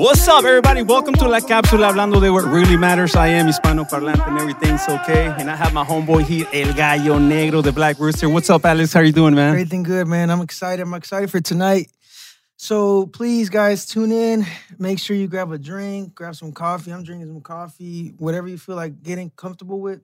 What's 0.00 0.26
up, 0.28 0.46
everybody? 0.46 0.82
Welcome 0.82 1.12
to 1.16 1.28
La 1.28 1.40
Cápsula, 1.40 1.88
hablando 1.88 2.22
de 2.22 2.30
what 2.30 2.44
really 2.44 2.78
matters. 2.78 3.14
I 3.14 3.26
am 3.26 3.48
Hispano 3.48 3.84
Parlante 3.84 4.26
and 4.26 4.38
everything's 4.38 4.88
okay. 4.88 5.26
And 5.38 5.50
I 5.50 5.54
have 5.54 5.74
my 5.74 5.84
homeboy 5.84 6.24
here, 6.24 6.46
El 6.54 6.72
Gallo 6.72 7.18
Negro, 7.18 7.62
the 7.62 7.70
Black 7.70 7.98
Rooster. 7.98 8.26
What's 8.30 8.48
up, 8.48 8.64
Alex? 8.64 8.94
How 8.94 9.00
you 9.00 9.12
doing, 9.12 9.34
man? 9.34 9.50
Everything 9.50 9.82
good, 9.82 10.06
man. 10.06 10.30
I'm 10.30 10.40
excited. 10.40 10.80
I'm 10.80 10.94
excited 10.94 11.30
for 11.30 11.42
tonight. 11.42 11.90
So 12.56 13.08
please, 13.08 13.50
guys, 13.50 13.84
tune 13.84 14.10
in. 14.10 14.46
Make 14.78 15.00
sure 15.00 15.14
you 15.14 15.28
grab 15.28 15.52
a 15.52 15.58
drink, 15.58 16.14
grab 16.14 16.34
some 16.34 16.52
coffee. 16.52 16.92
I'm 16.92 17.02
drinking 17.02 17.28
some 17.28 17.42
coffee, 17.42 18.14
whatever 18.16 18.48
you 18.48 18.56
feel 18.56 18.76
like 18.76 19.02
getting 19.02 19.28
comfortable 19.36 19.80
with. 19.80 20.00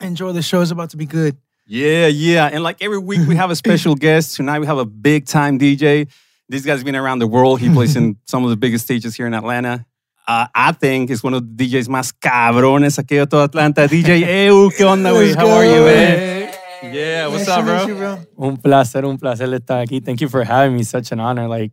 Enjoy 0.00 0.32
the 0.32 0.42
show. 0.42 0.62
It's 0.62 0.72
about 0.72 0.90
to 0.90 0.96
be 0.96 1.06
good. 1.06 1.36
Yeah, 1.64 2.08
yeah. 2.08 2.46
And 2.46 2.64
like 2.64 2.82
every 2.82 2.98
week, 2.98 3.20
we 3.28 3.36
have 3.36 3.52
a 3.52 3.56
special 3.56 3.94
guest. 4.06 4.34
Tonight, 4.34 4.58
we 4.58 4.66
have 4.66 4.78
a 4.78 4.84
big 4.84 5.26
time 5.26 5.60
DJ. 5.60 6.08
This 6.48 6.64
guy's 6.64 6.82
been 6.84 6.96
around 6.96 7.18
the 7.18 7.26
world. 7.26 7.60
He 7.60 7.68
plays 7.72 7.94
in 7.96 8.16
some 8.26 8.44
of 8.44 8.50
the 8.50 8.56
biggest 8.56 8.84
stages 8.84 9.14
here 9.14 9.26
in 9.26 9.34
Atlanta. 9.34 9.84
Uh, 10.26 10.46
I 10.54 10.72
think 10.72 11.10
is 11.10 11.22
one 11.22 11.34
of 11.34 11.42
the 11.56 11.64
DJs 11.68 11.88
más 11.88 12.12
cabrones 12.12 12.98
aquí 12.98 13.16
de 13.18 13.26
toda 13.26 13.44
Atlanta. 13.44 13.86
DJ 13.88 14.22
Eu, 14.46 14.70
¿qué 14.70 14.84
onda, 14.84 15.10
güey? 15.12 15.34
Let's 15.34 15.36
How 15.36 15.48
are 15.48 15.64
you, 15.64 15.72
go. 15.76 15.84
man? 15.86 16.54
Yeah, 16.94 17.26
what's 17.28 17.46
Nice 17.46 17.58
up, 17.58 17.64
bro? 17.64 17.86
you, 17.86 17.94
bro. 17.96 18.18
Un 18.38 18.56
placer, 18.56 19.04
un 19.04 19.18
placer 19.18 19.46
estar 19.52 19.80
aquí. 19.86 20.04
Thank 20.04 20.20
you 20.20 20.28
for 20.28 20.44
having 20.44 20.76
me. 20.76 20.82
Such 20.84 21.12
an 21.12 21.20
honor. 21.20 21.48
Like 21.48 21.72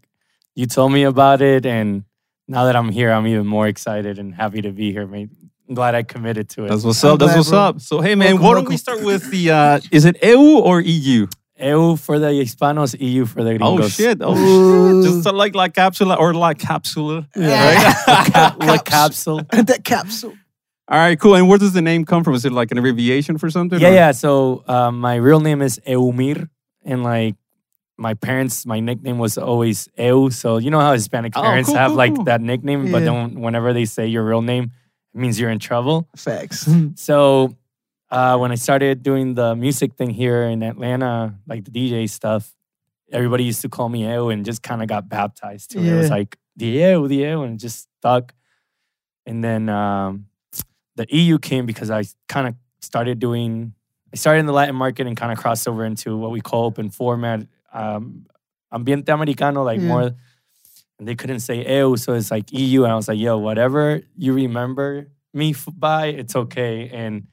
you 0.55 0.65
told 0.67 0.91
me 0.93 1.03
about 1.03 1.41
it, 1.41 1.65
and 1.65 2.03
now 2.47 2.63
that 2.65 2.75
I'm 2.75 2.89
here, 2.91 3.11
I'm 3.11 3.27
even 3.27 3.45
more 3.45 3.67
excited 3.67 4.17
and 4.19 4.33
happy 4.33 4.61
to 4.61 4.71
be 4.71 4.91
here. 4.91 5.05
mate. 5.05 5.29
I'm 5.67 5.75
glad 5.75 5.95
I 5.95 6.03
committed 6.03 6.47
to 6.49 6.65
it. 6.65 6.69
That's 6.69 6.83
what's 6.83 7.03
I'm 7.03 7.13
up. 7.13 7.19
That's 7.19 7.31
glad, 7.33 7.37
what's 7.39 7.49
bro. 7.49 7.59
up. 7.59 7.81
So, 7.81 7.99
hey, 8.01 8.13
man, 8.15 8.35
Welcome, 8.39 8.43
why 8.45 8.53
don't 8.55 8.69
we 8.69 8.77
start 8.77 9.03
with 9.03 9.31
the, 9.31 9.49
uh, 9.51 9.79
is 9.91 10.05
it 10.05 10.15
EU 10.23 10.59
or 10.59 10.79
EU? 10.79 11.25
EU 11.59 11.95
for 11.95 12.19
the 12.19 12.27
Hispanos, 12.27 12.95
EU 12.99 13.25
for 13.25 13.43
the 13.43 13.57
Oh, 13.61 13.87
shit. 13.87 14.17
Oh, 14.21 14.35
shit. 15.03 15.11
Just 15.11 15.33
like 15.33 15.55
like 15.55 15.73
Cápsula 15.73 16.17
or 16.19 16.33
La 16.33 16.53
Cápsula. 16.53 17.27
Cap- 17.33 18.57
La 18.59 18.77
Caps. 18.77 18.83
capsule. 18.89 19.41
that 19.51 19.83
capsule. 19.83 20.33
All 20.87 20.97
right, 20.99 21.19
cool. 21.19 21.35
And 21.35 21.47
where 21.49 21.57
does 21.57 21.73
the 21.73 21.81
name 21.81 22.05
come 22.05 22.23
from? 22.23 22.35
Is 22.35 22.45
it 22.45 22.51
like 22.51 22.71
an 22.71 22.77
abbreviation 22.77 23.37
for 23.37 23.49
something? 23.49 23.79
Yeah, 23.79 23.89
or- 23.89 23.93
yeah. 23.93 24.11
So 24.11 24.63
um, 24.67 24.99
my 24.99 25.15
real 25.15 25.39
name 25.39 25.61
is 25.61 25.79
Eumir, 25.87 26.49
and 26.83 27.03
like 27.03 27.35
my 27.97 28.13
parents, 28.13 28.65
my 28.65 28.79
nickname 28.81 29.17
was 29.17 29.37
always 29.37 29.87
Eu. 29.97 30.29
So 30.31 30.57
you 30.57 30.69
know 30.69 30.79
how 30.81 30.91
Hispanic 30.93 31.33
Oh, 31.37 31.41
parents 31.41 31.69
cool, 31.69 31.77
have 31.77 31.89
cool, 31.91 31.97
like 31.97 32.15
cool. 32.15 32.23
that 32.25 32.41
nickname, 32.41 32.91
but 32.91 32.99
then 33.03 33.39
whenever 33.39 33.71
they 33.73 33.85
say 33.85 34.05
your 34.07 34.23
real 34.25 34.41
name, 34.43 34.71
it 35.13 35.17
means 35.19 35.39
you're 35.39 35.49
in 35.49 35.59
trouble. 35.59 36.07
Facts. 36.17 36.69
So 36.95 37.55
uh, 38.15 38.37
when 38.37 38.51
I 38.51 38.55
started 38.55 39.03
doing 39.03 39.33
the 39.35 39.55
music 39.55 39.95
thing 39.95 40.09
here 40.09 40.43
in 40.43 40.63
Atlanta, 40.63 41.35
like 41.47 41.65
the 41.65 41.71
DJ 41.71 42.09
stuff, 42.09 42.53
everybody 43.11 43.43
used 43.43 43.61
to 43.61 43.69
call 43.69 43.89
me 43.89 44.05
Eu 44.07 44.29
and 44.29 44.45
just 44.45 44.63
kind 44.63 44.81
of 44.81 44.87
got 44.87 45.09
baptized 45.09 45.71
to 45.71 45.79
it. 45.79 45.91
It 45.91 45.95
was 45.95 46.09
like 46.17 46.37
the 46.55 46.67
Eu, 46.67 47.07
the 47.07 47.23
Eu, 47.23 47.41
and 47.43 47.55
it 47.55 47.59
just 47.59 47.87
stuck. 47.99 48.33
And 49.25 49.43
then 49.43 49.67
um, 49.69 50.27
the 50.95 51.05
EU 51.09 51.37
came 51.39 51.65
because 51.65 51.89
I 51.91 52.03
kind 52.29 52.47
of 52.47 52.55
started 52.81 53.19
doing, 53.19 53.73
I 54.13 54.15
started 54.15 54.39
in 54.39 54.45
the 54.45 54.53
Latin 54.53 54.75
market 54.75 55.07
and 55.07 55.17
kind 55.17 55.31
of 55.33 55.37
crossed 55.37 55.67
over 55.67 55.83
into 55.83 56.15
what 56.17 56.31
we 56.31 56.39
call 56.41 56.65
open 56.65 56.89
format, 56.91 57.45
um, 57.73 58.27
ambiente 58.73 59.09
americano, 59.09 59.63
like 59.63 59.81
Yeah. 59.81 59.87
more. 59.87 60.11
And 60.97 61.05
they 61.07 61.15
couldn't 61.15 61.41
say 61.41 61.57
EU, 61.67 61.97
so 61.97 62.13
it's 62.13 62.31
like 62.31 62.53
EU. 62.53 62.83
And 62.83 62.93
I 62.93 62.95
was 62.95 63.09
like, 63.09 63.19
yo, 63.19 63.37
whatever 63.37 64.01
you 64.15 64.31
remember 64.31 65.07
me 65.33 65.53
by, 65.75 66.07
it's 66.07 66.35
okay. 66.35 66.89
And 66.89 67.27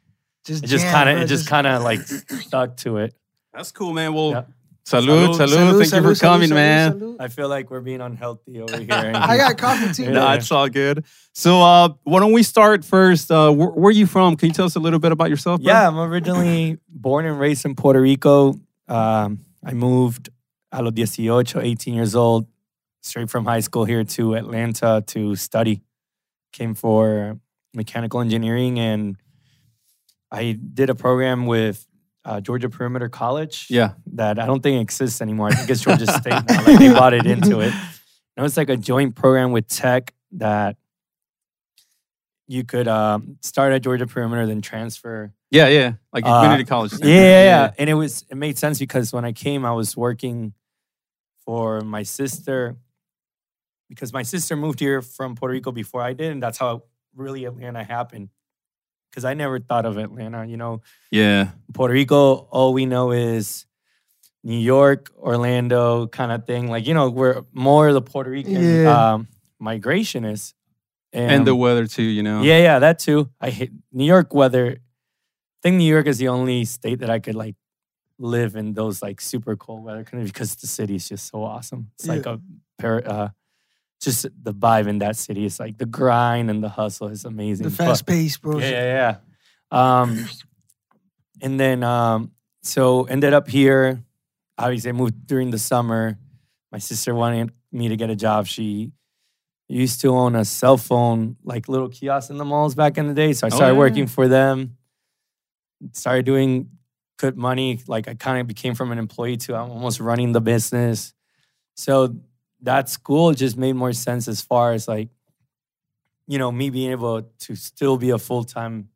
Just 0.45 0.65
it 0.65 0.67
just 0.67 0.87
kind 0.87 1.09
of 1.09 1.19
it 1.19 1.27
just 1.27 1.47
kind 1.49 1.67
of 1.67 1.83
like 1.83 2.01
stuck 2.01 2.77
to 2.79 2.99
it. 2.99 3.15
That's 3.55 3.71
cool, 3.73 3.93
man. 3.93 4.13
Well, 4.15 4.31
Yeah. 4.31 4.43
salud, 4.85 5.35
salud. 5.35 5.47
Salud. 5.47 5.79
Thank 5.91 6.05
you 6.05 6.15
for 6.15 6.21
coming, 6.21 6.49
salud, 6.51 6.55
man. 6.55 7.01
salud. 7.01 7.17
I 7.21 7.29
feel 7.29 7.49
like 7.49 7.71
we're 7.71 7.81
being 7.81 8.01
unhealthy 8.01 8.61
over 8.61 8.77
here. 8.79 9.13
I 9.15 9.37
got 9.37 9.59
coffee 9.59 9.93
too. 9.93 10.11
No, 10.11 10.33
it's 10.33 10.51
all 10.51 10.69
good. 10.69 11.05
So, 11.35 11.63
uh, 11.63 11.91
why 12.03 12.21
don't 12.21 12.33
we 12.33 12.43
start 12.43 12.85
first? 12.85 13.31
Uh, 13.31 13.53
where, 13.53 13.69
where 13.69 13.89
are 13.89 13.93
you 13.93 14.07
from? 14.07 14.37
Can 14.37 14.49
you 14.49 14.53
tell 14.55 14.65
us 14.67 14.75
a 14.77 14.81
little 14.81 14.99
bit 14.99 15.13
about 15.13 15.31
yourself? 15.31 15.63
bro? 15.63 15.73
Yeah, 15.73 15.87
I'm 15.87 15.99
originally 15.99 16.79
born 16.89 17.25
and 17.27 17.39
raised 17.39 17.65
in 17.65 17.75
Puerto 17.77 18.01
Rico. 18.01 18.59
Um, 18.89 19.41
I 19.65 19.73
moved 19.75 20.31
a 20.73 20.83
los 20.83 20.93
18, 21.19 21.45
18 21.63 21.95
years 21.95 22.15
old, 22.17 22.47
straight 23.03 23.31
from 23.31 23.45
high 23.45 23.61
school 23.61 23.85
here 23.85 24.03
to 24.05 24.35
Atlanta 24.35 25.05
to 25.09 25.37
study. 25.37 25.83
Came 26.53 26.75
for 26.75 27.39
mechanical 27.75 28.21
engineering 28.21 28.79
and 28.79 29.17
I 30.33 30.53
did 30.53 30.89
a 30.91 30.95
program 30.95 31.45
with 31.47 31.87
uh, 32.25 32.41
Georgia 32.41 32.69
Perimeter 32.71 33.09
College. 33.09 33.67
Yeah. 33.69 33.93
that 34.15 34.39
I 34.39 34.47
don't 34.47 34.63
think 34.63 34.81
exists 34.81 35.21
anymore. 35.21 35.49
I 35.49 35.55
think 35.55 35.69
it's 35.71 35.83
Georgia 35.83 36.07
State 36.21 36.43
now. 36.49 36.65
Like 36.65 36.79
they 36.79 36.89
bought 36.93 37.13
it 37.15 37.27
into 37.27 37.61
it. 37.61 37.73
And 37.73 38.39
it 38.39 38.43
was 38.43 38.57
like 38.57 38.71
a 38.71 38.77
joint 38.77 39.15
program 39.15 39.53
with 39.53 39.69
Tech 39.69 40.15
that 40.33 40.77
you 42.49 42.65
could 42.65 42.89
um, 42.89 43.37
start 43.43 43.73
at 43.73 43.83
Georgia 43.83 44.07
Perimeter, 44.07 44.47
then 44.47 44.63
transfer. 44.63 45.33
Yeah, 45.51 45.69
yeah. 45.69 45.93
Like 46.13 46.25
Uh, 46.27 46.41
community 46.41 46.65
college. 46.65 46.93
Yeah, 47.01 47.07
yeah, 47.09 47.45
yeah. 47.45 47.71
And 47.79 47.91
it 47.91 47.95
was 47.95 48.25
it 48.31 48.37
made 48.37 48.57
sense 48.57 48.79
because 48.79 49.13
when 49.13 49.25
I 49.25 49.33
came, 49.33 49.67
I 49.67 49.73
was 49.73 49.97
working 49.97 50.55
for 51.45 51.81
my 51.83 52.05
sister 52.05 52.77
because 53.89 54.13
my 54.13 54.23
sister 54.23 54.57
moved 54.57 54.81
here 54.81 55.03
from 55.03 55.35
Puerto 55.35 55.53
Rico 55.53 55.73
before 55.73 56.01
I 56.01 56.15
did, 56.15 56.33
and 56.33 56.43
that's 56.43 56.57
how 56.57 56.85
really 57.15 57.45
Atlanta 57.45 57.85
happened. 57.85 58.31
Because 59.13 59.27
I 59.27 59.35
never 59.35 59.61
thought 59.61 59.85
of 59.85 59.99
Atlanta, 59.99 60.47
you 60.47 60.57
know. 60.57 60.81
Yeah. 61.11 61.51
Puerto 61.75 61.93
Rico, 61.93 62.49
all 62.51 62.73
we 62.73 62.87
know 62.87 63.11
is 63.13 63.67
New 64.43 64.59
York, 64.59 65.13
Orlando 65.19 66.07
kind 66.09 66.33
of 66.33 66.47
thing. 66.47 66.69
Like, 66.69 66.87
you 66.87 66.95
know, 66.95 67.11
we're 67.11 67.43
more 67.53 67.93
the 67.93 68.01
Puerto 68.01 68.31
Rican 68.31 68.55
Yeah. 68.55 69.13
um, 69.13 69.29
migration 69.61 70.25
is. 70.25 70.55
And 71.13 71.47
the 71.47 71.55
weather 71.55 71.87
too, 71.87 72.03
you 72.03 72.23
know. 72.23 72.41
yeah, 72.43 72.57
yeah, 72.57 72.79
that 72.79 72.99
too. 72.99 73.29
I 73.39 73.51
hate 73.51 73.71
New 73.93 74.07
York 74.07 74.33
weather. 74.33 74.79
I 74.79 75.59
think 75.63 75.77
New 75.77 75.85
York 75.93 76.07
is 76.07 76.17
the 76.17 76.29
only 76.29 76.65
state 76.65 77.01
that 77.01 77.11
I 77.11 77.19
could 77.19 77.35
like 77.35 77.55
live 78.19 78.57
in 78.57 78.73
those 78.73 79.03
like 79.03 79.21
super 79.21 79.55
cold 79.57 79.85
weather 79.85 80.05
conditions 80.05 80.33
because 80.33 80.55
the 80.57 80.67
city 80.67 80.95
is 80.95 81.07
just 81.07 81.29
so 81.31 81.45
awesome. 81.45 81.91
It's 81.99 82.09
like 82.09 82.25
a 82.25 82.41
par- 82.79 83.03
uh, 83.07 83.29
just 84.03 84.27
the 84.43 84.53
vibe 84.53 84.87
in 84.89 84.99
that 84.99 85.17
city. 85.17 85.47
It's 85.47 85.59
like 85.61 85.79
the 85.79 85.87
grind 85.87 86.51
and 86.51 86.63
the 86.63 86.69
hustle 86.69 87.09
is 87.09 87.25
amazing. 87.25 87.65
The 87.65 87.71
But- 87.77 87.87
fast 87.87 88.07
pace, 88.07 88.37
bro. 88.37 88.59
yeah, 88.59 88.69
yeah, 88.71 89.17
yeah. 89.73 90.01
Um, 90.03 90.27
and 91.41 91.59
then 91.59 91.83
um, 91.83 92.33
so 92.63 93.05
ended 93.05 93.33
up 93.33 93.49
here. 93.49 94.03
Obviously, 94.59 94.91
I 94.91 94.93
moved 94.93 95.27
during 95.27 95.51
the 95.51 95.59
summer. 95.59 96.19
My 96.71 96.79
sister 96.79 97.15
wanted 97.15 97.53
me 97.71 97.89
to 97.89 97.97
get 97.97 98.11
a 98.11 98.17
job. 98.17 98.47
She 98.47 98.93
used 99.69 100.01
to 100.03 100.09
own 100.09 100.37
a 100.37 100.45
cell 100.45 100.77
phone, 100.77 101.37
like 101.43 101.69
little 101.69 101.89
kiosk 101.89 102.29
in 102.31 102.37
the 102.37 102.45
malls 102.45 102.75
back 102.75 102.99
in 102.99 103.07
the 103.09 103.15
day. 103.15 103.33
So 103.33 103.47
I 103.47 103.51
Oh, 103.51 103.57
started 103.57 103.75
yeah. 103.75 103.79
working 103.79 104.07
for 104.07 104.29
them. 104.29 104.77
Started 105.93 106.27
doing 106.27 106.69
good 107.19 107.37
money. 107.37 107.81
Like 107.87 108.09
I 108.09 108.15
kind 108.15 108.41
of 108.41 108.47
became 108.47 108.75
from 108.75 108.93
an 108.93 108.99
employee 108.99 109.37
to 109.39 109.55
I'm 109.57 109.71
almost 109.71 110.01
running 110.01 110.33
the 110.33 110.41
business. 110.41 111.15
So 111.77 112.17
that 112.63 112.89
school 112.89 113.33
just 113.33 113.57
made 113.57 113.75
more 113.75 113.93
sense 113.93 114.29
as 114.29 114.41
far 114.41 114.73
as 114.73 114.89
like 114.89 115.09
you 116.29 116.39
know, 116.39 116.53
me 116.53 116.71
being 116.71 116.93
able 116.93 117.23
to 117.41 117.57
still 117.57 117.97
be 117.99 118.11
a 118.11 118.19
full 118.19 118.45
time 118.45 118.89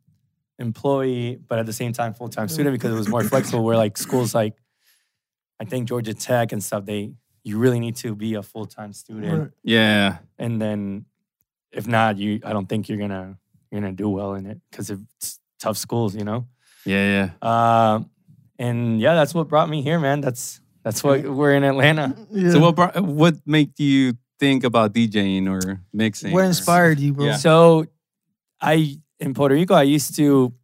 employee, 0.58 1.36
but 1.48 1.58
at 1.58 1.66
the 1.66 1.72
same 1.72 1.92
time 1.92 2.14
full 2.14 2.28
time 2.28 2.48
student 2.48 2.72
because 2.72 2.92
it 2.92 2.96
was 2.96 3.08
more 3.08 3.24
flexible. 3.24 3.64
Where 3.64 3.76
like 3.76 3.98
schools 3.98 4.34
like, 4.34 4.54
I 5.60 5.64
think 5.64 5.88
Georgia 5.88 6.14
Tech 6.14 6.52
and 6.52 6.62
stuff, 6.62 6.86
they 6.86 7.12
you 7.42 7.58
really 7.58 7.80
need 7.80 7.96
to 7.96 8.14
be 8.14 8.34
a 8.34 8.42
full 8.42 8.66
time 8.66 8.92
student, 8.92 9.52
Yeah. 9.62 10.18
and 10.38 10.60
then 10.62 11.04
if 11.72 11.86
not, 11.86 12.16
you 12.16 12.40
I 12.44 12.52
don't 12.52 12.68
think 12.68 12.88
you're 12.88 12.98
gonna 12.98 13.36
you're 13.70 13.80
gonna 13.80 13.92
do 13.92 14.08
well 14.08 14.34
in 14.34 14.46
it 14.46 14.60
because 14.70 14.88
it's 14.90 15.40
tough 15.58 15.76
schools, 15.76 16.14
you 16.14 16.24
know. 16.24 16.46
Yeah, 16.84 17.30
yeah. 17.42 17.94
Um, 17.94 18.10
and 18.58 19.00
yeah, 19.00 19.14
that's 19.14 19.34
what 19.34 19.48
brought 19.48 19.68
me 19.68 19.82
here, 19.82 19.98
man. 19.98 20.20
That's 20.20 20.60
that's 20.86 21.02
what 21.02 21.26
we're 21.26 21.54
in 21.58 21.64
Atlanta. 21.64 22.14
Yeah. 22.30 22.52
So, 22.52 22.60
what 22.60 22.76
brought, 22.76 22.94
what 23.02 23.34
made 23.44 23.74
you 23.76 24.14
think 24.38 24.62
about 24.62 24.94
DJing 24.94 25.50
or 25.50 25.82
mixing? 25.92 26.30
what 26.32 26.42
or- 26.44 26.44
inspired 26.46 27.00
you, 27.00 27.12
bro? 27.12 27.26
Yeah. 27.26 27.36
So, 27.36 27.86
I 28.60 29.00
in 29.18 29.34
Puerto 29.34 29.54
Rico, 29.56 29.74
I 29.74 29.82
used 29.82 30.14
to. 30.16 30.54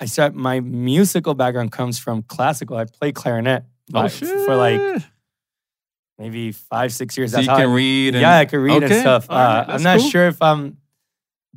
I 0.00 0.06
start 0.06 0.34
my 0.34 0.58
musical 0.60 1.34
background 1.34 1.70
comes 1.70 1.98
from 1.98 2.22
classical. 2.22 2.76
I 2.76 2.86
play 2.86 3.12
clarinet 3.12 3.64
Oh, 3.94 4.00
like, 4.00 4.10
shit. 4.12 4.28
for 4.46 4.54
like 4.56 5.02
maybe 6.18 6.50
five, 6.52 6.92
six 6.92 7.16
years. 7.16 7.30
So 7.30 7.36
That's 7.38 7.46
you 7.48 7.52
can 7.54 7.70
I, 7.70 7.74
read. 7.74 8.14
And, 8.14 8.22
yeah, 8.22 8.38
I 8.38 8.44
can 8.46 8.60
read 8.60 8.82
Okay, 8.82 8.94
and 8.94 9.00
stuff. 9.00 9.26
all 9.30 9.36
right, 9.38 9.60
Uh, 9.68 9.72
I'm 9.74 9.82
not 9.82 9.98
cool. 10.00 10.08
sure 10.10 10.26
if 10.28 10.40
I'm 10.42 10.76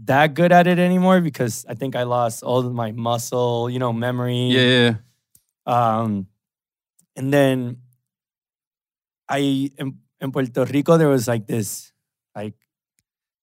that 0.06 0.34
good 0.34 0.52
at 0.52 0.66
it 0.68 0.80
anymore 0.80 1.22
because 1.22 1.66
I 1.70 1.74
think 1.76 1.96
I 1.96 2.04
lost 2.04 2.42
all 2.44 2.60
of 2.66 2.74
my 2.74 2.92
muscle, 2.92 3.70
you 3.70 3.78
know, 3.80 3.94
memory. 3.94 4.50
Yeah, 4.50 4.62
yeah. 4.62 4.94
Um, 5.66 6.28
and 7.16 7.32
then 7.34 7.78
I 9.32 9.72
in, 9.80 9.98
in 10.20 10.32
Puerto 10.32 10.66
Rico 10.66 10.98
there 10.98 11.08
was 11.10 11.28
like 11.28 11.48
this 11.48 11.92
like 12.36 12.54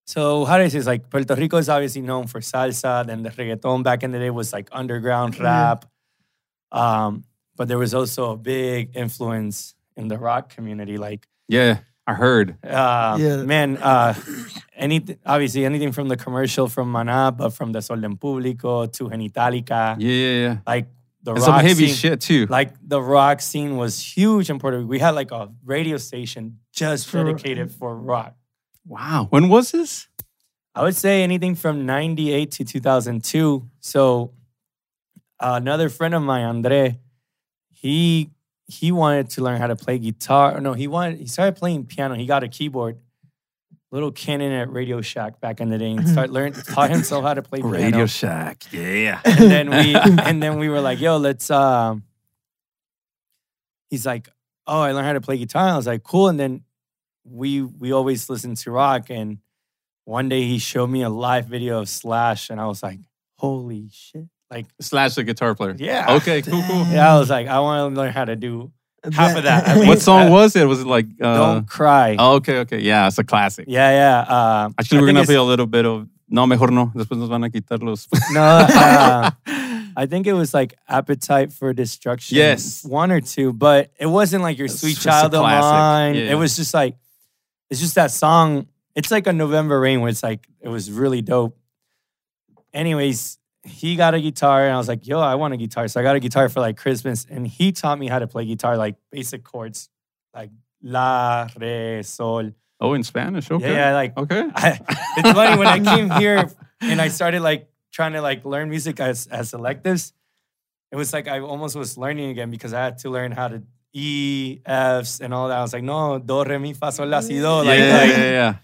so 0.05 0.45
how 0.45 0.57
do 0.57 0.63
I 0.63 0.69
say 0.69 0.77
this? 0.79 0.87
like 0.87 1.09
Puerto 1.09 1.35
Rico 1.35 1.57
is 1.57 1.69
obviously 1.69 2.01
known 2.01 2.25
for 2.27 2.39
salsa. 2.41 3.05
Then 3.05 3.21
the 3.23 3.29
reggaeton 3.29 3.83
back 3.83 4.03
in 4.03 4.11
the 4.11 4.19
day 4.19 4.29
was 4.29 4.53
like 4.53 4.69
underground 4.71 5.35
Yeah. 5.37 5.43
rap. 5.43 5.85
Um, 6.71 7.23
but 7.55 7.67
there 7.67 7.77
was 7.77 7.93
also 7.93 8.31
a 8.31 8.37
big 8.37 8.95
influence 8.95 9.75
in 9.97 10.07
the 10.07 10.17
rock 10.17 10.49
community. 10.55 10.97
Like 10.97 11.27
Yeah. 11.47 11.79
I 12.07 12.13
heard. 12.15 12.57
Uh, 12.65 13.17
Yeah. 13.21 13.43
Man, 13.45 13.77
uh, 13.77 14.13
anything, 14.75 15.17
obviously 15.25 15.63
anything 15.65 15.91
from 15.91 16.07
the 16.07 16.17
commercial 16.17 16.67
from 16.67 16.91
Maná, 16.91 17.35
but 17.35 17.51
from 17.53 17.71
the 17.71 17.81
Sol 17.81 18.03
en 18.03 18.17
Público 18.17 18.91
to 18.93 19.09
Genitallica, 19.13 19.95
Yeah, 19.99 20.09
yeah, 20.25 20.41
yeah. 20.45 20.57
like 20.65 20.87
the 21.35 21.41
And 21.41 21.47
rock 21.47 21.57
some 21.59 21.65
heavy 21.65 21.87
scene. 21.87 21.95
shit 21.95 22.21
too. 22.21 22.45
Like 22.47 22.73
the 22.87 23.01
rock 23.01 23.41
scene 23.41 23.77
was 23.77 23.99
huge 24.01 24.49
in 24.49 24.59
Puerto 24.59 24.77
Rico. 24.77 24.87
We 24.87 24.99
had 24.99 25.11
like 25.15 25.31
a 25.31 25.49
radio 25.65 25.97
station 25.97 26.59
just 26.73 27.07
For- 27.07 27.23
dedicated 27.23 27.71
for 27.71 27.95
rock. 27.95 28.35
wow. 28.85 29.27
When 29.29 29.49
was 29.49 29.71
this? 29.71 30.07
I 30.75 30.83
would 30.83 30.95
say 30.95 31.23
anything 31.23 31.55
from 31.55 31.85
98 31.85 32.51
to 32.51 32.63
2002. 32.63 33.67
So 33.79 34.33
another 35.39 35.89
friend 35.89 36.13
of 36.13 36.21
mine, 36.21 36.45
Andre, 36.45 36.99
he 37.69 38.29
he 38.67 38.91
wanted 38.91 39.29
to 39.31 39.41
learn 39.41 39.57
how 39.59 39.67
to 39.67 39.75
play 39.75 39.97
guitar. 39.97 40.59
No, 40.61 40.73
he 40.73 40.87
wanted 40.87 41.19
he 41.19 41.25
started 41.27 41.55
playing 41.55 41.85
piano. 41.85 42.15
He 42.15 42.25
got 42.25 42.43
a 42.43 42.47
keyboard. 42.47 42.97
Little 43.91 44.11
Canon 44.11 44.51
at 44.51 44.71
Radio 44.71 45.01
Shack 45.01 45.39
back 45.41 45.59
in 45.61 45.69
the 45.69 45.77
day. 45.77 45.91
And 45.91 46.07
started 46.07 46.31
learn 46.31 46.53
taught 46.53 46.91
himself 46.91 47.23
how 47.23 47.33
to 47.33 47.41
play 47.41 47.59
piano. 47.61 47.73
Radio 47.77 48.05
Shack. 48.05 48.63
Yeah. 48.71 49.19
and 49.25 49.37
then 49.51 49.69
we 49.69 49.95
and 50.23 50.43
then 50.43 50.59
we 50.59 50.69
were 50.69 50.81
like, 50.81 50.99
yo, 50.99 51.17
let's 51.17 51.49
um 51.49 52.03
he's 53.89 54.05
like, 54.05 54.29
Oh, 54.67 54.81
I 54.81 54.91
learned 54.91 55.07
how 55.07 55.13
to 55.13 55.21
play 55.21 55.37
guitar. 55.37 55.67
I 55.69 55.75
was 55.75 55.87
like, 55.87 56.03
cool. 56.03 56.27
And 56.27 56.39
then 56.39 56.63
we 57.23 57.61
we 57.63 57.91
always 57.91 58.29
listened 58.29 58.57
to 58.57 58.71
rock. 58.71 59.09
And 59.09 59.39
one 60.05 60.29
day 60.29 60.43
he 60.43 60.59
showed 60.59 60.87
me 60.87 61.01
a 61.01 61.09
live 61.09 61.45
video 61.47 61.79
of 61.79 61.89
Slash, 61.89 62.49
and 62.51 62.61
I 62.61 62.67
was 62.67 62.83
like, 62.83 62.99
holy 63.37 63.89
shit. 63.91 64.25
Like, 64.51 64.65
Slash 64.81 65.15
the 65.15 65.23
guitar 65.23 65.53
player. 65.55 65.75
yeah. 65.77 66.15
Okay, 66.17 66.41
cool, 66.41 66.63
cool. 66.67 66.85
Yeah, 66.87 67.13
I 67.15 67.19
was 67.19 67.29
like, 67.29 67.47
I 67.47 67.59
want 67.59 67.93
to 67.93 67.99
learn 68.01 68.11
how 68.11 68.25
to 68.25 68.35
do 68.35 68.71
half 69.13 69.37
of 69.37 69.43
that. 69.43 69.85
What 69.87 69.99
song 70.01 70.27
Uh, 70.27 70.31
was 70.31 70.55
it? 70.55 70.65
Was 70.67 70.81
it 70.81 70.87
like 70.87 71.05
uh 71.21 71.37
Don't 71.37 71.67
cry. 71.67 72.15
oh, 72.19 72.35
okay, 72.35 72.59
okay. 72.59 72.79
Yeah, 72.79 73.07
it's 73.07 73.17
a 73.17 73.23
classic. 73.23 73.65
Yeah, 73.67 73.91
yeah. 73.91 74.19
Uh, 74.35 74.69
Actually, 74.77 74.97
I 74.97 75.01
we're 75.01 75.07
think 75.07 75.15
gonna 75.17 75.25
play 75.25 75.35
a 75.35 75.43
little 75.43 75.67
bit 75.67 75.85
of 75.85 76.07
No, 76.31 76.45
mejor 76.45 76.69
no. 76.71 76.91
Después 76.95 77.17
nos 77.17 77.27
van 77.29 77.43
a 77.43 77.49
quitar 77.49 77.81
los. 77.81 78.07
No, 78.31 78.41
uh, 78.69 79.31
I 79.97 80.05
think 80.05 80.27
it 80.27 80.33
was 80.33 80.53
like 80.53 80.75
Appetite 80.87 81.51
for 81.51 81.73
Destruction. 81.73 82.37
Yes. 82.37 82.85
One 82.85 83.11
or 83.11 83.19
two, 83.19 83.51
but 83.51 83.89
it 83.99 84.05
wasn't 84.05 84.43
like 84.43 84.57
your 84.59 84.65
It's 84.69 84.79
Sweet 84.79 84.97
Child 84.99 85.33
of. 85.33 85.41
Mine. 85.41 86.13
Yeah. 86.15 86.31
It 86.33 86.35
was 86.35 86.55
just 86.55 86.71
like, 86.73 86.95
it's 87.71 87.79
just 87.79 87.95
that 87.95 88.11
song. 88.11 88.67
It's 88.95 89.09
like 89.09 89.25
a 89.25 89.33
November 89.33 89.79
Rain 89.79 90.01
where 90.01 90.09
it's 90.11 90.21
like, 90.21 90.45
it 90.61 90.69
was 90.69 90.91
really 90.91 91.23
dope. 91.23 91.57
Anyways, 92.73 93.38
he 93.63 93.95
got 93.95 94.13
a 94.13 94.21
guitar 94.21 94.65
and 94.65 94.73
I 94.73 94.77
was 94.77 94.87
like, 94.87 95.05
yo, 95.05 95.19
I 95.19 95.35
want 95.35 95.53
a 95.53 95.57
guitar. 95.57 95.87
So 95.87 95.99
I 95.99 96.03
got 96.03 96.15
a 96.15 96.19
guitar 96.19 96.47
for 96.49 96.59
like 96.61 96.77
Christmas 96.77 97.25
and 97.29 97.45
he 97.45 97.71
taught 97.71 97.99
me 97.99 98.07
how 98.07 98.19
to 98.19 98.27
play 98.27 98.45
guitar, 98.45 98.77
like 98.77 98.95
basic 99.11 99.43
chords, 99.43 99.89
like 100.33 100.49
La, 100.81 101.47
Re, 101.59 102.01
Sol. 102.03 102.51
oh, 102.79 102.93
in 102.93 103.03
Spanish. 103.03 103.51
Okay. 103.51 103.69
Yeah, 103.69 103.89
yeah, 103.89 103.93
like 103.93 104.17
Okay. 104.17 104.49
I, 104.55 104.79
it's 105.17 105.31
funny 105.31 105.57
when 105.57 105.67
I 105.67 105.79
came 105.95 106.09
here 106.11 106.49
and 106.81 107.01
I 107.01 107.09
started 107.09 107.41
like 107.41 107.69
trying 107.91 108.13
to 108.13 108.21
like 108.21 108.45
learn 108.45 108.69
music 108.69 108.99
as 108.99 109.27
as 109.27 109.53
electives. 109.53 110.13
It 110.91 110.95
was 110.95 111.11
like 111.13 111.27
I 111.27 111.39
almost 111.41 111.75
was 111.75 111.97
learning 111.97 112.29
again 112.31 112.49
because 112.49 112.73
I 112.73 112.81
had 112.83 112.97
to 112.99 113.09
learn 113.09 113.31
how 113.31 113.49
to 113.49 113.61
E, 113.91 114.59
Fs, 114.65 115.19
and 115.19 115.33
all 115.33 115.47
that. 115.49 115.57
I 115.57 115.61
was 115.61 115.73
like, 115.73 115.83
no, 115.83 116.19
do, 116.19 116.43
re, 116.43 116.57
mi, 116.59 116.73
fa, 116.73 116.91
sol, 116.91 117.07
la, 117.07 117.19
si, 117.21 117.39
do. 117.39 117.43
Like, 117.47 117.79
yeah, 117.79 117.97
like, 117.97 118.09
yeah, 118.09 118.31
yeah. 118.31 118.55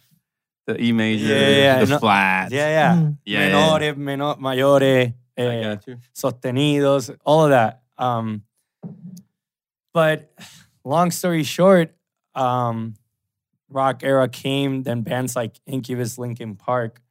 The 0.67 0.81
E 0.81 0.91
major, 0.91 1.25
Yeah, 1.25 1.49
yeah, 1.49 1.79
the 1.85 1.91
no- 1.91 1.99
flat. 1.99 2.51
yeah, 2.51 2.67
yeah. 2.69 2.95
Mm. 3.01 3.17
yeah. 3.25 3.47
yeah. 3.47 3.51
Menores, 3.53 3.95
menor, 3.97 4.39
mayores, 4.39 5.13
eh, 5.37 5.75
sostenidos, 6.13 7.15
all 7.23 7.43
of 7.45 7.49
that. 7.51 7.83
Um, 7.97 8.43
but 9.93 10.31
long 10.83 11.11
story 11.11 11.43
short, 11.43 11.95
um, 12.33 12.95
rock 13.69 14.03
era 14.03 14.27
came, 14.27 14.83
then 14.83 15.01
bands 15.01 15.35
like 15.35 15.59
Incubus, 15.65 16.17
Linkin 16.17 16.55
Park, 16.55 17.01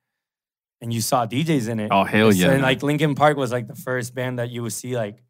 and 0.80 0.92
you 0.92 1.00
saw 1.00 1.26
DJs 1.26 1.68
in 1.68 1.80
it. 1.80 1.88
Oh 1.90 2.04
hell 2.04 2.32
So, 2.32 2.38
yeah! 2.38 2.52
and 2.52 2.62
like 2.62 2.82
Linkin 2.82 3.14
Park 3.14 3.36
was 3.36 3.52
like 3.52 3.66
the 3.68 3.74
first 3.76 4.14
band 4.14 4.38
that 4.38 4.50
you 4.50 4.62
would 4.62 4.72
see 4.72 4.96
like, 4.96 5.22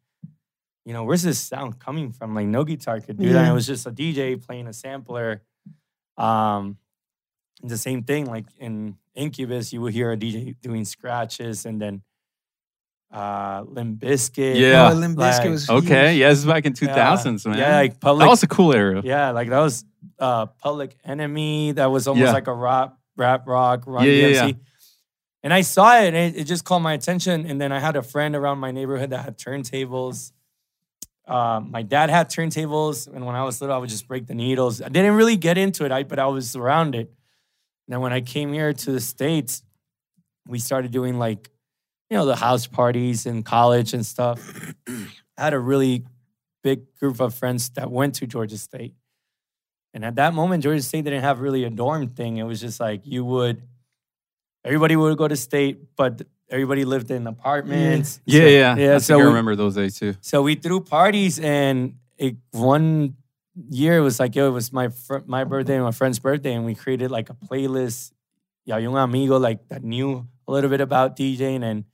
you 0.85 0.93
know, 0.93 1.03
where's 1.03 1.23
this 1.23 1.39
sound 1.39 1.79
coming 1.79 2.11
from? 2.11 2.35
Like 2.35 2.47
no 2.47 2.63
guitar 2.63 2.99
could 2.99 3.17
do 3.17 3.31
that. 3.33 3.43
Yeah. 3.45 3.51
It 3.51 3.53
was 3.53 3.65
just 3.67 3.85
a 3.87 3.91
DJ 3.91 4.43
playing 4.43 4.67
a 4.67 4.73
sampler. 4.73 5.41
Um, 6.17 6.77
the 7.67 7.77
same 7.77 8.03
thing 8.03 8.25
like 8.25 8.45
in 8.59 8.97
Incubus, 9.15 9.71
you 9.73 9.81
would 9.81 9.93
hear 9.93 10.11
a 10.11 10.17
DJ 10.17 10.55
doing 10.61 10.85
scratches, 10.85 11.65
and 11.65 11.81
then 11.81 12.01
uh, 13.11 13.63
Limp 13.67 13.99
Bizkit. 14.01 14.59
Yeah. 14.59 14.89
Oh, 14.91 14.93
Limp 14.95 15.17
Bizkit 15.17 15.39
Like, 15.39 15.49
was 15.49 15.69
okay, 15.69 16.17
yeah, 16.17 16.29
this 16.29 16.39
is 16.39 16.45
back 16.45 16.65
in 16.65 16.73
Yeah. 16.81 16.95
2000s, 17.15 17.45
man. 17.47 17.57
Yeah, 17.57 17.75
like 17.77 17.99
public. 17.99 18.25
that 18.25 18.29
was 18.29 18.43
a 18.43 18.47
cool 18.47 18.73
era. 18.73 19.01
yeah, 19.03 19.31
like 19.31 19.49
that 19.49 19.59
was 19.59 19.85
uh, 20.19 20.47
Public 20.47 20.97
Enemy. 21.05 21.73
That 21.73 21.87
was 21.91 22.07
almost 22.07 22.25
Yeah. 22.27 22.33
like 22.33 22.47
a 22.47 22.53
rap, 22.53 22.97
rap 23.15 23.47
rock, 23.47 23.83
Run 23.87 24.05
Yeah, 24.05 24.11
yeah, 24.11 24.45
yeah. 24.47 24.51
And 25.43 25.53
I 25.53 25.61
saw 25.61 25.99
it, 25.99 26.07
and 26.07 26.15
it, 26.15 26.41
it 26.41 26.43
just 26.45 26.65
caught 26.65 26.79
my 26.79 26.93
attention. 26.93 27.45
And 27.45 27.61
then 27.61 27.71
I 27.71 27.79
had 27.79 27.95
a 27.95 28.01
friend 28.01 28.35
around 28.35 28.57
my 28.57 28.71
neighborhood 28.71 29.11
that 29.11 29.23
had 29.23 29.37
turntables. 29.37 30.31
Uh, 31.27 31.59
my 31.63 31.83
dad 31.83 32.09
had 32.09 32.29
turntables, 32.29 33.07
and 33.07 33.25
when 33.25 33.35
I 33.35 33.43
was 33.43 33.61
little, 33.61 33.75
I 33.75 33.79
would 33.79 33.89
just 33.89 34.07
break 34.07 34.27
the 34.27 34.35
needles. 34.35 34.81
I 34.81 34.89
didn't 34.89 35.13
really 35.15 35.37
get 35.37 35.57
into 35.57 35.85
it, 35.85 35.91
I, 35.91 36.03
but 36.03 36.19
I 36.19 36.25
was 36.27 36.55
around 36.55 36.95
it. 36.95 37.11
Then 37.87 38.01
when 38.01 38.13
I 38.13 38.21
came 38.21 38.51
here 38.53 38.73
to 38.73 38.91
the 38.91 38.99
states, 38.99 39.63
we 40.47 40.59
started 40.59 40.91
doing 40.91 41.17
like, 41.19 41.49
you 42.09 42.17
know, 42.17 42.25
the 42.25 42.35
house 42.35 42.67
parties 42.67 43.25
in 43.25 43.43
college 43.43 43.93
and 43.93 44.05
stuff. 44.05 44.39
I 44.87 45.07
had 45.37 45.53
a 45.53 45.59
really 45.59 46.05
big 46.63 46.93
group 46.99 47.19
of 47.19 47.33
friends 47.35 47.69
that 47.71 47.91
went 47.91 48.15
to 48.15 48.27
Georgia 48.27 48.57
State. 48.57 48.93
And 49.93 50.03
at 50.03 50.15
that 50.15 50.33
moment, 50.33 50.63
Georgia 50.63 50.81
State 50.81 51.03
didn't 51.05 51.21
have 51.21 51.39
really 51.39 51.63
a 51.63 51.69
dorm 51.69 52.07
thing. 52.09 52.37
It 52.37 52.43
was 52.43 52.59
just 52.59 52.79
like 52.79 53.01
you 53.05 53.23
would, 53.25 53.61
everybody 54.63 54.95
would 54.95 55.17
go 55.17 55.27
to 55.27 55.35
state, 55.35 55.95
but 55.95 56.21
everybody 56.49 56.85
lived 56.85 57.11
in 57.11 57.27
apartments. 57.27 58.19
Yeah, 58.25 58.39
So- 58.41 58.47
yeah. 58.47 58.75
yeah. 58.75 58.95
I, 58.95 58.97
So 58.97 59.17
we, 59.17 59.23
remember 59.23 59.55
those 59.55 59.75
days 59.75 59.97
too. 59.97 60.15
so 60.21 60.41
we 60.41 60.55
threw 60.55 60.81
parties, 60.81 61.39
and 61.39 61.95
it, 62.17 62.35
one 62.51 63.15
year 63.69 63.97
it 63.97 64.01
was 64.01 64.19
like, 64.19 64.35
yo, 64.35 64.47
it 64.47 64.51
was 64.51 64.71
my 64.73 64.89
fr- 64.89 65.25
my 65.25 65.43
birthday 65.43 65.75
and 65.75 65.83
my 65.83 65.91
friend's 65.91 66.19
birthday, 66.19 66.53
and 66.53 66.65
we 66.65 66.75
created 66.75 67.11
like 67.11 67.29
a 67.29 67.33
playlist. 67.33 68.11
Yeah, 68.65 68.77
un 68.77 68.97
amigo 68.97 69.37
like 69.37 69.67
that 69.69 69.83
knew 69.83 70.27
a 70.47 70.51
little 70.51 70.69
bit 70.69 70.81
about 70.81 71.15
DJing, 71.15 71.63
and 71.63 71.85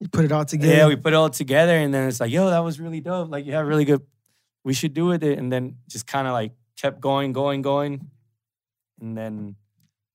You 0.00 0.08
put 0.08 0.24
it 0.24 0.32
all 0.32 0.44
together. 0.44 0.72
yeah, 0.74 0.86
we 0.86 0.96
put 0.96 1.12
it 1.12 1.16
all 1.16 1.30
together, 1.30 1.76
and 1.76 1.92
then 1.92 2.08
it's 2.08 2.20
like, 2.20 2.30
yo, 2.30 2.50
that 2.50 2.60
was 2.60 2.78
really 2.78 3.00
dope. 3.00 3.30
Like, 3.30 3.44
you 3.46 3.52
have 3.54 3.66
really 3.66 3.84
good. 3.84 4.02
We 4.64 4.74
should 4.74 4.94
do 4.94 5.06
with 5.06 5.22
it, 5.24 5.38
and 5.38 5.50
then 5.52 5.76
just 5.88 6.06
kind 6.06 6.26
of 6.28 6.32
like 6.32 6.52
kept 6.76 7.00
going, 7.00 7.32
going, 7.32 7.62
going, 7.62 8.10
and 9.00 9.16
then 9.16 9.56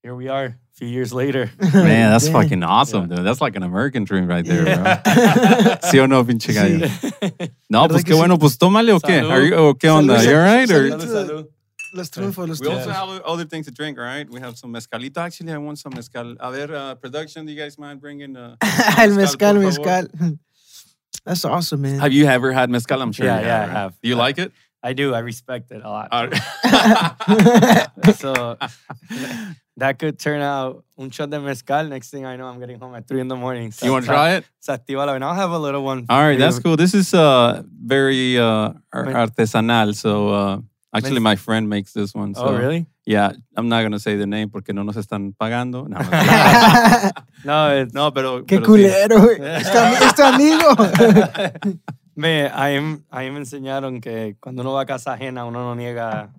here 0.03 0.13
we 0.13 0.27
are, 0.27 0.45
a 0.45 0.55
few 0.73 0.87
years 0.87 1.13
later. 1.13 1.49
Man, 1.73 2.11
that's 2.11 2.25
Dang. 2.25 2.33
fucking 2.33 2.63
awesome, 2.63 3.07
dude. 3.07 3.25
That's 3.25 3.39
like 3.41 3.55
an 3.55 3.63
American 3.63 4.03
dream 4.03 4.27
right 4.27 4.45
there, 4.45 4.63
bro. 4.65 4.83
¿Sí 5.89 5.97
o 5.99 6.05
no, 6.07 6.23
pinche 6.25 6.53
gallo? 6.53 6.87
No, 7.69 7.81
¿Verdad 7.81 7.89
pues 7.95 8.03
que 8.03 8.13
bueno, 8.13 8.37
pues 8.37 8.57
tómale 8.57 8.91
o 8.91 8.99
qué? 8.99 9.21
Are 9.21 9.47
you, 9.47 9.55
o 9.55 9.73
qué 9.75 9.89
onda? 9.89 10.19
Salud, 10.19 10.29
You 10.29 10.35
all 10.37 10.43
right? 10.43 10.69
salud, 10.69 10.93
Or? 10.93 11.07
salud. 11.07 11.47
Los 11.95 12.09
triunfos, 12.09 12.47
los 12.49 12.59
We 12.59 12.67
also 12.67 12.89
have 12.91 13.21
other 13.23 13.45
things 13.45 13.65
to 13.67 13.71
drink, 13.71 13.97
all 13.97 14.03
right? 14.03 14.27
We 14.29 14.39
have 14.41 14.57
some 14.57 14.73
mezcalito. 14.73 15.17
Actually, 15.17 15.53
I 15.53 15.57
want 15.57 15.77
some 15.79 15.93
mezcal. 15.95 16.35
A 16.39 16.51
ver, 16.51 16.73
uh, 16.73 16.95
production, 16.95 17.45
do 17.45 17.51
you 17.53 17.57
guys 17.59 17.77
mind 17.77 18.01
bringing? 18.01 18.35
Uh, 18.35 18.55
El 18.97 19.13
mezcal, 19.15 19.53
mezcal, 19.53 19.53
por 19.55 19.71
favor. 19.71 20.07
mezcal. 20.19 20.39
That's 21.25 21.45
awesome, 21.45 21.81
man. 21.81 21.99
have 21.99 22.11
you 22.11 22.25
ever 22.25 22.51
had 22.51 22.69
mezcal? 22.69 23.01
I'm 23.01 23.11
sure. 23.13 23.25
Yeah, 23.27 23.39
you 23.39 23.45
yeah, 23.45 23.63
I 23.63 23.67
have. 23.67 23.93
Do 24.01 24.09
you 24.09 24.15
like 24.15 24.37
it? 24.39 24.51
I 24.83 24.91
do. 24.93 25.13
I 25.13 25.19
respect 25.19 25.71
it 25.71 25.81
a 25.83 25.89
lot. 25.89 26.09
Uh, 26.11 26.27
so 28.17 28.57
that 29.77 29.97
could 29.97 30.19
turn 30.19 30.41
out 30.41 30.83
un 30.97 31.09
shot 31.09 31.29
de 31.29 31.39
mezcal. 31.39 31.87
Next 31.87 32.09
thing 32.11 32.25
I 32.25 32.35
know, 32.35 32.47
I'm 32.47 32.59
getting 32.59 32.79
home 32.79 32.93
at 32.95 33.07
three 33.07 33.21
in 33.21 33.27
the 33.29 33.35
morning. 33.37 33.71
you 33.81 33.91
want 33.91 34.03
to 34.05 34.11
try 34.11 34.33
it? 34.35 34.45
Se 34.59 34.73
activa 34.73 35.05
la- 35.05 35.13
and 35.15 35.23
I'll 35.23 35.33
have 35.35 35.51
a 35.51 35.57
little 35.59 35.83
one. 35.83 36.05
All 36.09 36.21
right, 36.21 36.37
that's 36.37 36.59
cool. 36.59 36.75
This 36.75 36.93
is 36.93 37.13
uh 37.13 37.63
very 37.81 38.37
uh 38.37 38.73
ar- 38.91 39.05
artesanal. 39.23 39.95
So 39.95 40.29
uh 40.29 40.57
actually 40.93 41.19
my 41.21 41.35
friend 41.37 41.69
makes 41.69 41.93
this 41.93 42.13
one. 42.13 42.35
So 42.35 42.43
Oh, 42.47 42.57
really? 42.57 42.85
yeah, 43.05 43.31
I'm 43.55 43.69
not 43.69 43.83
gonna 43.83 43.99
say 43.99 44.17
the 44.17 44.27
name 44.27 44.49
porque 44.49 44.73
no 44.73 44.83
nos 44.83 44.97
están 44.97 45.33
pagando. 45.39 45.87
No, 45.87 45.97
No, 47.45 47.69
it's, 47.75 47.93
no 47.93 48.11
pero 48.11 48.43
Qué 48.43 48.59
pero 48.59 48.65
sí. 48.65 48.65
culero, 48.67 49.19
güey. 49.21 49.39
Es 49.41 50.13
tu 50.15 50.23
ami- 50.23 51.79
es 52.15 52.21
tu 52.21 52.21
amigo. 52.21 52.49
Me, 52.49 52.49
ahí, 52.53 53.03
ahí 53.09 53.31
me 53.31 53.37
enseñaron 53.39 53.99
que 54.01 54.35
cuando 54.39 54.61
uno 54.61 54.73
va 54.73 54.81
a 54.81 54.85
casa 54.85 55.13
ajena, 55.13 55.45
uno 55.45 55.59
no 55.63 55.75
niega 55.75 56.33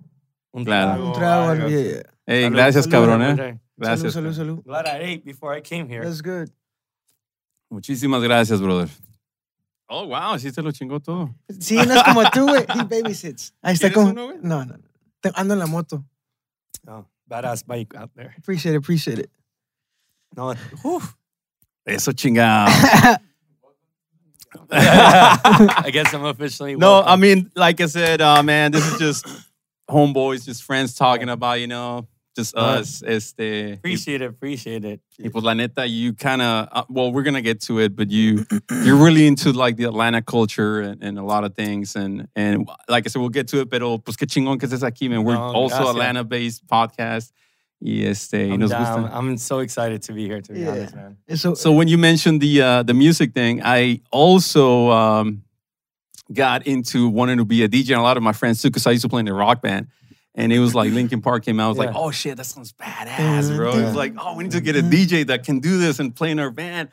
un 0.51 0.63
Claro. 0.65 0.91
trago. 0.93 1.07
Un 1.07 1.13
trago, 1.13 1.67
yeah, 1.69 1.81
yeah. 1.81 2.01
Hey, 2.25 2.43
Salud, 2.43 2.55
gracias, 2.57 2.85
salud, 2.85 2.91
cabrón, 2.95 3.21
salud. 3.21 3.39
eh. 3.39 3.43
Salud, 3.43 3.59
Gracias. 3.77 4.13
salud, 4.13 4.33
salud. 4.33 4.63
Glad 4.63 4.85
I 4.87 5.03
ate 5.15 5.21
before 5.25 5.57
I 5.57 5.61
came 5.61 5.87
here. 5.89 6.01
That's 6.03 6.21
good. 6.21 6.49
Muchísimas 7.69 8.21
gracias, 8.23 8.61
brother. 8.61 8.87
Oh, 9.87 10.07
wow, 10.07 10.37
sí 10.39 10.51
te 10.51 10.61
lo 10.61 10.71
chingó 10.71 10.99
todo. 10.99 11.35
Sí, 11.59 11.75
no 11.75 11.93
es 11.93 12.03
como 12.03 12.23
tú, 12.31 12.47
güey. 12.47 12.63
He 12.69 12.83
babysits. 12.83 13.53
Ahí 13.61 13.73
está 13.73 13.89
¿Quieres 13.91 14.13
como. 14.13 14.25
uno? 14.27 14.33
No, 14.41 14.65
no, 14.65 14.75
Ando 15.35 15.53
en 15.53 15.59
la 15.59 15.67
moto. 15.67 16.03
Oh, 16.87 17.05
badass 17.27 17.63
bike 17.65 17.95
out 17.95 18.11
there. 18.15 18.33
Appreciate 18.37 18.75
it, 18.75 18.79
appreciate 18.83 19.19
it. 19.19 19.29
No, 20.35 20.53
whew. 20.83 21.01
Eso 21.85 22.11
chingado. 22.13 22.71
I 24.71 25.89
guess 25.91 26.13
I'm 26.13 26.25
officially 26.25 26.75
No, 26.75 26.91
welcome. 26.91 27.11
I 27.11 27.15
mean, 27.15 27.51
like 27.55 27.81
I 27.81 27.85
said, 27.87 28.21
uh, 28.21 28.41
man, 28.43 28.71
this 28.71 28.85
is 28.85 28.99
just 28.99 29.25
homeboys, 29.89 30.45
just 30.45 30.63
friends 30.63 30.93
talking 30.95 31.29
about, 31.29 31.59
you 31.59 31.67
know, 31.67 32.07
just 32.35 32.55
us. 32.57 33.01
Este, 33.05 33.73
Appreciate 33.75 34.21
it. 34.21 34.29
Appreciate 34.29 34.83
it. 34.83 34.99
y 35.17 35.29
pues 35.29 35.43
la 35.43 35.53
neta, 35.53 35.87
you 35.87 36.13
kind 36.13 36.41
of, 36.41 36.67
uh, 36.71 36.83
well, 36.89 37.11
we're 37.11 37.23
gonna 37.23 37.41
get 37.41 37.61
to 37.61 37.79
it, 37.79 37.95
but 37.95 38.11
you, 38.11 38.45
you're 38.83 38.97
really 38.97 39.25
into 39.25 39.53
like 39.53 39.77
the 39.77 39.85
Atlanta 39.85 40.21
culture 40.21 40.81
and, 40.81 41.01
and 41.01 41.17
a 41.17 41.23
lot 41.23 41.45
of 41.45 41.55
things, 41.55 41.95
and 41.95 42.27
and 42.35 42.67
like 42.89 43.05
I 43.05 43.09
said, 43.09 43.19
we'll 43.21 43.29
get 43.29 43.47
to 43.49 43.61
it. 43.61 43.69
Pero 43.69 43.99
pues 43.99 44.17
qué 44.17 44.25
chingón 44.27 44.59
que 44.59 44.67
estés 44.67 44.83
aquí, 44.83 45.09
man. 45.09 45.23
We're 45.23 45.35
No, 45.35 45.53
also 45.53 45.77
gracias. 45.77 45.95
Atlanta-based 45.95 46.67
podcast. 46.67 47.31
Y 47.81 48.03
este, 48.05 48.47
y 48.47 48.53
I'm, 48.53 48.59
nos 48.59 48.69
down. 48.71 49.03
gusta. 49.03 49.17
I'm 49.17 49.37
so 49.37 49.59
excited 49.59 50.01
to 50.03 50.13
be 50.13 50.25
here. 50.27 50.41
To 50.41 50.53
be 50.53 50.61
Yeah. 50.61 50.71
honest, 50.71 50.95
man. 50.95 51.17
So, 51.35 51.53
So 51.53 51.71
when 51.71 51.87
you 51.87 51.97
mentioned 51.97 52.41
the 52.41 52.61
uh, 52.61 52.83
the 52.83 52.93
music 52.93 53.33
thing, 53.33 53.61
I 53.63 54.01
also 54.11 54.89
um, 54.91 55.43
got 56.33 56.65
into 56.65 57.09
wanting 57.09 57.37
to 57.37 57.45
be 57.45 57.63
a 57.63 57.67
DJ. 57.69 57.91
And 57.91 57.99
a 57.99 58.03
lot 58.03 58.17
of 58.17 58.23
my 58.23 58.33
friends 58.33 58.61
too, 58.61 58.69
because 58.69 58.87
I 58.87 58.91
used 58.91 59.03
to 59.03 59.09
play 59.09 59.19
in 59.19 59.27
a 59.27 59.33
rock 59.33 59.61
band. 59.61 59.87
And 60.33 60.51
it 60.51 60.59
was 60.59 60.73
like 60.73 60.91
Linkin 60.97 61.21
Park 61.21 61.43
came 61.45 61.59
out. 61.59 61.65
I 61.65 61.69
was 61.69 61.77
like, 61.77 61.95
oh 61.95 62.11
shit, 62.11 62.37
that 62.37 62.45
sounds 62.45 62.73
badass, 62.73 63.55
bro. 63.55 63.71
It 63.77 63.83
was 63.83 63.95
like, 63.95 64.13
oh, 64.17 64.35
we 64.35 64.43
need 64.43 64.51
to 64.53 64.61
get 64.61 64.75
a 64.75 64.81
DJ 64.81 65.27
that 65.27 65.43
can 65.45 65.59
do 65.59 65.77
this 65.77 65.99
and 65.99 66.15
play 66.15 66.31
in 66.31 66.39
our 66.39 66.51
band. 66.51 66.89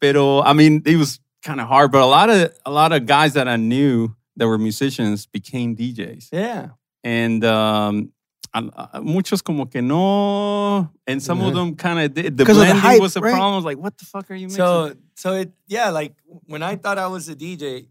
Pero 0.00 0.40
I 0.42 0.52
mean, 0.52 0.82
it 0.84 0.96
was 0.96 1.20
kind 1.42 1.60
of 1.60 1.68
hard. 1.68 1.90
But 1.92 2.02
a 2.02 2.06
lot 2.06 2.28
of 2.28 2.52
a 2.66 2.70
lot 2.70 2.92
of 2.92 3.06
guys 3.06 3.34
that 3.34 3.48
I 3.48 3.56
knew 3.56 4.14
that 4.36 4.46
were 4.48 4.58
musicians 4.58 5.26
became 5.26 5.76
DJs. 5.76 6.28
Yeah. 6.32 6.70
And 7.04 7.44
um, 7.44 8.12
a- 8.54 8.90
a- 8.94 9.00
muchos 9.02 9.42
como 9.42 9.66
que 9.66 9.82
no, 9.82 10.90
and 11.06 11.20
some 11.20 11.40
of 11.42 11.52
Mhm. 11.52 11.54
them 11.54 11.74
kind 11.76 11.98
of 11.98 12.14
did. 12.14 12.36
The 12.36 12.44
'Cause 12.44 12.56
of 12.56 12.66
the 12.66 12.72
blending 12.72 12.82
hype, 12.90 13.00
was 13.00 13.16
a 13.16 13.20
right? 13.20 13.32
problem. 13.32 13.52
I 13.52 13.56
was 13.56 13.64
like, 13.64 13.78
what 13.78 13.98
the 13.98 14.04
fuck 14.04 14.30
are 14.30 14.34
you 14.36 14.46
mixing? 14.46 14.56
So 14.64 14.92
so 15.16 15.32
it 15.34 15.52
yeah, 15.66 15.90
like 15.90 16.14
when 16.46 16.62
I 16.62 16.76
thought 16.76 16.98
I 16.98 17.08
was 17.08 17.28
a 17.28 17.34
DJ, 17.34 17.88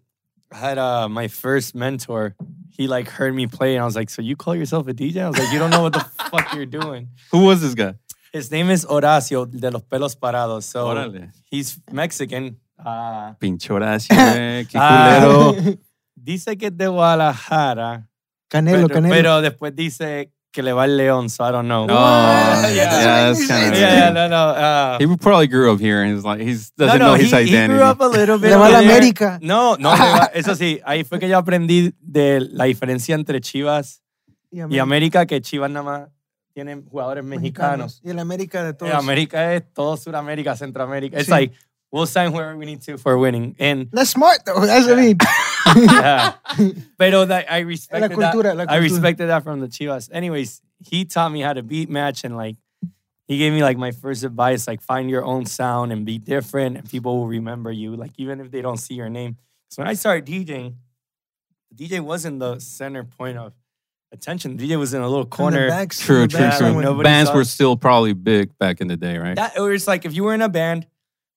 I 0.52 0.58
had 0.58 0.78
uh 0.78 1.08
my 1.10 1.28
first 1.28 1.76
mentor. 1.76 2.36
He 2.72 2.88
like 2.88 3.08
heard 3.10 3.36
me 3.36 3.46
play 3.48 3.76
and 3.76 3.84
I 3.84 3.86
was 3.86 3.96
like, 3.96 4.10
So 4.10 4.22
you 4.24 4.36
call 4.36 4.56
yourself 4.56 4.88
a 4.88 4.94
DJ? 4.94 5.22
I 5.22 5.28
was 5.30 5.38
like, 5.38 5.52
You 5.52 5.60
don't 5.60 5.70
know 5.70 5.84
what 5.84 5.94
the 5.94 6.04
fuck 6.32 6.54
you're 6.56 6.66
doing. 6.66 7.10
Who 7.32 7.46
was 7.46 7.62
this 7.62 7.76
guy? 7.76 7.94
His 8.32 8.50
name 8.50 8.72
is 8.72 8.84
Horacio 8.86 9.46
de 9.46 9.70
los 9.70 9.84
pelos 9.84 10.16
parados. 10.16 10.64
So 10.64 10.88
Órale. 10.88 11.32
he's 11.52 11.78
Mexican. 11.92 12.58
Uh, 12.84 13.34
Pinche 13.40 13.70
Horacio, 13.70 14.10
eh, 14.18 14.66
qué 14.68 14.78
culero. 14.80 15.78
dice 16.16 16.58
que 16.58 16.68
es 16.68 16.76
de 16.78 16.88
Guadalajara, 16.88 18.08
Canelo, 18.50 18.88
pero, 18.88 18.96
Canelo. 18.96 19.14
pero 19.16 19.42
después 19.42 19.76
dice 19.76 20.32
que 20.54 20.62
le 20.64 20.72
va 20.72 20.86
el 20.86 20.96
León, 20.96 21.30
so 21.30 21.44
I 21.44 21.52
don't 21.52 21.66
know. 21.68 21.88
Oh, 21.90 21.94
What? 21.94 22.74
yeah, 22.74 22.90
That's 23.34 23.48
kind 23.48 23.64
he 23.64 23.70
of. 23.72 23.78
yeah, 23.80 23.94
yeah, 23.96 24.10
no, 24.12 24.28
no. 24.30 24.50
Uh, 24.52 24.98
He 25.00 25.18
probably 25.18 25.48
grew 25.48 25.74
up 25.74 25.80
here 25.80 26.04
and 26.04 26.14
he's 26.16 26.24
like, 26.24 26.40
he's 26.42 26.72
doesn't 26.78 27.00
no, 27.00 27.06
no, 27.08 27.12
know 27.14 27.20
his 27.20 27.32
he, 27.32 27.36
identity. 27.38 27.74
he 27.74 27.80
grew 27.80 27.84
up 27.84 28.00
a 28.00 28.08
little 28.08 28.38
bit. 28.38 28.52
Le 28.52 28.58
va 28.58 28.68
a. 28.68 28.78
América. 28.80 29.40
No, 29.42 29.76
no, 29.78 29.92
eso 30.34 30.56
sí, 30.56 30.80
ahí 30.86 31.04
fue 31.04 31.20
que 31.20 31.28
yo 31.28 31.38
aprendí 31.40 31.94
de 32.00 32.40
la 32.52 32.66
diferencia 32.66 33.16
entre 33.16 33.42
Chivas 33.42 34.02
Y 34.52 34.62
y 34.76 34.80
América, 34.80 35.26
que 35.26 35.42
Chivas 35.42 35.72
nada 35.72 35.84
más 35.84 36.10
tienen 36.54 36.86
jugadores 36.86 37.24
mexicanos. 37.24 38.00
Y 38.04 38.12
el 38.12 38.20
América 38.20 38.64
de 38.64 38.74
todos. 38.76 38.94
América 38.94 39.56
es 39.56 39.64
todo 39.74 39.98
Sudamérica, 39.98 40.56
Centroamérica. 40.56 41.18
It's 41.18 41.26
Sí. 41.26 41.32
like, 41.32 41.56
we'll 41.94 42.08
sign 42.08 42.32
whoever 42.34 42.58
we 42.58 42.66
need 42.66 42.82
to 42.82 42.98
for 42.98 43.18
winning. 43.18 43.56
And 43.60 43.88
That's 43.94 44.10
smart 44.10 44.40
though. 44.46 44.60
That's 44.66 44.88
what 44.88 44.98
I 45.00 45.02
mean. 45.02 45.18
yeah. 45.94 46.34
Pero 46.98 47.24
that, 47.26 47.50
I 47.52 47.60
respected 47.60 48.18
cultura, 48.18 48.56
la 48.56 48.66
that. 48.66 48.72
I 48.72 48.78
respected 48.78 49.28
that 49.28 49.44
from 49.44 49.62
the 49.62 49.68
Chivas. 49.68 50.10
Anyways, 50.12 50.62
he 50.80 51.06
taught 51.06 51.32
me 51.32 51.40
how 51.42 51.54
to 51.54 51.62
beat 51.64 51.90
match 51.90 52.24
and 52.26 52.36
like 52.36 52.58
he 53.28 53.38
gave 53.38 53.54
me 53.54 53.64
like 53.64 53.78
my 53.78 53.92
first 53.92 54.24
advice, 54.26 54.68
like 54.68 54.82
find 54.82 55.10
your 55.10 55.24
own 55.24 55.46
sound 55.46 55.94
and 55.94 56.06
be 56.06 56.18
different 56.18 56.76
and 56.78 56.90
people 56.90 57.20
will 57.20 57.28
remember 57.28 57.72
you, 57.72 57.96
like 57.96 58.12
even 58.18 58.42
if 58.42 58.52
they 58.52 58.62
don't 58.62 58.78
see 58.78 58.96
your 58.96 59.10
name. 59.10 59.38
So 59.70 59.82
when 59.82 59.88
I 59.88 59.94
started 59.94 60.26
DJing, 60.26 60.74
the 61.72 61.88
DJ 61.88 62.02
wasn't 62.02 62.40
the 62.40 62.60
center 62.60 63.04
point 63.06 63.38
of 63.38 63.54
attention. 64.12 64.58
The 64.58 64.70
DJ 64.70 64.78
was 64.78 64.94
in 64.94 65.02
a 65.02 65.08
little 65.08 65.24
From 65.24 65.30
the 65.30 65.36
corner. 65.58 65.70
backs, 65.70 66.00
True, 66.00 66.28
true, 66.28 66.40
backs, 66.40 66.58
true. 66.58 66.74
when- 66.74 67.04
Bands 67.04 67.30
saw- 67.30 67.36
were 67.38 67.46
still 67.46 67.78
probably 67.78 68.14
big 68.14 68.58
back 68.60 68.82
in 68.82 68.88
the 68.88 68.98
day, 68.98 69.18
right? 69.18 69.36
That 69.36 69.56
it 69.56 69.62
was 69.62 69.88
like 69.88 70.06
if 70.06 70.14
you 70.14 70.24
were 70.26 70.34
in 70.34 70.42
a 70.42 70.50
band, 70.50 70.86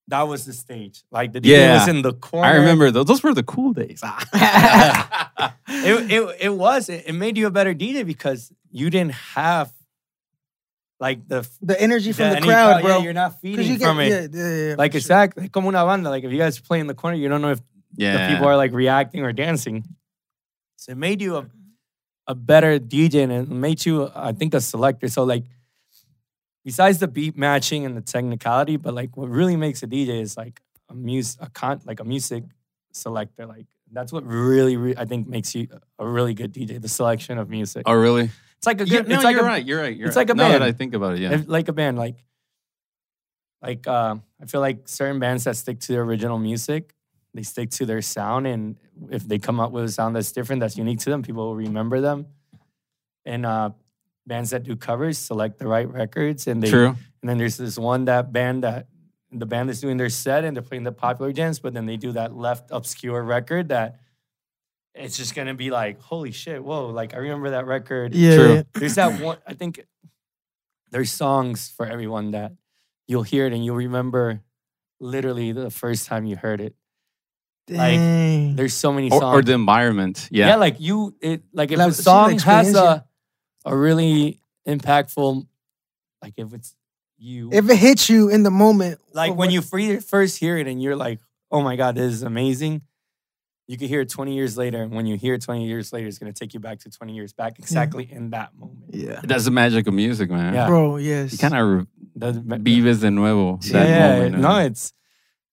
that 0.08 0.22
was 0.22 0.44
the 0.44 0.52
stage. 0.52 1.02
Like 1.10 1.32
the 1.32 1.40
DJ 1.40 1.46
Yeah. 1.50 1.74
was 1.80 1.88
in 1.88 2.02
the 2.02 2.12
corner. 2.12 2.46
I 2.46 2.56
remember 2.56 2.90
those. 2.90 3.06
Those 3.06 3.22
were 3.22 3.34
the 3.34 3.42
cool 3.42 3.72
days. 3.72 4.00
Ah. 4.04 5.54
it, 5.68 6.10
it, 6.10 6.36
it 6.40 6.48
was. 6.54 6.88
It, 6.88 7.04
it 7.06 7.12
made 7.12 7.36
you 7.36 7.46
a 7.46 7.50
better 7.50 7.74
DJ 7.74 8.06
because 8.06 8.52
you 8.70 8.88
didn't 8.90 9.14
have 9.34 9.72
like 11.00 11.26
the 11.28 11.46
The 11.60 11.80
energy 11.80 12.12
from 12.12 12.30
the 12.30 12.36
any 12.36 12.46
crowd, 12.46 12.76
yeah, 12.76 12.82
bro. 12.82 12.98
you're 13.00 13.12
not 13.12 13.40
feeding 13.40 13.66
you 13.66 13.78
get- 13.78 13.86
from 13.86 14.00
it. 14.00 14.08
yeah, 14.10 14.26
yeah, 14.32 14.68
yeah, 14.68 14.74
like 14.78 14.92
for 14.92 15.00
sure. 15.00 15.06
exactly 15.06 15.48
como 15.48 15.68
una 15.68 15.84
banda. 15.84 16.08
Like 16.10 16.24
if 16.24 16.32
you 16.32 16.38
guys 16.38 16.58
play 16.58 16.80
in 16.80 16.86
the 16.86 16.94
corner, 16.94 17.16
you 17.16 17.28
don't 17.28 17.42
know 17.42 17.50
if 17.50 17.60
yeah. 17.96 18.28
the 18.28 18.34
people 18.34 18.48
are 18.48 18.56
like 18.56 18.72
reacting 18.72 19.22
or 19.22 19.32
dancing. 19.32 19.84
So 20.76 20.92
it 20.92 20.98
made 20.98 21.20
you 21.20 21.36
a 21.36 21.46
a 22.28 22.34
better 22.34 22.78
DJ 22.80 23.22
and 23.22 23.32
it 23.32 23.48
made 23.48 23.84
you, 23.86 24.10
I 24.14 24.32
think, 24.32 24.52
a 24.54 24.60
selector. 24.60 25.08
So 25.08 25.22
like 25.24 25.44
besides 26.66 26.98
the 26.98 27.06
beat 27.06 27.38
matching 27.38 27.86
and 27.86 27.96
the 27.96 28.00
technicality, 28.00 28.76
but 28.76 28.92
like 28.92 29.16
what 29.16 29.30
really 29.30 29.56
makes 29.56 29.84
a 29.84 29.86
DJ 29.86 30.20
is 30.20 30.36
like 30.36 30.60
a 30.90 30.94
music, 30.94 31.40
a 31.40 31.48
con, 31.48 31.80
like 31.86 32.00
a 32.00 32.04
music 32.04 32.42
selector. 32.92 33.46
Like 33.46 33.66
that's 33.92 34.12
what 34.12 34.26
really, 34.26 34.76
re- 34.76 34.96
I 34.98 35.04
think 35.04 35.28
makes 35.28 35.54
you 35.54 35.68
a 35.98 36.06
really 36.06 36.34
good 36.34 36.52
DJ. 36.52 36.82
The 36.82 36.88
selection 36.88 37.38
of 37.38 37.48
music. 37.48 37.84
oh, 37.86 37.94
really? 37.94 38.30
It's 38.58 38.66
like 38.66 38.80
a 38.80 38.84
good. 38.84 39.06
no, 39.08 39.14
it's 39.14 39.24
like 39.24 39.36
you're 39.36 39.44
a, 39.44 39.48
right. 39.48 39.64
You're 39.64 39.80
right. 39.80 39.96
You're 39.96 40.08
it's 40.08 40.16
right. 40.16 40.28
like 40.28 40.30
a 40.30 40.34
now 40.34 40.48
that. 40.48 40.62
I 40.62 40.72
think 40.72 40.92
about 40.94 41.14
it, 41.14 41.20
yeah. 41.20 41.34
if- 41.34 41.48
like 41.48 41.68
a 41.68 41.72
band. 41.72 41.98
Like, 41.98 42.16
like 43.62 43.86
uh, 43.86 44.16
I 44.42 44.46
feel 44.46 44.60
like 44.60 44.88
certain 44.88 45.20
bands 45.20 45.44
that 45.44 45.56
stick 45.56 45.78
to 45.80 45.92
their 45.92 46.02
original 46.02 46.38
music, 46.38 46.94
they 47.32 47.42
stick 47.42 47.70
to 47.70 47.86
their 47.86 48.02
sound, 48.02 48.48
and 48.48 48.76
if 49.10 49.22
they 49.28 49.38
come 49.38 49.60
up 49.60 49.70
with 49.70 49.84
a 49.84 49.88
sound 49.88 50.16
that's 50.16 50.32
different, 50.32 50.60
that's 50.60 50.76
unique 50.76 50.98
to 51.00 51.10
them, 51.10 51.22
people 51.22 51.46
will 51.46 51.56
remember 51.56 52.00
them. 52.00 52.26
And 53.24 53.46
uh, 53.46 53.70
bands 54.26 54.50
that 54.50 54.62
do 54.64 54.76
covers 54.76 55.18
select 55.18 55.58
the 55.58 55.66
right 55.66 55.90
records, 55.90 56.46
and 56.46 56.62
they 56.62 56.68
True. 56.70 56.88
and 57.20 57.28
then 57.30 57.38
there's 57.38 57.56
this 57.56 57.78
one 57.78 58.06
that 58.06 58.32
band 58.32 58.64
that 58.64 58.88
the 59.32 59.46
band 59.46 59.70
is 59.70 59.80
doing 59.80 59.96
their 59.96 60.08
set 60.08 60.44
and 60.44 60.56
they're 60.56 60.62
playing 60.62 60.84
the 60.84 60.92
popular 60.92 61.32
jams, 61.32 61.58
but 61.60 61.74
then 61.74 61.86
they 61.86 61.96
do 61.96 62.12
that 62.12 62.34
left 62.34 62.70
obscure 62.70 63.22
record 63.22 63.68
that 63.68 64.00
it's 64.94 65.16
just 65.16 65.34
gonna 65.34 65.54
be 65.54 65.70
like, 65.70 66.00
holy 66.00 66.32
shit, 66.32 66.62
whoa! 66.64 66.88
Like 66.88 67.14
I 67.14 67.18
remember 67.18 67.50
that 67.50 67.66
record. 67.66 68.14
Yeah, 68.14 68.34
True. 68.36 68.54
yeah. 68.54 68.62
There's 68.74 68.94
that 68.94 69.20
one. 69.20 69.38
I 69.46 69.54
think 69.54 69.80
there's 70.90 71.10
songs 71.12 71.68
for 71.76 71.84
everyone 71.86 72.30
that 72.32 72.52
you'll 73.08 73.22
hear 73.24 73.46
it 73.46 73.52
and 73.52 73.64
you'll 73.64 73.76
remember 73.76 74.40
literally 75.00 75.52
the 75.52 75.70
first 75.70 76.06
time 76.06 76.24
you 76.24 76.36
heard 76.36 76.60
it. 76.60 76.74
Like, 77.68 77.98
There's 78.56 78.74
so 78.74 78.92
many 78.92 79.10
songs. 79.10 79.22
or 79.24 79.42
the 79.42 79.52
environment. 79.52 80.28
yeah. 80.30 80.46
Yeah. 80.48 80.56
like 80.56 80.76
you, 80.80 81.16
it 81.20 81.42
like 81.52 81.72
if 81.72 81.78
La- 81.78 81.86
a 81.88 81.92
song 81.92 82.38
has 82.38 82.74
a 82.76 83.04
a 83.66 83.76
really 83.76 84.38
impactful, 84.66 85.46
like 86.22 86.34
if 86.38 86.54
it's 86.54 86.74
you, 87.18 87.50
if 87.52 87.68
it 87.68 87.76
hits 87.76 88.08
you 88.08 88.28
in 88.30 88.42
the 88.42 88.50
moment, 88.50 89.00
like 89.12 89.30
when 89.30 89.36
what- 89.36 89.50
you 89.52 89.60
free, 89.60 89.98
first 90.00 90.38
hear 90.38 90.56
it 90.56 90.66
and 90.66 90.82
you're 90.82 90.96
like, 90.96 91.18
oh 91.50 91.60
my 91.62 91.76
god, 91.76 91.94
this 91.96 92.12
is 92.12 92.22
amazing. 92.22 92.82
You 93.68 93.76
could 93.76 93.88
hear 93.88 94.02
it 94.02 94.08
20 94.08 94.32
years 94.34 94.56
later, 94.56 94.80
and 94.80 94.92
when 94.92 95.06
you 95.06 95.16
hear 95.16 95.34
it 95.34 95.42
20 95.42 95.66
years 95.66 95.92
later, 95.92 96.06
it's 96.06 96.18
gonna 96.18 96.32
take 96.32 96.54
you 96.54 96.60
back 96.60 96.78
to 96.80 96.90
20 96.90 97.14
years 97.14 97.32
back, 97.32 97.58
exactly 97.58 98.08
in 98.10 98.30
that 98.30 98.56
moment. 98.56 98.94
yeah, 98.94 99.20
That's 99.24 99.44
the 99.46 99.50
magic 99.50 99.88
of 99.88 99.94
music, 99.94 100.30
man. 100.30 100.54
Yeah. 100.54 100.68
bro, 100.68 100.96
yes, 100.98 101.32
You 101.32 101.38
kind 101.38 101.54
of 101.54 101.86
The- 102.14 102.58
vives 102.62 103.00
de 103.00 103.10
nuevo. 103.10 103.58
Yeah, 103.62 103.72
that 103.72 103.88
yeah, 103.88 104.16
moment, 104.16 104.38
no, 104.38 104.58
it's 104.58 104.92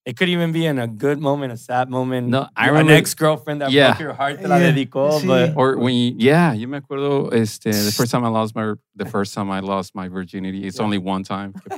it 0.05 0.17
could 0.17 0.27
even 0.29 0.51
be 0.51 0.65
in 0.65 0.79
a 0.79 0.87
good 0.87 1.19
moment, 1.19 1.53
a 1.53 1.57
sad 1.57 1.89
moment. 1.89 2.27
No, 2.27 2.47
I 2.55 2.69
an 2.69 2.89
ex 2.89 3.13
girlfriend 3.13 3.61
that 3.61 3.71
Yeah. 3.71 3.91
broke 3.91 3.99
your 4.01 4.13
heart, 4.13 4.39
te 4.39 4.47
la 4.47 4.57
Yeah, 4.57 4.71
dedicó, 4.71 5.19
sí. 5.21 5.27
but 5.27 5.53
Or 5.55 5.77
when 5.77 5.95
you, 5.95 6.13
yeah, 6.17 6.53
you 6.53 6.67
me 6.67 6.79
acuerdo, 6.79 7.31
este, 7.33 7.71
the 7.71 7.91
first 7.95 8.11
time 8.11 8.25
I 8.25 8.29
lost 8.29 8.53
my, 8.55 8.73
the 8.95 9.05
first 9.05 9.33
time 9.33 9.49
I 9.49 9.59
lost 9.61 9.95
my 9.95 10.09
virginity, 10.09 10.65
it's 10.67 10.77
Yeah. 10.77 10.83
only 10.85 10.97
one 10.97 11.23
time. 11.23 11.53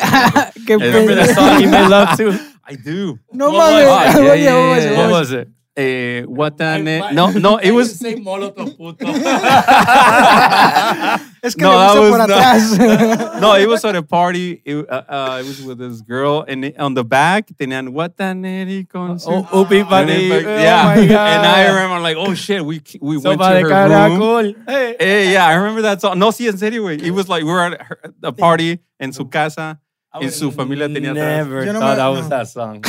Qué 0.65 0.79
Remember 0.79 0.85
remember 0.99 1.15
the 1.15 1.33
song 1.33 1.61
you 1.61 1.67
made 1.69 1.87
love 1.87 2.17
to? 2.17 2.33
I 2.67 2.73
do. 2.75 3.19
No 3.31 3.51
What 3.51 3.71
mames. 3.71 3.85
Ah, 3.87 4.05
was 4.05 4.15
it? 4.15 4.19
Oye, 4.21 4.23
Yeah, 4.23 4.29
what 4.29 4.39
yeah, 4.39 4.79
yeah. 4.79 4.91
What 4.91 4.97
What 4.97 5.09
was 5.09 5.11
was 5.19 5.31
it? 5.33 5.49
Eh, 5.77 6.21
what 6.23 6.59
an, 6.61 6.85
no, 7.13 7.31
no, 7.31 7.57
it 7.63 7.71
was, 7.71 7.99
say 7.99 8.15
molotov 8.15 8.77
puto. 8.77 9.05
it? 9.07 9.15
Es 11.43 11.53
que 11.53 11.61
No, 11.63 11.71
le 11.71 11.77
that 11.77 11.99
was 11.99 12.09
por 12.11 12.17
not- 12.17 12.29
atrás. 12.29 13.41
no, 13.41 13.53
it 13.55 13.67
was 13.67 13.83
at 13.83 13.93
a 13.95 14.01
party. 14.01 14.61
It, 14.63 14.89
uh, 14.89 15.03
uh, 15.07 15.37
it 15.43 15.47
was 15.47 15.61
with 15.61 15.77
this 15.77 15.99
girl, 16.01 16.45
and 16.47 16.63
it- 16.65 16.79
on 16.79 16.93
the 16.93 17.03
back, 17.03 17.47
tenían 17.59 17.89
what 17.89 18.13
an 18.19 18.85
con 18.87 19.19
su- 19.19 19.29
Oh, 19.29 19.43
Upi 19.65 19.81
And 19.81 20.09
Oh 20.09 20.57
yeah, 20.57 20.85
my 20.95 21.07
God. 21.07 21.11
and 21.11 21.45
I 21.45 21.67
remember 21.67 21.99
like, 21.99 22.15
oh 22.17 22.33
shit, 22.33 22.63
we 22.65 22.81
we 23.01 23.17
went 23.17 23.41
to 23.41 23.47
de 23.49 23.61
her 23.61 23.67
room. 23.67 24.19
caracol. 24.19 24.55
Hey. 24.67 24.95
Hey, 24.97 25.31
yeah, 25.33 25.45
I 25.45 25.55
remember 25.55 25.81
that 25.83 25.99
song. 25.99 26.17
No, 26.17 26.29
sí, 26.31 26.47
en 26.47 26.57
serio, 26.57 26.83
güey. 26.83 27.03
It 27.03 27.11
was 27.11 27.27
like 27.27 27.43
we 27.43 27.51
were 27.51 27.65
at 27.65 27.81
her, 27.81 27.99
a 28.23 28.31
party 28.31 28.79
in 28.99 29.11
su 29.11 29.25
casa. 29.25 29.77
I 30.13 30.19
En 30.19 30.23
would 30.23 30.33
su 30.33 30.51
familia 30.51 30.87
tenía. 30.87 31.13
Never 31.13 31.65
Yo 31.65 31.73
no 31.73 31.79
thought 31.81 31.97
that 31.97 32.07
was 32.07 32.23
no. 32.23 32.29
that 32.29 32.47
song. 32.47 32.81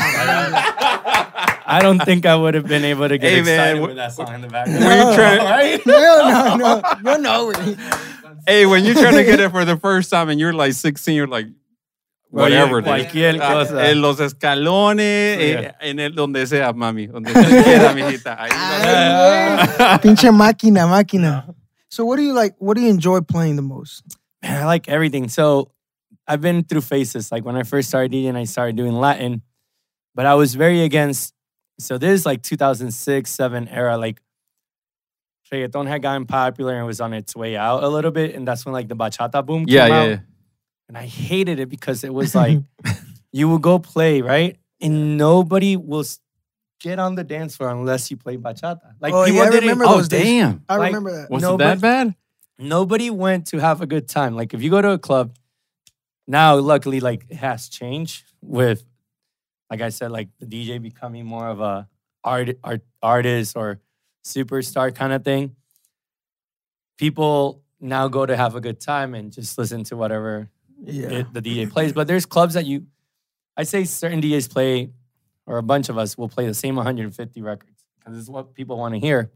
I 1.66 1.80
don't 1.80 1.98
think 2.04 2.26
I 2.26 2.36
would 2.36 2.54
have 2.54 2.66
been 2.66 2.84
able 2.84 3.08
to 3.08 3.18
get 3.18 3.30
Hey, 3.30 3.42
man, 3.42 3.48
excited 3.76 3.82
wh- 3.82 3.86
with 3.88 3.96
that 3.96 4.12
song 4.12 4.34
in 4.34 4.40
the 4.40 4.46
Were 4.46 4.52
background. 4.52 4.82
you 4.84 5.14
trying? 5.16 5.38
right? 5.56 5.86
no, 5.86 6.56
no, 6.56 6.80
no, 7.02 7.12
yo 7.12 7.16
no, 7.18 7.52
güey. 7.52 7.76
Hey, 8.46 8.66
when 8.66 8.84
you're 8.84 8.94
trying 8.94 9.16
to 9.16 9.24
get 9.24 9.40
it 9.40 9.50
for 9.50 9.64
the 9.64 9.76
first 9.76 10.10
time 10.10 10.28
and 10.28 10.38
you're 10.38 10.52
like 10.52 10.72
16, 10.74 11.14
you're 11.16 11.26
like, 11.26 11.48
whatever. 12.30 12.80
dude. 12.80 12.84
Cualquier 12.86 13.38
Ah, 13.42 13.52
cosa. 13.64 13.84
en 13.90 14.00
los 14.00 14.18
escalones, 14.20 15.38
Sí. 15.38 15.42
eh, 15.66 15.72
en 15.80 15.98
el 15.98 16.14
donde 16.14 16.46
sea, 16.46 16.72
mami, 16.72 17.06
donde 17.08 17.32
sea 17.34 17.62
quiera, 17.64 17.92
mijita. 17.94 18.36
Ahí 18.38 18.50
Ay. 18.52 19.98
Pinche 20.02 20.30
máquina, 20.30 20.86
máquina. 20.86 21.52
So 21.88 22.04
what 22.04 22.16
do 22.16 22.22
you 22.22 22.32
like? 22.34 22.54
What 22.58 22.76
do 22.76 22.82
you 22.82 22.90
enjoy 22.90 23.20
playing 23.22 23.56
the 23.56 23.62
most? 23.62 24.04
Man, 24.42 24.62
I 24.62 24.64
like 24.66 24.88
everything. 24.88 25.28
So 25.28 25.72
I've 26.28 26.40
been 26.40 26.62
through 26.64 26.82
phases. 26.82 27.32
Like 27.32 27.44
when 27.44 27.56
I 27.56 27.62
first 27.64 27.88
started 27.88 28.12
DJing, 28.12 28.36
I 28.36 28.44
started 28.44 28.76
doing 28.76 28.92
Latin, 28.92 29.42
but 30.14 30.26
I 30.26 30.34
was 30.34 30.54
very 30.54 30.82
against. 30.82 31.32
So 31.78 31.98
this 31.98 32.20
is 32.20 32.26
like 32.26 32.42
2006, 32.42 33.28
seven 33.30 33.68
era. 33.68 33.96
Like 33.98 34.20
reggaeton 35.52 35.86
had 35.86 36.02
gotten 36.02 36.26
popular 36.26 36.74
and 36.76 36.86
was 36.86 37.00
on 37.00 37.12
its 37.12 37.36
way 37.36 37.56
out 37.56 37.82
a 37.84 37.88
little 37.88 38.10
bit, 38.10 38.34
and 38.34 38.46
that's 38.46 38.64
when 38.64 38.72
like 38.72 38.88
the 38.88 38.96
bachata 38.96 39.44
boom 39.44 39.66
came 39.66 39.74
Yeah, 39.74 39.86
yeah, 39.86 40.00
out. 40.00 40.08
yeah. 40.08 40.18
And 40.88 40.96
I 40.98 41.06
hated 41.06 41.58
it 41.58 41.68
because 41.68 42.04
it 42.04 42.12
was 42.14 42.34
like 42.34 42.58
you 43.32 43.48
will 43.48 43.58
go 43.58 43.78
play 43.78 44.20
right, 44.22 44.56
and 44.80 45.16
nobody 45.16 45.76
will 45.76 46.04
get 46.80 46.98
on 46.98 47.14
the 47.14 47.24
dance 47.24 47.56
floor 47.56 47.70
unless 47.70 48.10
you 48.10 48.16
play 48.16 48.36
bachata. 48.36 48.80
Like 49.00 49.12
Oh, 49.14 49.24
people 49.24 49.36
yeah, 49.38 49.42
I 49.42 49.50
didn't. 49.50 49.62
remember 49.62 49.84
Oh 49.86 49.96
those 49.96 50.08
days. 50.08 50.24
damn! 50.24 50.62
I 50.68 50.76
Like, 50.76 50.86
remember 50.88 51.12
that. 51.22 51.30
Was 51.30 51.42
No, 51.42 51.54
it 51.54 51.58
that 51.58 51.80
bad? 51.80 52.14
nobody 52.58 53.10
went 53.10 53.46
to 53.48 53.58
have 53.58 53.80
a 53.82 53.86
good 53.86 54.08
time. 54.08 54.34
Like 54.34 54.54
if 54.54 54.62
you 54.62 54.70
go 54.70 54.80
to 54.80 54.90
a 54.92 54.98
club, 54.98 55.34
now 56.26 56.56
luckily 56.56 57.00
like 57.00 57.26
it 57.28 57.36
has 57.36 57.68
changed 57.68 58.24
with, 58.40 58.82
like 59.70 59.80
I 59.80 59.88
said, 59.90 60.10
like 60.10 60.28
the 60.38 60.46
DJ 60.46 60.80
becoming 60.80 61.24
more 61.26 61.48
of 61.48 61.60
a 61.60 61.88
art, 62.24 62.50
art 62.62 62.82
artist 63.02 63.56
or 63.56 63.80
superstar 64.24 64.94
kind 64.94 65.12
of 65.12 65.24
thing. 65.24 65.56
People 66.98 67.62
now 67.80 68.08
go 68.08 68.24
to 68.24 68.36
have 68.36 68.54
a 68.54 68.60
good 68.60 68.80
time 68.80 69.14
and 69.14 69.32
just 69.32 69.58
listen 69.58 69.84
to 69.84 69.96
whatever 69.96 70.48
Yeah. 70.82 71.10
it, 71.10 71.32
the 71.32 71.42
DJ 71.42 71.70
plays. 71.70 71.92
But 71.92 72.06
there's 72.06 72.24
clubs 72.26 72.54
that 72.54 72.64
you, 72.66 72.86
I 73.56 73.64
say 73.64 73.84
certain 73.84 74.20
DJs 74.20 74.50
play, 74.50 74.90
or 75.46 75.58
a 75.58 75.62
bunch 75.62 75.88
of 75.88 75.98
us 75.98 76.16
will 76.18 76.28
play 76.28 76.46
the 76.46 76.54
same 76.54 76.76
150 76.76 77.40
records 77.42 77.84
because 77.98 78.18
it's 78.18 78.28
what 78.28 78.54
people 78.54 78.78
want 78.78 78.94
to 78.94 79.00
hear. 79.00 79.30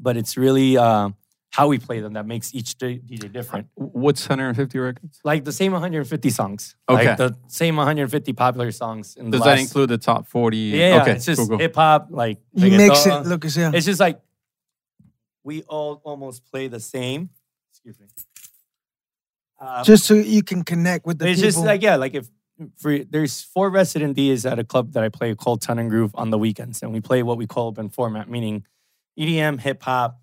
But 0.00 0.16
it's 0.16 0.36
really 0.36 0.76
uh, 0.76 1.10
how 1.56 1.68
we 1.68 1.78
play 1.78 2.00
them 2.00 2.14
that 2.14 2.26
makes 2.26 2.52
each 2.52 2.76
DJ 2.78 3.30
different. 3.32 3.68
What's 3.76 4.28
150 4.28 4.76
records? 4.80 5.20
Like 5.22 5.44
the 5.44 5.52
same 5.52 5.70
150 5.72 6.28
songs. 6.30 6.74
Okay. 6.88 7.06
Like 7.10 7.16
the 7.16 7.36
same 7.46 7.76
150 7.76 8.32
popular 8.32 8.72
songs. 8.72 9.14
In 9.16 9.26
the 9.26 9.38
Does 9.38 9.44
that 9.44 9.50
last- 9.50 9.60
include 9.60 9.90
the 9.90 9.98
top 9.98 10.26
40? 10.26 10.56
Yeah, 10.56 10.76
yeah, 10.96 11.02
Okay, 11.02 11.12
it's 11.12 11.24
just 11.26 11.38
cool, 11.38 11.48
cool. 11.50 11.58
hip 11.58 11.76
hop, 11.76 12.08
like 12.10 12.38
you 12.54 12.70
mix 12.76 13.06
it, 13.06 13.10
reggaeton. 13.10 13.26
Lucas. 13.26 13.56
Yeah. 13.56 13.70
It's 13.72 13.86
just 13.86 14.00
like 14.00 14.20
we 15.44 15.62
all 15.62 16.00
almost 16.04 16.44
play 16.50 16.66
the 16.66 16.80
same. 16.80 17.30
Excuse 17.70 18.00
me. 18.00 18.06
Uh, 19.60 19.84
Just 19.84 20.04
so 20.06 20.14
you 20.14 20.42
can 20.42 20.64
connect 20.64 21.06
with 21.06 21.18
the 21.18 21.28
it's 21.28 21.36
people. 21.40 21.48
just 21.52 21.64
like 21.64 21.82
yeah, 21.82 21.94
like 21.96 22.14
if 22.14 22.28
for 22.76 22.98
there's 22.98 23.42
four 23.42 23.70
resident 23.70 24.16
DJs 24.16 24.50
at 24.50 24.58
a 24.58 24.64
club 24.64 24.92
that 24.94 25.04
I 25.04 25.08
play 25.08 25.34
called 25.34 25.62
Tongue 25.62 25.78
and 25.78 25.88
Groove 25.90 26.10
on 26.14 26.30
the 26.30 26.38
weekends, 26.38 26.82
and 26.82 26.92
we 26.92 27.00
play 27.00 27.22
what 27.22 27.38
we 27.38 27.46
call 27.46 27.68
open 27.68 27.88
format, 27.90 28.28
meaning 28.28 28.64
EDM, 29.18 29.60
hip 29.60 29.82
hop, 29.82 30.18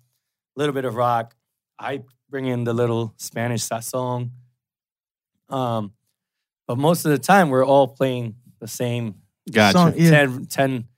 a 0.56 0.58
little 0.60 0.72
bit 0.74 0.84
of 0.84 0.94
rock. 0.94 1.34
I 1.78 2.02
bring 2.30 2.46
in 2.46 2.64
the 2.64 2.72
little 2.72 3.14
Spanish 3.16 3.62
sazon. 3.68 4.30
Um, 5.48 5.92
but 6.66 6.78
most 6.78 7.04
of 7.04 7.10
the 7.10 7.18
time 7.18 7.50
we're 7.50 7.64
all 7.66 7.88
playing 7.88 8.36
the 8.60 8.68
same 8.68 9.16
Gotcha. 9.50 9.72
Song- 9.78 9.94
Yeah. 9.96 10.10
10, 10.10 10.46
10 10.46 10.88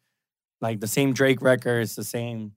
like 0.60 0.80
the 0.80 0.86
same 0.86 1.12
Drake 1.12 1.42
records, 1.42 1.94
the 1.96 2.04
same. 2.04 2.52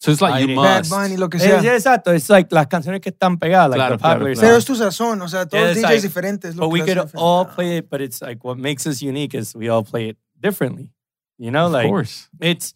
So 0.00 0.10
it's 0.10 0.20
like 0.20 0.40
you 0.40 0.56
Bad 0.56 0.62
Bad 0.62 0.78
must. 0.78 0.90
Bunny, 0.90 1.16
lo 1.16 1.28
que 1.28 1.38
Eh, 1.38 1.42
sea. 1.44 1.62
yeah, 1.62 1.74
exacto. 1.76 2.12
It's 2.14 2.28
like 2.28 2.50
las 2.50 2.66
canciones 2.66 3.00
que 3.00 3.12
están 3.12 3.38
pegadas, 3.38 3.70
like 3.70 3.78
Claro, 3.78 3.96
the 3.96 4.02
popular 4.02 4.32
claro. 4.34 4.48
Pero 4.48 4.56
es 4.56 4.64
tu 4.64 4.74
sazón, 4.74 5.22
o 5.22 5.28
sea, 5.28 5.46
todos 5.46 5.52
Yeah, 5.52 5.66
los 5.68 5.76
DJs 5.76 5.82
like- 5.82 6.02
diferentes. 6.02 6.56
lo 6.56 6.68
But 6.68 6.68
que 6.68 6.72
we 6.72 6.80
could 6.86 6.98
hace 6.98 7.06
diferente. 7.12 7.22
all 7.22 7.44
play 7.46 7.76
it, 7.76 7.88
but 7.90 8.00
it's 8.00 8.20
like 8.20 8.42
what 8.44 8.56
makes 8.58 8.84
us 8.86 9.00
unique 9.02 9.34
is 9.34 9.54
we 9.54 9.68
all 9.68 9.84
play 9.84 10.08
it 10.08 10.16
differently. 10.40 10.90
You 11.38 11.50
know, 11.52 11.66
Of 11.66 11.72
like 11.72 11.88
course. 11.88 12.28
it's 12.40 12.74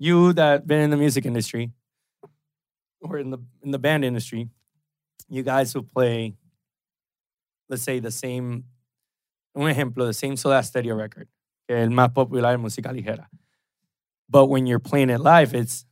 you 0.00 0.32
that 0.32 0.66
been 0.66 0.80
in 0.80 0.90
the 0.90 0.96
music 0.96 1.26
industry 1.26 1.70
or 3.04 3.18
in 3.18 3.30
the 3.30 3.38
in 3.62 3.70
the 3.70 3.78
band 3.78 4.04
industry. 4.04 4.48
You 5.28 5.42
guys 5.42 5.74
will 5.74 5.84
play, 5.84 6.34
let's 7.68 7.82
say, 7.82 8.00
the 8.00 8.10
same. 8.10 8.64
Un 9.56 9.70
ejemplo, 9.70 10.04
the 10.06 10.12
same 10.12 10.36
Soda 10.36 10.62
Stereo 10.62 10.96
record, 10.96 11.28
el 11.68 11.88
más 11.90 12.12
popular 12.12 12.54
en 12.54 12.60
música 12.60 12.92
ligera. 12.92 13.26
But 14.28 14.46
when 14.46 14.66
you're 14.66 14.80
playing 14.80 15.10
it 15.10 15.20
live, 15.20 15.54
it's 15.54 15.84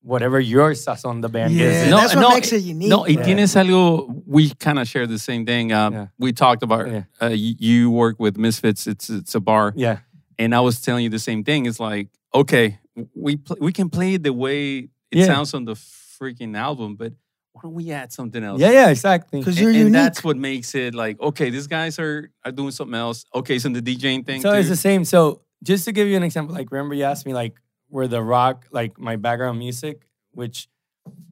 whatever 0.00 0.40
your 0.40 0.70
sazon 0.72 1.20
the 1.20 1.28
band 1.28 1.52
Yeah, 1.52 1.66
gives. 1.68 1.86
it. 1.86 1.90
No, 1.90 1.96
that's 1.98 2.14
what 2.14 2.22
no, 2.22 2.30
makes 2.30 2.52
it 2.52 2.62
unique. 2.62 2.88
No, 2.88 3.00
y 3.02 3.08
Yeah. 3.10 3.22
tienes 3.22 3.54
algo. 3.54 4.22
We 4.26 4.50
kind 4.54 4.78
of 4.78 4.88
share 4.88 5.06
the 5.06 5.18
same 5.18 5.44
thing. 5.44 5.72
Uh, 5.72 5.90
Yeah. 5.90 6.06
We 6.18 6.32
talked 6.32 6.62
about. 6.62 6.88
Yeah. 6.88 7.04
Uh, 7.20 7.26
you, 7.28 7.54
you 7.58 7.90
work 7.90 8.18
with 8.18 8.38
Misfits. 8.38 8.86
It's 8.86 9.10
it's 9.10 9.34
a 9.34 9.40
bar, 9.40 9.74
Yeah, 9.76 9.98
and 10.38 10.54
I 10.54 10.60
was 10.60 10.80
telling 10.80 11.04
you 11.04 11.10
the 11.10 11.18
same 11.18 11.44
thing. 11.44 11.66
It's 11.66 11.78
like 11.78 12.08
okay, 12.34 12.78
we 13.14 13.36
pl- 13.36 13.58
we 13.60 13.72
can 13.72 13.90
play 13.90 14.14
it 14.14 14.22
the 14.22 14.32
way 14.32 14.78
it 15.10 15.18
Yeah. 15.18 15.26
sounds 15.26 15.52
on 15.54 15.66
the 15.66 15.76
freaking 16.22 16.56
album, 16.56 16.96
but 16.96 17.12
why 17.52 17.60
don't 17.62 17.74
we 17.74 17.90
add 17.90 18.12
something 18.12 18.42
else? 18.42 18.60
yeah, 18.60 18.70
yeah, 18.70 18.88
exactly. 18.90 19.40
Because 19.40 19.60
you're 19.60 19.70
and 19.70 19.78
unique. 19.78 19.92
that's 19.92 20.24
what 20.24 20.36
makes 20.36 20.74
it 20.74 20.94
like 20.94 21.20
okay. 21.20 21.50
These 21.50 21.66
guys 21.66 21.98
are 21.98 22.30
are 22.44 22.52
doing 22.52 22.70
something 22.70 22.94
else. 23.06 23.24
Okay, 23.34 23.58
so 23.58 23.68
the 23.68 23.82
DJing 23.82 24.24
thing. 24.24 24.40
So 24.40 24.52
it's 24.52 24.68
the 24.68 24.76
same. 24.76 25.04
So 25.04 25.42
just 25.62 25.84
to 25.86 25.92
give 25.92 26.08
you 26.08 26.16
an 26.16 26.22
example, 26.22 26.54
like 26.54 26.70
remember 26.72 26.94
you 26.94 27.04
asked 27.04 27.26
me 27.26 27.34
like 27.34 27.54
where 27.88 28.08
the 28.08 28.22
rock, 28.22 28.66
like 28.70 28.98
my 28.98 29.16
background 29.16 29.58
music, 29.58 30.06
which 30.32 30.68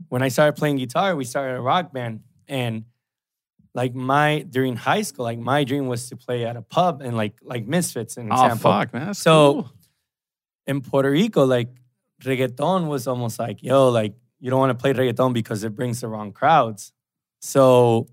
when 0.08 0.22
I 0.22 0.28
started 0.28 0.56
playing 0.60 0.76
guitar, 0.76 1.16
we 1.16 1.24
started 1.24 1.56
a 1.56 1.60
rock 1.62 1.92
band. 1.92 2.20
And 2.48 2.84
like 3.74 3.94
my 3.94 4.40
during 4.56 4.76
high 4.76 5.02
school, 5.02 5.24
like 5.24 5.38
my 5.38 5.64
dream 5.64 5.86
was 5.86 6.08
to 6.10 6.16
play 6.16 6.44
at 6.44 6.56
a 6.56 6.62
pub 6.62 7.00
and 7.00 7.16
like 7.16 7.34
like 7.42 7.64
Misfits, 7.66 8.16
an 8.18 8.28
oh 8.30 8.34
example. 8.34 8.70
fuck, 8.72 8.92
man. 8.92 9.06
That's 9.06 9.20
So- 9.20 9.52
cool. 9.52 9.72
In 10.66 10.80
Puerto 10.82 11.10
Rico, 11.10 11.44
like 11.46 11.68
reggaeton 12.22 12.88
was 12.88 13.06
almost 13.08 13.38
like, 13.38 13.62
yo, 13.62 13.88
like 13.88 14.12
you 14.40 14.50
don't 14.50 14.58
want 14.58 14.70
to 14.76 14.80
play 14.82 14.92
reggaeton 14.92 15.32
because 15.32 15.64
it 15.64 15.74
brings 15.76 16.00
the 16.00 16.08
wrong 16.08 16.32
crowds. 16.32 16.92
So 17.40 18.08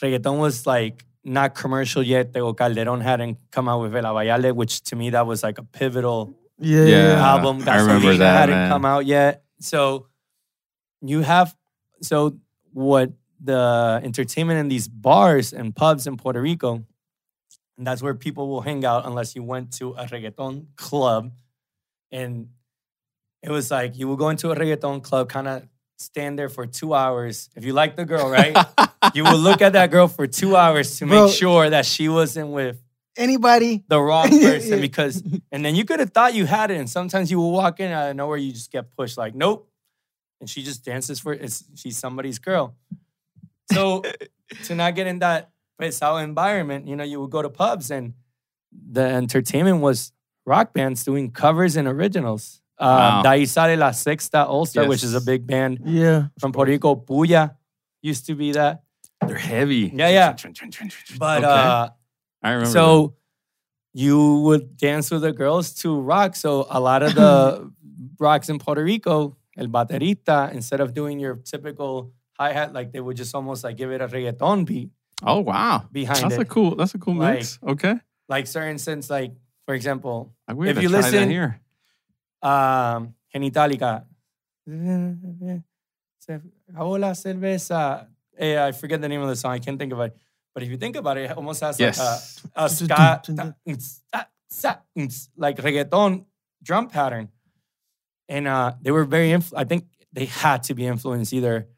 reggaeton 0.00 0.38
was 0.38 0.66
like 0.66 1.04
not 1.24 1.54
commercial 1.54 2.02
yet. 2.02 2.32
Tego 2.32 2.56
Calderon 2.56 3.00
hadn't 3.00 3.38
come 3.50 3.68
out 3.68 3.80
with 3.80 3.94
El 3.96 4.04
Abayarde, 4.04 4.54
which 4.54 4.82
to 4.82 4.96
me 4.96 5.10
that 5.10 5.26
was 5.26 5.42
like 5.42 5.58
a 5.58 5.62
pivotal 5.62 6.36
yeah, 6.58 6.84
Yeah. 6.84 7.12
yeah. 7.14 7.28
album. 7.32 7.66
I 7.68 7.80
remember 7.80 8.08
Gasolina 8.08 8.18
that, 8.18 8.40
hadn't 8.40 8.54
man. 8.54 8.70
come 8.70 8.84
out 8.84 9.06
yet. 9.06 9.44
So 9.60 10.06
you 11.00 11.20
have 11.22 11.54
so 12.02 12.36
what 12.72 13.12
the 13.40 14.00
entertainment 14.04 14.58
in 14.60 14.68
these 14.68 14.86
bars 14.88 15.52
and 15.52 15.74
pubs 15.74 16.06
in 16.06 16.16
Puerto 16.16 16.40
Rico, 16.40 16.84
and 17.76 17.86
that's 17.86 18.02
where 18.02 18.14
people 18.14 18.48
will 18.48 18.60
hang 18.60 18.84
out 18.84 19.06
unless 19.06 19.34
you 19.34 19.42
went 19.42 19.72
to 19.74 19.92
a 19.92 20.06
reggaeton 20.06 20.66
club. 20.76 21.32
And 22.10 22.48
it 23.42 23.50
was 23.50 23.70
like 23.70 23.96
you 23.98 24.08
will 24.08 24.16
go 24.16 24.28
into 24.28 24.50
a 24.50 24.56
reggaeton 24.56 25.02
club, 25.02 25.28
kind 25.28 25.48
of 25.48 25.68
stand 25.98 26.38
there 26.38 26.48
for 26.48 26.66
two 26.66 26.94
hours. 26.94 27.48
If 27.56 27.64
you 27.64 27.72
like 27.72 27.96
the 27.96 28.04
girl, 28.04 28.28
right? 28.28 28.56
you 29.14 29.24
will 29.24 29.38
look 29.38 29.62
at 29.62 29.72
that 29.74 29.90
girl 29.90 30.08
for 30.08 30.26
two 30.26 30.56
hours 30.56 30.98
to 30.98 31.06
Bro. 31.06 31.26
make 31.26 31.34
sure 31.34 31.70
that 31.70 31.86
she 31.86 32.08
wasn't 32.08 32.50
with 32.50 32.80
Anybody? 33.16 33.84
the 33.88 34.00
wrong 34.00 34.28
person 34.40 34.80
because 34.80 35.22
and 35.50 35.62
then 35.62 35.74
you 35.74 35.84
could 35.84 36.00
have 36.00 36.10
thought 36.10 36.32
you 36.34 36.46
had 36.46 36.70
it 36.70 36.78
and 36.78 36.88
sometimes 36.88 37.30
you 37.30 37.38
will 37.38 37.52
walk 37.52 37.78
in 37.78 37.92
out 37.92 38.08
of 38.08 38.16
nowhere 38.16 38.38
you 38.38 38.52
just 38.52 38.72
get 38.72 38.90
pushed 38.96 39.18
like 39.18 39.34
nope 39.34 39.68
and 40.40 40.48
she 40.48 40.62
just 40.62 40.82
dances 40.82 41.20
for 41.20 41.34
it's 41.34 41.62
she's 41.74 41.98
somebody's 41.98 42.38
girl 42.38 42.74
so 43.70 44.02
to 44.64 44.74
not 44.74 44.94
get 44.94 45.06
in 45.06 45.18
that 45.18 45.50
pesado 45.78 46.24
environment 46.24 46.88
you 46.88 46.96
know 46.96 47.04
you 47.04 47.20
would 47.20 47.28
go 47.30 47.42
to 47.42 47.50
pubs 47.50 47.90
and 47.90 48.14
the 48.72 49.02
entertainment 49.02 49.82
was 49.82 50.12
rock 50.46 50.72
bands 50.72 51.04
doing 51.04 51.30
covers 51.30 51.76
and 51.76 51.86
originals 51.86 52.61
Wow. 52.82 53.18
um, 53.18 53.22
De 53.22 53.28
ahí 53.28 53.46
sale 53.46 53.76
La 53.76 53.92
Secta 53.92 54.44
AllStar, 54.48 54.88
which 54.88 55.04
is 55.04 55.14
a 55.14 55.20
big 55.20 55.46
band 55.46 55.78
Yeah. 55.84 56.28
from 56.40 56.52
Puerto 56.52 56.70
Rico. 56.72 56.96
Puya 56.96 57.54
used 58.02 58.26
to 58.26 58.34
be 58.34 58.52
that. 58.52 58.82
They're 59.26 59.36
heavy. 59.38 59.92
Yeah, 59.94 60.08
yeah. 60.10 60.34
But 61.18 61.44
Okay. 61.44 61.46
uh, 61.46 61.88
I 62.42 62.50
remember. 62.50 62.70
So 62.70 63.14
you 63.94 64.40
would 64.42 64.76
dance 64.76 65.10
with 65.10 65.22
the 65.22 65.32
girls 65.32 65.72
to 65.82 66.00
rock. 66.00 66.34
So 66.34 66.66
a 66.70 66.80
lot 66.80 67.02
of 67.02 67.14
the 67.14 67.70
rocks 68.18 68.48
in 68.48 68.58
Puerto 68.58 68.82
Rico, 68.82 69.36
el 69.56 69.68
baterista, 69.68 70.50
instead 70.52 70.80
of 70.80 70.92
doing 70.94 71.20
your 71.20 71.36
typical 71.36 72.12
hi 72.38 72.52
hat, 72.52 72.72
like 72.72 72.90
they 72.92 73.00
would 73.00 73.16
just 73.16 73.34
almost 73.34 73.62
like 73.64 73.76
give 73.76 73.92
it 73.92 74.00
a 74.00 74.08
reggaeton 74.08 74.64
beat 74.66 74.90
oh 75.24 75.38
wow, 75.40 75.84
behind 75.92 76.22
that's 76.24 76.34
it. 76.34 76.40
a 76.40 76.44
cool. 76.44 76.74
That's 76.74 76.94
a 76.94 76.98
cool 76.98 77.14
mix. 77.14 77.58
Okay, 77.62 77.94
like 78.28 78.46
certain 78.48 78.78
sense, 78.78 79.08
like 79.10 79.32
for 79.66 79.74
example, 79.74 80.32
If 80.48 80.56
you 80.82 80.88
try 80.88 81.00
that 81.02 81.12
listen- 81.12 81.30
here. 81.30 81.60
Um, 82.42 83.14
Genitallica. 83.34 84.04
Se 86.18 86.40
acabó 86.68 86.98
la 86.98 87.14
cerveza. 87.14 88.08
Eh, 88.38 88.56
I 88.68 88.72
forget 88.72 89.00
the 89.00 89.08
name 89.08 89.20
of 89.22 89.28
the 89.28 89.36
song. 89.36 89.52
I 89.52 89.58
can't 89.58 89.78
think 89.78 89.92
of 89.92 90.00
it. 90.00 90.16
But 90.54 90.62
if 90.62 90.70
you 90.70 90.76
think 90.76 90.96
about 90.96 91.16
it, 91.16 91.30
it 91.30 91.36
almost 91.36 91.60
has 91.62 91.78
Yes. 91.80 91.98
like 91.98 92.50
a, 92.56 92.64
a 92.64 92.68
ska, 94.48 94.82
like 95.36 95.56
reggaeton 95.56 96.24
drum 96.62 96.88
pattern. 96.88 97.28
And 98.28 98.46
uh, 98.46 98.74
they 98.80 98.90
were 98.90 99.04
very, 99.04 99.30
influ- 99.30 99.54
I 99.56 99.64
think 99.64 99.84
they 100.12 100.26
had 100.26 100.62
to 100.64 100.74
be 100.74 100.86
influenced 100.86 101.32
either 101.32 101.68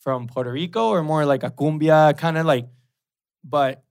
from 0.00 0.26
Puerto 0.26 0.50
Rico 0.52 0.88
or 0.90 1.02
more 1.02 1.24
like 1.24 1.42
a 1.44 1.50
cumbia 1.50 2.16
kind 2.16 2.36
of 2.38 2.46
like, 2.46 2.68
but 3.42 3.82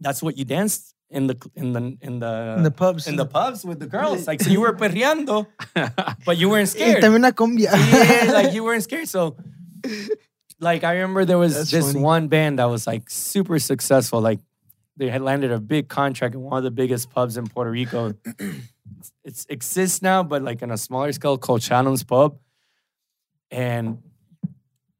that's 0.00 0.22
what 0.22 0.36
you 0.38 0.44
danced 0.44 0.94
in 1.10 1.26
the 1.26 1.50
in 1.54 1.72
the 1.72 1.96
in 2.00 2.18
the 2.18 2.54
in 2.56 2.62
the 2.62 2.70
pubs. 2.70 3.06
in 3.06 3.16
the 3.16 3.26
pubs 3.26 3.64
with 3.64 3.80
the 3.80 3.86
girls. 3.86 4.26
Like 4.26 4.42
so 4.42 4.50
you 4.50 4.60
were 4.60 4.74
perreando, 4.74 5.46
but 6.24 6.36
you 6.36 6.48
weren't 6.48 6.68
scared. 6.68 7.02
también 7.02 7.20
una 7.20 7.32
cumbia. 7.32 7.72
yeah, 7.72 8.32
like 8.38 8.52
you 8.52 8.62
weren't 8.64 8.82
scared. 8.82 9.08
So 9.08 9.36
like 10.60 10.84
I 10.84 10.94
remember 10.94 11.24
there 11.24 11.38
was 11.38 11.54
That's 11.54 11.70
this 11.70 11.92
funny. 11.92 12.04
one 12.04 12.28
band 12.28 12.58
that 12.58 12.66
was 12.66 12.86
like 12.86 13.08
super 13.08 13.58
successful. 13.58 14.20
Like 14.20 14.40
they 14.96 15.08
had 15.08 15.22
landed 15.22 15.52
a 15.52 15.60
big 15.60 15.88
contract 15.88 16.34
in 16.34 16.42
one 16.42 16.58
of 16.58 16.64
the 16.64 16.70
biggest 16.70 17.10
pubs 17.10 17.36
in 17.36 17.46
Puerto 17.46 17.70
Rico. 17.70 18.14
it's, 18.38 19.12
it's 19.24 19.46
exists 19.48 20.02
now, 20.02 20.22
but 20.22 20.42
like 20.42 20.62
on 20.62 20.70
a 20.70 20.76
smaller 20.78 21.12
scale 21.12 21.38
called 21.38 21.62
Shannon's 21.62 22.02
Pub. 22.02 22.38
And 23.50 24.02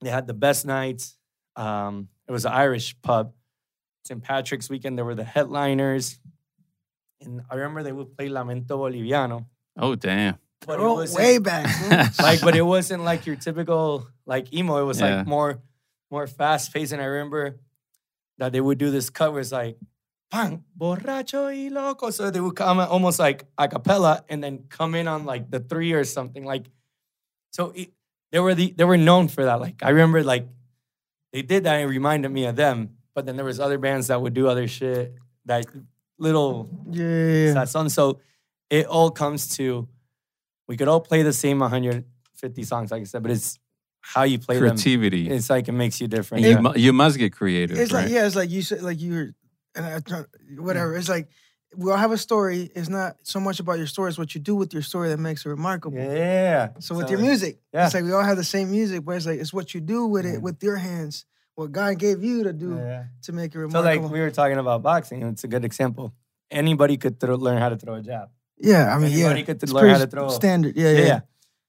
they 0.00 0.08
had 0.08 0.26
the 0.26 0.34
best 0.34 0.64
nights. 0.64 1.18
Um, 1.56 2.08
it 2.26 2.32
was 2.32 2.44
an 2.44 2.52
Irish 2.52 2.96
pub. 3.02 3.32
St. 4.04 4.22
Patrick's 4.22 4.70
weekend, 4.70 4.98
they 4.98 5.02
were 5.02 5.14
the 5.14 5.24
headliners. 5.24 6.18
And 7.20 7.42
I 7.50 7.56
remember 7.56 7.82
they 7.82 7.92
would 7.92 8.16
play 8.16 8.28
Lamento 8.28 8.68
Boliviano. 8.78 9.46
Oh 9.76 9.94
damn. 9.94 10.36
But 10.66 10.80
it 10.80 10.82
Oh, 10.82 10.94
wasn't- 10.94 11.18
way 11.18 11.38
back. 11.38 11.66
like 12.20 12.40
but 12.40 12.56
it 12.56 12.62
wasn't 12.62 13.04
like 13.04 13.26
your 13.26 13.36
typical 13.36 14.06
like 14.26 14.52
emo 14.54 14.78
it 14.82 14.84
was 14.84 15.00
Yeah. 15.00 15.18
like 15.18 15.26
more 15.26 15.60
more 16.10 16.26
fast 16.26 16.72
paced 16.72 16.92
and 16.92 17.02
i 17.02 17.04
remember 17.04 17.58
that 18.38 18.52
they 18.52 18.60
would 18.60 18.78
do 18.78 18.90
this 18.90 19.10
cut 19.10 19.32
where 19.32 19.40
it's 19.40 19.52
like 19.52 19.76
Pan, 20.30 20.62
borracho 20.78 21.46
y 21.48 21.68
loco. 21.72 22.10
So 22.10 22.30
they 22.30 22.38
would 22.40 22.54
come 22.54 22.78
almost 22.80 23.18
like 23.18 23.46
a 23.56 23.66
cappella 23.66 24.24
and 24.28 24.44
then 24.44 24.64
come 24.68 24.94
in 24.94 25.08
on 25.08 25.24
like 25.24 25.50
the 25.50 25.58
three 25.58 25.92
or 25.92 26.04
something. 26.04 26.44
Like, 26.44 26.66
so 27.50 27.70
it, 27.74 27.92
they 28.30 28.38
were 28.38 28.54
the 28.54 28.74
they 28.76 28.84
were 28.84 28.98
known 28.98 29.28
for 29.28 29.44
that. 29.46 29.58
Like, 29.58 29.82
I 29.82 29.88
remember 29.88 30.22
like 30.22 30.46
they 31.32 31.40
did 31.40 31.64
that. 31.64 31.76
and 31.76 31.84
It 31.84 31.86
reminded 31.86 32.28
me 32.30 32.44
of 32.44 32.56
them. 32.56 32.97
But 33.18 33.26
then 33.26 33.34
there 33.34 33.44
was 33.44 33.58
other 33.58 33.78
bands 33.78 34.06
that 34.06 34.22
would 34.22 34.32
do 34.32 34.46
other 34.46 34.68
shit. 34.68 35.12
That 35.46 35.66
little 36.20 36.70
yeah, 36.88 37.02
yeah, 37.02 37.46
yeah. 37.46 37.52
that 37.54 37.68
song. 37.68 37.88
So 37.88 38.20
it 38.70 38.86
all 38.86 39.10
comes 39.10 39.56
to 39.56 39.88
we 40.68 40.76
could 40.76 40.86
all 40.86 41.00
play 41.00 41.22
the 41.24 41.32
same 41.32 41.58
150 41.58 42.62
songs, 42.62 42.92
like 42.92 43.00
I 43.00 43.04
said, 43.06 43.24
but 43.24 43.32
it's 43.32 43.58
how 43.98 44.22
you 44.22 44.38
play 44.38 44.54
them. 44.60 44.68
Creativity. 44.68 45.28
It's 45.28 45.50
like 45.50 45.66
it 45.66 45.72
makes 45.72 46.00
you 46.00 46.06
different. 46.06 46.44
you, 46.44 46.50
yeah. 46.50 46.60
mu- 46.60 46.74
you 46.76 46.92
must 46.92 47.18
get 47.18 47.32
creative. 47.32 47.76
It's 47.76 47.92
right? 47.92 48.04
like 48.04 48.12
yeah, 48.12 48.24
it's 48.24 48.36
like 48.36 48.50
you 48.50 48.62
said, 48.62 48.82
like 48.82 49.00
you 49.00 49.12
were, 49.12 49.34
and 49.74 49.84
I, 49.84 49.98
try- 49.98 50.24
whatever. 50.56 50.94
It's 50.94 51.08
like 51.08 51.28
we 51.76 51.90
all 51.90 51.96
have 51.96 52.12
a 52.12 52.18
story. 52.18 52.70
It's 52.72 52.88
not 52.88 53.16
so 53.24 53.40
much 53.40 53.58
about 53.58 53.78
your 53.78 53.88
story; 53.88 54.10
it's 54.10 54.18
what 54.18 54.32
you 54.32 54.40
do 54.40 54.54
with 54.54 54.72
your 54.72 54.82
story 54.82 55.08
that 55.08 55.18
makes 55.18 55.44
it 55.44 55.48
remarkable. 55.48 55.98
yeah. 55.98 56.68
So 56.78 56.94
with 56.94 57.10
your 57.10 57.18
music, 57.18 57.58
yeah. 57.74 57.86
it's 57.86 57.94
like 57.94 58.04
we 58.04 58.12
all 58.12 58.22
have 58.22 58.36
the 58.36 58.44
same 58.44 58.70
music, 58.70 59.04
but 59.04 59.16
it's 59.16 59.26
like 59.26 59.40
it's 59.40 59.52
what 59.52 59.74
you 59.74 59.80
do 59.80 60.06
with 60.06 60.24
it 60.24 60.40
with 60.40 60.62
your 60.62 60.76
hands, 60.76 61.26
what 61.58 61.72
God 61.72 61.98
gave 61.98 62.22
you 62.22 62.44
to 62.44 62.52
do 62.52 62.76
Yeah. 62.76 63.04
to 63.22 63.32
make 63.32 63.52
it 63.54 63.58
remarkable. 63.58 63.72
So 63.72 63.78
remarkable. 63.82 64.04
like 64.08 64.12
we 64.14 64.20
were 64.20 64.30
talking 64.30 64.58
about 64.58 64.82
boxing, 64.82 65.22
it's 65.24 65.42
a 65.42 65.48
good 65.48 65.64
example. 65.64 66.14
Anybody 66.50 66.96
could 66.96 67.18
throw, 67.18 67.34
learn 67.34 67.58
how 67.58 67.68
to 67.68 67.76
throw 67.76 67.94
a 67.94 68.02
jab. 68.02 68.28
yeah, 68.58 68.94
I 68.94 68.98
mean, 68.98 69.10
yeah, 69.10 69.26
Anybody 69.26 69.42
could 69.42 69.62
it's 69.62 69.72
learn 69.72 69.90
how 69.90 69.98
to 69.98 70.06
throw. 70.06 70.26
A 70.26 70.30
standard. 70.30 70.76
Yeah, 70.76 70.90
Yeah, 70.92 70.98
yeah, 70.98 71.06
yeah. 71.06 71.20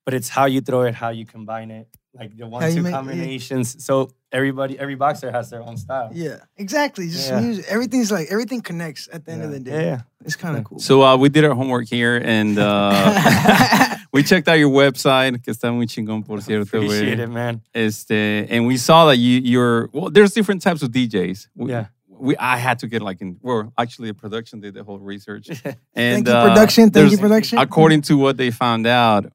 But 0.06 0.13
it's 0.13 0.30
how 0.30 0.45
you 0.45 0.62
throw 0.62 0.84
it, 0.84 0.93
how 0.95 1.10
you 1.10 1.25
combine 1.25 1.69
it, 1.71 1.88
like 2.13 2.36
the 2.38 2.45
one-two 2.47 2.82
make- 2.82 2.91
yeah. 2.91 2.97
combinations. 2.97 3.84
So 3.84 4.10
everybody, 4.32 4.78
every 4.80 4.95
boxer 4.95 5.32
has 5.32 5.49
their 5.49 5.62
own 5.63 5.75
style. 5.78 6.10
yeah, 6.13 6.38
exactly. 6.58 7.08
Just 7.10 7.30
Yeah. 7.30 7.41
music. 7.41 7.65
Everything's 7.67 8.12
like 8.12 8.28
everything 8.30 8.62
connects 8.62 9.10
at 9.12 9.25
the 9.25 9.32
end 9.34 9.41
of 9.43 9.52
the 9.52 9.60
day. 9.60 9.86
Yeah. 9.89 10.02
It's 10.25 10.36
kind 10.36 10.54
Yeah. 10.56 10.60
of 10.62 10.65
cool. 10.65 10.80
So 10.80 11.02
uh, 11.04 11.17
we 11.17 11.30
did 11.30 11.43
our 11.45 11.54
homework 11.56 11.88
here 11.89 12.15
and 12.23 12.58
uh, 12.58 12.93
we 14.12 14.24
checked 14.24 14.48
out 14.48 14.58
your 14.58 14.69
website, 14.69 15.43
que 15.43 15.54
está 15.54 15.72
muy 15.74 15.86
chingón, 15.86 16.26
por 16.26 16.41
cierto. 16.41 16.63
Appreciate 16.63 17.17
güey. 17.17 17.24
it, 17.24 17.30
man. 17.30 17.62
Este, 17.74 18.48
and 18.50 18.65
we 18.65 18.78
saw 18.78 19.06
that 19.08 19.17
you, 19.17 19.39
you're, 19.43 19.89
well, 19.93 20.10
there's 20.10 20.34
different 20.34 20.62
types 20.62 20.82
of 20.82 20.91
DJs. 20.91 21.48
We, 21.56 21.72
Yeah. 21.72 21.86
We, 22.22 22.36
I 22.36 22.58
had 22.58 22.80
to 22.80 22.88
get 22.88 23.02
like 23.02 23.22
in, 23.22 23.38
well, 23.41 23.72
actually, 23.78 24.10
the 24.10 24.13
production 24.13 24.60
did 24.60 24.74
the 24.74 24.84
whole 24.84 25.00
research. 25.00 25.48
And 25.95 26.26
Thank 26.26 26.28
you, 26.28 26.34
uh, 26.34 26.48
production. 26.50 26.89
Thank 26.89 27.12
you, 27.12 27.17
production. 27.17 27.60
According 27.60 28.02
to 28.04 28.17
what 28.17 28.36
they 28.36 28.52
found 28.52 28.86
out, 28.86 29.32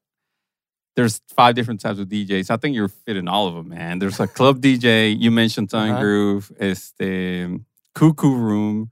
there's 0.95 1.21
five 1.35 1.55
different 1.55 1.81
types 1.81 1.99
of 1.99 2.09
DJs. 2.09 2.51
I 2.51 2.57
think 2.59 2.77
you're 2.77 2.89
fitting 2.89 3.27
all 3.27 3.49
of 3.49 3.55
them, 3.55 3.71
man. 3.71 3.99
There's 4.01 4.21
a 4.21 4.27
club 4.29 4.61
DJ. 4.61 5.19
You 5.19 5.31
mentioned 5.31 5.71
Time 5.71 5.93
Uh-huh. 5.93 6.01
Groove. 6.01 6.53
Este, 6.61 7.59
Cuckoo 7.95 8.35
Room. 8.37 8.91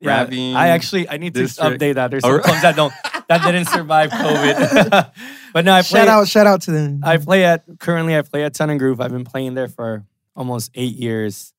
Yeah, 0.00 0.22
Ravine 0.22 0.54
I 0.56 0.68
actually 0.68 1.08
I 1.08 1.16
need 1.16 1.34
to 1.34 1.42
update 1.42 1.94
that. 1.94 2.10
There's 2.10 2.24
Oh, 2.24 2.36
some 2.36 2.42
clubs 2.42 2.62
that 2.62 2.76
don't 2.76 2.92
that 3.28 3.42
didn't 3.44 3.66
survive 3.76 4.10
COVID. 4.10 5.12
but 5.52 5.64
no, 5.64 5.72
I 5.72 5.82
play 5.82 6.00
shout 6.00 6.08
out, 6.08 6.28
shout 6.28 6.46
out 6.46 6.62
to 6.62 6.70
them. 6.70 7.00
I 7.04 7.16
play 7.16 7.44
at 7.44 7.64
currently 7.78 8.16
I 8.16 8.22
play 8.22 8.44
at 8.44 8.54
Tongue 8.54 8.70
and 8.70 8.78
Groove. 8.78 9.00
I've 9.00 9.12
been 9.12 9.24
playing 9.24 9.54
there 9.54 9.68
for 9.68 10.04
almost 10.36 10.70
eight 10.74 10.94
years. 10.94 11.52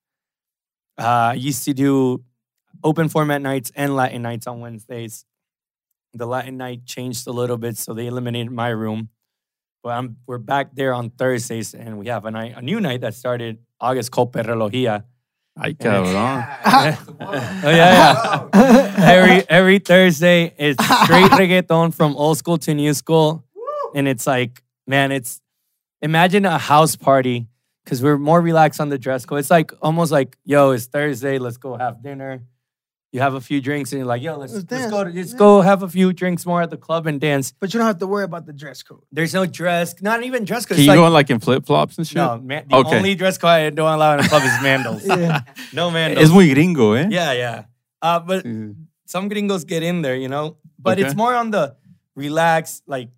Uh, 0.98 1.32
I 1.32 1.34
used 1.34 1.66
to 1.66 1.74
do 1.74 2.24
open 2.84 3.10
format 3.10 3.42
nights 3.42 3.72
and 3.76 3.96
Latin 3.96 4.22
nights 4.22 4.48
on 4.48 4.60
Wednesdays. 4.62 5.26
The 6.14 6.26
Latin 6.26 6.58
night 6.58 6.86
changed 6.86 7.28
a 7.28 7.32
little 7.32 7.58
bit, 7.58 7.78
so 7.78 7.94
they 7.94 8.08
eliminated 8.08 8.52
my 8.52 8.70
room. 8.70 9.10
But 9.84 9.90
I'm, 9.90 10.18
we're 10.28 10.40
back 10.40 10.76
there 10.76 10.94
on 10.94 11.10
Thursdays, 11.10 11.74
and 11.74 11.98
we 12.00 12.08
have 12.08 12.26
a 12.26 12.32
night, 12.32 12.54
a 12.56 12.62
new 12.62 12.82
night 12.82 13.02
that 13.02 13.14
started 13.14 13.60
August 13.80 14.12
called 14.12 14.34
Perrologia. 15.60 16.58
Ay, 16.64 16.94
cabrón. 16.94 17.06
Oh 17.64 17.70
yeah, 17.70 18.50
yeah. 18.54 18.96
every 18.98 19.50
every 19.50 19.80
Thursday 19.80 20.54
it's 20.58 20.84
straight 21.04 21.32
reggaeton 21.32 21.94
from 21.94 22.16
old 22.16 22.38
school 22.38 22.58
to 22.60 22.74
new 22.74 22.94
school, 22.94 23.44
and 23.94 24.08
it's 24.08 24.26
like, 24.26 24.64
man, 24.88 25.12
it's 25.12 25.42
imagine 26.02 26.46
a 26.46 26.58
house 26.58 26.96
party 26.96 27.48
because 27.84 28.02
we're 28.02 28.18
more 28.18 28.42
relaxed 28.42 28.80
on 28.80 28.90
the 28.90 28.98
dress 28.98 29.26
code. 29.26 29.40
It's 29.40 29.52
like 29.52 29.74
almost 29.82 30.12
like, 30.12 30.38
yo, 30.46 30.72
it's 30.72 30.86
Thursday, 30.86 31.38
let's 31.40 31.58
go 31.58 31.76
have 31.78 32.02
dinner. 32.02 32.42
You 33.12 33.22
have 33.22 33.34
a 33.34 33.42
few 33.42 33.60
drinks, 33.60 33.92
and 33.92 33.98
you're 34.00 34.08
like, 34.08 34.22
yo, 34.22 34.38
let's 34.38 34.54
Let's 34.54 34.70
let's, 34.72 34.92
go, 34.92 35.04
to, 35.04 35.10
let's 35.10 35.32
Yeah. 35.32 35.38
go 35.40 35.62
have 35.62 35.82
a 35.82 35.90
few 35.90 36.14
drinks 36.14 36.46
more 36.46 36.62
at 36.62 36.70
the 36.70 36.78
club 36.78 37.08
and 37.08 37.20
dance. 37.20 37.54
but 37.60 37.74
you 37.74 37.80
don't 37.80 37.88
have 37.88 37.98
to 37.98 38.06
worry 38.08 38.24
about 38.24 38.46
the 38.46 38.54
dress 38.54 38.84
code. 38.84 39.02
There's 39.12 39.34
no 39.34 39.48
dress, 39.48 39.96
not 40.02 40.22
even 40.24 40.46
dress 40.46 40.66
code. 40.66 40.76
Can 40.76 40.82
It's 40.82 40.86
you 40.86 40.92
like, 40.92 40.98
go 40.98 41.08
in 41.08 41.14
like 41.14 41.30
in 41.32 41.40
flip 41.40 41.66
flops 41.66 41.98
and 41.98 42.06
shit? 42.06 42.18
no, 42.18 42.38
man, 42.38 42.66
the 42.70 42.76
Okay. 42.76 42.98
only 42.98 43.16
dress 43.16 43.40
code 43.40 43.50
I 43.50 43.70
don't 43.72 43.92
allow 43.92 44.14
in 44.14 44.20
a 44.20 44.28
club 44.28 44.44
is 44.44 44.52
mandals. 44.68 45.02
Yeah. 45.08 45.42
No 45.74 45.90
mandals. 45.90 46.22
It's 46.22 46.32
muy 46.32 46.54
gringo, 46.54 46.94
eh? 46.94 47.08
yeah, 47.10 47.32
yeah. 47.34 47.64
Uh, 48.00 48.20
but 48.20 48.46
Mm. 48.46 48.76
some 49.06 49.28
gringos 49.28 49.64
get 49.66 49.82
in 49.82 50.04
there, 50.04 50.16
you 50.16 50.28
know. 50.30 50.58
But 50.78 51.00
Okay. 51.00 51.08
it's 51.08 51.16
more 51.16 51.34
on 51.34 51.50
the 51.50 51.76
relaxed, 52.16 52.84
like 52.86 53.10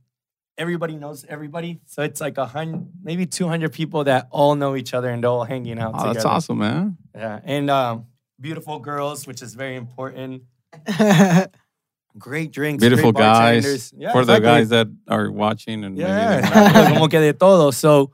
everybody 0.58 0.96
knows 0.96 1.26
everybody. 1.28 1.82
So 1.86 2.02
it's 2.04 2.22
like 2.22 2.38
a 2.38 2.46
hundred, 2.46 2.88
maybe 3.04 3.26
two 3.26 3.48
hundred 3.50 3.74
people 3.74 4.06
that 4.06 4.28
all 4.32 4.56
know 4.56 4.76
each 4.78 4.94
other 4.94 5.10
and 5.10 5.22
they're 5.22 5.30
all 5.30 5.44
hanging 5.44 5.80
out 5.80 5.92
Oh, 5.96 5.98
together. 5.98 6.14
that's 6.14 6.26
awesome, 6.26 6.60
man. 6.60 6.98
Yeah, 7.14 7.40
and 7.44 7.70
um, 7.70 8.06
beautiful 8.42 8.80
girls, 8.80 9.28
which 9.28 9.42
is 9.42 9.54
very 9.54 9.76
important. 9.76 10.44
Great 12.18 12.52
drinks, 12.52 12.82
Beautiful 12.82 13.14
great 13.14 13.24
guys. 13.24 13.94
Yeah, 13.96 14.12
For 14.12 14.26
the 14.26 14.40
guys 14.40 14.68
that 14.70 14.88
are 15.08 15.32
watching 15.32 15.86
and 15.86 15.98
Yeah, 15.98 16.42
they're 16.42 16.90
como 16.94 17.08
que 17.08 17.20
de 17.22 17.32
todo. 17.32 17.72
So 17.72 18.12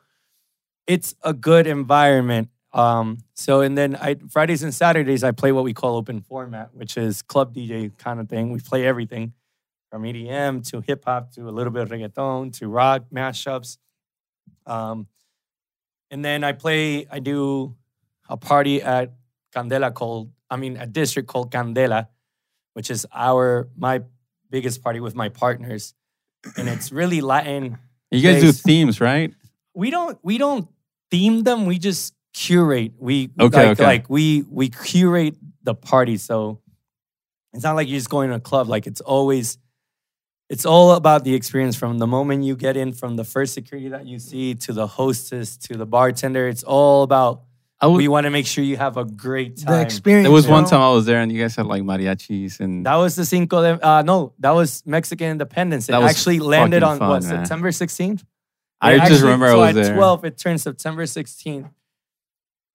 it's 0.86 1.16
a 1.24 1.34
good 1.34 1.66
environment. 1.66 2.50
Um, 2.74 3.18
so 3.34 3.62
and 3.62 3.76
then 3.76 3.96
I 3.96 4.18
Fridays 4.30 4.62
and 4.62 4.72
Saturdays 4.72 5.24
I 5.24 5.32
play 5.32 5.52
what 5.52 5.64
we 5.64 5.74
call 5.74 5.96
open 5.96 6.22
format, 6.22 6.76
which 6.76 6.96
is 6.96 7.24
club 7.24 7.56
DJ 7.56 7.98
kind 7.98 8.20
of 8.20 8.30
thing. 8.30 8.52
We 8.52 8.60
play 8.60 8.86
everything 8.86 9.34
from 9.90 10.04
EDM 10.04 10.70
to 10.70 10.82
hip 10.82 11.06
hop 11.06 11.32
to 11.32 11.50
a 11.50 11.52
little 11.52 11.74
bit 11.74 11.82
of 11.82 11.90
reggaeton 11.90 12.54
to 12.60 12.68
rock 12.68 13.06
mashups. 13.12 13.78
Um, 14.68 15.08
and 16.12 16.24
then 16.24 16.44
I 16.44 16.52
play. 16.52 17.08
I 17.10 17.18
do 17.18 17.76
a 18.30 18.38
party 18.38 18.84
at 18.84 19.14
Candela 19.56 19.94
called. 19.94 20.32
I 20.50 20.56
mean, 20.56 20.78
a 20.78 20.88
district 20.88 21.28
called 21.28 21.52
Candela, 21.52 22.08
which 22.74 22.90
is 22.90 23.06
our 23.14 23.68
my 23.78 24.02
biggest 24.50 24.82
party 24.82 25.00
with 25.00 25.16
my 25.16 25.30
partners, 25.30 25.94
and 26.58 26.70
it's 26.70 26.92
really 26.92 27.22
Latin 27.22 27.78
you 28.12 28.22
guys 28.22 28.42
do 28.42 28.52
themes, 28.52 29.02
right? 29.02 29.34
we 29.78 29.92
don't 29.92 30.18
we 30.24 30.40
don't 30.40 30.68
theme 31.12 31.44
them 31.44 31.68
we 31.68 31.78
just 31.78 32.14
curate 32.34 32.94
we 32.98 33.30
Okay, 33.40 33.58
like, 33.58 33.80
okay. 33.80 33.86
like 33.86 34.10
we 34.10 34.44
we 34.50 34.70
curate 34.70 35.36
the 35.64 35.76
party 35.76 36.18
so 36.18 36.60
it's 37.54 37.64
not 37.64 37.76
like 37.76 37.88
you're 37.88 37.98
just 37.98 38.10
going 38.10 38.30
to 38.30 38.36
a 38.36 38.40
club 38.40 38.68
like 38.68 38.88
it's 38.88 39.02
always 39.02 39.60
it's 40.50 40.66
all 40.66 40.94
about 40.94 41.24
the 41.26 41.36
experience 41.36 41.76
from 41.76 42.00
the 42.00 42.08
moment 42.08 42.44
you 42.44 42.56
get 42.56 42.76
in 42.76 42.92
from 42.92 43.18
the 43.18 43.24
first 43.24 43.54
security 43.54 43.90
that 43.90 44.08
you 44.08 44.18
see 44.18 44.56
to 44.56 44.74
the 44.74 44.88
hostess 44.88 45.58
to 45.58 45.78
the 45.78 45.86
bartender 45.86 46.48
it's 46.48 46.64
all 46.64 47.04
about 47.04 47.44
I 47.80 47.86
was, 47.88 47.98
we 47.98 48.08
want 48.08 48.24
to 48.26 48.32
make 48.32 48.48
sure 48.48 48.64
you 48.64 48.78
have 48.78 48.98
a 48.98 49.06
great 49.06 49.58
the 49.58 49.66
time 49.66 49.86
experience. 49.86 50.26
there 50.26 50.32
was 50.32 50.46
you 50.46 50.52
one 50.52 50.64
know? 50.64 50.70
time 50.70 50.82
I 50.82 50.90
was 50.92 51.06
there 51.06 51.22
and 51.22 51.32
you 51.32 51.40
guys 51.42 51.56
had 51.56 51.68
like 51.68 51.84
mariachis 51.84 52.60
and 52.60 52.86
that 52.86 52.96
was 52.96 53.16
the 53.16 53.24
Cinco 53.26 53.62
de 53.62 53.86
uh 53.86 54.02
no 54.02 54.34
that 54.40 54.52
was 54.52 54.84
Mexican 54.86 55.30
Independence 55.32 55.88
it 55.88 55.92
That 55.92 56.02
was 56.02 56.10
actually 56.12 56.40
landed 56.40 56.82
on 56.82 56.98
fucking 56.98 57.08
what 57.10 57.24
man. 57.24 57.46
September 57.46 57.70
16th 57.70 58.24
I 58.82 58.94
It 58.94 58.98
just 58.98 59.12
actually- 59.12 59.22
remember 59.24 59.46
I 59.48 59.54
was 59.56 59.70
at 59.78 59.84
there. 59.84 59.96
12, 59.96 60.26
it 60.26 60.38
turned 60.38 60.62
September 60.62 61.04
16th. 61.04 61.70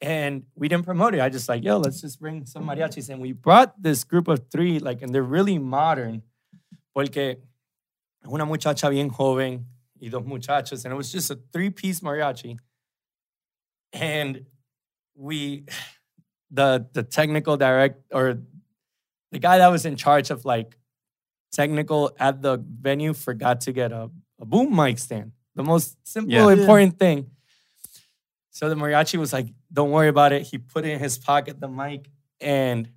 And 0.00 0.42
we 0.56 0.66
didn't 0.66 0.84
promote 0.84 1.14
it. 1.14 1.20
I 1.20 1.28
just 1.28 1.48
like, 1.48 1.62
yo, 1.62 1.78
let's 1.78 2.00
just 2.00 2.18
bring 2.18 2.44
some 2.44 2.66
mariachis. 2.66 3.08
And 3.08 3.20
we 3.22 3.30
brought 3.30 3.80
this 3.80 4.02
group 4.02 4.26
of 4.26 4.50
three, 4.50 4.80
like, 4.80 5.00
and 5.02 5.14
they're 5.14 5.22
really 5.22 5.58
modern. 5.58 6.22
Porque 6.92 7.36
una 8.26 8.44
muchacha 8.44 8.90
bien 8.90 9.10
joven 9.10 9.64
y 10.00 10.08
dos 10.08 10.24
muchachos. 10.24 10.84
And 10.84 10.92
it 10.92 10.96
was 10.96 11.12
just 11.12 11.30
a 11.30 11.38
three-piece 11.52 12.00
mariachi. 12.00 12.58
And 13.92 14.46
we, 15.14 15.64
the 16.50 16.86
the 16.92 17.02
technical 17.02 17.56
direct 17.56 18.02
or 18.12 18.38
the 19.30 19.38
guy 19.38 19.58
that 19.58 19.68
was 19.68 19.86
in 19.86 19.96
charge 19.96 20.30
of 20.30 20.44
like 20.44 20.76
technical 21.52 22.12
at 22.18 22.42
the 22.42 22.62
venue 22.80 23.12
forgot 23.14 23.62
to 23.62 23.72
get 23.72 23.92
a, 23.92 24.10
a 24.40 24.44
boom 24.44 24.74
mic 24.74 24.98
stand. 24.98 25.32
The 25.54 25.62
most 25.62 25.96
simple, 26.06 26.32
Yeah. 26.32 26.48
important 26.50 26.98
thing. 26.98 27.30
So 28.50 28.68
the 28.68 28.74
mariachi 28.74 29.18
was 29.18 29.32
like, 29.32 29.48
"Don't 29.72 29.90
worry 29.90 30.08
about 30.08 30.32
it." 30.32 30.42
He 30.42 30.58
put 30.58 30.84
in 30.84 30.98
his 30.98 31.18
pocket 31.18 31.58
the 31.60 31.68
mic, 31.68 32.08
and 32.40 32.88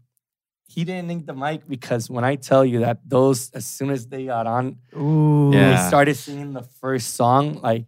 he 0.68 0.84
didn't 0.84 1.08
need 1.08 1.26
the 1.28 1.34
mic 1.34 1.68
because 1.68 2.10
when 2.10 2.24
I 2.24 2.36
tell 2.36 2.66
you 2.66 2.80
that 2.80 3.00
those, 3.08 3.50
as 3.52 3.66
soon 3.66 3.90
as 3.90 4.08
they 4.08 4.26
got 4.26 4.48
on, 4.48 4.78
Ooh. 4.98 5.52
Yeah. 5.54 5.82
they 5.82 5.88
started 5.88 6.16
singing 6.16 6.54
the 6.54 6.64
first 6.64 7.16
song, 7.16 7.62
like 7.62 7.86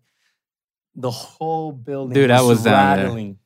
the 0.96 1.12
whole 1.12 1.72
building. 1.72 2.14
Dude, 2.14 2.32
I 2.32 2.42
was 2.42 2.64
down 2.64 2.74
there. 2.74 2.76
Uh, 2.76 3.04
rattling. 3.08 3.38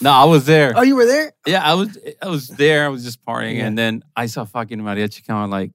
No, 0.00 0.10
I 0.12 0.24
was 0.24 0.46
there. 0.46 0.72
Oh, 0.76 0.82
you 0.82 0.94
were 0.96 1.06
there? 1.06 1.32
Yeah, 1.46 1.62
I 1.62 1.74
was 1.74 1.98
I 2.22 2.28
was 2.28 2.48
there. 2.48 2.84
I 2.86 2.88
was 2.88 3.02
just 3.04 3.24
partying, 3.24 3.56
Yeah. 3.58 3.66
and 3.66 3.76
then 3.76 4.02
I 4.16 4.26
saw 4.26 4.44
fucking 4.44 4.78
mariachi 4.78 5.26
come 5.26 5.36
on. 5.36 5.50
Like, 5.50 5.72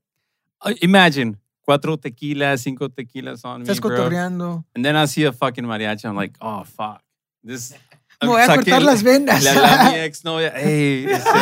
uh, 0.62 0.74
imagine 0.82 1.38
cuatro 1.68 1.98
tequilas, 1.98 2.60
cinco 2.64 2.88
tequilas 2.88 3.44
on 3.44 3.62
me, 3.64 3.68
Estás 3.68 3.82
bro. 3.82 3.90
cotorreando. 3.98 4.64
And 4.76 4.84
then 4.86 4.96
I 4.96 5.06
see 5.06 5.24
a 5.26 5.32
fucking 5.34 5.66
mariachi. 5.66 6.06
I'm 6.06 6.16
like, 6.16 6.36
oh 6.42 6.64
fuck, 6.64 7.02
this. 7.44 7.74
Me 8.22 8.30
voy 8.30 8.40
a 8.42 8.48
saqué 8.48 8.56
cortar 8.64 8.80
el- 8.80 8.86
las 8.86 9.04
vendas. 9.04 9.44
Le 9.44 9.50
hablé 9.50 9.88
a 9.88 9.92
mi 9.92 9.98
ex 10.00 10.24
novia. 10.24 10.52
Hey, 10.56 11.04
no, 11.08 11.12
That 11.12 11.34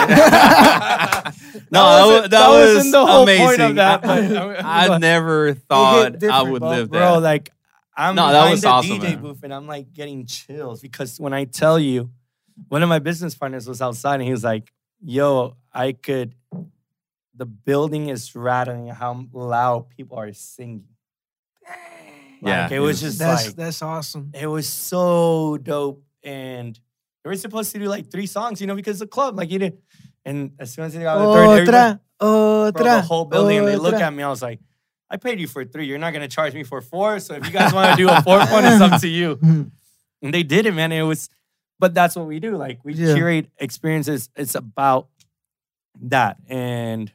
that, 1.69 1.69
wasn't- 1.69 2.21
was, 2.21 2.21
that 2.21 2.29
that 2.31 2.49
was 2.49 2.91
the 2.91 3.05
whole 3.05 3.25
point 3.25 3.39
amazing. 3.39 3.61
of 3.61 3.75
that, 3.75 4.05
I, 4.05 4.27
but- 4.29 4.65
I 4.65 4.97
never 4.97 5.53
thought 5.53 6.23
I 6.23 6.41
would 6.41 6.59
But, 6.61 6.69
live 6.69 6.89
bro, 6.89 6.99
that. 6.99 7.19
like 7.21 7.51
I'm 7.95 8.15
No, 8.15 8.27
that 8.27 8.31
behind 8.33 8.51
was 8.51 8.61
the 8.61 8.67
awesome, 8.69 8.97
DJ 8.99 9.03
man. 9.03 9.21
booth 9.21 9.43
and 9.43 9.53
I'm 9.53 9.67
like 9.67 9.93
getting 9.93 10.25
chills 10.25 10.81
because 10.81 11.19
when 11.19 11.33
I 11.33 11.43
tell 11.45 11.77
you, 11.77 12.09
one 12.69 12.83
of 12.83 12.89
my 12.89 12.99
business 12.99 13.35
partners 13.35 13.67
was 13.67 13.81
outside 13.81 14.15
and 14.15 14.23
he 14.23 14.31
was 14.31 14.43
like, 14.43 14.71
"Yo, 15.03 15.55
I 15.73 15.93
could." 15.93 16.35
The 17.35 17.45
building 17.45 18.09
is 18.09 18.35
rattling. 18.35 18.87
How 18.89 19.25
loud 19.33 19.89
people 19.89 20.17
are 20.17 20.31
singing. 20.33 20.85
Yeah, 22.41 22.63
like, 22.63 22.71
it 22.71 22.75
it 22.75 22.79
was 22.79 22.87
was- 22.87 23.01
just 23.01 23.19
That's 23.19 23.45
like 23.47 23.55
that's 23.55 23.81
awesome. 23.81 24.31
it 24.33 24.47
was 24.47 24.67
so 24.67 25.57
dope. 25.61 26.03
And 26.23 26.79
they 27.23 27.29
were 27.29 27.35
supposed 27.35 27.71
to 27.73 27.79
do 27.79 27.85
like 27.85 28.11
three 28.11 28.25
songs, 28.25 28.61
you 28.61 28.67
know, 28.67 28.75
because 28.75 28.99
the 28.99 29.07
club, 29.07 29.37
like 29.37 29.51
you 29.51 29.59
did. 29.59 29.77
And 30.25 30.51
as 30.59 30.71
soon 30.73 30.85
as 30.85 30.93
they 30.93 31.01
got 31.01 31.17
the 31.19 31.33
third, 31.33 31.49
everybody- 31.61 31.99
Otra, 32.19 32.73
bro, 32.73 32.81
otra. 32.83 32.83
the 32.83 33.01
whole 33.01 33.25
building, 33.25 33.57
and 33.59 33.67
they 33.67 33.75
look 33.77 33.95
at 33.95 34.13
me. 34.13 34.21
I 34.21 34.29
was 34.29 34.41
like, 34.43 34.59
I 35.09 35.17
paid 35.17 35.39
you 35.39 35.47
for 35.47 35.65
three. 35.65 35.87
You're 35.87 35.97
not 35.97 36.13
gonna 36.13 36.27
charge 36.27 36.53
me 36.53 36.63
for 36.63 36.79
four. 36.81 37.19
So 37.19 37.33
if 37.35 37.45
you 37.45 37.51
guys 37.51 37.73
want 37.73 37.97
to 37.97 38.03
do 38.03 38.09
a 38.09 38.21
fourth 38.21 38.51
one, 38.51 38.65
it's 38.65 38.81
up 38.81 39.01
to 39.01 39.07
you. 39.07 39.39
And 40.23 40.31
they 40.31 40.43
did 40.43 40.67
it, 40.67 40.73
man. 40.75 40.91
It 40.91 41.01
was, 41.01 41.29
but 41.81 41.93
that's 41.93 42.15
what 42.15 42.27
we 42.27 42.39
do. 42.39 42.55
Like 42.55 42.79
we 42.85 42.93
Yeah. 42.93 43.15
curate 43.15 43.47
experiences. 43.57 44.29
It's 44.37 44.55
about 44.55 45.09
that, 46.03 46.37
and 46.47 47.11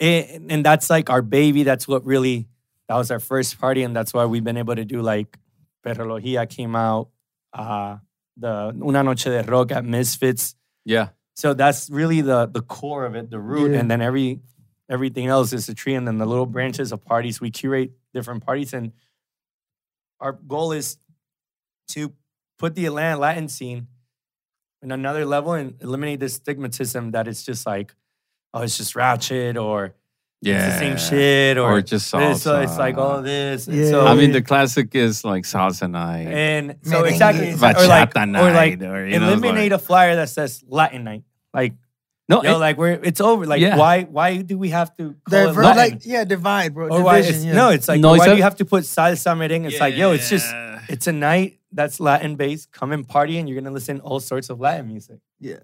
it, 0.00 0.40
and 0.50 0.64
that's 0.64 0.90
like 0.90 1.10
our 1.10 1.22
baby. 1.22 1.62
That's 1.62 1.86
what 1.86 2.04
really 2.04 2.48
that 2.88 2.96
was 2.96 3.10
our 3.10 3.20
first 3.20 3.58
party, 3.60 3.82
and 3.84 3.94
that's 3.94 4.12
why 4.12 4.24
we've 4.26 4.44
been 4.44 4.56
able 4.56 4.74
to 4.74 4.84
do 4.84 5.02
like 5.02 5.38
Perrología 5.86 6.48
came 6.48 6.74
out, 6.74 7.08
uh, 7.52 7.98
the 8.36 8.72
Una 8.82 9.02
Noche 9.02 9.24
de 9.24 9.42
Rock 9.44 9.72
at 9.72 9.84
Misfits. 9.84 10.54
yeah, 10.84 11.10
So 11.34 11.54
that's 11.54 11.88
really 11.90 12.20
the 12.22 12.46
the 12.46 12.62
core 12.62 13.04
of 13.06 13.14
it, 13.14 13.30
the 13.30 13.38
root, 13.40 13.72
Yeah. 13.72 13.80
and 13.80 13.90
then 13.90 14.00
every 14.02 14.40
everything 14.88 15.26
else 15.28 15.52
is 15.52 15.68
a 15.68 15.74
tree, 15.74 15.94
and 15.94 16.06
then 16.06 16.18
the 16.18 16.26
little 16.26 16.46
branches 16.46 16.92
of 16.92 17.04
parties. 17.04 17.40
We 17.40 17.50
curate 17.50 17.92
different 18.14 18.44
parties, 18.44 18.72
and 18.74 18.92
our 20.20 20.32
goal 20.32 20.72
is 20.72 20.98
to 21.88 22.12
put 22.62 22.76
the 22.76 22.86
Atlanta 22.86 23.18
Latin 23.18 23.48
scene 23.48 23.88
in 24.82 24.92
another 24.92 25.24
level 25.26 25.52
and 25.52 25.74
eliminate 25.82 26.20
the 26.20 26.26
stigmatism 26.26 27.10
that 27.12 27.26
it's 27.26 27.42
just 27.44 27.66
like, 27.66 27.92
oh, 28.54 28.62
it's 28.62 28.76
just 28.76 28.94
ratchet 28.94 29.56
or 29.56 29.94
yeah. 30.40 30.54
it's 30.66 30.74
the 30.74 30.78
same 30.78 30.96
shit 30.96 31.58
or, 31.58 31.72
Or 31.72 31.80
just 31.82 32.12
this, 32.12 32.42
so 32.42 32.60
it's 32.60 32.78
like 32.78 32.94
salsa. 32.94 32.98
all 32.98 33.22
this. 33.22 33.66
Yeah. 33.66 33.90
so, 33.90 34.06
I 34.06 34.14
mean, 34.14 34.30
the 34.30 34.42
classic 34.42 34.94
is 34.94 35.24
like 35.24 35.42
salsa 35.44 35.90
night, 35.90 36.28
and 36.28 36.76
so 36.82 37.02
Merengue. 37.02 37.10
exactly, 37.10 37.50
or 37.52 37.86
like, 37.88 38.14
night, 38.14 38.40
or 38.42 38.52
like 38.52 38.80
or, 38.82 39.06
you 39.06 39.18
know, 39.18 39.26
eliminate 39.28 39.72
like, 39.72 39.80
a 39.80 39.84
flyer 39.84 40.14
that 40.16 40.28
says 40.28 40.62
Latin 40.68 41.02
night, 41.04 41.24
like. 41.52 41.74
no, 42.28 42.42
Yo, 42.42 42.54
it- 42.54 42.58
like 42.58 42.76
we're 42.78 42.98
it's 43.02 43.20
over. 43.20 43.44
Like 43.46 43.60
Yeah. 43.60 43.76
why 43.76 44.02
why 44.04 44.28
do 44.50 44.54
we 44.56 44.70
have 44.70 44.90
to 44.98 45.14
call 45.28 45.38
it 45.50 45.54
Latin? 45.54 45.76
like 45.76 46.06
yeah, 46.06 46.24
divide, 46.24 46.74
bro. 46.74 46.88
or 46.88 47.02
why 47.02 47.18
Division, 47.20 47.34
it's, 47.36 47.44
yeah. 47.46 47.60
no, 47.60 47.66
it's 47.70 47.88
like 47.90 48.00
No, 48.00 48.10
why 48.10 48.16
it's 48.16 48.24
do 48.26 48.32
a- 48.32 48.36
you 48.36 48.42
have 48.48 48.56
to 48.62 48.64
put 48.64 48.82
salsa 48.84 49.34
merengue? 49.36 49.66
It's 49.70 49.80
like 49.80 49.94
yo, 49.96 50.12
it's 50.12 50.28
just 50.30 50.48
it's 50.88 51.06
a 51.06 51.12
night 51.12 51.58
that's 51.72 52.00
Latin 52.00 52.36
based. 52.36 52.70
Come 52.72 52.92
and 52.92 53.06
party, 53.06 53.38
and 53.38 53.48
you're 53.48 53.60
gonna 53.60 53.74
listen 53.74 54.00
all 54.00 54.20
sorts 54.20 54.50
of 54.50 54.60
Latin 54.60 54.86
music. 54.88 55.18
yeah. 55.40 55.60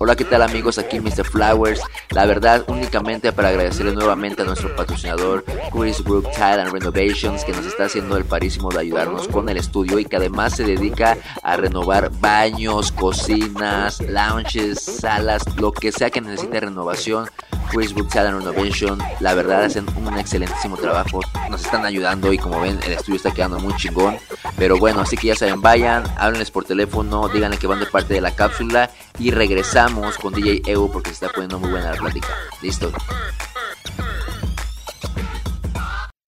Hola, 0.00 0.14
¿qué 0.14 0.24
tal 0.24 0.42
amigos? 0.42 0.78
Aquí 0.78 1.00
Mr. 1.00 1.24
Flowers. 1.24 1.80
La 2.10 2.24
verdad, 2.26 2.64
únicamente 2.68 3.32
para 3.32 3.48
agradecerle 3.48 3.92
nuevamente 3.92 4.42
a 4.42 4.44
nuestro 4.44 4.74
patrocinador 4.76 5.44
Chris 5.72 6.04
Brook 6.04 6.30
Tile 6.32 6.60
and 6.60 6.72
Renovations 6.72 7.44
que 7.44 7.52
nos 7.52 7.66
está 7.66 7.86
haciendo 7.86 8.16
el 8.16 8.24
parísimo 8.24 8.70
de 8.70 8.80
ayudarnos 8.80 9.26
con 9.26 9.48
el 9.48 9.56
estudio 9.56 9.98
y 9.98 10.04
que 10.04 10.16
además 10.16 10.54
se 10.54 10.64
dedica 10.64 11.16
a 11.42 11.56
renovar 11.56 12.10
baños, 12.20 12.92
cocinas, 12.92 14.00
lounges, 14.02 14.80
salas, 14.80 15.42
lo 15.56 15.72
que 15.72 15.90
sea 15.90 16.10
que 16.10 16.20
necesite 16.20 16.60
renovación. 16.60 17.28
Tile 17.70 18.28
and 18.28 18.38
Renovation, 18.38 18.98
la 19.20 19.34
verdad 19.34 19.64
hacen 19.64 19.86
un 19.96 20.18
excelentísimo 20.18 20.76
trabajo. 20.76 21.20
Nos 21.50 21.64
están 21.64 21.84
ayudando 21.84 22.32
y 22.32 22.38
como 22.38 22.60
ven, 22.60 22.78
el 22.84 22.92
estudio 22.92 23.16
está 23.16 23.32
quedando 23.32 23.58
muy 23.58 23.74
chingón. 23.76 24.16
Pero 24.56 24.78
bueno, 24.78 25.00
así 25.00 25.16
que 25.16 25.28
ya 25.28 25.34
saben, 25.34 25.60
vayan, 25.60 26.04
háblenles 26.16 26.50
por 26.50 26.64
teléfono, 26.64 27.28
díganle 27.28 27.58
que 27.58 27.66
van 27.66 27.80
de 27.80 27.86
parte 27.86 28.14
de 28.14 28.20
la 28.20 28.34
cápsula 28.34 28.90
y 29.18 29.30
regresamos 29.30 30.16
con 30.16 30.32
DJ 30.32 30.62
EU 30.66 30.90
porque 30.90 31.10
se 31.10 31.14
está 31.24 31.28
poniendo 31.28 31.58
muy 31.58 31.70
buena 31.70 31.90
la 31.92 31.96
plática. 31.96 32.28
Listo. 32.62 32.90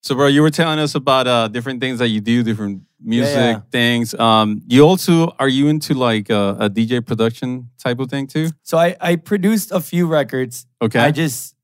So, 0.01 0.15
bro, 0.15 0.27
you 0.27 0.41
were 0.41 0.51
telling 0.51 0.79
us 0.79 0.95
about 0.95 1.27
uh, 1.27 1.47
different 1.47 1.79
things 1.79 1.99
that 1.99 2.07
you 2.07 2.21
do, 2.21 2.43
different 2.43 2.81
music 3.01 3.35
yeah. 3.35 3.61
things. 3.71 4.13
Um, 4.13 4.61
you 4.67 4.83
also 4.83 5.29
are 5.39 5.49
you 5.49 5.67
into 5.67 5.93
like 5.93 6.29
a, 6.29 6.57
a 6.59 6.69
DJ 6.69 7.05
production 7.05 7.69
type 7.77 7.99
of 7.99 8.09
thing 8.09 8.27
too? 8.27 8.49
So 8.63 8.77
I 8.77 8.95
I 8.99 9.15
produced 9.15 9.71
a 9.71 9.79
few 9.79 10.07
records. 10.07 10.65
Okay. 10.81 10.99
I 10.99 11.11
just 11.11 11.55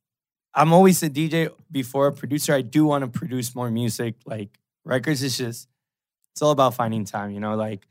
I'm 0.54 0.73
always 0.73 1.04
a 1.04 1.10
DJ 1.10 1.52
before 1.71 2.08
a 2.08 2.12
producer. 2.12 2.54
I 2.54 2.62
do 2.62 2.86
want 2.86 3.04
to 3.04 3.19
produce 3.19 3.54
more 3.56 3.69
music. 3.69 4.15
Like 4.26 4.60
records 4.84 5.21
is 5.21 5.38
just 5.38 5.67
it's 6.32 6.41
all 6.41 6.52
about 6.52 6.73
finding 6.73 7.06
time, 7.06 7.32
you 7.32 7.39
know, 7.39 7.56
like 7.56 7.88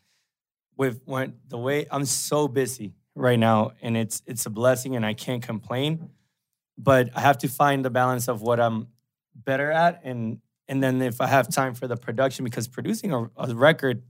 with 0.76 1.00
when 1.04 1.34
the 1.48 1.58
way 1.58 1.86
I'm 1.90 2.04
so 2.04 2.48
busy 2.48 2.94
right 3.14 3.38
now 3.38 3.72
and 3.82 3.96
it's 3.96 4.22
it's 4.26 4.46
a 4.46 4.50
blessing 4.50 4.96
and 4.96 5.06
I 5.06 5.14
can't 5.14 5.42
complain. 5.42 6.10
But 6.78 7.10
I 7.14 7.20
have 7.20 7.38
to 7.38 7.48
find 7.48 7.84
the 7.84 7.90
balance 7.90 8.28
of 8.28 8.42
what 8.42 8.60
I'm 8.60 8.88
better 9.34 9.70
at 9.70 10.00
and 10.04 10.40
and 10.68 10.82
then 10.82 11.02
if 11.02 11.20
I 11.20 11.26
have 11.26 11.48
time 11.48 11.74
for 11.74 11.86
the 11.86 11.96
production 11.96 12.44
because 12.44 12.68
producing 12.68 13.12
a, 13.12 13.30
a 13.36 13.54
record 13.54 14.02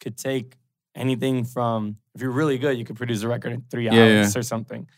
could 0.00 0.16
take 0.16 0.56
anything 0.94 1.44
from 1.44 1.96
if 2.14 2.20
you're 2.20 2.30
really 2.30 2.58
good, 2.58 2.76
you 2.78 2.84
could 2.84 2.96
produce 2.96 3.22
a 3.22 3.28
record 3.28 3.52
in 3.52 3.64
three 3.70 3.86
Yeah, 3.86 4.20
hours 4.20 4.36
or 4.36 4.42
something. 4.42 4.88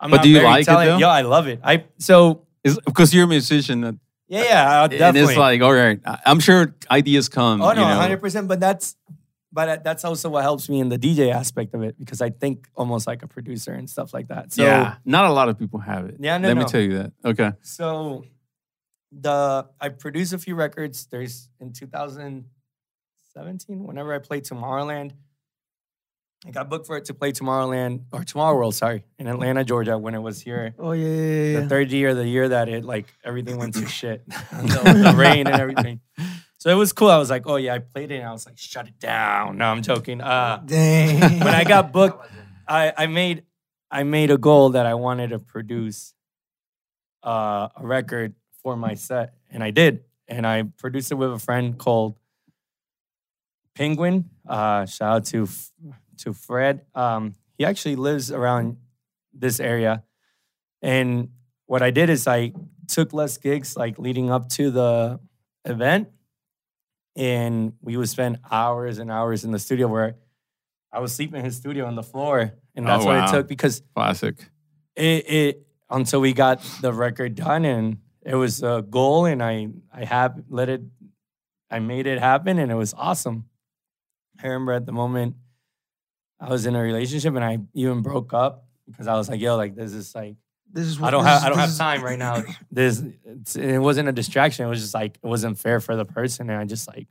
I'm 0.00 0.10
But 0.10 0.18
not 0.18 0.22
do 0.24 0.28
you 0.30 0.42
like 0.42 0.62
it, 0.62 0.66
though? 0.66 0.98
Yeah, 0.98 1.08
I 1.08 1.22
love 1.22 1.46
it. 1.46 1.60
I 1.62 1.84
so 1.98 2.46
because 2.62 3.14
you're 3.14 3.24
a 3.24 3.28
musician, 3.28 3.84
uh, 3.84 3.92
yeah, 4.28 4.44
yeah, 4.44 4.80
I'll 4.82 4.84
and 5.08 5.16
it's 5.16 5.36
like 5.36 5.62
all 5.62 5.72
right. 5.72 6.00
I'm 6.24 6.40
sure 6.40 6.74
ideas 6.90 7.28
come. 7.28 7.62
oh 7.62 7.72
no, 7.72 7.82
you 7.82 7.86
know. 7.86 7.94
hundred 7.94 8.20
percent. 8.20 8.48
But 8.48 8.60
that's 8.60 8.96
but 9.52 9.84
that's 9.84 10.04
also 10.04 10.30
what 10.30 10.42
helps 10.42 10.68
me 10.68 10.80
in 10.80 10.88
the 10.88 10.98
DJ 10.98 11.32
aspect 11.32 11.74
of 11.74 11.82
it 11.82 11.98
because 11.98 12.20
I 12.22 12.30
think 12.30 12.68
almost 12.74 13.06
like 13.06 13.22
a 13.22 13.28
producer 13.28 13.72
and 13.72 13.88
stuff 13.88 14.14
like 14.14 14.28
that. 14.28 14.52
So 14.52 14.62
yeah, 14.64 14.96
not 15.04 15.26
a 15.26 15.32
lot 15.32 15.48
of 15.48 15.58
people 15.58 15.78
have 15.80 16.06
it. 16.06 16.16
Yeah, 16.18 16.38
no, 16.38 16.48
Let 16.48 16.56
me 16.56 16.64
tell 16.64 16.80
you 16.80 16.98
that. 16.98 17.12
Okay. 17.24 17.52
So 17.60 18.24
the 19.12 19.66
I 19.80 19.90
produced 19.90 20.32
a 20.32 20.38
few 20.38 20.54
records. 20.54 21.06
There's 21.06 21.48
in 21.60 21.72
2017, 21.72 23.84
whenever 23.84 24.14
I 24.14 24.18
played 24.18 24.44
Tomorrowland, 24.44 25.12
I 26.46 26.50
got 26.50 26.68
booked 26.68 26.86
for 26.86 26.96
it 26.96 27.04
to 27.04 27.14
play 27.14 27.32
Tomorrowland 27.32 28.04
or 28.12 28.24
Tomorrow 28.24 28.56
World, 28.56 28.74
sorry, 28.74 29.04
in 29.18 29.28
Atlanta, 29.28 29.64
Georgia, 29.64 29.96
when 29.96 30.14
it 30.14 30.20
was 30.20 30.40
here. 30.40 30.74
Oh 30.78 30.92
yeah, 30.92 31.06
yeah, 31.06 31.52
yeah. 31.52 31.60
The 31.60 31.68
third 31.68 31.92
year, 31.92 32.14
the 32.14 32.26
year 32.26 32.48
that 32.48 32.68
it 32.68 32.84
like 32.84 33.06
everything 33.24 33.58
went 33.58 33.74
to 33.74 33.86
shit, 34.00 34.26
the, 34.28 35.12
the 35.12 35.16
rain 35.16 35.46
and 35.46 35.60
everything. 35.60 36.00
So 36.58 36.70
it 36.70 36.74
was 36.74 36.92
cool. 36.92 37.10
I 37.10 37.18
was 37.18 37.30
like, 37.30 37.46
oh 37.46 37.56
yeah, 37.56 37.74
I 37.74 37.78
played 37.78 38.10
it, 38.10 38.16
and 38.16 38.28
I 38.28 38.32
was 38.32 38.46
like, 38.46 38.58
shut 38.58 38.88
it 38.88 38.98
down. 38.98 39.58
No, 39.58 39.66
I'm 39.66 39.82
joking. 39.82 40.20
Uh, 40.20 40.62
Dang. 40.64 41.40
when 41.40 41.54
I 41.54 41.64
got 41.64 41.92
booked, 41.92 42.28
I, 42.66 42.92
I 42.96 43.06
made 43.06 43.44
I 43.90 44.04
made 44.04 44.30
a 44.30 44.38
goal 44.38 44.70
that 44.70 44.86
I 44.86 44.94
wanted 44.94 45.30
to 45.30 45.38
produce 45.38 46.14
uh, 47.22 47.68
a 47.76 47.86
record 47.86 48.34
for 48.62 48.76
my 48.76 48.94
set, 48.94 49.34
and 49.50 49.62
I 49.62 49.70
did. 49.70 50.04
And 50.28 50.46
I 50.46 50.62
produced 50.62 51.10
it 51.12 51.16
with 51.16 51.32
a 51.32 51.38
friend 51.38 51.76
called 51.78 52.16
Penguin. 53.74 54.30
Uh, 54.46 54.86
shout 54.86 55.16
out 55.16 55.24
to 55.26 55.48
to 56.18 56.32
Fred. 56.32 56.84
Um, 56.94 57.34
he 57.58 57.64
actually 57.64 57.96
lives 57.96 58.30
around 58.30 58.76
this 59.32 59.60
area, 59.60 60.04
and 60.80 61.30
what 61.66 61.82
I 61.82 61.90
did 61.90 62.10
is 62.10 62.26
I 62.26 62.52
took 62.88 63.12
less 63.12 63.36
gigs 63.38 63.76
like 63.76 63.98
leading 63.98 64.30
up 64.30 64.48
to 64.50 64.70
the 64.70 65.20
event, 65.64 66.08
and 67.16 67.72
we 67.80 67.96
would 67.96 68.08
spend 68.08 68.38
hours 68.50 68.98
and 68.98 69.10
hours 69.10 69.44
in 69.44 69.50
the 69.52 69.58
studio 69.58 69.88
where 69.88 70.16
I 70.92 71.00
was 71.00 71.14
sleeping 71.14 71.38
in 71.40 71.44
his 71.44 71.56
studio 71.56 71.86
on 71.86 71.94
the 71.94 72.02
floor, 72.02 72.52
and 72.74 72.84
Oh, 72.84 72.88
that's 72.88 73.04
what 73.04 73.16
it 73.16 73.30
took 73.30 73.48
because 73.48 73.82
Classic. 73.94 74.36
it, 74.96 75.30
it 75.30 75.66
until 75.90 76.20
we 76.20 76.32
got 76.32 76.62
the 76.80 76.92
record 76.92 77.34
done 77.34 77.64
and 77.64 77.98
it 78.24 78.34
was 78.34 78.62
a 78.62 78.84
goal 78.88 79.26
and 79.26 79.42
I 79.42 79.68
I 79.92 80.04
have 80.04 80.42
let 80.48 80.68
it 80.68 80.82
I 81.70 81.78
made 81.78 82.06
it 82.06 82.18
happen 82.18 82.58
and 82.58 82.70
it 82.70 82.74
was 82.76 82.94
awesome. 82.94 83.46
I 84.42 84.46
remember 84.46 84.72
at 84.72 84.86
the 84.86 84.92
moment 84.92 85.36
I 86.40 86.48
was 86.48 86.66
in 86.66 86.74
a 86.74 86.82
relationship 86.82 87.34
and 87.34 87.44
I 87.44 87.58
even 87.74 88.02
broke 88.02 88.32
up 88.34 88.64
because 88.86 89.06
I 89.06 89.14
was 89.14 89.28
like, 89.28 89.40
yo, 89.40 89.56
like 89.56 89.74
this 89.74 89.92
is 89.92 90.14
like 90.14 90.36
This 90.72 90.86
is 90.86 90.98
what, 90.98 91.08
I 91.08 91.10
don't 91.10 91.24
have 91.24 91.38
is- 91.40 91.44
I 91.44 91.48
don't 91.50 91.58
have 91.58 91.68
is- 91.70 91.78
time 91.78 92.02
right 92.02 92.18
now. 92.18 92.42
This 92.70 93.02
it's, 93.24 93.56
it 93.56 93.78
wasn't 93.78 94.08
a 94.08 94.12
distraction. 94.12 94.64
It 94.66 94.68
was 94.68 94.80
just 94.80 94.94
like 94.94 95.18
it 95.22 95.26
wasn't 95.26 95.58
fair 95.58 95.80
for 95.80 95.94
the 95.96 96.04
person, 96.04 96.48
and 96.50 96.58
I 96.58 96.64
just 96.64 96.88
like 96.88 97.08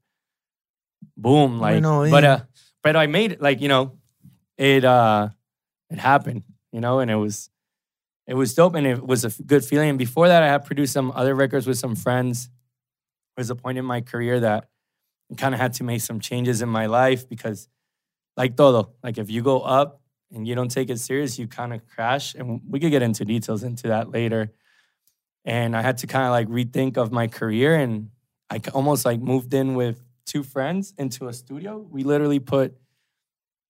boom, 1.17 1.60
like 1.60 1.74
Went 1.76 1.86
all 1.86 2.10
but 2.10 2.24
uh, 2.24 2.39
but 2.82 2.95
I 2.95 3.06
made 3.08 3.34
it 3.34 3.41
like 3.41 3.62
you 3.62 3.67
know, 3.67 3.97
it 4.58 4.84
uh, 4.84 5.30
it 5.91 6.00
happened, 6.00 6.43
you 6.71 6.82
know, 6.82 7.00
and 7.00 7.12
it 7.12 7.15
was 7.15 7.50
it 8.27 8.36
was 8.36 8.53
dope, 8.53 8.75
and 8.75 8.86
it 8.88 9.05
was 9.05 9.25
a 9.25 9.43
good 9.43 9.65
feeling. 9.65 9.89
And 9.89 9.97
before 9.97 10.27
that, 10.27 10.43
I 10.43 10.47
had 10.47 10.65
produced 10.65 10.93
some 10.93 11.12
other 11.15 11.36
records 11.36 11.67
with 11.67 11.77
some 11.77 11.95
friends. 11.95 12.45
There 13.36 13.41
was 13.41 13.49
a 13.49 13.55
point 13.55 13.77
in 13.77 13.86
my 13.86 14.01
career 14.01 14.39
that 14.39 14.69
I 15.31 15.36
kind 15.36 15.53
of 15.53 15.60
had 15.60 15.73
to 15.73 15.84
make 15.84 16.01
some 16.01 16.19
changes 16.19 16.62
in 16.62 16.69
my 16.69 16.86
life 16.86 17.27
because, 17.27 17.67
like 18.38 18.55
todo, 18.55 18.91
like 19.03 19.17
if 19.17 19.29
you 19.29 19.41
go 19.41 19.62
up 19.62 20.01
and 20.31 20.47
you 20.47 20.55
don't 20.55 20.69
take 20.69 20.89
it 20.89 20.99
serious, 20.99 21.39
you 21.39 21.47
kind 21.47 21.73
of 21.73 21.86
crash. 21.88 22.36
And 22.36 22.62
we 22.69 22.79
could 22.79 22.91
get 22.91 23.01
into 23.01 23.25
details 23.25 23.63
into 23.63 23.88
that 23.88 24.12
later. 24.12 24.51
And 25.43 25.75
I 25.75 25.81
had 25.81 25.97
to 25.99 26.07
kind 26.07 26.25
of 26.25 26.31
like 26.31 26.47
rethink 26.47 26.97
of 26.97 27.12
my 27.12 27.27
career, 27.27 27.75
and 27.75 28.12
I 28.49 28.62
almost 28.73 29.05
like 29.05 29.19
moved 29.19 29.53
in 29.53 29.75
with 29.75 30.03
two 30.25 30.43
friends 30.43 30.93
into 30.97 31.27
a 31.27 31.34
studio. 31.34 31.79
We 31.79 32.03
literally 32.03 32.39
put 32.39 32.77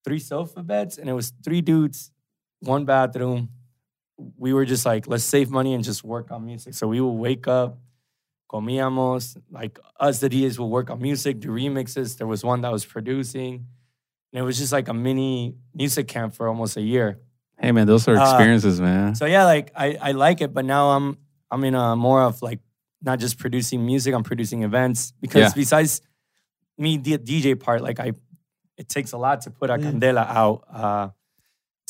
three 0.03 0.19
sofa 0.19 0.63
beds, 0.63 0.97
and 0.97 1.09
it 1.09 1.13
was 1.13 1.31
three 1.43 1.61
dudes, 1.61 2.11
one 2.59 2.83
bathroom. 2.83 3.49
We 4.37 4.53
were 4.53 4.65
just 4.65 4.85
like, 4.85 5.07
let's 5.07 5.23
save 5.23 5.49
money 5.49 5.73
and 5.73 5.83
just 5.83 6.03
work 6.03 6.31
on 6.31 6.45
music. 6.45 6.73
So 6.73 6.87
we 6.87 6.99
would 7.01 7.11
wake 7.27 7.47
up, 7.47 7.77
comíamos, 8.49 9.37
like 9.49 9.79
us, 9.99 10.19
the 10.19 10.29
DJs 10.29 10.59
will 10.59 10.69
work 10.69 10.89
on 10.89 11.01
music, 11.01 11.39
do 11.39 11.49
remixes. 11.49 12.17
There 12.17 12.27
was 12.27 12.43
one 12.43 12.61
that 12.61 12.71
was 12.71 12.85
producing. 12.85 13.65
And 14.33 14.39
it 14.39 14.43
was 14.43 14.57
just 14.57 14.71
like 14.71 14.87
a 14.87 14.93
mini 14.93 15.55
music 15.73 16.07
camp 16.07 16.33
for 16.35 16.47
almost 16.47 16.77
a 16.77 16.81
year. 16.81 17.19
Hey 17.59 17.71
man, 17.71 17.85
those 17.87 18.07
are 18.07 18.17
Uh, 18.17 18.23
experiences, 18.23 18.79
man. 18.81 19.15
So 19.15 19.25
yeah, 19.25 19.45
like 19.45 19.71
I, 19.75 19.97
I 20.01 20.11
like 20.13 20.41
it, 20.41 20.53
but 20.53 20.65
now 20.65 20.91
I'm 20.91 21.17
I'm 21.51 21.63
in 21.63 21.75
a 21.75 21.95
more 21.95 22.23
of 22.23 22.41
like 22.41 22.59
not 23.03 23.19
just 23.19 23.37
producing 23.37 23.85
music, 23.85 24.13
I'm 24.13 24.23
producing 24.23 24.63
events 24.63 25.13
because 25.21 25.41
Yeah. 25.41 25.51
besides 25.55 26.01
me 26.77 26.97
the 26.97 27.17
DJ 27.17 27.59
part, 27.59 27.81
like 27.81 27.99
I 27.99 28.13
it 28.77 28.89
takes 28.89 29.11
a 29.11 29.17
lot 29.17 29.41
to 29.41 29.51
put 29.51 29.69
a 29.69 29.77
Yeah. 29.77 29.91
candela 29.91 30.25
out. 30.27 30.63
Uh 30.71 31.09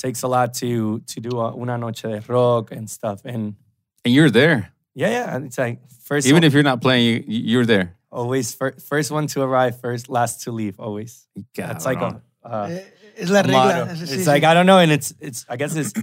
takes 0.02 0.24
a 0.24 0.28
lot 0.28 0.54
to 0.62 1.00
to 1.12 1.20
do 1.22 1.40
a 1.40 1.54
una 1.56 1.78
noche 1.78 2.02
de 2.04 2.22
rock 2.28 2.72
and 2.72 2.90
stuff. 2.90 3.20
And 3.26 3.56
and 4.04 4.14
you're 4.16 4.32
there. 4.32 4.72
yeah, 4.96 5.10
yeah, 5.18 5.36
and 5.36 5.46
it's 5.46 5.58
like 5.58 5.80
first 6.08 6.26
Even 6.28 6.38
one- 6.42 6.44
if 6.48 6.54
you're 6.54 6.64
not 6.72 6.82
playing, 6.82 7.24
you, 7.28 7.40
you're 7.52 7.66
there. 7.66 7.88
always 8.12 8.54
fir- 8.54 8.78
first 8.90 9.12
one 9.12 9.28
to 9.28 9.42
arrive, 9.42 9.80
first 9.80 10.10
last 10.10 10.42
to 10.44 10.52
leave, 10.52 10.76
always. 10.80 11.28
That's 11.56 11.86
like 11.86 12.02
a 12.02 12.22
uh, 12.44 12.68
Eh, 12.70 12.84
Es 13.24 13.30
la 13.30 13.42
regla. 13.42 13.86
motto. 13.86 13.92
It's 14.16 14.28
like 14.28 14.44
I 14.44 14.54
don't 14.56 14.66
know, 14.66 14.80
and 14.80 14.92
it's 14.92 15.14
it's. 15.20 15.46
I 15.48 15.56
guess 15.58 15.76
it's. 15.76 15.94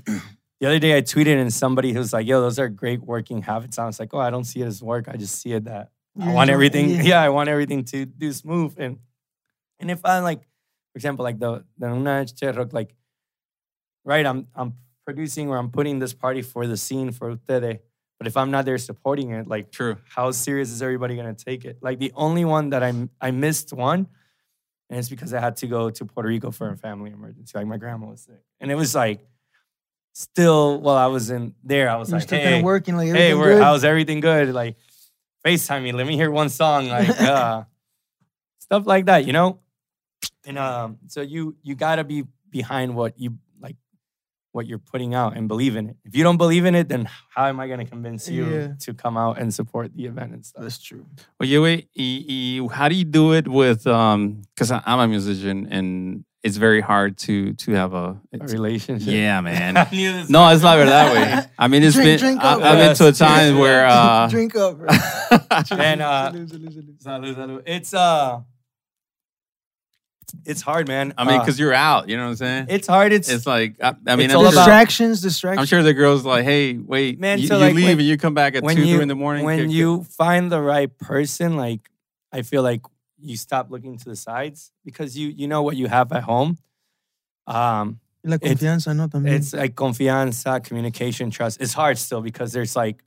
the 0.61 0.67
other 0.69 0.79
day 0.79 0.97
I 0.97 1.03
tweeted 1.03 1.37
and 1.41 1.53
somebody 1.53 1.93
was 1.93 2.13
like, 2.13 2.27
"Yo, 2.31 2.41
those 2.41 2.59
are 2.63 2.69
great 2.69 3.01
working 3.03 3.43
habits." 3.43 3.79
I 3.79 3.85
was 3.87 3.99
like, 4.01 4.15
"Oh, 4.15 4.21
I 4.21 4.31
don't 4.31 4.45
see 4.45 4.61
it 4.63 4.67
as 4.67 4.81
work. 4.83 5.09
I 5.09 5.17
just 5.17 5.35
see 5.43 5.53
it 5.53 5.65
that 5.65 5.91
I 6.21 6.33
want 6.33 6.51
everything. 6.51 6.91
yeah. 6.91 7.03
Yeah. 7.11 7.23
I 7.27 7.31
want 7.31 7.49
everything 7.49 7.85
to 7.93 8.07
do 8.07 8.33
smooth." 8.33 8.73
And 8.79 8.99
and 9.81 9.91
if 9.91 10.01
I 10.05 10.21
like, 10.21 10.41
for 10.93 10.97
example, 11.01 11.25
like 11.29 11.39
the 11.39 11.65
the 11.79 11.87
Una 11.93 12.21
Noche 12.21 12.33
de 12.41 12.53
Rock, 12.53 12.73
like, 12.73 12.95
right, 14.09 14.27
I'm 14.27 14.49
I'm 14.55 14.75
producing 15.05 15.49
or 15.49 15.57
I'm 15.57 15.71
putting 15.71 15.99
this 15.99 16.13
party 16.13 16.43
for 16.43 16.67
the 16.67 16.77
scene 16.77 17.13
for 17.13 17.31
ustedes. 17.31 17.81
But 18.19 18.27
if 18.27 18.37
I'm 18.37 18.51
not 18.51 18.65
there 18.65 18.79
supporting 18.79 19.31
it, 19.31 19.47
like 19.47 19.71
True. 19.71 19.97
how 20.09 20.33
serious 20.33 20.71
is 20.73 20.83
everybody 20.83 21.15
gonna 21.15 21.35
take 21.35 21.65
it? 21.65 21.79
Like 21.81 22.01
the 22.01 22.13
only 22.17 22.45
one 22.45 22.71
that 22.71 22.83
I 22.83 22.93
I 23.21 23.31
missed 23.31 23.73
one, 23.73 24.09
and 24.91 24.99
it's 24.99 25.09
because 25.09 25.33
I 25.33 25.41
had 25.41 25.57
to 25.59 25.69
go 25.69 25.91
to 25.91 26.05
Puerto 26.05 26.29
Rico 26.29 26.51
for 26.51 26.71
a 26.71 26.77
family 26.77 27.13
emergency. 27.13 27.53
Like 27.57 27.69
my 27.69 27.77
grandma 27.77 28.07
was 28.07 28.23
sick, 28.23 28.43
and 28.61 28.73
it 28.73 28.75
was 28.75 28.95
like 28.95 29.21
still 30.15 30.81
while 30.81 30.97
I 30.97 31.07
was 31.07 31.31
in 31.31 31.55
there, 31.63 31.89
I 31.89 31.97
was 31.97 32.09
You're 32.09 32.19
like, 32.19 32.27
still 32.27 32.39
hey, 32.39 32.45
kind 32.45 32.57
of 32.57 32.63
working 32.65 32.97
like 32.97 33.07
hey, 33.07 33.31
everything 33.31 33.39
we're, 33.39 33.55
good. 33.55 33.63
how's 33.63 33.85
everything 33.85 34.21
good? 34.21 34.53
Like 34.53 34.77
FaceTime 35.47 35.85
me, 35.85 35.93
let 35.93 36.07
me 36.07 36.17
hear 36.17 36.31
one 36.31 36.49
song, 36.49 36.89
like 36.89 37.09
uh, 37.21 37.63
stuff 38.59 38.85
like 38.85 39.07
that, 39.07 39.27
you 39.27 39.33
know. 39.33 39.61
And 40.45 40.59
um, 40.59 40.99
so 41.07 41.21
you 41.21 41.57
you 41.63 41.77
gotta 41.77 42.03
be 42.03 42.25
behind 42.51 42.97
what 42.97 43.15
you 43.17 43.31
like, 43.31 43.39
what 44.59 44.67
you're 44.67 44.85
putting 44.93 45.13
out, 45.21 45.31
and 45.37 45.47
believe 45.55 45.75
in 45.81 45.85
it. 45.91 45.97
If 46.09 46.13
you 46.17 46.23
don't 46.27 46.37
believe 46.45 46.65
in 46.71 46.75
it, 46.81 46.87
then 46.93 47.03
how 47.35 47.47
am 47.47 47.59
I 47.63 47.69
gonna 47.71 47.87
convince 47.87 48.29
you 48.37 48.45
Yeah. 48.55 48.69
to 48.85 48.91
come 49.05 49.17
out 49.25 49.35
and 49.41 49.49
support 49.55 49.87
the 49.99 50.05
event 50.13 50.31
and 50.35 50.43
stuff? 50.45 50.63
That's 50.65 50.81
true. 50.89 51.05
Well, 51.39 51.49
you 51.53 51.61
y, 51.63 51.77
y 51.97 52.69
how 52.77 52.87
do 52.91 52.97
you 53.01 53.05
do 53.21 53.25
it 53.39 53.47
with 53.61 53.87
um? 53.87 54.43
Because 54.55 54.71
I'm 54.73 55.01
a 55.07 55.09
musician 55.17 55.69
and 55.77 56.25
it's 56.47 56.57
very 56.67 56.81
hard 56.91 57.11
to 57.27 57.35
to 57.63 57.69
have 57.81 57.93
a. 58.05 58.07
A 58.35 58.47
relationship. 58.59 59.09
yeah, 59.13 59.41
man. 59.41 59.77
I 59.85 59.89
knew 59.91 60.13
this 60.17 60.29
No, 60.31 60.41
it's 60.53 60.63
not 60.63 60.77
gonna 60.79 60.91
that 60.99 61.09
way. 61.15 61.27
I 61.59 61.67
mean, 61.71 61.83
it's 61.87 61.95
Drink- 61.97 62.09
been. 62.09 62.19
drink 62.27 62.39
I, 62.45 62.53
up. 62.53 62.59
I've 62.69 62.79
been 62.83 62.95
to 63.01 63.07
a 63.09 63.13
time 63.13 63.49
yes, 63.55 63.61
where. 63.63 63.83
Uh, 63.87 64.29
Drink 64.35 64.53
up, 64.65 64.73
bro. 64.79 64.89
And 65.91 66.01
uh. 66.03 66.33
It's 67.67 67.93
uh, 67.95 68.41
it's 70.45 70.61
hard, 70.63 70.89
man. 70.89 71.15
I 71.17 71.25
mean, 71.25 71.37
Uh, 71.37 71.41
because 71.41 71.59
you're 71.59 71.73
out. 71.75 72.09
You 72.09 72.17
know 72.17 72.25
what 72.25 72.31
I'm 72.31 72.37
saying? 72.37 72.67
it's 72.69 72.87
hard. 72.87 73.13
It's, 73.13 73.29
It's 73.29 73.47
like 73.47 73.77
I, 73.83 73.95
I 74.07 74.17
mean, 74.17 74.27
It's 74.27 74.35
I'm 74.35 74.39
all 74.39 74.45
sure, 74.45 74.53
about- 74.53 74.65
distractions, 74.67 75.21
distractions. 75.23 75.61
I'm 75.61 75.67
sure 75.67 75.83
the 75.83 75.95
girls 75.95 76.25
like, 76.25 76.45
hey, 76.45 76.77
wait, 76.77 77.19
Man, 77.19 77.39
you, 77.39 77.47
so 77.47 77.55
you 77.57 77.61
like, 77.65 77.75
leave 77.75 77.85
when- 77.85 77.99
and 77.99 78.03
you 78.09 78.17
come 78.17 78.35
back 78.35 78.55
at 78.55 78.63
when 78.63 78.77
two, 78.77 78.85
you 78.85 78.95
three 78.97 79.03
in 79.03 79.09
the 79.09 79.15
morning. 79.15 79.45
when 79.45 79.59
kick 79.59 79.69
it. 79.69 79.73
you 79.73 80.05
find 80.05 80.51
the 80.53 80.61
right 80.61 80.97
person, 80.99 81.57
like 81.57 81.91
I 82.33 82.43
feel 82.43 82.63
like 82.63 82.83
you 83.21 83.37
stop 83.37 83.71
looking 83.71 83.97
to 83.99 84.05
the 84.05 84.17
sides 84.17 84.71
because 84.85 85.17
you 85.17 85.29
you 85.29 85.49
know 85.49 85.63
what 85.63 85.77
you 85.77 85.89
have 85.89 86.13
at 86.13 86.23
home. 86.25 86.59
Um, 87.47 88.01
La 88.25 88.35
it's- 88.37 88.53
confianza, 88.61 88.95
¿no? 88.95 89.09
También. 89.09 89.33
it's 89.35 89.53
like 89.55 89.75
confianza, 89.75 90.63
communication, 90.63 91.31
trust. 91.31 91.61
It's 91.61 91.73
hard 91.73 91.97
still 91.99 92.21
because 92.21 92.53
there's 92.53 92.77
like 92.77 93.03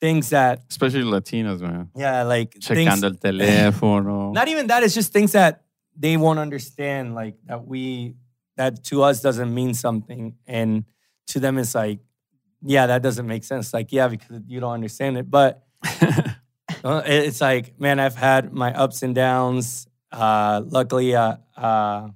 things 0.00 0.30
that 0.30 0.62
especially 0.70 1.02
Latinos, 1.04 1.60
man, 1.60 1.90
yeah, 1.94 2.22
like 2.24 2.52
things, 2.54 2.66
checando 2.88 3.04
el 3.04 3.14
teléfono. 3.14 4.32
not 4.34 4.48
even 4.48 4.66
that. 4.68 4.82
It's 4.82 4.94
just 4.94 5.12
things 5.12 5.32
that 5.32 5.62
they 5.98 6.16
won't 6.16 6.38
understand, 6.38 7.14
like 7.14 7.34
that 7.46 7.66
we 7.66 8.14
that 8.56 8.84
to 8.84 9.02
us 9.02 9.20
doesn't 9.20 9.52
mean 9.52 9.74
something, 9.74 10.36
and 10.46 10.84
to 11.28 11.40
them 11.40 11.58
it's 11.58 11.74
like, 11.74 12.00
yeah, 12.62 12.86
that 12.86 13.02
doesn't 13.02 13.26
make 13.26 13.44
sense. 13.44 13.72
Like, 13.74 13.92
yeah, 13.92 14.08
because 14.08 14.40
you 14.46 14.60
don't 14.60 14.72
understand 14.72 15.16
it, 15.18 15.30
but 15.30 15.64
uh, 16.84 17.02
it's 17.06 17.40
like, 17.40 17.78
man, 17.80 18.00
I've 18.00 18.16
had 18.16 18.52
my 18.52 18.72
ups 18.72 19.02
and 19.02 19.14
downs. 19.14 19.86
Uh, 20.10 20.62
luckily, 20.66 21.14
uh, 21.14 21.36
uh, 21.56 22.08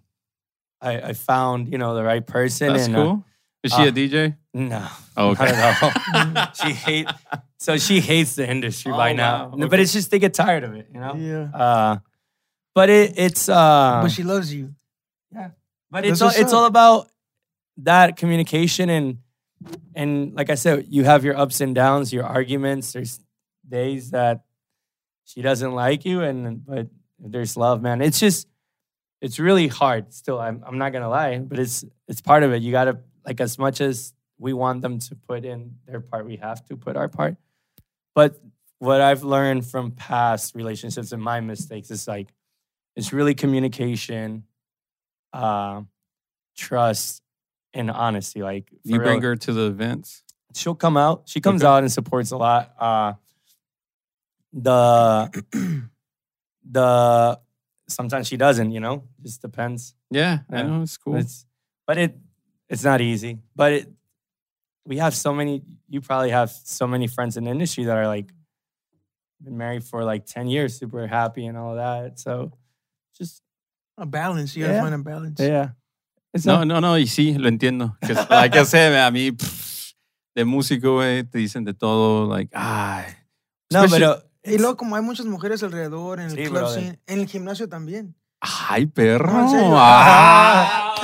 I, 0.81 1.01
I 1.01 1.13
found 1.13 1.71
you 1.71 1.79
know 1.79 1.95
the 1.95 2.03
right 2.05 2.27
person. 2.27 2.73
That's 2.73 2.87
and, 2.87 2.97
uh, 2.97 3.03
cool. 3.05 3.25
Is 3.63 3.73
she 3.73 3.83
uh, 3.83 3.89
a 3.89 3.93
DJ? 3.93 4.37
no, 4.55 4.87
Oh, 5.17 5.29
okay. 5.31 5.45
not 5.45 5.83
at 5.83 5.83
all. 5.83 6.53
she 6.55 6.73
hate. 6.73 7.09
So 7.59 7.77
she 7.77 8.01
hates 8.01 8.35
the 8.35 8.49
industry 8.51 8.91
by 8.91 9.13
Oh, 9.13 9.15
now. 9.15 9.49
wow. 9.51 9.55
No, 9.57 9.69
But 9.69 9.79
it's 9.79 9.93
just 9.93 10.11
they 10.11 10.19
get 10.19 10.35
tired 10.35 10.65
of 10.65 10.75
it, 10.75 10.89
you 10.93 10.99
know. 10.99 11.15
yeah. 11.15 11.57
Uh, 11.57 11.97
but 12.75 12.91
it, 12.91 13.15
it's 13.17 13.49
uh, 13.49 14.01
but 14.03 14.11
she 14.11 14.23
loves 14.23 14.53
you. 14.53 14.75
Yeah. 15.33 15.51
But 15.91 16.05
That's 16.05 16.13
it's 16.13 16.23
all, 16.23 16.29
it's 16.31 16.53
up. 16.53 16.59
all 16.59 16.65
about 16.67 17.09
that 17.79 18.17
communication 18.17 18.89
and 18.89 19.19
and 19.95 20.35
like 20.35 20.51
I 20.51 20.55
said, 20.55 20.87
you 20.89 21.05
have 21.05 21.25
your 21.25 21.37
ups 21.37 21.61
and 21.61 21.75
downs, 21.75 22.13
your 22.13 22.25
arguments. 22.25 22.93
There's 22.93 23.21
days 23.69 24.11
that 24.11 24.45
she 25.25 25.43
doesn't 25.43 25.73
like 25.73 26.05
you, 26.05 26.23
and 26.23 26.65
but 26.65 26.89
there's 27.19 27.57
love, 27.57 27.81
man. 27.81 28.01
It's 28.01 28.19
just 28.19 28.49
it's 29.21 29.39
really 29.39 29.69
hard. 29.69 30.13
Still, 30.13 30.41
I'm 30.41 30.63
I'm 30.67 30.79
not 30.79 30.93
gonna 30.93 31.09
lie, 31.09 31.39
but 31.39 31.59
it's 31.59 31.85
it's 32.09 32.21
part 32.21 32.43
of 32.43 32.53
it. 32.53 32.63
You 32.63 32.73
gotta 32.73 32.99
like 33.25 33.41
as 33.41 33.59
much 33.59 33.81
as 33.81 34.13
we 34.39 34.53
want 34.53 34.83
them 34.83 34.99
to 34.99 35.15
put 35.15 35.45
in 35.45 35.77
their 35.87 36.01
part, 36.01 36.27
we 36.27 36.37
have 36.37 36.65
to 36.67 36.77
put 36.77 36.97
our 36.97 37.09
part. 37.09 37.37
But 38.15 38.41
what 38.79 39.01
I've 39.01 39.23
learned 39.23 39.65
from 39.65 39.93
past 39.93 40.57
relationships 40.57 41.13
and 41.13 41.23
my 41.23 41.41
mistakes 41.41 41.91
is 41.91 42.09
like 42.09 42.29
it's 42.97 43.13
really 43.13 43.35
communication, 43.35 44.45
uh, 45.33 45.83
trust, 46.57 47.23
and 47.75 47.91
honesty. 47.91 48.43
Like 48.43 48.71
You 48.85 48.99
bring 48.99 49.21
real. 49.21 49.31
her 49.31 49.37
to 49.37 49.53
the 49.53 49.67
events. 49.67 50.23
she'll 50.55 50.75
come 50.75 50.97
out. 50.99 51.23
She 51.27 51.41
comes 51.41 51.63
Okay. 51.63 51.69
out 51.71 51.83
and 51.83 51.91
supports 51.91 52.31
a 52.33 52.37
lot. 52.37 52.75
Uh, 52.79 53.15
the 54.53 55.31
the 56.71 57.41
sometimes 57.89 58.29
she 58.29 58.37
doesn't. 58.37 58.71
You 58.73 58.81
know, 58.81 59.05
just 59.23 59.41
depends. 59.43 59.95
Yeah, 60.11 60.41
I 60.51 60.63
know 60.63 60.83
it's 60.83 60.97
cool. 60.97 61.17
It's 61.17 61.47
but 61.87 61.99
it 61.99 62.17
it's 62.69 62.85
not 62.85 63.01
easy. 63.01 63.39
But 63.57 63.73
it 63.73 63.89
we 64.85 64.99
have 64.99 65.15
so 65.15 65.33
many. 65.33 65.63
You 65.89 66.01
probably 66.01 66.31
have 66.31 66.51
so 66.51 66.87
many 66.87 67.07
friends 67.07 67.37
in 67.37 67.45
the 67.45 67.51
industry 67.51 67.85
that 67.85 67.97
are 67.97 68.07
like 68.07 68.31
been 69.41 69.57
married 69.57 69.85
for 69.85 70.05
like 70.05 70.27
ten 70.27 70.49
years, 70.49 70.77
super 70.79 71.07
happy 71.07 71.47
and 71.47 71.57
all 71.57 71.77
that. 71.77 72.19
So 72.19 72.53
A 74.03 74.07
balance. 74.07 74.57
You 74.59 74.65
gotta 74.67 74.75
Yeah. 74.75 74.83
find 74.83 74.95
a 74.95 74.99
balance. 74.99 75.41
yeah. 75.43 75.75
No, 76.45 76.65
no, 76.65 76.81
no, 76.81 76.99
y 76.99 77.07
sí, 77.07 77.37
lo 77.39 77.49
entiendo. 77.49 77.97
like 78.31 78.57
I 78.59 78.65
said, 78.65 78.91
man, 78.93 79.07
a 79.07 79.11
mí, 79.13 79.31
pff, 79.33 79.93
de 80.35 80.45
músico, 80.45 80.95
güey, 80.95 81.23
te 81.25 81.39
dicen 81.39 81.65
de 81.65 81.73
todo, 81.75 82.27
like, 82.27 82.51
ay. 82.55 83.05
no, 83.71 83.85
pero 83.89 84.23
Y 84.45 84.59
luego, 84.59 84.77
como 84.77 84.97
hay 84.97 85.03
muchas 85.03 85.27
mujeres 85.27 85.63
alrededor, 85.63 86.19
en 86.19 86.31
el 86.31 86.37
Sí, 86.37 86.47
club 86.51 86.69
scene, 86.69 86.99
en 87.07 87.21
el 87.21 87.27
gimnasio 87.29 87.69
también. 87.69 88.17
Ay, 88.41 88.87
perro. 88.87 89.31
No. 89.33 89.75
Ah. 89.77 90.95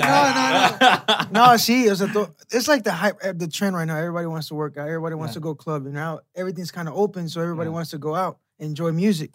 no, 1.30 1.30
no, 1.30 1.46
no. 1.52 1.58
see, 1.58 1.88
o 1.88 1.94
sea, 1.94 2.10
to- 2.12 2.34
it's 2.50 2.66
like 2.66 2.82
the 2.82 2.90
hype, 2.92 3.16
uh, 3.22 3.32
the 3.36 3.46
trend 3.46 3.76
right 3.76 3.86
now. 3.86 3.96
Everybody 3.96 4.26
wants 4.26 4.48
to 4.48 4.54
work 4.56 4.76
out. 4.78 4.88
Everybody 4.88 5.14
wants 5.14 5.32
Yeah. 5.34 5.40
to 5.40 5.40
go 5.40 5.54
club. 5.54 5.84
And 5.86 5.94
now 5.94 6.20
everything's 6.34 6.72
kind 6.72 6.88
of 6.88 6.94
open, 6.96 7.28
so 7.28 7.40
everybody 7.40 7.68
Yeah. 7.68 7.74
wants 7.74 7.90
to 7.90 7.98
go 7.98 8.16
out, 8.16 8.38
enjoy 8.58 8.90
music. 8.92 9.30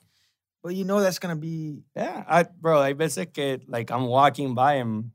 But 0.64 0.76
you 0.76 0.84
know 0.86 1.00
that's 1.02 1.20
gonna 1.20 1.36
be 1.36 1.84
Yeah, 1.96 2.24
I, 2.28 2.44
bro, 2.44 2.82
hay 2.84 2.94
veces 2.94 3.28
que 3.34 3.60
like 3.68 3.92
I'm 3.92 4.06
walking 4.06 4.54
by 4.56 4.76
and 4.76 5.12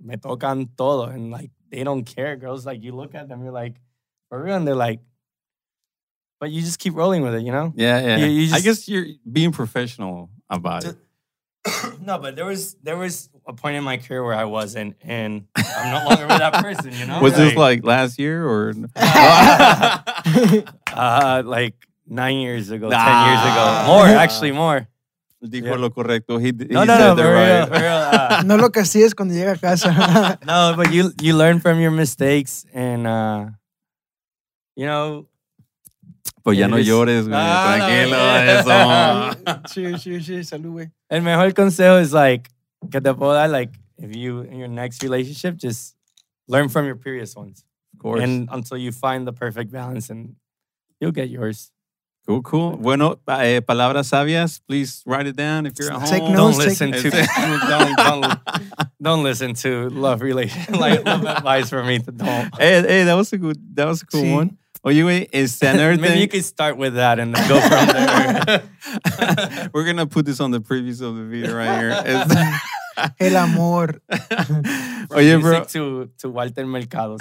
me 0.00 0.16
tocan 0.16 0.68
todo 0.76 1.04
and 1.04 1.30
like 1.30 1.50
they 1.70 1.84
don't 1.84 2.04
care. 2.04 2.36
Girls 2.36 2.66
like 2.66 2.82
you 2.82 2.92
look 2.92 3.14
at 3.14 3.28
them, 3.28 3.42
you're 3.42 3.52
like, 3.52 3.76
for 4.28 4.42
real, 4.42 4.56
and 4.56 4.66
they're 4.66 4.74
like, 4.74 5.00
but 6.40 6.50
you 6.50 6.60
just 6.60 6.78
keep 6.78 6.94
rolling 6.94 7.22
with 7.22 7.34
it, 7.34 7.42
you 7.42 7.52
know? 7.52 7.72
Yeah, 7.76 8.00
yeah. 8.00 8.16
You- 8.18 8.26
you 8.26 8.54
I 8.54 8.60
guess 8.60 8.88
you're 8.88 9.06
being 9.30 9.52
professional 9.52 10.28
about 10.50 10.84
it. 10.84 10.96
no, 12.02 12.18
but 12.18 12.34
there 12.34 12.44
was 12.44 12.74
there 12.82 12.96
was 12.98 13.30
a 13.46 13.52
point 13.52 13.76
in 13.76 13.84
my 13.84 13.96
career 13.96 14.22
where 14.24 14.34
I 14.34 14.44
wasn't, 14.44 14.96
and 15.02 15.46
I'm 15.54 15.90
no 16.02 16.08
longer 16.08 16.26
with 16.26 16.38
that 16.38 16.54
person, 16.62 16.92
you 16.92 17.06
know? 17.10 17.20
Was 17.22 17.34
this 17.36 17.54
like 17.54 17.84
last 17.84 18.18
year 18.18 18.44
or? 18.44 18.74
uh 20.92 21.42
like 21.46 21.74
nine 22.06 22.36
years 22.38 22.70
ago, 22.70 22.88
ten 22.90 22.98
Ah. 23.00 23.26
years 23.28 23.42
ago, 23.52 23.92
more 23.92 24.06
actually 24.24 24.52
more. 24.52 24.88
Dijo 25.44 25.66
Yeah. 25.66 25.76
lo 25.76 25.90
correcto. 25.90 26.38
He, 26.40 26.46
he 26.56 26.72
No, 26.72 26.84
no, 26.84 26.94
said 26.96 27.00
no, 27.08 27.14
the 27.16 27.22
for 27.22 27.28
real, 27.34 27.58
right. 27.58 27.68
for 27.68 27.80
real. 27.80 27.92
uh, 28.38 28.42
no 28.46 28.56
lo 28.56 28.70
castigues 28.70 29.12
cuando 29.14 29.34
llega 29.34 29.52
a 29.52 29.56
casa. 29.58 30.38
no, 30.46 30.74
but 30.76 30.92
you 30.92 31.10
you 31.20 31.34
learn 31.36 31.58
from 31.60 31.80
your 31.80 31.90
mistakes, 31.90 32.64
and 32.72 33.06
uh, 33.06 33.46
you 34.76 34.86
know, 34.86 35.26
Pues 36.44 36.58
ya 36.58 36.66
no 36.68 36.76
llores, 36.78 37.26
güey. 37.28 37.34
Ah, 37.36 37.76
la 37.78 37.86
Tranquilo, 37.86 38.16
verga. 38.16 39.30
eso. 39.40 39.72
cheers, 39.74 40.02
cheers, 40.02 40.26
cheers. 40.26 40.48
Salud, 40.48 40.72
güey. 40.74 40.90
el 41.10 41.22
mejor 41.22 41.52
consejo 41.54 42.00
is 42.00 42.12
like 42.12 42.48
que 42.90 43.00
te 43.00 43.12
puedo 43.14 43.32
dar, 43.34 43.48
like 43.48 43.70
if 43.98 44.14
you 44.16 44.40
in 44.42 44.58
your 44.58 44.68
next 44.68 45.02
relationship, 45.02 45.56
just 45.56 45.94
learn 46.48 46.68
from 46.68 46.84
your 46.86 46.96
previous 46.96 47.34
ones, 47.36 47.64
Of 47.94 48.00
course. 48.00 48.22
and 48.22 48.48
until 48.52 48.76
you 48.76 48.90
find 48.92 49.26
the 49.26 49.32
perfect 49.32 49.70
balance, 49.72 50.08
and 50.10 50.34
you'll 51.00 51.12
get 51.12 51.30
yours. 51.30 51.70
Cool, 52.26 52.42
cool. 52.42 52.76
Bueno, 52.76 53.18
eh, 53.40 53.60
palabras 53.62 54.06
sabias. 54.06 54.60
Please 54.68 55.02
write 55.06 55.26
it 55.26 55.34
down 55.36 55.66
if 55.66 55.72
you're 55.78 55.92
at 55.92 56.06
Take 56.08 56.22
home. 56.22 56.32
notes. 56.34 56.56
Don't 56.56 56.66
listen 56.68 56.92
take- 56.92 57.02
to 57.02 57.10
don't, 57.68 57.96
don't 57.96 58.38
don't 59.02 59.22
listen 59.24 59.54
to 59.54 59.88
love 59.90 60.22
relation 60.22 60.74
like 60.78 61.04
love 61.04 61.24
advice 61.26 61.68
from 61.68 61.86
me. 61.88 61.98
Don't. 61.98 62.54
Hey, 62.58 62.80
hey, 62.82 63.04
that 63.04 63.14
was 63.14 63.32
a 63.32 63.38
good, 63.38 63.58
that 63.76 63.86
was 63.86 64.02
a 64.02 64.06
cool 64.06 64.22
Sí. 64.22 64.32
one. 64.34 64.58
Oye, 64.84 65.02
güey, 65.02 65.28
este, 65.32 65.62
another 65.64 65.96
Maybe 65.96 66.20
you 66.20 66.28
could 66.28 66.44
start 66.44 66.76
with 66.76 66.94
that 66.94 67.18
and 67.20 67.34
then 67.34 67.48
go 67.48 67.60
from 67.60 67.86
there. 67.86 68.62
We're 69.74 69.84
gonna 69.84 70.06
put 70.06 70.24
this 70.26 70.40
on 70.40 70.50
the 70.52 70.60
previews 70.60 71.00
of 71.02 71.16
the 71.16 71.24
video 71.24 71.54
right 71.56 71.78
here. 71.78 71.90
It's- 71.90 72.60
El 73.20 73.36
amor. 73.36 74.00
Oye, 75.10 75.36
bro. 75.40 75.64
To, 75.64 76.10
to 76.18 76.28
Walter 76.30 76.66
Mercado. 76.66 77.16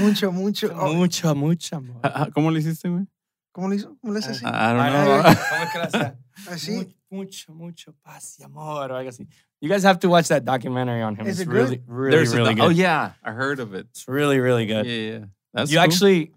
Mucho, 0.00 0.32
mucho. 0.32 0.68
Oh, 0.74 0.92
mucho, 0.94 1.34
mucho 1.34 1.76
amor. 1.76 2.00
Ah, 2.04 2.12
ah, 2.14 2.26
¿Cómo 2.34 2.50
le 2.52 2.58
hiciste, 2.60 2.88
güey? 2.88 3.06
¿Cómo 3.52 3.68
le 3.68 3.76
hizo? 3.76 3.96
¿Cómo 4.00 4.12
le 4.12 4.18
hace 4.20 4.30
así? 4.30 4.44
I 4.44 4.72
don't 4.72 4.90
know. 4.90 5.22
ay, 5.24 5.36
¿Cómo 5.50 5.62
es 5.64 5.70
que 5.72 5.78
lo 5.78 5.84
hacía? 5.84 6.18
Así. 6.48 6.70
Mu- 6.76 6.84
Mucho, 7.12 7.52
mucho 7.52 7.92
paz 8.04 8.36
y 8.38 8.44
amor. 8.44 8.92
o 8.92 8.96
algo 8.96 9.08
así. 9.10 9.26
You 9.60 9.68
guys 9.68 9.82
have 9.84 9.98
to 10.00 10.08
watch 10.08 10.28
that 10.28 10.44
documentary 10.44 11.02
on 11.02 11.16
him. 11.16 11.26
Is 11.26 11.32
it's 11.32 11.40
it 11.40 11.44
good? 11.46 11.54
really, 11.56 11.82
really, 11.88 12.10
There's 12.16 12.32
really 12.34 12.54
doc- 12.54 12.58
good. 12.58 12.66
Oh 12.66 12.68
yeah, 12.68 13.14
I 13.24 13.32
heard 13.32 13.58
of 13.58 13.74
it. 13.74 13.86
It's 13.90 14.06
really, 14.06 14.38
really 14.38 14.64
good. 14.66 14.86
yeah. 14.86 15.24
That's 15.52 15.72
you 15.72 15.78
cool. 15.78 15.84
actually, 15.84 16.30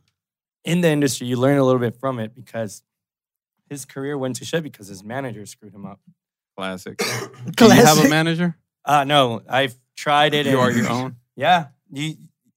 in 0.66 0.82
the 0.82 0.90
industry, 0.90 1.28
you 1.28 1.38
learn 1.38 1.60
a 1.60 1.64
little 1.64 1.80
bit 1.80 2.00
from 2.00 2.18
it 2.20 2.34
because 2.34 2.82
his 3.70 3.86
career 3.86 4.18
went 4.18 4.38
to 4.38 4.46
shit 4.46 4.64
because 4.64 4.88
his 4.88 5.04
manager 5.04 5.46
screwed 5.46 5.76
him 5.76 5.86
up. 5.86 6.00
classic. 6.58 6.98
Do 7.56 7.66
you 7.66 7.72
have 7.72 8.04
a 8.04 8.10
manager? 8.10 8.58
Uh, 8.84 9.04
no, 9.04 9.44
I've 9.48 9.76
tried 9.96 10.34
it. 10.34 10.48
You 10.48 10.60
are 10.60 10.72
your 10.72 10.90
own. 10.90 11.18
Yeah. 11.36 11.68
You, 11.92 12.16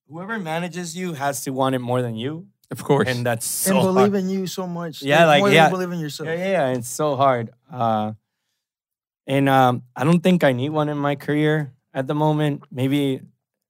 whoever 0.08 0.38
manages 0.38 0.96
you 0.96 1.12
has 1.12 1.42
to 1.44 1.50
want 1.50 1.74
it 1.74 1.80
more 1.80 2.00
than 2.00 2.14
you. 2.14 2.46
Of 2.70 2.82
course. 2.82 3.08
And 3.08 3.24
that's 3.24 3.46
so 3.46 3.76
and 3.76 3.80
believe 3.82 4.12
hard. 4.12 4.24
in 4.24 4.28
you 4.28 4.46
so 4.46 4.66
much. 4.66 5.02
Yeah, 5.02 5.26
like, 5.26 5.40
more 5.40 5.50
yeah. 5.50 5.64
than 5.64 5.72
believe 5.72 5.92
in 5.92 6.00
yourself. 6.00 6.28
Yeah, 6.28 6.34
yeah, 6.34 6.50
yeah. 6.50 6.76
It's 6.78 6.88
so 6.88 7.16
hard. 7.16 7.50
Uh, 7.70 8.12
and 9.26 9.48
um, 9.48 9.82
I 9.94 10.04
don't 10.04 10.20
think 10.20 10.42
I 10.44 10.52
need 10.52 10.70
one 10.70 10.88
in 10.88 10.98
my 10.98 11.14
career 11.14 11.72
at 11.94 12.06
the 12.06 12.14
moment. 12.14 12.64
Maybe, 12.70 13.20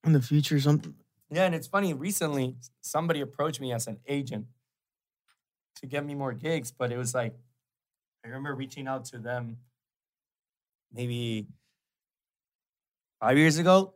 In 0.04 0.12
the 0.12 0.22
future, 0.22 0.58
something. 0.60 0.94
yeah. 1.30 1.44
And 1.44 1.54
it's 1.54 1.66
funny. 1.66 1.92
Recently, 1.92 2.56
somebody 2.80 3.20
approached 3.20 3.60
me 3.60 3.72
as 3.72 3.86
an 3.86 3.98
agent 4.06 4.46
to 5.80 5.86
get 5.86 6.04
me 6.04 6.14
more 6.14 6.32
gigs, 6.32 6.70
but 6.72 6.90
it 6.90 6.96
was 6.96 7.14
like 7.14 7.34
I 8.24 8.28
remember 8.28 8.54
reaching 8.54 8.88
out 8.88 9.04
to 9.06 9.18
them 9.18 9.58
maybe 10.92 11.46
five 13.20 13.36
years 13.38 13.58
ago. 13.58 13.94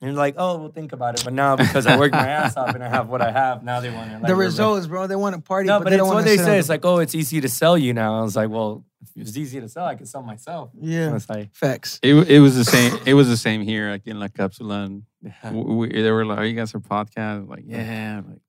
And 0.00 0.10
you're 0.10 0.16
like, 0.16 0.36
oh, 0.38 0.58
we'll 0.58 0.70
think 0.70 0.92
about 0.92 1.18
it. 1.18 1.24
But 1.24 1.32
now, 1.32 1.56
because 1.56 1.84
I 1.86 1.98
worked 1.98 2.14
my 2.14 2.28
ass 2.28 2.56
off 2.56 2.72
and 2.72 2.84
I 2.84 2.88
have 2.88 3.08
what 3.08 3.20
I 3.20 3.32
have, 3.32 3.64
now 3.64 3.80
they 3.80 3.90
want 3.90 4.10
to. 4.10 4.18
Like, 4.18 4.28
the 4.28 4.36
results, 4.36 4.86
bro. 4.86 5.08
They 5.08 5.16
want 5.16 5.34
to 5.34 5.42
party, 5.42 5.66
No, 5.66 5.78
but, 5.78 5.84
but 5.84 5.90
they 5.90 5.96
it's 5.96 6.04
don't 6.04 6.14
what 6.14 6.24
they 6.24 6.36
say. 6.36 6.56
It's 6.58 6.68
like, 6.68 6.84
oh, 6.84 6.98
it's 6.98 7.16
easy 7.16 7.40
to 7.40 7.48
sell 7.48 7.76
you 7.76 7.92
now. 7.92 8.16
I 8.20 8.22
was 8.22 8.36
like, 8.36 8.48
well, 8.48 8.84
if 9.16 9.26
it's 9.26 9.36
easy 9.36 9.60
to 9.60 9.68
sell, 9.68 9.86
I 9.86 9.96
can 9.96 10.06
sell 10.06 10.22
myself. 10.22 10.70
And 10.74 10.84
yeah, 10.88 11.16
it's 11.16 11.28
like, 11.28 11.52
facts. 11.52 11.98
It, 12.02 12.14
it 12.14 12.38
was 12.38 12.54
the 12.54 12.64
same. 12.64 12.96
It 13.06 13.14
was 13.14 13.28
the 13.28 13.36
same 13.36 13.62
here, 13.62 13.90
like 13.90 14.06
in 14.06 14.20
La 14.20 14.28
Cápsula. 14.28 14.84
And 14.86 15.02
yeah. 15.20 15.32
w- 15.42 15.74
we, 15.74 15.88
they 16.02 16.10
were 16.12 16.24
like, 16.24 16.38
"Are 16.38 16.44
you 16.44 16.54
guys 16.54 16.72
are 16.76 16.80
podcast?" 16.80 17.38
I'm 17.42 17.48
like, 17.48 17.64
yeah, 17.66 18.18
I'm 18.18 18.30
like, 18.30 18.40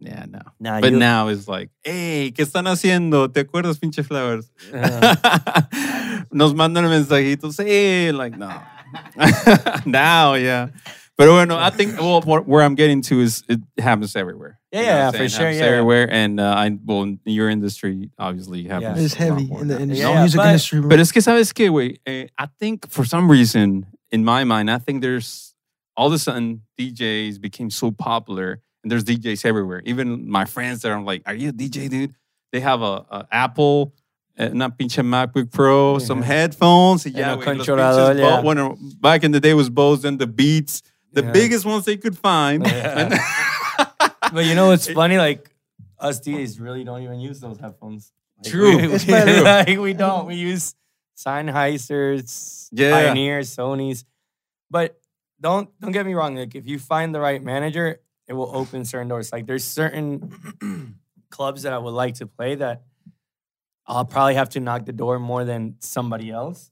yeah, 0.00 0.26
no. 0.28 0.40
Nah, 0.58 0.80
But 0.82 0.92
you- 0.92 0.98
now 0.98 1.28
it's 1.28 1.48
like, 1.48 1.70
hey, 1.82 2.30
¿qué 2.36 2.44
están 2.44 2.64
haciendo? 2.66 3.32
¿Te 3.32 3.40
acuerdas, 3.44 3.78
pinche 3.78 4.04
flowers? 4.04 4.50
uh, 4.72 5.16
Nos 6.32 6.52
mandan 6.52 6.84
mensajitos. 6.84 7.56
Hey, 7.64 8.12
like, 8.12 8.36
no. 8.36 8.50
now, 9.86 10.34
yeah. 10.34 10.68
But 11.16 11.26
bueno, 11.26 11.58
I 11.58 11.68
think 11.68 12.00
well, 12.00 12.22
where 12.22 12.62
I'm 12.62 12.74
getting 12.74 13.02
to 13.02 13.20
is 13.20 13.44
it 13.46 13.60
happens 13.78 14.16
everywhere. 14.16 14.58
Yeah, 14.72 14.80
You 14.80 14.86
know 14.86 14.92
yeah, 14.92 15.10
for? 15.10 15.22
It 15.24 15.30
sure, 15.30 15.40
happens 15.40 15.58
yeah, 15.58 15.64
yeah. 15.64 15.70
everywhere. 15.72 16.08
And 16.10 16.40
uh, 16.40 16.54
I, 16.56 16.78
well, 16.82 17.02
in 17.02 17.20
your 17.26 17.50
industry, 17.50 18.10
obviously, 18.18 18.64
happens. 18.64 18.98
Yeah. 18.98 19.04
It's 19.04 19.14
heavy 19.14 19.50
in 19.52 19.68
the 19.68 19.80
industry, 19.80 20.02
Yeah, 20.02 20.12
yeah, 20.14 20.20
music 20.20 20.38
but- 20.38 20.46
industry, 20.46 20.80
bro. 20.80 20.88
But 20.88 21.00
es 21.00 21.12
que 21.12 21.20
sabes 21.20 21.52
que, 21.52 21.68
güey, 21.68 21.98
eh, 22.06 22.28
I 22.38 22.46
think 22.58 22.88
for 22.90 23.04
some 23.04 23.30
reason, 23.30 23.84
in 24.10 24.24
my 24.24 24.44
mind, 24.44 24.70
I 24.70 24.78
think 24.78 25.02
there's 25.02 25.54
all 25.94 26.06
of 26.06 26.14
a 26.14 26.18
sudden 26.18 26.62
DJs 26.78 27.38
became 27.38 27.68
so 27.68 27.90
popular, 27.90 28.62
and 28.82 28.90
there's 28.90 29.04
DJs 29.04 29.44
everywhere. 29.44 29.82
Even 29.84 30.26
my 30.30 30.46
friends 30.46 30.80
that 30.82 30.92
I'm 30.92 31.04
like, 31.04 31.20
"Are 31.26 31.34
you 31.34 31.50
a 31.50 31.52
DJ, 31.52 31.90
dude?" 31.90 32.14
They 32.52 32.60
have 32.60 32.80
a, 32.80 33.04
a 33.10 33.26
Apple, 33.30 33.92
Eh, 34.40 34.48
una 34.52 34.70
pinche 34.70 35.02
MacBook 35.02 35.50
Pro, 35.50 35.98
some 35.98 36.22
headphones, 36.22 37.04
y 37.04 37.08
And 37.10 37.16
ya, 37.18 37.36
güey, 37.36 37.44
controlador, 37.44 38.14
pinches 38.14 38.20
yeah. 38.30 38.40
Bueno, 38.40 38.76
back 38.98 39.22
in 39.22 39.32
the 39.32 39.40
day 39.40 39.52
was 39.52 39.68
Bose, 39.68 40.00
then 40.02 40.16
the 40.16 40.26
Beats, 40.26 40.82
the 41.12 41.22
Yeah. 41.22 41.30
biggest 41.32 41.66
ones 41.66 41.84
they 41.84 41.98
could 41.98 42.16
find. 42.16 42.64
Yeah. 42.66 43.18
but 44.32 44.46
you 44.46 44.54
know 44.54 44.68
what's 44.68 44.88
funny? 44.90 45.18
Like 45.18 45.50
us 45.98 46.20
DJs 46.20 46.58
really 46.58 46.84
don't 46.84 47.02
even 47.02 47.20
use 47.20 47.38
those 47.40 47.58
headphones. 47.58 48.12
Like, 48.38 48.50
True. 48.50 48.76
We, 48.78 48.82
It's 48.94 49.04
we- 49.06 49.12
better. 49.12 49.42
like, 49.42 49.78
we 49.78 49.92
don't. 49.92 50.26
We 50.26 50.36
use 50.36 50.74
Sennheisers, 51.16 52.68
Yeah. 52.72 52.92
Pioneers, 52.92 53.54
Sony's. 53.54 54.04
But 54.70 54.98
don't 55.40 55.68
don't 55.80 55.92
get 55.92 56.06
me 56.06 56.14
wrong. 56.14 56.36
Like 56.36 56.54
if 56.54 56.66
you 56.66 56.78
find 56.78 57.14
the 57.14 57.20
right 57.20 57.42
manager, 57.42 58.00
it 58.28 58.32
will 58.32 58.50
open 58.54 58.84
certain 58.84 59.08
doors. 59.08 59.32
Like 59.32 59.46
there's 59.46 59.64
certain 59.64 60.32
clubs 61.30 61.62
that 61.62 61.72
I 61.72 61.78
would 61.78 61.94
like 61.94 62.14
to 62.16 62.26
play 62.26 62.54
that 62.56 62.82
I'll 63.90 64.04
probably 64.04 64.34
have 64.34 64.50
to 64.50 64.60
knock 64.60 64.86
the 64.86 64.92
door 64.92 65.18
more 65.18 65.44
than 65.44 65.74
somebody 65.80 66.30
else. 66.30 66.70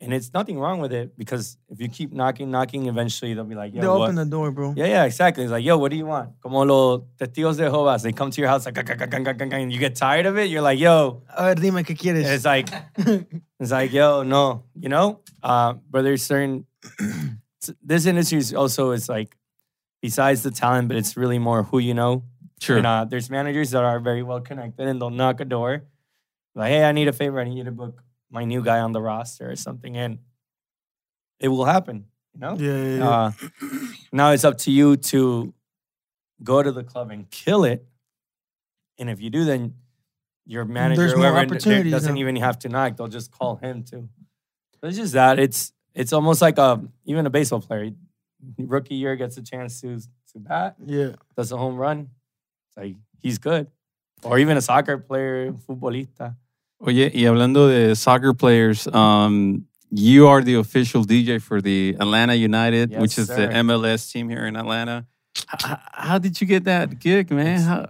And 0.00 0.12
it's 0.12 0.32
nothing 0.34 0.58
wrong 0.58 0.80
with 0.80 0.92
it 0.92 1.16
because 1.16 1.56
if 1.68 1.80
you 1.80 1.88
keep 1.88 2.12
knocking, 2.12 2.50
knocking, 2.50 2.86
eventually 2.86 3.34
they'll 3.34 3.44
be 3.44 3.54
like, 3.54 3.72
they 3.72 3.80
Yo, 3.80 3.98
what? 3.98 4.04
open 4.06 4.16
the 4.16 4.24
door, 4.24 4.50
bro. 4.50 4.74
Yeah, 4.76 4.86
yeah, 4.86 5.04
exactly. 5.04 5.44
It's 5.44 5.52
like, 5.52 5.64
yo, 5.64 5.78
what 5.78 5.90
do 5.92 5.96
you 5.96 6.06
want? 6.06 6.30
Como 6.42 6.64
los 6.64 7.02
testigos 7.18 7.56
de 7.56 7.64
Jehovah's. 7.66 8.02
They 8.02 8.10
come 8.12 8.30
to 8.32 8.40
your 8.40 8.50
house 8.50 8.66
like, 8.66 8.74
"Gang, 8.74 8.84
gang, 8.84 8.98
gang, 8.98 9.22
gang, 9.22 9.36
gang, 9.38 9.48
gang," 9.48 9.62
and 9.62 9.72
you 9.72 9.78
get 9.78 9.94
tired 9.94 10.26
of 10.26 10.38
it. 10.38 10.50
You're 10.50 10.62
like, 10.62 10.80
yo, 10.80 11.22
A 11.36 11.44
ver, 11.44 11.54
dime 11.54 11.84
qué 11.84 11.96
quieres. 11.96 12.24
it's 12.26 12.44
like, 12.44 12.68
it's 13.60 13.70
like, 13.70 13.92
yo, 13.92 14.22
no, 14.24 14.64
you 14.74 14.88
know. 14.88 15.20
Uh, 15.42 15.74
but 15.88 16.02
there's 16.02 16.22
certain. 16.24 16.66
this 17.82 18.06
industry 18.06 18.38
is 18.38 18.52
also 18.54 18.90
is 18.90 19.08
like, 19.08 19.36
besides 20.00 20.42
the 20.42 20.50
talent, 20.50 20.88
but 20.88 20.96
it's 20.96 21.16
really 21.16 21.38
more 21.38 21.62
who 21.62 21.78
you 21.78 21.94
know. 21.94 22.24
Sure. 22.60 22.76
And 22.76 22.86
uh, 22.86 23.04
there's 23.04 23.30
managers 23.30 23.70
that 23.70 23.84
are 23.84 24.00
very 24.00 24.22
well 24.24 24.40
connected 24.40 24.86
and 24.86 25.00
they'll 25.00 25.10
knock 25.10 25.40
a 25.40 25.44
door, 25.44 25.84
like, 26.54 26.70
hey, 26.70 26.84
I 26.84 26.92
need 26.92 27.08
a 27.08 27.12
favor. 27.12 27.40
I 27.40 27.44
need 27.44 27.58
you 27.58 27.64
to 27.64 27.72
book 27.72 28.02
my 28.30 28.44
new 28.44 28.62
guy 28.62 28.80
on 28.80 28.92
the 28.92 29.00
roster 29.00 29.50
or 29.50 29.56
something, 29.56 29.96
and 29.96 30.18
it 31.40 31.48
will 31.48 31.64
happen. 31.64 32.06
You 32.34 32.40
know. 32.40 32.56
yeah, 32.58 32.76
yeah, 32.76 32.96
yeah. 32.96 33.08
Uh, 33.08 33.32
now 34.12 34.30
it's 34.30 34.44
up 34.44 34.58
to 34.58 34.70
you 34.70 34.96
to 34.96 35.52
go 36.42 36.62
to 36.62 36.72
the 36.72 36.82
club 36.82 37.10
and 37.10 37.30
kill 37.30 37.64
it. 37.64 37.84
And 38.98 39.10
if 39.10 39.20
you 39.20 39.30
do, 39.30 39.44
then 39.44 39.74
your 40.46 40.64
manager, 40.64 41.02
There's 41.02 41.12
or 41.12 41.18
more 41.18 41.30
whoever, 41.30 41.54
doesn't 41.56 42.14
now. 42.14 42.20
even 42.20 42.36
have 42.36 42.58
to 42.60 42.68
knock. 42.68 42.96
They'll 42.96 43.08
just 43.08 43.30
call 43.30 43.56
him 43.56 43.84
too. 43.84 44.08
So 44.80 44.88
it's 44.88 44.96
just 44.96 45.12
that 45.12 45.38
it's 45.38 45.72
it's 45.94 46.12
almost 46.12 46.42
like 46.42 46.58
a 46.58 46.82
even 47.04 47.26
a 47.26 47.30
baseball 47.30 47.60
player. 47.60 47.90
Rookie 48.58 48.96
year 48.96 49.14
gets 49.14 49.36
a 49.36 49.42
chance 49.42 49.80
to 49.82 50.00
to 50.00 50.38
bat, 50.38 50.76
yeah. 50.84 51.12
does 51.36 51.52
a 51.52 51.56
home 51.56 51.76
run. 51.76 52.08
It's 52.68 52.76
like 52.76 52.96
he's 53.20 53.38
good. 53.38 53.68
Or 54.24 54.38
even 54.38 54.56
a 54.56 54.60
soccer 54.60 54.98
player, 54.98 55.52
futbolista. 55.52 56.36
Oye, 56.80 57.10
y 57.14 57.24
hablando 57.26 57.68
de 57.68 57.94
soccer 57.94 58.32
players, 58.34 58.86
um, 58.88 59.66
you 59.90 60.26
are 60.26 60.42
the 60.42 60.54
official 60.56 61.04
DJ 61.04 61.40
for 61.40 61.60
the 61.60 61.96
Atlanta 62.00 62.34
United, 62.34 62.90
Yes, 62.90 63.00
which 63.00 63.18
is 63.18 63.26
sir. 63.28 63.36
the 63.46 63.52
MLS 63.62 64.10
team 64.10 64.28
here 64.28 64.46
in 64.46 64.56
Atlanta. 64.56 65.06
How, 65.46 65.78
how 65.92 66.18
did 66.18 66.40
you 66.40 66.46
get 66.46 66.64
that 66.64 66.98
gig, 66.98 67.30
man? 67.30 67.60
How, 67.60 67.88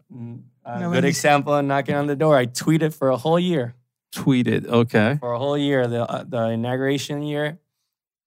A 0.64 0.78
No, 0.80 0.90
good 0.90 1.02
when 1.02 1.04
example 1.04 1.54
of 1.54 1.64
knocking 1.64 1.94
on 1.96 2.06
the 2.06 2.14
door. 2.16 2.36
I 2.36 2.46
tweeted 2.46 2.92
for 2.94 3.08
a 3.08 3.16
whole 3.16 3.38
year. 3.38 3.74
tweeted. 4.14 4.66
Okay. 4.66 5.16
For 5.20 5.32
a 5.32 5.38
whole 5.38 5.56
year, 5.58 5.86
the 5.88 6.04
uh, 6.04 6.22
the 6.28 6.50
inauguration 6.50 7.22
year. 7.22 7.58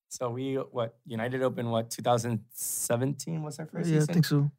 So 0.09 0.29
we 0.31 0.55
what 0.55 0.97
United 1.05 1.41
opened 1.43 1.69
what 1.71 1.89
2017 1.91 3.41
was 3.43 3.59
our 3.59 3.65
first 3.67 3.89
Yeah, 3.89 4.01
I 4.01 4.05
think 4.05 4.25
so. 4.25 4.51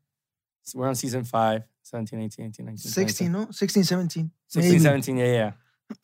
So 0.67 0.81
we're 0.81 0.89
on 0.89 0.97
season 0.97 1.23
five, 1.23 1.62
17, 1.85 2.21
18, 2.23 2.47
18, 2.47 2.67
19, 2.67 2.79
16, 2.79 3.33
no? 3.33 3.47
16, 3.53 3.85
17. 3.85 4.31
16, 4.49 4.73
Maybe. 4.73 4.83
17, 4.83 5.17
yeah, 5.17 5.53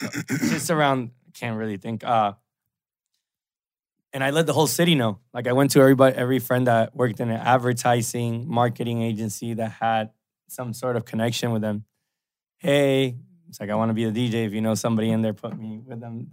yeah. 0.00 0.08
Just 0.28 0.70
around, 0.70 1.10
can't 1.34 1.58
really 1.58 1.78
think. 1.78 2.04
Uh, 2.04 2.34
and 4.12 4.22
I 4.22 4.30
let 4.30 4.46
the 4.46 4.52
whole 4.52 4.68
city 4.68 4.94
know. 4.94 5.18
Like 5.34 5.48
I 5.48 5.52
went 5.52 5.72
to 5.72 5.80
everybody, 5.80 6.14
every 6.14 6.38
friend 6.38 6.68
that 6.68 6.94
worked 6.94 7.18
in 7.18 7.28
an 7.28 7.40
advertising 7.40 8.48
marketing 8.48 9.02
agency 9.02 9.54
that 9.54 9.72
had 9.72 10.10
some 10.48 10.72
sort 10.74 10.94
of 10.94 11.04
connection 11.04 11.50
with 11.50 11.62
them. 11.62 11.84
Hey, 12.58 13.16
it's 13.48 13.58
like 13.58 13.70
I 13.70 13.74
want 13.74 13.88
to 13.90 13.94
be 13.94 14.04
a 14.04 14.12
DJ. 14.12 14.46
If 14.46 14.52
you 14.52 14.60
know 14.60 14.74
somebody 14.74 15.10
in 15.10 15.22
there, 15.22 15.34
put 15.34 15.58
me 15.58 15.80
with 15.84 15.98
them. 15.98 16.30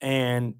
And 0.00 0.54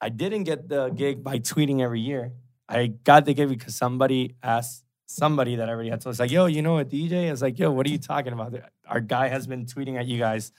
I 0.00 0.10
didn't 0.10 0.44
get 0.44 0.68
the 0.68 0.90
gig 0.90 1.24
by 1.24 1.40
tweeting 1.40 1.80
every 1.80 2.00
year. 2.00 2.32
I 2.68 2.86
got 2.86 3.24
the 3.24 3.34
gig 3.34 3.48
because 3.48 3.74
somebody 3.74 4.36
asked 4.40 4.85
somebody 5.06 5.56
that 5.56 5.68
I 5.68 5.72
already 5.72 5.90
had 5.90 6.00
told. 6.00 6.12
It's 6.14 6.20
like, 6.20 6.30
yo, 6.30 6.46
you 6.46 6.62
know 6.62 6.78
a 6.78 6.84
DJ? 6.84 7.28
I 7.28 7.30
was 7.30 7.42
like, 7.42 7.58
yo, 7.58 7.70
what 7.70 7.86
are 7.86 7.90
you 7.90 7.98
talking 7.98 8.32
about? 8.32 8.54
Our 8.86 9.00
guy 9.00 9.28
has 9.28 9.46
been 9.46 9.64
tweeting 9.66 9.98
at 9.98 10.06
you 10.06 10.18
guys 10.18 10.52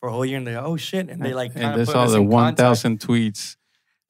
for 0.00 0.08
a 0.08 0.12
whole 0.12 0.24
year, 0.24 0.36
and 0.38 0.46
they're 0.46 0.56
like, 0.56 0.64
oh 0.66 0.76
shit, 0.76 1.08
and 1.08 1.22
they 1.22 1.32
like 1.34 1.52
and 1.54 1.64
of 1.64 1.74
they 1.78 1.84
put 1.84 1.92
saw 1.92 2.06
the 2.06 2.20
1,000 2.22 2.98
tweets. 3.00 3.56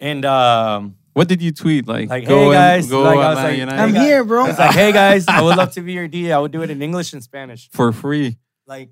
And 0.00 0.24
um, 0.24 0.96
What 1.12 1.28
did 1.28 1.40
you 1.42 1.52
tweet? 1.52 1.86
Like, 1.86 2.08
Like, 2.08 2.26
go 2.26 2.36
hey, 2.38 2.44
and- 2.46 2.52
guys, 2.54 2.90
go 2.90 3.02
like, 3.02 3.18
I 3.18 3.28
was 3.30 3.38
like, 3.38 3.58
United. 3.58 3.80
I'm 3.80 3.92
guys. 3.92 4.02
here, 4.02 4.24
bro. 4.24 4.46
it's 4.46 4.58
like, 4.58 4.74
hey 4.74 4.92
guys, 4.92 5.26
I 5.28 5.42
would 5.42 5.56
love 5.62 5.72
to 5.74 5.80
be 5.82 5.92
your 5.92 6.08
DJ. 6.08 6.32
I 6.32 6.38
would 6.38 6.50
do 6.52 6.62
it 6.62 6.70
in 6.70 6.82
English 6.82 7.12
and 7.12 7.22
Spanish. 7.22 7.68
for 7.70 7.92
free. 7.92 8.38
Like, 8.66 8.90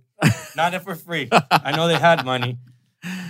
not 0.57 0.75
if 0.75 0.83
for 0.83 0.95
free. 0.95 1.29
I 1.51 1.75
know 1.77 1.89
they 1.89 1.99
had 1.99 2.25
money, 2.25 2.59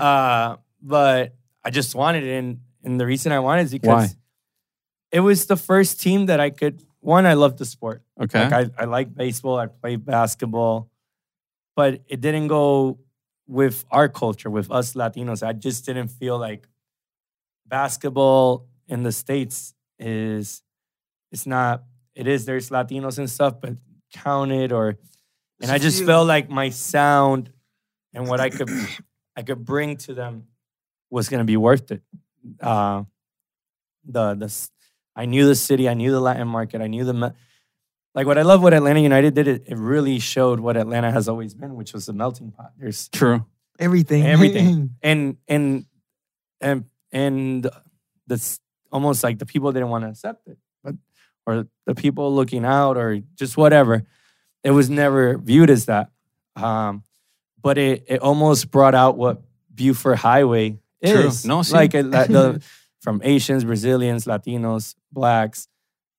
uh, 0.01 0.57
but 0.83 1.35
I 1.65 1.71
just 1.71 1.95
wanted 1.95 2.25
it. 2.25 2.37
And, 2.39 2.61
and 2.83 3.01
the 3.01 3.07
reason 3.07 3.31
I 3.33 3.39
wanted 3.39 3.67
is 3.67 3.73
because 3.73 4.09
Why? 4.11 4.17
it 5.13 5.21
was 5.21 5.47
the 5.47 5.57
first 5.57 6.01
team 6.01 6.27
that 6.27 6.41
I 6.41 6.51
could. 6.51 6.83
One, 7.01 7.27
I 7.27 7.35
love 7.35 7.57
the 7.57 7.65
sport. 7.65 8.03
Okay. 8.21 8.45
Like 8.49 8.53
I, 8.53 8.83
I 8.83 8.85
like 8.85 9.15
baseball. 9.15 9.57
I 9.59 9.67
play 9.67 9.97
basketball, 9.97 10.91
but 11.77 12.03
it 12.09 12.21
didn't 12.21 12.49
go 12.49 12.99
with 13.47 13.85
our 13.91 14.09
culture, 14.09 14.51
with 14.51 14.71
us 14.71 14.93
Latinos. 14.95 15.47
I 15.47 15.53
just 15.53 15.87
didn't 15.87 16.09
feel 16.09 16.39
like 16.39 16.69
basketball 17.67 18.67
in 18.89 19.03
the 19.03 19.13
states 19.13 19.75
is. 19.99 20.63
It's 21.33 21.47
not. 21.47 21.85
It 22.15 22.27
is. 22.27 22.45
There's 22.45 22.71
Latinos 22.71 23.19
and 23.19 23.31
stuff, 23.31 23.61
but 23.61 23.77
counted 24.13 24.73
or, 24.73 24.99
and 25.63 25.71
I 25.71 25.79
just 25.79 26.05
felt 26.05 26.27
like 26.27 26.51
my 26.51 26.71
sound 26.71 27.53
and 28.13 28.27
what 28.29 28.41
I 28.41 28.51
could, 28.51 28.69
I 29.37 29.43
could 29.43 29.65
bring 29.65 29.97
to 29.99 30.15
them, 30.15 30.45
was 31.11 31.29
gonna 31.29 31.45
be 31.45 31.57
worth 31.57 31.91
it. 31.93 32.03
Uh, 32.61 33.05
the 34.05 34.35
the 34.35 34.47
s- 34.47 34.71
I 35.21 35.27
knew 35.27 35.47
the 35.47 35.55
city, 35.55 35.87
I 35.87 35.93
knew 35.93 36.13
the 36.13 36.21
Latin 36.21 36.49
market, 36.49 36.81
I 36.81 36.87
knew 36.87 37.05
the 37.05 37.13
me- 37.13 37.31
like 38.15 38.27
what 38.27 38.39
I 38.39 38.43
love 38.43 38.63
what 38.63 38.73
Atlanta 38.73 39.01
United 39.01 39.35
did. 39.35 39.47
It, 39.47 39.65
it 39.67 39.77
really 39.77 40.19
showed 40.19 40.61
what 40.61 40.79
Atlanta 40.79 41.13
has 41.13 41.29
always 41.29 41.53
been, 41.53 41.75
which 41.75 41.93
was 41.93 42.09
a 42.09 42.15
melting 42.15 42.53
pot. 42.53 42.73
There's 42.79 43.09
True. 43.11 43.45
Everything. 43.79 44.25
everything, 44.25 44.97
and 45.03 45.37
and 45.47 45.85
and 46.63 46.85
and 47.13 47.69
that's 48.27 48.61
almost 48.91 49.23
like 49.23 49.39
the 49.39 49.45
people 49.45 49.73
didn't 49.73 49.91
want 49.91 50.05
to 50.05 50.09
accept 50.09 50.49
it, 50.49 50.57
but 50.83 50.95
or 51.47 51.67
the 51.85 51.95
people 51.95 52.35
looking 52.35 52.65
out 52.65 52.97
or 52.97 53.21
just 53.35 53.59
whatever. 53.59 54.05
It 54.65 54.71
was 54.71 54.89
never 54.89 55.37
viewed 55.37 55.69
as 55.69 55.85
that, 55.85 56.11
um, 56.57 57.03
but 57.61 57.77
it 57.77 58.05
it 58.09 58.21
almost 58.23 58.71
brought 58.71 58.95
out 58.95 59.19
what 59.19 59.43
Buford 59.75 60.17
Highway 60.17 60.79
True. 61.05 61.27
is. 61.27 61.45
No, 61.45 61.61
sí. 61.61 61.75
like 61.75 61.95
it, 61.95 62.07
like 62.07 62.29
the 62.29 62.63
from 63.01 63.21
Asians, 63.25 63.65
Brazilians, 63.65 64.25
Latinos, 64.27 64.95
blacks, 65.13 65.69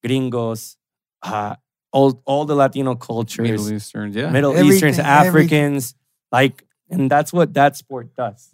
gringos, 0.04 0.78
uh, 1.24 1.56
all 1.92 2.22
all 2.26 2.46
the 2.46 2.56
Latino 2.56 2.96
cultures, 2.96 3.44
Middle 3.50 3.72
Eastern. 3.74 4.14
Yeah. 4.14 4.30
Middle 4.30 4.52
Everything, 4.52 4.90
Easterns, 4.90 5.00
everything. 5.00 5.28
Africans, 5.60 5.96
like, 6.32 6.64
and 6.90 7.10
that's 7.12 7.32
what 7.34 7.54
that 7.54 7.76
sport 7.78 8.16
does. 8.16 8.50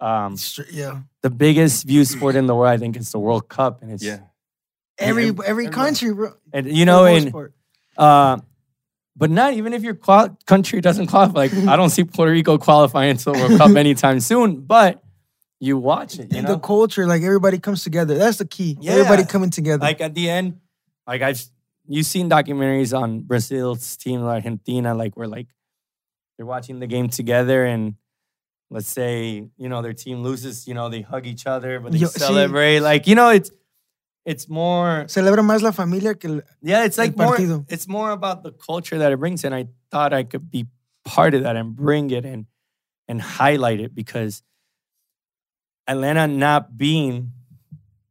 Um, 0.00 0.36
Str- 0.36 0.62
yeah. 0.70 1.00
the 1.22 1.30
biggest 1.30 1.86
viewed 1.86 2.06
sport 2.08 2.34
in 2.36 2.46
the 2.46 2.54
world, 2.54 2.72
I 2.72 2.76
think, 2.76 2.96
is 2.96 3.10
the 3.12 3.18
World 3.18 3.48
Cup, 3.48 3.82
and 3.82 3.92
it's 3.92 4.02
yeah. 4.04 4.20
Every 4.98 5.28
ev- 5.28 5.40
every 5.40 5.68
country, 5.68 6.12
bro. 6.12 6.34
and 6.52 6.66
you 6.70 6.84
know, 6.84 7.04
For 7.30 7.44
and 7.46 7.52
uh, 7.96 8.38
but 9.16 9.30
not 9.30 9.54
even 9.54 9.72
if 9.72 9.82
your 9.82 9.94
qual- 9.94 10.36
country 10.46 10.80
doesn't 10.80 11.06
qualify. 11.06 11.32
Like, 11.34 11.54
I 11.54 11.76
don't 11.76 11.90
see 11.90 12.04
Puerto 12.04 12.30
Rico 12.32 12.58
qualifying 12.58 13.16
to 13.16 13.24
the 13.24 13.32
World 13.32 13.58
Cup 13.58 13.74
anytime 13.76 14.20
soon. 14.20 14.60
But 14.60 15.02
you 15.62 15.78
watch 15.78 16.18
it, 16.18 16.34
you 16.34 16.42
know, 16.42 16.54
the 16.54 16.58
culture, 16.58 17.06
like 17.06 17.22
everybody 17.22 17.56
comes 17.56 17.84
together. 17.84 18.18
That's 18.18 18.38
the 18.38 18.44
key. 18.44 18.76
Yeah. 18.80 18.94
Everybody 18.94 19.24
coming 19.24 19.50
together. 19.50 19.80
like 19.80 20.00
at 20.00 20.12
the 20.12 20.28
end, 20.28 20.58
like 21.06 21.22
I've 21.22 21.40
you've 21.86 22.06
seen 22.06 22.28
documentaries 22.28 22.92
on 22.98 23.20
Brazil's 23.20 23.96
team, 23.96 24.22
Argentina, 24.24 24.92
like 24.92 25.16
where 25.16 25.28
like 25.28 25.46
they're 26.36 26.46
watching 26.46 26.80
the 26.80 26.88
game 26.88 27.08
together 27.08 27.64
and 27.64 27.94
let's 28.70 28.88
say, 28.88 29.46
you 29.56 29.68
know, 29.68 29.82
their 29.82 29.92
team 29.92 30.24
loses, 30.24 30.66
you 30.66 30.74
know, 30.74 30.88
they 30.88 31.02
hug 31.02 31.26
each 31.28 31.46
other, 31.46 31.78
but 31.78 31.92
they 31.92 31.98
Yo, 31.98 32.08
celebrate. 32.08 32.80
Like, 32.80 33.06
you 33.06 33.14
know, 33.14 33.30
it's 33.30 33.52
it's 34.24 34.48
more 34.48 35.04
Celebra 35.06 35.44
más 35.44 35.62
la 35.62 35.70
familia 35.70 36.16
que 36.16 36.28
el- 36.28 36.42
yeah, 36.60 36.84
it's 36.84 36.98
like 36.98 37.12
El 37.16 37.24
more 37.24 37.36
partido. 37.36 37.64
it's 37.68 37.86
more 37.86 38.10
about 38.10 38.42
the 38.42 38.50
culture 38.50 38.98
that 38.98 39.12
it 39.12 39.18
brings. 39.20 39.44
And 39.44 39.54
I 39.54 39.68
thought 39.92 40.12
I 40.12 40.24
could 40.24 40.50
be 40.50 40.66
part 41.04 41.34
of 41.34 41.44
that 41.44 41.54
and 41.54 41.76
bring 41.76 42.10
it 42.10 42.24
and 42.24 42.46
and 43.06 43.22
highlight 43.22 43.78
it 43.78 43.94
because 43.94 44.42
Atlanta 45.86 46.26
not 46.26 46.76
being 46.76 47.32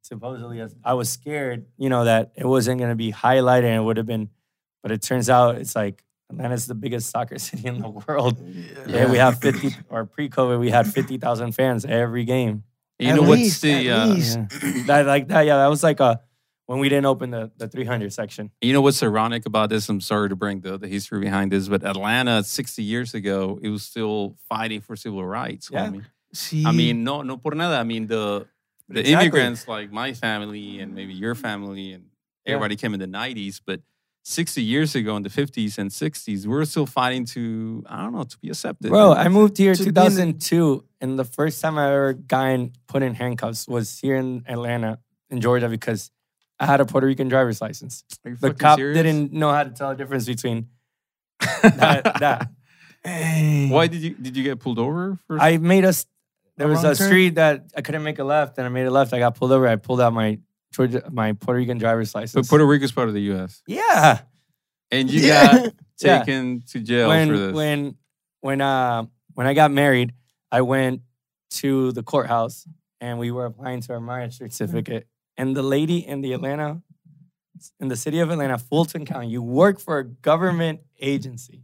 supposedly 0.01 0.61
I 0.83 0.93
was 0.93 1.09
scared, 1.09 1.65
you 1.77 1.89
know, 1.89 2.05
that 2.05 2.31
it 2.35 2.45
wasn't 2.45 2.79
gonna 2.79 2.95
be 2.95 3.11
highlighted 3.11 3.63
and 3.63 3.75
it 3.77 3.83
would 3.83 3.97
have 3.97 4.05
been, 4.05 4.29
but 4.83 4.91
it 4.91 5.01
turns 5.01 5.29
out 5.29 5.55
it's 5.55 5.75
like 5.75 6.03
Atlanta's 6.29 6.65
the 6.65 6.75
biggest 6.75 7.09
soccer 7.09 7.39
city 7.47 7.67
in 7.67 7.79
the 7.79 7.89
world. 7.89 8.37
Yeah, 8.87 9.09
we 9.09 9.17
have 9.17 9.39
50 9.39 9.75
or 9.89 10.05
pre-COVID, 10.05 10.59
we 10.59 10.69
had 10.69 10.91
50,000 10.91 11.53
fans 11.53 11.85
every 11.85 12.25
game. 12.25 12.63
You 12.99 13.09
At 13.09 13.15
know 13.15 13.21
what's 13.21 13.41
least, 13.41 13.61
the 13.63 13.89
at 13.89 13.99
uh, 13.99 14.05
least. 14.07 14.37
Yeah. 14.37 14.83
that 14.87 15.05
like 15.07 15.27
that, 15.29 15.45
yeah, 15.45 15.57
that 15.57 15.67
was 15.67 15.81
like 15.81 15.99
a 15.99 16.21
when 16.67 16.79
we 16.79 16.87
didn't 16.87 17.05
open 17.05 17.31
the, 17.31 17.51
the 17.57 17.67
300 17.67 18.13
section. 18.13 18.51
You 18.61 18.73
know 18.73 18.81
what's 18.81 19.01
ironic 19.01 19.45
about 19.45 19.69
this? 19.69 19.89
I'm 19.89 19.99
sorry 19.99 20.29
to 20.29 20.35
bring 20.35 20.61
the, 20.61 20.77
the 20.77 20.87
history 20.87 21.19
behind 21.19 21.51
this, 21.51 21.67
but 21.67 21.83
Atlanta 21.83 22.43
60 22.43 22.83
years 22.83 23.13
ago, 23.13 23.59
it 23.61 23.69
was 23.69 23.83
still 23.83 24.35
fighting 24.47 24.81
for 24.81 24.95
civil 24.95 25.25
rights. 25.25 25.69
Yeah. 25.71 25.87
homie. 25.87 26.05
I 26.65 26.71
mean, 26.71 27.03
no, 27.03 27.21
no 27.23 27.37
por 27.37 27.55
nada. 27.55 27.77
I 27.77 27.83
mean, 27.83 28.07
the 28.07 28.47
the 28.87 28.99
Exactly. 28.99 29.11
immigrants 29.13 29.67
like 29.67 29.91
my 29.91 30.13
family 30.13 30.79
and 30.81 30.93
maybe 30.93 31.13
your 31.13 31.35
family 31.35 31.93
and 31.93 32.03
Yeah. 32.45 32.55
everybody 32.55 32.75
came 32.75 32.93
in 32.93 32.99
the 32.99 33.07
90s, 33.07 33.61
but 33.65 33.79
60 34.23 34.61
years 34.61 34.95
ago 34.95 35.15
in 35.15 35.23
the 35.23 35.29
50s 35.29 35.77
and 35.77 35.89
60s, 35.91 36.45
we 36.45 36.53
are 36.55 36.65
still 36.65 36.85
fighting 36.85 37.25
to, 37.25 37.83
I 37.87 38.01
don't 38.03 38.13
know, 38.13 38.23
to 38.23 38.37
be 38.39 38.49
accepted. 38.49 38.89
Bro, 38.89 39.13
I 39.13 39.27
moved 39.29 39.57
here 39.57 39.73
To 39.75 39.83
be 39.83 39.89
in 39.89 39.93
2002, 39.95 40.83
and 40.99 41.17
the 41.17 41.23
first 41.23 41.61
time 41.61 41.77
I 41.77 41.87
ever 41.93 42.13
got 42.13 42.49
in, 42.51 42.73
put 42.87 43.01
in 43.01 43.13
handcuffs 43.15 43.67
was 43.67 43.97
here 43.99 44.15
in 44.17 44.43
Atlanta, 44.47 44.99
in 45.29 45.39
Georgia, 45.41 45.69
because 45.69 46.11
I 46.59 46.65
had 46.67 46.81
a 46.81 46.85
Puerto 46.85 47.07
Rican 47.07 47.29
driver's 47.29 47.61
license. 47.61 48.03
The 48.23 48.53
cop 48.53 48.77
serious? 48.77 48.95
didn't 48.97 49.31
know 49.33 49.51
how 49.51 49.63
to 49.63 49.71
tell 49.71 49.89
the 49.89 49.95
difference 49.95 50.25
between 50.27 50.67
that. 51.63 52.03
that. 52.19 52.49
Why 53.71 53.87
did 53.87 54.01
you 54.01 54.11
did 54.13 54.37
you 54.37 54.43
get 54.43 54.59
pulled 54.59 54.77
over? 54.77 55.17
For 55.25 55.39
I 55.39 55.57
made 55.57 55.85
us. 55.85 56.05
There 56.61 56.67
was 56.69 56.83
a 56.83 56.95
turn? 56.95 57.07
street 57.07 57.35
that 57.35 57.65
I 57.75 57.81
couldn't 57.81 58.03
make 58.03 58.19
a 58.19 58.23
left, 58.23 58.57
and 58.57 58.65
I 58.65 58.69
made 58.69 58.85
a 58.85 58.91
left. 58.91 59.13
I 59.13 59.19
got 59.19 59.35
pulled 59.35 59.51
over. 59.51 59.67
I 59.67 59.75
pulled 59.77 60.01
out 60.01 60.13
my 60.13 60.39
Georgia, 60.71 61.03
my 61.11 61.33
Puerto 61.33 61.57
Rican 61.57 61.77
driver's 61.77 62.13
license. 62.15 62.33
but 62.47 62.49
Puerto 62.49 62.65
Rico 62.65 62.85
is 62.85 62.91
part 62.91 63.07
of 63.07 63.13
the 63.13 63.21
U.S. 63.33 63.61
yeah, 63.67 64.21
and 64.91 65.09
you 65.11 65.21
Yeah. 65.27 65.51
got 65.63 65.73
Yeah. 66.01 66.19
taken 66.23 66.61
to 66.71 66.79
jail 66.79 67.09
when 67.09 67.27
for 67.29 67.37
this. 67.37 67.53
when 67.53 67.95
when 68.41 68.61
uh 68.61 69.05
when 69.35 69.47
I 69.47 69.53
got 69.53 69.71
married, 69.71 70.13
I 70.51 70.61
went 70.61 71.01
to 71.61 71.91
the 71.91 72.01
courthouse 72.03 72.65
and 72.99 73.19
we 73.19 73.29
were 73.31 73.45
applying 73.45 73.81
to 73.81 73.93
our 73.93 73.99
marriage 73.99 74.37
certificate. 74.37 75.07
And 75.37 75.55
the 75.55 75.61
lady 75.63 75.97
in 76.05 76.21
the 76.21 76.33
Atlanta, 76.33 76.81
in 77.79 77.87
the 77.87 77.95
city 77.95 78.19
of 78.19 78.29
Atlanta, 78.31 78.57
Fulton 78.57 79.05
County, 79.05 79.27
you 79.29 79.41
work 79.43 79.79
for 79.79 79.99
a 79.99 80.03
government 80.03 80.81
agency. 80.99 81.63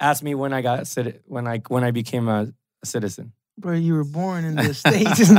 Asked 0.00 0.22
me 0.22 0.34
when 0.34 0.52
I 0.52 0.60
got 0.62 0.96
a 0.98 1.14
when 1.26 1.46
I 1.46 1.58
when 1.68 1.84
I 1.84 1.90
became 1.92 2.28
a, 2.28 2.52
a 2.84 2.86
citizen. 2.86 3.32
Bro, 3.58 3.74
you 3.74 3.94
were 3.94 4.04
born 4.04 4.44
in 4.44 4.54
the 4.56 4.74
States. 4.84 5.30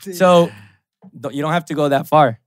So 0.14 0.48
th- 1.22 1.34
you 1.34 1.42
don't 1.42 1.52
have 1.52 1.64
to 1.66 1.74
go 1.74 1.88
that 1.88 2.06
far, 2.06 2.38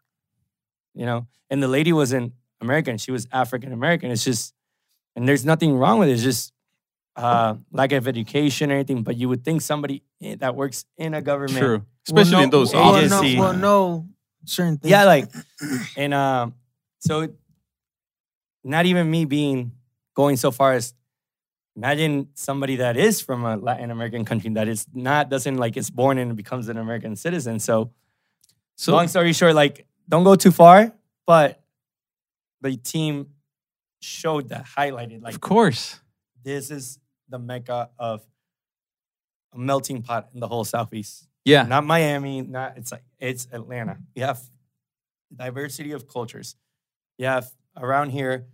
you 0.94 1.06
know. 1.06 1.28
And 1.50 1.62
the 1.62 1.68
lady 1.68 1.92
wasn't 1.92 2.32
American; 2.62 2.98
she 2.98 3.12
was 3.12 3.28
African 3.30 3.74
American. 3.74 4.10
It's 4.10 4.24
just, 4.24 4.54
and 5.18 5.28
there's 5.28 5.44
nothing 5.44 5.76
wrong 5.76 6.00
with 6.00 6.08
it. 6.08 6.14
It's 6.14 6.24
just 6.24 6.54
uh, 7.18 7.56
lack 7.74 7.92
of 7.92 8.08
education 8.08 8.72
or 8.72 8.76
anything, 8.76 9.04
but 9.04 9.18
you 9.18 9.28
would 9.28 9.44
think 9.44 9.62
somebody 9.62 10.02
that 10.40 10.56
works 10.56 10.86
in 10.98 11.14
a 11.14 11.22
government. 11.22 11.58
True. 11.60 11.86
Especially 12.08 12.36
Well, 12.36 12.44
in 12.46 12.50
those 12.52 12.72
no, 12.74 12.80
well, 12.80 12.96
offices. 12.96 13.36
no, 13.36 13.40
well, 13.42 13.54
no 13.54 14.08
certain 14.46 14.78
things. 14.78 14.92
Yeah, 14.92 15.04
like, 15.04 15.28
and 15.98 16.14
um, 16.14 16.56
so 17.00 17.28
not 18.64 18.86
even 18.86 19.12
me 19.12 19.26
being 19.26 19.74
going 20.16 20.38
so 20.38 20.52
far 20.52 20.72
as 20.72 20.94
imagine 21.76 22.30
somebody 22.34 22.78
that 22.78 22.98
is 22.98 23.22
from 23.22 23.46
a 23.46 23.56
Latin 23.58 23.92
American 23.92 24.26
country 24.26 24.50
that 24.52 24.68
is 24.68 24.86
not 24.94 25.30
doesn't 25.30 25.58
like 25.58 25.78
is 25.78 25.90
born 25.90 26.18
and 26.18 26.36
becomes 26.36 26.68
an 26.70 26.78
American 26.78 27.16
citizen. 27.16 27.60
So, 27.60 27.92
So 28.76 28.94
long 28.94 29.08
story 29.08 29.34
short, 29.34 29.56
like 29.56 29.86
don't 30.10 30.24
go 30.24 30.36
too 30.36 30.52
far, 30.52 30.92
but 31.26 31.62
the 32.62 32.76
team 32.78 33.28
showed 34.02 34.50
that 34.50 34.66
highlighted 34.66 35.22
like 35.22 35.36
of 35.36 35.42
course. 35.42 36.00
this 36.44 36.72
is 36.72 37.00
the 37.30 37.40
mecca 37.40 37.90
of 38.00 38.22
a 39.54 39.58
melting 39.58 40.02
pot 40.02 40.30
in 40.34 40.40
the 40.40 40.48
whole 40.48 40.64
southeast. 40.64 41.28
Yeah. 41.46 41.64
Not 41.64 41.86
Miami, 41.86 42.42
not 42.42 42.78
it's 42.78 42.92
like 42.92 43.04
it's 43.20 43.48
Atlanta. 43.52 43.98
You 44.16 44.24
have 44.24 44.42
diversity 45.34 45.92
of 45.92 46.08
cultures. 46.08 46.56
You 47.18 47.28
have 47.28 47.50
around 47.78 48.10
here, 48.10 48.46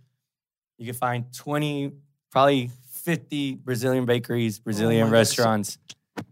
you 0.78 0.86
can 0.86 0.94
find 0.94 1.32
20, 1.34 1.92
probably 2.30 2.70
50 2.98 3.56
Brazilian 3.56 4.04
bakeries, 4.04 4.58
Brazilian 4.58 5.06
my 5.06 5.10
gosh. 5.10 5.12
restaurants, 5.12 5.78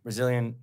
Brazilian 0.03 0.57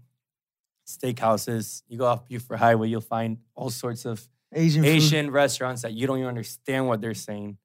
steakhouses. 0.87 1.83
You 1.87 1.97
go 1.97 2.05
off 2.05 2.27
Buford 2.27 2.59
Highway, 2.59 2.89
you'll 2.89 3.01
find 3.01 3.37
all 3.55 3.69
sorts 3.69 4.05
of 4.05 4.27
Asian, 4.53 4.83
food. 4.83 4.89
Asian 4.89 5.31
restaurants 5.31 5.81
that 5.81 5.93
you 5.93 6.07
don't 6.07 6.17
even 6.17 6.29
understand 6.29 6.87
what 6.87 7.01
they're 7.01 7.13
saying. 7.13 7.57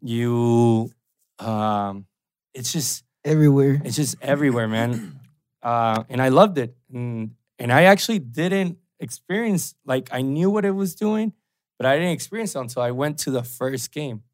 You, 0.00 0.90
um, 1.38 2.06
it's 2.52 2.72
just 2.72 3.04
everywhere. 3.24 3.80
it's 3.84 3.96
just 3.96 4.16
everywhere, 4.20 4.68
man. 4.68 5.20
Uh, 5.64 6.04
and 6.10 6.20
I 6.20 6.28
loved 6.28 6.58
it. 6.58 6.76
And, 6.92 7.36
and 7.58 7.72
I 7.72 7.84
actually 7.84 8.18
didn't 8.18 8.76
experience, 9.00 9.74
like, 9.86 10.10
I 10.12 10.20
knew 10.20 10.50
what 10.50 10.66
it 10.66 10.72
was 10.72 10.94
doing, 10.94 11.32
but 11.78 11.86
I 11.86 11.96
didn't 11.96 12.10
experience 12.10 12.54
it 12.54 12.58
until 12.58 12.82
I 12.82 12.90
went 12.90 13.16
to 13.20 13.30
the 13.30 13.42
first 13.42 13.90
game. 13.90 14.24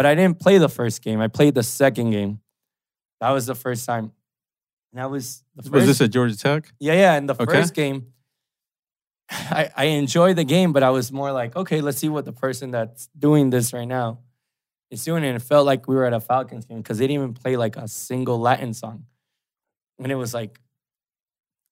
But 0.00 0.06
I 0.06 0.14
didn't 0.14 0.38
play 0.40 0.56
the 0.56 0.70
first 0.70 1.02
game. 1.02 1.20
I 1.20 1.28
played 1.28 1.54
the 1.54 1.62
second 1.62 2.10
game. 2.10 2.40
That 3.20 3.32
was 3.32 3.44
the 3.44 3.54
first 3.54 3.84
time. 3.84 4.12
And 4.92 4.98
that 5.02 5.10
was 5.10 5.44
the 5.54 5.62
first. 5.62 5.72
Was 5.74 5.84
this 5.88 6.00
at 6.00 6.08
Georgia 6.10 6.34
Tech? 6.38 6.72
Yeah, 6.80 6.94
yeah. 6.94 7.16
In 7.18 7.26
the 7.26 7.34
Okay. 7.34 7.44
first 7.44 7.74
game, 7.74 8.06
I, 9.30 9.68
I 9.76 9.84
enjoyed 9.84 10.36
the 10.36 10.44
game, 10.44 10.72
but 10.72 10.82
I 10.82 10.88
was 10.88 11.12
more 11.12 11.32
like, 11.32 11.54
okay, 11.54 11.82
let's 11.82 11.98
see 11.98 12.08
what 12.08 12.24
the 12.24 12.32
person 12.32 12.70
that's 12.70 13.10
doing 13.18 13.50
this 13.50 13.74
right 13.74 13.84
now 13.84 14.20
is 14.90 15.04
doing. 15.04 15.22
And 15.22 15.36
it 15.36 15.42
felt 15.42 15.66
like 15.66 15.86
we 15.86 15.94
were 15.96 16.06
at 16.06 16.14
a 16.14 16.20
Falcons 16.20 16.64
game 16.64 16.78
because 16.78 16.96
they 16.96 17.06
didn't 17.06 17.22
even 17.22 17.34
play 17.34 17.58
like 17.58 17.76
a 17.76 17.86
single 17.86 18.40
Latin 18.40 18.72
song. 18.72 19.04
And 19.98 20.10
it 20.10 20.14
was 20.14 20.32
like, 20.32 20.58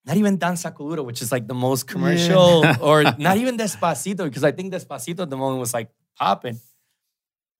not 0.05 0.19
even 0.19 0.37
Danza 0.37 0.71
Kuduro, 0.71 1.03
which 1.03 1.23
is 1.23 1.33
like 1.33 1.47
the 1.47 1.55
most 1.55 1.87
commercial, 1.87 2.63
or 2.83 3.05
not 3.05 3.39
even 3.39 3.57
Despacito, 3.57 4.25
because 4.25 4.45
I 4.45 4.53
think 4.53 4.75
Despacito 4.75 5.21
at 5.21 5.31
the 5.31 5.39
moment 5.39 5.61
was 5.61 5.73
like 5.73 5.89
popping. 6.19 6.61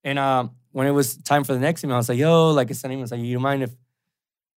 And 0.05 0.19
um, 0.19 0.53
when 0.73 0.87
it 0.87 0.91
was 0.93 1.17
time 1.17 1.45
for 1.45 1.53
the 1.55 1.61
next 1.61 1.83
email, 1.85 1.95
I 1.95 1.99
was 1.99 2.09
like, 2.09 2.19
yo, 2.19 2.51
like 2.51 2.71
I 2.71 2.75
said, 2.75 2.91
was 2.99 3.11
like, 3.11 3.21
you 3.21 3.39
mind 3.41 3.63
if 3.63 3.71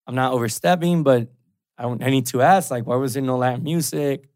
I'm 0.06 0.14
not 0.14 0.32
overstepping, 0.32 1.02
but 1.02 1.28
I, 1.78 1.82
don't- 1.82 2.02
I 2.02 2.10
need 2.10 2.26
to 2.26 2.42
ask, 2.42 2.70
like, 2.70 2.86
why 2.86 2.96
was 2.96 3.14
there 3.14 3.22
no 3.22 3.36
Latin 3.36 3.62
music? 3.62 4.28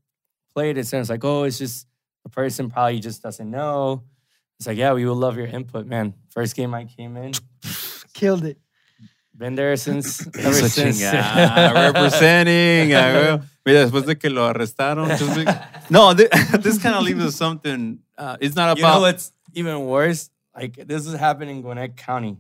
Played 0.55 0.79
it, 0.79 0.93
and 0.93 1.01
it's 1.01 1.11
like, 1.11 1.25
oh, 1.25 1.43
it's 1.45 1.59
just 1.59 1.87
the 2.23 2.29
person 2.31 2.71
probably 2.71 3.01
just 3.01 3.23
doesn't 3.23 3.51
know. 3.51 4.03
It's 4.59 4.69
like, 4.69 4.79
yeah, 4.79 4.93
we 4.93 5.05
would 5.05 5.17
love 5.19 5.37
your 5.37 5.47
input, 5.47 5.85
man. 5.87 6.15
First 6.31 6.55
game 6.55 6.73
I 6.75 6.85
came 6.85 7.17
in, 7.17 7.33
Killed 8.15 8.45
it. 8.45 8.57
been 9.37 9.57
there 9.57 9.75
since 9.77 10.25
ever 10.39 10.53
since. 10.69 11.03
chingada, 11.03 11.75
representing. 11.93 12.91
güey. 12.91 13.43
Mira, 13.67 13.81
después 13.85 14.07
de 14.07 14.15
que 14.17 14.31
lo 14.31 14.47
arrestaron. 14.53 15.09
just 15.19 15.37
no, 15.91 16.15
thi- 16.15 16.29
this 16.61 16.79
kind 16.79 16.95
of 16.95 17.03
leaves 17.03 17.25
us 17.25 17.35
something. 17.35 17.99
Uh, 18.17 18.37
it's 18.41 18.55
not 18.55 18.69
about. 18.71 18.77
you 18.79 18.83
know 18.85 18.89
about. 18.91 19.01
what's 19.01 19.33
even 19.55 19.85
worse? 19.87 20.31
Like 20.55 20.77
this 20.87 21.07
is 21.07 21.15
happening 21.15 21.57
in 21.57 21.63
Gwinnett 21.63 21.97
County. 21.97 22.39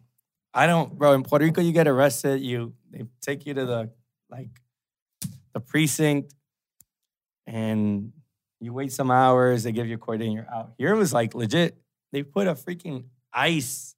I 0.52 0.66
don't, 0.68 0.96
bro. 0.96 1.12
In 1.12 1.24
Puerto 1.24 1.44
Rico, 1.44 1.60
you 1.60 1.72
get 1.72 1.88
arrested. 1.88 2.40
You 2.40 2.74
they 2.90 3.04
take 3.20 3.44
you 3.44 3.54
to 3.54 3.66
the 3.66 3.90
like 4.30 4.50
the 5.52 5.60
precinct, 5.60 6.32
and 7.46 8.12
you 8.60 8.72
wait 8.72 8.92
some 8.92 9.10
hours. 9.10 9.64
They 9.64 9.72
give 9.72 9.88
you 9.88 9.96
a 9.96 9.98
court, 9.98 10.22
and 10.22 10.32
you're 10.32 10.48
out. 10.52 10.74
Here 10.78 10.94
it 10.94 10.96
was 10.96 11.12
like 11.12 11.34
legit. 11.34 11.76
They 12.12 12.22
put 12.22 12.46
a 12.46 12.54
freaking 12.54 13.04
ice 13.32 13.96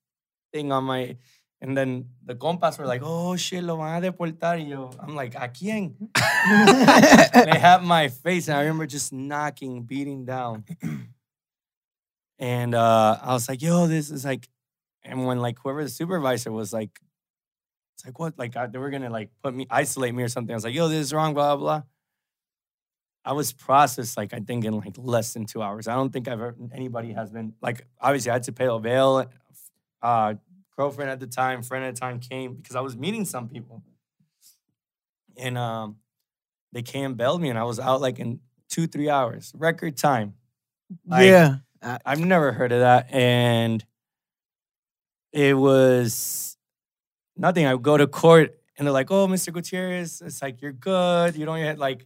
thing 0.52 0.72
on 0.72 0.84
my. 0.84 1.16
And 1.62 1.76
then 1.76 2.10
the 2.22 2.34
compas 2.34 2.78
were 2.78 2.86
like, 2.86 3.00
"Oh 3.02 3.34
shit, 3.36 3.64
lo 3.64 3.78
van 3.78 4.04
a 4.04 4.12
deportar." 4.12 4.60
Yo, 4.60 4.90
I'm 5.00 5.14
like, 5.14 5.34
"A 5.34 5.48
quién?" 5.48 5.94
they 7.32 7.58
had 7.58 7.82
my 7.82 8.08
face, 8.08 8.48
and 8.48 8.58
I 8.58 8.60
remember 8.60 8.86
just 8.86 9.10
knocking, 9.10 9.82
beating 9.82 10.26
down. 10.26 10.64
And 12.38 12.74
uh, 12.74 13.18
I 13.22 13.32
was 13.32 13.48
like, 13.48 13.62
yo, 13.62 13.86
this 13.86 14.10
is 14.10 14.24
like, 14.24 14.48
and 15.02 15.26
when 15.26 15.38
like 15.38 15.58
whoever 15.62 15.82
the 15.82 15.90
supervisor 15.90 16.52
was 16.52 16.72
like, 16.72 17.00
it's 17.94 18.04
like, 18.04 18.18
what? 18.18 18.38
Like, 18.38 18.56
I, 18.56 18.66
they 18.66 18.78
were 18.78 18.90
gonna 18.90 19.08
like 19.10 19.30
put 19.42 19.54
me, 19.54 19.66
isolate 19.70 20.14
me 20.14 20.22
or 20.22 20.28
something. 20.28 20.52
I 20.52 20.56
was 20.56 20.64
like, 20.64 20.74
yo, 20.74 20.88
this 20.88 20.98
is 20.98 21.12
wrong, 21.12 21.32
blah, 21.32 21.56
blah. 21.56 21.82
I 23.24 23.32
was 23.32 23.52
processed 23.52 24.16
like, 24.16 24.34
I 24.34 24.40
think 24.40 24.64
in 24.64 24.78
like 24.78 24.94
less 24.98 25.32
than 25.32 25.46
two 25.46 25.62
hours. 25.62 25.88
I 25.88 25.94
don't 25.94 26.12
think 26.12 26.28
I've 26.28 26.34
ever, 26.34 26.54
anybody 26.72 27.12
has 27.12 27.30
been, 27.30 27.54
like, 27.62 27.86
obviously 28.00 28.30
I 28.30 28.34
had 28.34 28.42
to 28.44 28.52
pay 28.52 28.66
a 28.66 28.78
bail. 28.78 29.30
Uh, 30.02 30.34
girlfriend 30.76 31.10
at 31.10 31.20
the 31.20 31.26
time, 31.26 31.62
friend 31.62 31.84
at 31.84 31.94
the 31.94 32.00
time 32.00 32.20
came 32.20 32.54
because 32.54 32.76
I 32.76 32.80
was 32.80 32.96
meeting 32.96 33.24
some 33.24 33.48
people. 33.48 33.82
And 35.38 35.56
um, 35.58 35.96
they 36.72 36.82
came 36.82 37.14
bailed 37.14 37.40
me 37.40 37.48
and 37.48 37.58
I 37.58 37.64
was 37.64 37.80
out 37.80 38.00
like 38.00 38.18
in 38.18 38.40
two, 38.68 38.86
three 38.86 39.08
hours, 39.08 39.52
record 39.56 39.96
time. 39.96 40.34
Like, 41.06 41.24
yeah. 41.26 41.56
I've 41.82 42.20
never 42.20 42.52
heard 42.52 42.72
of 42.72 42.80
that. 42.80 43.12
And 43.12 43.84
it 45.32 45.56
was 45.56 46.56
nothing. 47.36 47.66
I 47.66 47.74
would 47.74 47.82
go 47.82 47.96
to 47.96 48.06
court 48.06 48.58
and 48.76 48.86
they're 48.86 48.92
like, 48.92 49.10
oh, 49.10 49.26
Mr. 49.26 49.52
Gutierrez, 49.52 50.22
it's 50.24 50.42
like, 50.42 50.60
you're 50.60 50.72
good. 50.72 51.36
You 51.36 51.46
don't 51.46 51.58
get 51.58 51.78
like, 51.78 52.04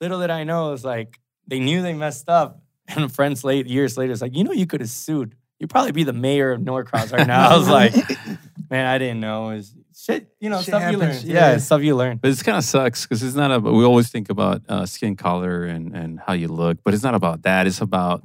little 0.00 0.20
did 0.20 0.30
I 0.30 0.44
know, 0.44 0.72
it's 0.72 0.84
like, 0.84 1.20
they 1.46 1.60
knew 1.60 1.82
they 1.82 1.94
messed 1.94 2.28
up. 2.28 2.62
And 2.88 3.12
friends 3.12 3.42
late, 3.42 3.66
years 3.66 3.98
later, 3.98 4.12
it's 4.12 4.22
like, 4.22 4.36
you 4.36 4.44
know, 4.44 4.52
you 4.52 4.66
could 4.66 4.80
have 4.80 4.90
sued. 4.90 5.34
You'd 5.58 5.70
probably 5.70 5.92
be 5.92 6.04
the 6.04 6.12
mayor 6.12 6.52
of 6.52 6.60
Norcross 6.60 7.12
right 7.12 7.26
now. 7.26 7.50
I 7.50 7.56
was 7.56 7.68
like, 7.68 7.94
man, 8.70 8.86
I 8.86 8.98
didn't 8.98 9.20
know. 9.20 9.50
It 9.50 9.56
was 9.56 9.74
shit, 9.96 10.28
you 10.38 10.50
know, 10.50 10.58
Shit 10.58 10.66
stuff 10.66 10.92
you 10.92 10.98
learn. 10.98 11.16
Yeah, 11.24 11.52
yeah. 11.52 11.56
stuff 11.56 11.82
you 11.82 11.96
learn. 11.96 12.18
But 12.18 12.30
it 12.30 12.44
kind 12.44 12.58
of 12.58 12.64
sucks 12.64 13.02
because 13.02 13.22
it's 13.22 13.34
not 13.34 13.50
about. 13.50 13.72
We 13.72 13.84
always 13.84 14.08
think 14.08 14.28
about 14.30 14.62
uh, 14.68 14.86
skin 14.86 15.16
color 15.16 15.64
and 15.64 15.96
and 15.96 16.20
how 16.20 16.34
you 16.34 16.48
look, 16.48 16.78
but 16.84 16.94
it's 16.94 17.02
not 17.02 17.14
about 17.14 17.42
that. 17.42 17.66
It's 17.66 17.80
about 17.80 18.22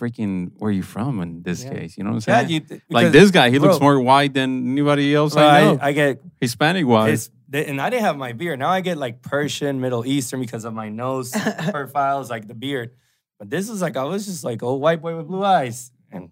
freaking 0.00 0.52
where 0.58 0.70
you 0.70 0.82
from 0.82 1.20
in 1.20 1.42
this 1.42 1.64
Yeah. 1.64 1.74
case. 1.74 1.96
You 1.98 2.04
know 2.04 2.10
what 2.10 2.26
I'm 2.28 2.46
saying? 2.48 2.48
you, 2.70 2.80
like 2.90 3.12
this 3.12 3.30
guy, 3.30 3.50
he 3.50 3.58
looks 3.58 3.80
more 3.80 4.00
white 4.00 4.32
than 4.34 4.72
anybody 4.72 5.14
else 5.14 5.34
bro, 5.34 5.42
I 5.44 5.58
I, 5.58 5.64
know. 5.64 5.78
I 5.82 5.92
get 5.92 6.20
Hispanic 6.40 6.86
wise. 6.86 7.30
And 7.52 7.80
I 7.82 7.90
didn't 7.90 8.04
have 8.04 8.16
my 8.16 8.32
beard. 8.32 8.58
Now 8.58 8.70
I 8.70 8.80
get 8.80 8.96
like 8.96 9.20
Persian, 9.20 9.80
Middle 9.80 10.06
Eastern 10.06 10.40
because 10.40 10.64
of 10.64 10.72
my 10.72 10.88
nose 10.88 11.32
profiles, 11.70 12.30
like 12.30 12.48
the 12.48 12.54
beard. 12.54 12.92
But 13.38 13.50
this 13.50 13.68
is 13.68 13.82
like 13.82 13.96
I 13.98 14.04
was 14.04 14.24
just 14.24 14.42
like 14.42 14.62
old 14.62 14.80
white 14.80 15.02
boy 15.02 15.16
with 15.16 15.26
blue 15.26 15.44
eyes, 15.44 15.92
and 16.10 16.30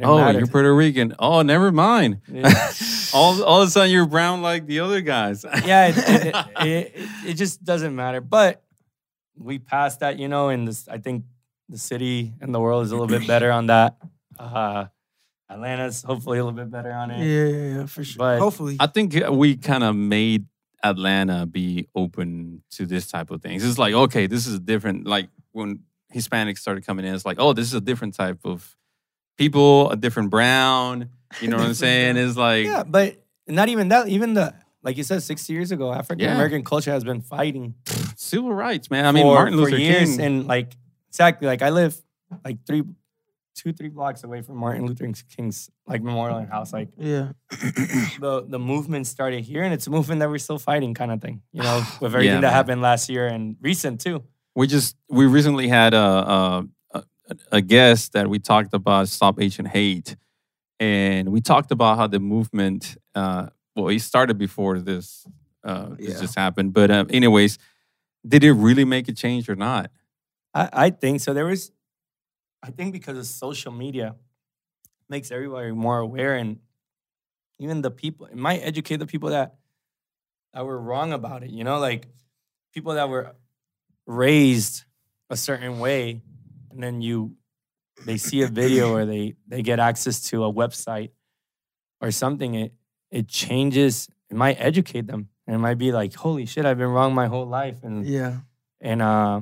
Oh, 0.00 0.18
matter. 0.18 0.38
you're 0.38 0.46
Puerto 0.46 0.72
Rican. 0.72 1.14
Oh, 1.18 1.42
never 1.42 1.72
mind. 1.72 2.20
Yeah. 2.30 2.52
all, 3.14 3.42
all 3.42 3.62
of 3.62 3.68
a 3.68 3.70
sudden, 3.70 3.90
you're 3.90 4.06
brown 4.06 4.42
like 4.42 4.66
the 4.66 4.78
other 4.80 5.00
guys. 5.00 5.44
yeah, 5.64 5.88
it, 5.88 5.96
it, 5.98 6.26
it, 6.26 6.66
it, 6.66 7.08
it 7.30 7.34
just 7.34 7.64
doesn't 7.64 7.96
matter. 7.96 8.20
But 8.20 8.62
we 9.36 9.58
passed 9.58 10.00
that, 10.00 10.18
you 10.18 10.28
know, 10.28 10.50
and 10.50 10.68
this 10.68 10.86
I 10.86 10.98
think 10.98 11.24
the 11.68 11.78
city 11.78 12.32
and 12.40 12.54
the 12.54 12.60
world 12.60 12.84
is 12.84 12.92
a 12.92 12.96
little 12.96 13.18
bit 13.18 13.26
better 13.26 13.50
on 13.50 13.66
that. 13.66 13.96
Uh, 14.38 14.86
Atlanta's 15.50 16.02
hopefully 16.02 16.38
a 16.38 16.44
little 16.44 16.56
bit 16.56 16.70
better 16.70 16.92
on 16.92 17.10
it. 17.10 17.24
yeah, 17.24 17.78
yeah, 17.80 17.86
for 17.86 18.04
sure. 18.04 18.18
But- 18.18 18.38
Hopefully. 18.38 18.76
I 18.80 18.86
think 18.86 19.14
we 19.30 19.56
kind 19.56 19.82
of 19.84 19.96
made 19.96 20.46
Atlanta 20.84 21.46
be 21.46 21.88
open 21.94 22.62
to 22.72 22.86
this 22.86 23.08
type 23.08 23.30
of 23.30 23.42
things. 23.42 23.64
It's 23.64 23.78
like, 23.78 23.94
okay, 23.94 24.26
this 24.26 24.46
is 24.46 24.54
a 24.54 24.58
different. 24.60 25.06
Like 25.06 25.28
when 25.52 25.80
Hispanics 26.14 26.58
started 26.58 26.86
coming 26.86 27.04
in, 27.04 27.14
it's 27.14 27.24
like, 27.26 27.38
oh, 27.40 27.52
this 27.52 27.66
is 27.66 27.74
a 27.74 27.80
different 27.80 28.14
type 28.14 28.40
of 28.44 28.76
people, 29.36 29.90
a 29.90 29.96
different 29.96 30.30
brown. 30.30 31.08
You 31.40 31.48
know 31.48 31.56
what 31.56 31.66
I'm 31.66 31.74
saying? 31.86 32.14
brown. 32.14 32.28
It's 32.28 32.36
like, 32.36 32.66
Yeah, 32.66 32.84
but 32.84 33.16
not 33.46 33.68
even 33.68 33.88
that. 33.88 34.08
Even 34.08 34.34
the 34.34 34.54
like 34.82 34.96
you 34.96 35.02
said, 35.02 35.22
60 35.22 35.52
years 35.52 35.72
ago, 35.72 35.92
African 35.92 36.28
American 36.28 36.62
culture 36.64 36.92
has 36.92 37.02
been 37.04 37.20
fighting 37.22 37.74
civil 38.16 38.52
rights, 38.52 38.90
man. 38.90 39.04
I 39.06 39.12
mean, 39.12 39.24
for, 39.24 39.34
Martin 39.34 39.54
for 39.54 39.62
Luther 39.64 39.76
years, 39.78 40.16
King. 40.16 40.20
and 40.24 40.46
like 40.46 40.76
exactly, 41.08 41.46
like 41.48 41.62
I 41.62 41.70
live 41.70 41.96
like 42.44 42.58
three, 42.66 42.82
two, 43.54 43.72
three 43.72 43.88
blocks 43.88 44.22
away 44.24 44.42
from 44.42 44.56
Martin 44.56 44.86
Luther 44.86 45.10
King's 45.36 45.70
like 45.86 46.02
memorial 46.02 46.38
and 46.38 46.48
house. 46.48 46.72
Like 46.72 46.88
yeah. 46.96 47.32
the 48.20 48.44
the 48.48 48.58
movement 48.58 49.06
started 49.06 49.44
here, 49.44 49.62
and 49.62 49.72
it's 49.74 49.86
a 49.86 49.90
movement 49.90 50.20
that 50.20 50.28
we're 50.30 50.38
still 50.38 50.58
fighting, 50.58 50.94
kind 50.94 51.10
of 51.12 51.20
thing. 51.20 51.42
You 51.52 51.62
know, 51.62 51.78
with 52.00 52.14
everything 52.14 52.26
Yeah, 52.36 52.40
that 52.40 52.42
man. 52.42 52.52
happened 52.52 52.82
last 52.82 53.08
year 53.08 53.26
and 53.26 53.56
recent 53.60 54.00
too. 54.00 54.22
we 54.54 54.66
just 54.66 54.96
we 55.08 55.26
recently 55.26 55.68
had 55.68 55.94
a, 55.94 55.98
a 55.98 56.64
a 56.94 57.02
a 57.52 57.60
guest 57.60 58.12
that 58.12 58.28
we 58.28 58.38
talked 58.38 58.74
about 58.74 59.08
stop 59.08 59.40
Asian 59.40 59.66
hate, 59.66 60.16
and 60.80 61.30
we 61.30 61.40
talked 61.40 61.70
about 61.72 61.98
how 61.98 62.06
the 62.06 62.20
movement 62.20 62.96
uh, 63.14 63.48
well, 63.74 63.88
it 63.88 64.00
started 64.00 64.38
before 64.38 64.80
this, 64.80 65.24
uh, 65.64 65.90
this 65.98 66.14
Yeah. 66.14 66.20
just 66.20 66.34
happened. 66.36 66.72
But 66.72 66.90
uh, 66.90 67.04
anyways, 67.10 67.58
did 68.26 68.42
it 68.44 68.52
really 68.52 68.84
make 68.84 69.08
a 69.08 69.12
change 69.12 69.48
or 69.48 69.54
not? 69.56 69.90
I, 70.54 70.68
I 70.72 70.90
think 70.90 71.20
so. 71.20 71.34
There 71.34 71.46
was, 71.46 71.70
I 72.62 72.70
think 72.70 72.92
because 72.92 73.18
of 73.18 73.26
social 73.26 73.72
media, 73.72 74.16
makes 75.08 75.30
everybody 75.30 75.72
more 75.72 75.98
aware, 75.98 76.36
and 76.36 76.58
even 77.58 77.82
the 77.82 77.90
people 77.90 78.26
it 78.26 78.36
might 78.36 78.58
educate 78.58 78.96
the 78.98 79.06
people 79.06 79.30
that 79.30 79.56
that 80.52 80.64
were 80.64 80.78
wrong 80.80 81.12
about 81.12 81.42
it. 81.42 81.50
You 81.50 81.64
know, 81.64 81.78
like 81.78 82.06
people 82.74 82.94
that 82.94 83.08
were 83.08 83.34
raised 84.06 84.84
a 85.30 85.36
certain 85.36 85.78
way, 85.78 86.22
and 86.70 86.82
then 86.82 87.00
you 87.00 87.36
they 88.04 88.16
see 88.16 88.42
a 88.42 88.48
video 88.48 88.90
or 88.90 89.06
they 89.06 89.34
they 89.46 89.62
get 89.62 89.78
access 89.80 90.20
to 90.30 90.44
a 90.44 90.52
website 90.52 91.10
or 92.00 92.10
something. 92.10 92.54
It 92.54 92.74
it 93.10 93.28
changes. 93.28 94.08
It 94.30 94.36
might 94.36 94.56
educate 94.60 95.06
them, 95.06 95.30
and 95.46 95.56
it 95.56 95.58
might 95.58 95.78
be 95.78 95.90
like, 95.90 96.12
holy 96.14 96.44
shit, 96.44 96.66
I've 96.66 96.76
been 96.76 96.88
wrong 96.90 97.14
my 97.14 97.28
whole 97.28 97.46
life, 97.46 97.82
and 97.82 98.06
Yeah. 98.06 98.40
and 98.80 99.00
uh, 99.00 99.40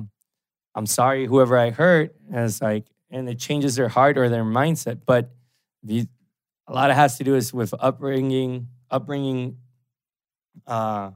I'm 0.77 0.85
sorry 0.85 1.25
whoever 1.25 1.57
I 1.57 1.71
hurt. 1.71 2.15
And 2.31 2.45
it's 2.45 2.61
like, 2.61 2.85
and 3.09 3.27
it 3.27 3.39
changes 3.39 3.75
their 3.75 3.89
heart 3.89 4.15
or 4.15 4.29
their 4.29 4.43
mindset. 4.43 4.99
But 5.07 5.31
the, 5.81 6.05
a 6.67 6.73
lot 6.73 6.91
of 6.91 6.95
has 6.95 7.17
to 7.17 7.23
do 7.23 7.33
is 7.33 7.51
with 7.51 7.73
upbringing, 7.79 8.67
upbringing, 8.91 9.57
uh, 10.67 11.11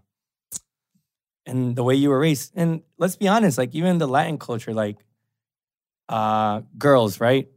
and 1.46 1.76
the 1.76 1.84
way 1.84 1.94
you 1.94 2.10
were 2.10 2.20
raised. 2.20 2.54
And 2.56 2.82
let's 2.98 3.16
be 3.16 3.28
honest, 3.28 3.60
like 3.60 3.76
even 3.76 4.00
the 4.00 4.08
Latin 4.08 4.40
culture, 4.40 4.74
like 4.74 4.98
uh, 6.10 6.62
girls, 6.80 7.20
right? 7.20 7.48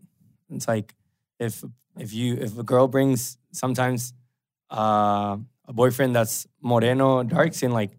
It's 0.50 0.68
like 0.68 0.94
if 1.40 1.64
if 1.98 2.12
you 2.12 2.34
if 2.34 2.58
a 2.58 2.62
girl 2.62 2.86
brings 2.86 3.38
sometimes 3.52 4.12
uh, 4.70 5.38
a 5.66 5.72
boyfriend 5.72 6.14
that's 6.14 6.46
moreno, 6.60 7.22
dark 7.22 7.54
skin, 7.54 7.72
like 7.72 7.92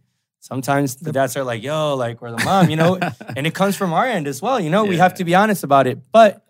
sometimes 0.45 0.95
the 0.97 1.11
dads 1.11 1.35
are 1.35 1.43
like, 1.43 1.63
yo, 1.63 1.95
like, 1.95 2.21
we're 2.21 2.29
the 2.31 2.43
mom, 2.45 2.69
you 2.69 2.75
know, 2.75 2.99
and 3.35 3.47
it 3.47 3.55
comes 3.55 3.75
from 3.75 3.93
our 3.93 4.05
end 4.05 4.27
as 4.27 4.41
well. 4.41 4.59
You 4.59 4.69
know, 4.69 4.85
we 4.85 4.97
have 4.97 5.15
to 5.15 5.23
be 5.25 5.33
honest 5.33 5.63
about 5.63 5.87
it. 5.87 5.99
But 6.11 6.45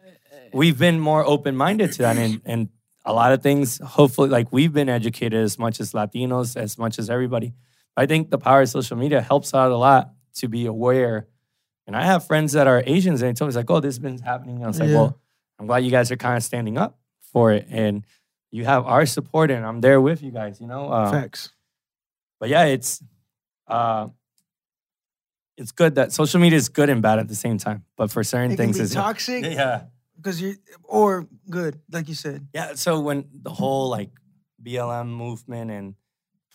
we've 0.52 0.78
been 0.78 1.00
more 1.00 1.26
open 1.26 1.56
minded 1.56 1.94
to 1.94 2.00
that. 2.04 2.18
And, 2.18 2.42
and 2.46 2.70
a 3.06 3.14
lot 3.14 3.32
of 3.32 3.42
things, 3.42 3.78
hopefully, 3.80 4.30
like 4.30 4.52
we've 4.52 4.74
been 4.74 4.90
educated 4.90 5.40
as 5.42 5.58
much 5.58 5.80
as 5.80 5.94
Latinos, 5.94 6.58
as 6.58 6.78
much 6.78 7.00
as 7.00 7.10
everybody. 7.10 7.54
I 7.96 8.06
think 8.06 8.30
the 8.30 8.38
power 8.38 8.62
of 8.62 8.70
social 8.70 8.98
media 8.98 9.22
helps 9.22 9.54
out 9.54 9.72
a 9.72 9.78
lot 9.78 10.12
to 10.36 10.50
be 10.50 10.66
aware. 10.66 11.28
And 11.88 11.96
I 11.96 12.04
have 12.04 12.28
friends 12.28 12.52
that 12.54 12.68
are 12.68 12.84
Asians 12.86 13.22
and 13.22 13.30
they 13.30 13.34
told 13.38 13.48
me, 13.48 13.50
it's 13.52 13.56
like, 13.56 13.70
oh, 13.70 13.80
this 13.80 13.96
has 13.96 14.00
been 14.00 14.20
happening. 14.20 14.62
I 14.64 14.68
was 14.68 14.80
like, 14.80 14.90
Yeah. 14.90 14.96
well, 14.96 15.20
I'm 15.60 15.68
glad 15.68 15.86
you 15.86 15.92
guys 15.92 16.12
are 16.12 16.18
kind 16.18 16.36
of 16.36 16.44
standing 16.44 16.78
up 16.78 16.98
for 17.32 17.54
it. 17.54 17.68
And 17.70 18.06
you 18.52 18.66
have 18.66 18.86
our 18.86 19.06
support 19.06 19.52
and 19.52 19.66
I'm 19.66 19.80
there 19.80 20.02
with 20.02 20.22
you 20.22 20.32
guys, 20.32 20.60
you 20.60 20.68
know? 20.68 20.92
Uh, 20.92 21.12
Facts. 21.12 21.52
but 22.40 22.50
yeah, 22.50 22.66
it's 22.66 23.02
uh 23.68 24.08
it's 25.58 25.72
good 25.72 25.96
that 25.96 26.12
social 26.12 26.40
media 26.40 26.58
is 26.58 26.68
good 26.70 26.90
and 26.90 27.02
bad 27.02 27.20
at 27.20 27.28
the 27.28 27.36
same 27.36 27.58
time. 27.58 27.86
But 27.96 28.12
for 28.12 28.24
certain 28.24 28.52
It 28.52 28.58
can 28.58 28.66
things 28.66 28.78
be 28.78 28.84
it's 28.84 28.94
toxic 28.94 29.46
yeah. 29.46 29.84
because 30.18 30.42
you 30.42 30.56
or 30.84 31.28
good, 31.50 31.80
like 31.92 32.10
you 32.10 32.16
said. 32.16 32.48
Yeah. 32.54 32.74
So 32.76 33.00
when 33.00 33.26
the 33.32 33.52
whole 33.52 33.90
like 33.90 34.10
BLM 34.62 35.08
movement 35.08 35.72
and 35.72 35.96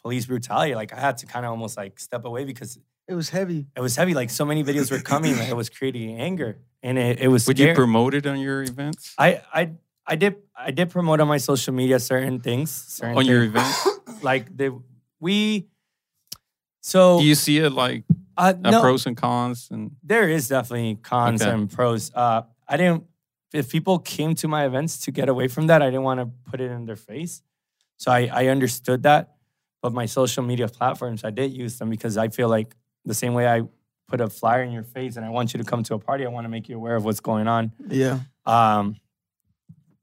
police 0.03 0.27
brutality, 0.27 0.75
like 0.75 0.93
I 0.93 1.01
had 1.01 1.17
to 1.19 1.27
kind 1.27 1.47
of 1.47 1.51
almost 1.51 1.77
like 1.77 1.99
step 1.99 2.25
away 2.27 2.45
because 2.45 2.79
It 3.09 3.15
was 3.15 3.31
heavy. 3.31 3.67
it 3.75 3.81
was 3.81 3.97
heavy. 3.97 4.13
Like 4.15 4.29
so 4.31 4.45
many 4.45 4.63
videos 4.63 4.91
were 4.91 5.01
coming 5.01 5.35
that 5.37 5.49
it 5.49 5.57
was 5.57 5.71
creating 5.71 6.21
anger. 6.21 6.59
And 6.83 6.99
it, 6.99 7.21
it 7.21 7.29
was 7.29 7.47
Would 7.47 7.59
you 7.59 7.75
promote 7.75 8.15
it 8.15 8.27
on 8.27 8.39
your 8.39 8.63
events? 8.63 9.15
I 9.19 9.41
I 9.53 9.71
I 10.07 10.17
did 10.17 10.37
I 10.55 10.73
did 10.73 10.91
promote 10.91 11.21
on 11.21 11.29
my 11.29 11.39
social 11.39 11.73
media 11.73 11.99
certain 12.01 12.41
things. 12.41 12.71
Certain 12.71 13.17
On 13.17 13.25
your 13.25 13.49
things. 13.49 13.57
events? 13.57 14.23
like 14.23 14.55
the 14.55 14.77
we 15.21 15.69
so 16.81 17.19
Do 17.19 17.25
you 17.25 17.35
see 17.35 17.59
it 17.59 17.71
like 17.71 18.05
uh, 18.37 18.55
no, 18.59 18.81
pros 18.81 19.07
and 19.07 19.17
cons? 19.17 19.69
And 19.71 19.93
there 20.03 20.29
is 20.29 20.49
definitely 20.49 20.97
cons 20.97 21.43
Okay. 21.43 21.51
and 21.51 21.71
pros. 21.71 22.11
Uh, 22.15 22.43
I 22.69 22.77
didn't. 22.77 23.05
If 23.53 23.69
people 23.71 23.99
came 23.99 24.35
to 24.37 24.49
my 24.49 24.65
events 24.65 24.99
to 25.01 25.11
get 25.11 25.29
away 25.29 25.49
from 25.49 25.67
that, 25.67 25.83
I 25.83 25.87
didn't 25.87 26.05
want 26.05 26.21
to 26.21 26.27
put 26.51 26.61
it 26.61 26.71
in 26.71 26.87
their 26.87 26.97
face. 26.97 27.43
So 27.97 28.11
I, 28.13 28.31
I 28.33 28.47
understood 28.47 29.03
that. 29.03 29.35
But 29.83 29.93
my 29.93 30.07
social 30.07 30.43
media 30.45 30.69
platforms, 30.69 31.25
I 31.25 31.31
did 31.31 31.53
use 31.53 31.79
them 31.79 31.91
because 31.91 32.17
I 32.17 32.29
feel 32.29 32.49
like 32.49 32.77
the 33.05 33.15
same 33.15 33.35
way 33.35 33.49
I 33.49 33.63
put 34.09 34.21
a 34.21 34.29
flyer 34.29 34.63
in 34.63 34.71
your 34.73 34.83
face 34.85 35.17
and 35.17 35.25
I 35.25 35.31
want 35.31 35.53
you 35.55 35.59
to 35.59 35.65
come 35.65 35.83
to 35.85 35.95
a 35.95 35.99
party, 35.99 36.25
I 36.25 36.29
want 36.29 36.45
to 36.45 36.49
make 36.49 36.69
you 36.69 36.77
aware 36.77 36.97
of 36.97 37.05
what's 37.05 37.21
going 37.21 37.49
on. 37.49 37.73
Yeah. 37.89 38.21
Um, 38.47 38.97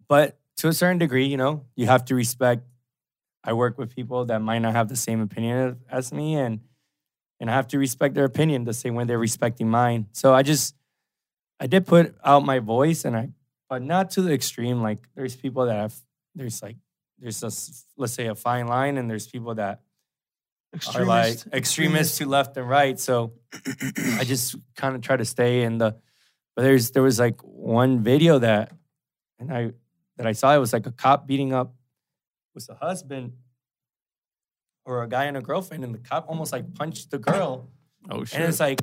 but 0.07 0.37
to 0.57 0.67
a 0.67 0.73
certain 0.73 0.97
degree, 0.97 1.25
you 1.27 1.37
know, 1.37 1.65
you 1.75 1.85
have 1.87 2.05
to 2.05 2.15
respect. 2.15 2.63
I 3.43 3.53
work 3.53 3.77
with 3.77 3.95
people 3.95 4.25
that 4.25 4.41
might 4.41 4.59
not 4.59 4.73
have 4.73 4.89
the 4.89 4.95
same 4.95 5.21
opinion 5.21 5.77
as 5.89 6.11
me, 6.11 6.35
and 6.35 6.59
and 7.39 7.49
I 7.49 7.53
have 7.53 7.67
to 7.69 7.79
respect 7.79 8.15
their 8.15 8.25
opinion 8.25 8.63
the 8.63 8.73
same 8.73 8.95
way 8.95 9.03
they're 9.03 9.19
respecting 9.19 9.69
mine. 9.69 10.07
So 10.11 10.33
I 10.33 10.43
just, 10.43 10.75
I 11.59 11.67
did 11.67 11.85
put 11.85 12.15
out 12.23 12.45
my 12.45 12.59
voice, 12.59 13.05
and 13.05 13.15
I, 13.15 13.29
but 13.69 13.81
not 13.81 14.11
to 14.11 14.21
the 14.21 14.33
extreme. 14.33 14.81
Like 14.81 14.99
there's 15.15 15.35
people 15.35 15.65
that 15.65 15.75
have, 15.75 15.95
there's 16.35 16.61
like, 16.61 16.77
there's 17.19 17.43
a 17.43 17.51
let's 17.97 18.13
say 18.13 18.27
a 18.27 18.35
fine 18.35 18.67
line, 18.67 18.97
and 18.97 19.09
there's 19.09 19.27
people 19.27 19.55
that 19.55 19.81
are 20.95 21.05
like 21.05 21.33
Extremist. 21.33 21.47
extremists 21.53 22.17
to 22.19 22.27
left 22.27 22.57
and 22.57 22.69
right. 22.69 22.99
So 22.99 23.33
I 24.19 24.23
just 24.23 24.55
kind 24.75 24.95
of 24.95 25.01
try 25.01 25.17
to 25.17 25.25
stay 25.25 25.63
in 25.63 25.77
the. 25.77 25.95
But 26.55 26.63
there's 26.63 26.91
there 26.91 27.03
was 27.03 27.19
like 27.19 27.41
one 27.41 28.03
video 28.03 28.39
that, 28.39 28.71
and 29.39 29.53
I 29.53 29.71
that 30.17 30.25
I 30.27 30.31
saw 30.31 30.55
it 30.55 30.59
was 30.59 30.73
like 30.73 30.85
a 30.87 30.91
cop 30.91 31.27
beating 31.27 31.53
up 31.53 31.73
was 32.53 32.67
the 32.67 32.75
husband 32.75 33.33
or 34.87 35.03
a 35.03 35.07
guy 35.07 35.25
and 35.25 35.37
a 35.37 35.41
girlfriend, 35.41 35.83
and 35.83 35.93
the 35.93 35.99
cop 35.99 36.25
almost 36.27 36.51
like 36.51 36.73
punched 36.73 37.11
the 37.11 37.19
girl, 37.19 37.69
oh 38.09 38.23
shit! 38.23 38.39
and 38.39 38.49
it's 38.49 38.59
like, 38.59 38.81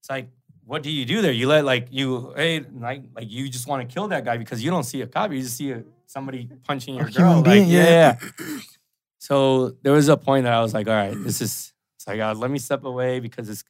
it's 0.00 0.10
like. 0.10 0.28
What 0.68 0.82
do 0.82 0.90
you 0.90 1.04
do 1.04 1.22
there? 1.22 1.30
You 1.30 1.46
let 1.46 1.64
like 1.64 1.86
you 1.92 2.32
hey 2.34 2.64
like 2.88 3.02
like 3.14 3.30
you 3.30 3.48
just 3.48 3.68
want 3.68 3.88
to 3.88 3.94
kill 3.94 4.08
that 4.08 4.24
guy 4.24 4.36
because 4.36 4.64
you 4.64 4.70
don't 4.74 4.82
see 4.82 5.00
a 5.00 5.06
cop, 5.06 5.30
you 5.30 5.40
just 5.40 5.56
see 5.56 5.70
a, 5.70 5.84
somebody 6.06 6.50
punching 6.64 6.96
your 6.96 7.06
A 7.06 7.10
girl. 7.12 7.34
human 7.36 7.44
Like, 7.44 7.44
being, 7.44 7.68
yeah, 7.68 7.84
yeah. 7.84 8.16
yeah. 8.40 8.58
So 9.18 9.76
there 9.82 9.92
was 9.92 10.08
a 10.08 10.16
point 10.16 10.42
that 10.42 10.52
I 10.52 10.60
was 10.62 10.74
like, 10.74 10.88
all 10.88 10.94
right, 10.94 11.14
this 11.26 11.40
is 11.40 11.72
it's 11.94 12.06
like 12.08 12.18
uh, 12.18 12.34
let 12.34 12.50
me 12.50 12.58
step 12.58 12.82
away 12.82 13.20
because 13.20 13.48
it's 13.48 13.62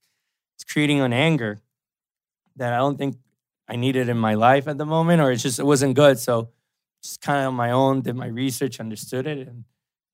it's 0.55 0.65
creating 0.65 1.01
an 1.03 1.13
anger 1.13 1.59
that 2.57 2.73
I 2.73 2.79
don't 2.79 2.97
think 2.97 3.17
I 3.69 3.77
needed 3.77 4.09
in 4.09 4.17
my 4.17 4.33
life 4.33 4.67
at 4.67 4.79
the 4.79 4.87
moment, 4.87 5.21
or 5.21 5.31
it's 5.31 5.43
just 5.43 5.59
it 5.59 5.67
wasn't 5.67 5.97
good. 5.97 6.19
So 6.19 6.49
just 7.03 7.21
kind 7.21 7.41
of 7.41 7.49
on 7.49 7.55
my 7.55 7.73
own, 7.73 8.01
did 8.01 8.17
my 8.17 8.29
research, 8.29 8.81
understood 8.81 9.27
it, 9.27 9.49
and 9.49 9.65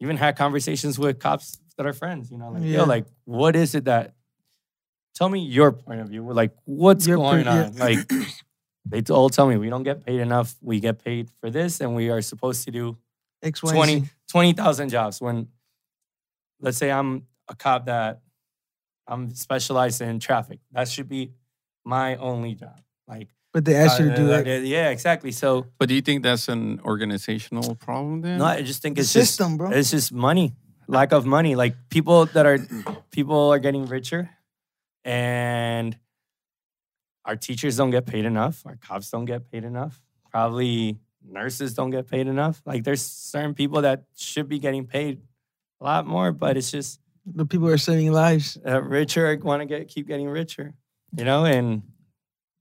even 0.02 0.16
had 0.16 0.36
conversations 0.36 0.98
with 0.98 1.18
cops 1.18 1.58
that 1.76 1.86
are 1.86 1.92
friends. 1.92 2.30
You 2.30 2.38
know, 2.38 2.50
like 2.50 2.62
Yeah. 2.62 2.78
yo, 2.78 2.84
like 2.84 3.06
what 3.24 3.56
is 3.56 3.74
it 3.74 3.84
that? 3.86 4.14
Tell 5.14 5.28
me 5.28 5.40
your 5.40 5.72
point 5.72 6.00
of 6.00 6.08
view. 6.08 6.30
Like 6.32 6.52
what's 6.64 7.06
Your 7.06 7.16
going 7.18 7.44
point- 7.44 7.46
yeah. 7.46 7.64
on? 7.66 7.76
Like 7.76 8.10
they 8.86 9.02
all 9.12 9.28
tell 9.30 9.46
me 9.46 9.56
we 9.56 9.68
don't 9.70 9.82
get 9.82 10.04
paid 10.04 10.20
enough. 10.20 10.54
We 10.60 10.80
get 10.80 11.02
paid 11.04 11.30
for 11.40 11.50
this, 11.50 11.80
and 11.80 11.94
we 11.94 12.10
are 12.10 12.20
supposed 12.22 12.64
to 12.64 12.70
do 12.70 12.96
X, 13.42 13.62
Y, 13.62 13.72
20 13.72 14.00
Z. 14.00 14.10
20,000 14.30 14.88
jobs 14.88 15.20
when 15.20 15.48
let's 16.60 16.78
say 16.78 16.90
I'm 16.90 17.26
a 17.48 17.54
cop 17.54 17.86
that 17.86 18.20
I'm 19.06 19.34
specialized 19.34 20.00
in 20.00 20.20
traffic. 20.20 20.60
That 20.72 20.88
should 20.88 21.08
be 21.08 21.32
my 21.84 22.16
only 22.16 22.54
job. 22.54 22.80
Like 23.08 23.28
But 23.52 23.64
they 23.66 23.74
asked 23.76 24.00
you 24.00 24.08
to 24.08 24.16
do 24.16 24.26
like, 24.28 24.44
that. 24.44 24.60
uh, 24.60 24.64
Yeah, 24.64 24.88
exactly. 24.90 25.30
So 25.32 25.66
but 25.78 25.88
do 25.88 25.94
you 25.94 26.00
think 26.00 26.22
that's 26.22 26.48
an 26.48 26.80
organizational 26.84 27.74
problem 27.76 28.22
then? 28.22 28.38
no, 28.38 28.44
I 28.46 28.62
just 28.62 28.80
think 28.82 28.96
The 28.96 29.02
it's 29.02 29.10
system, 29.10 29.52
just 29.52 29.58
bro. 29.58 29.70
it's 29.70 29.90
just 29.90 30.12
money. 30.12 30.54
Lack 30.88 31.12
of 31.12 31.26
money. 31.26 31.54
Like 31.54 31.74
people 31.90 32.26
that 32.26 32.46
are 32.46 32.58
people 33.10 33.50
are 33.52 33.58
getting 33.58 33.86
richer 33.86 34.30
and 35.04 35.96
our 37.24 37.36
teachers 37.36 37.76
don't 37.76 37.90
get 37.90 38.06
paid 38.06 38.24
enough. 38.24 38.62
Our 38.66 38.76
cops 38.76 39.10
don't 39.10 39.24
get 39.26 39.50
paid 39.50 39.64
enough. 39.64 40.00
Probably 40.30 40.98
nurses 41.24 41.74
don't 41.74 41.90
get 41.90 42.08
paid 42.08 42.26
enough. 42.26 42.62
Like 42.66 42.84
there's 42.84 43.02
certain 43.02 43.54
people 43.54 43.82
that 43.82 44.04
should 44.16 44.48
be 44.48 44.58
getting 44.58 44.86
paid 44.86 45.20
a 45.80 45.84
lot 45.84 46.06
more, 46.06 46.32
but 46.32 46.56
it's 46.56 46.70
just 46.70 47.00
The 47.26 47.46
people 47.46 47.68
are 47.68 47.78
saving 47.78 48.12
lives. 48.12 48.58
uh, 48.66 48.82
richer 48.82 49.38
want 49.42 49.60
to 49.60 49.66
get 49.66 49.88
keep 49.88 50.08
getting 50.08 50.28
richer, 50.28 50.74
you 51.16 51.24
know. 51.24 51.44
And 51.44 51.82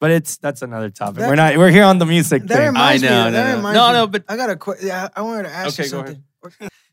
but 0.01 0.11
it's 0.11 0.35
that's 0.37 0.61
another 0.63 0.89
topic. 0.89 1.17
That- 1.19 1.29
we're 1.29 1.35
not 1.35 1.55
we're 1.57 1.69
here 1.71 1.85
on 1.85 1.97
the 1.99 2.05
music 2.05 2.43
That 2.43 2.57
thing. 2.57 2.65
reminds 2.67 3.03
I 3.03 3.07
me. 3.07 3.11
know, 3.13 3.23
that 3.23 3.31
no, 3.31 3.49
no. 3.51 3.55
reminds 3.57 3.75
No, 3.77 3.87
me. 3.87 3.93
no, 3.93 4.07
but- 4.07 4.23
I 4.27 4.35
got 4.35 4.49
a 4.49 4.55
question. 4.57 4.87
Yeah, 4.87 5.07
I 5.15 5.21
wanted 5.21 5.43
to 5.43 5.53
ask 5.53 5.79
Okay, 5.79 5.83
you 5.83 5.89
something. 5.89 6.23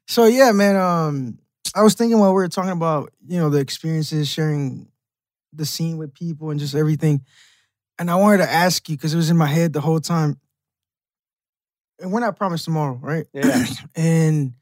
So 0.06 0.26
yeah, 0.26 0.52
man. 0.52 0.76
Um, 0.76 1.38
I 1.74 1.82
was 1.82 1.94
thinking 1.94 2.18
while 2.18 2.30
we 2.30 2.34
were 2.34 2.48
talking 2.48 2.70
about 2.70 3.12
you 3.26 3.38
know 3.38 3.50
the 3.50 3.58
experiences, 3.58 4.28
sharing 4.28 4.88
the 5.52 5.66
scene 5.66 5.96
with 5.96 6.14
people, 6.14 6.50
and 6.50 6.60
just 6.60 6.74
everything, 6.74 7.24
and 7.98 8.10
I 8.10 8.14
wanted 8.16 8.38
to 8.38 8.50
ask 8.50 8.88
you 8.88 8.96
because 8.96 9.12
it 9.14 9.16
was 9.16 9.30
in 9.30 9.36
my 9.36 9.46
head 9.48 9.72
the 9.72 9.80
whole 9.80 10.00
time. 10.00 10.38
And 12.00 12.12
we're 12.12 12.20
not 12.20 12.36
promised 12.36 12.64
tomorrow, 12.64 12.94
right? 13.02 13.26
Yeah. 13.32 13.64
and 13.96 14.52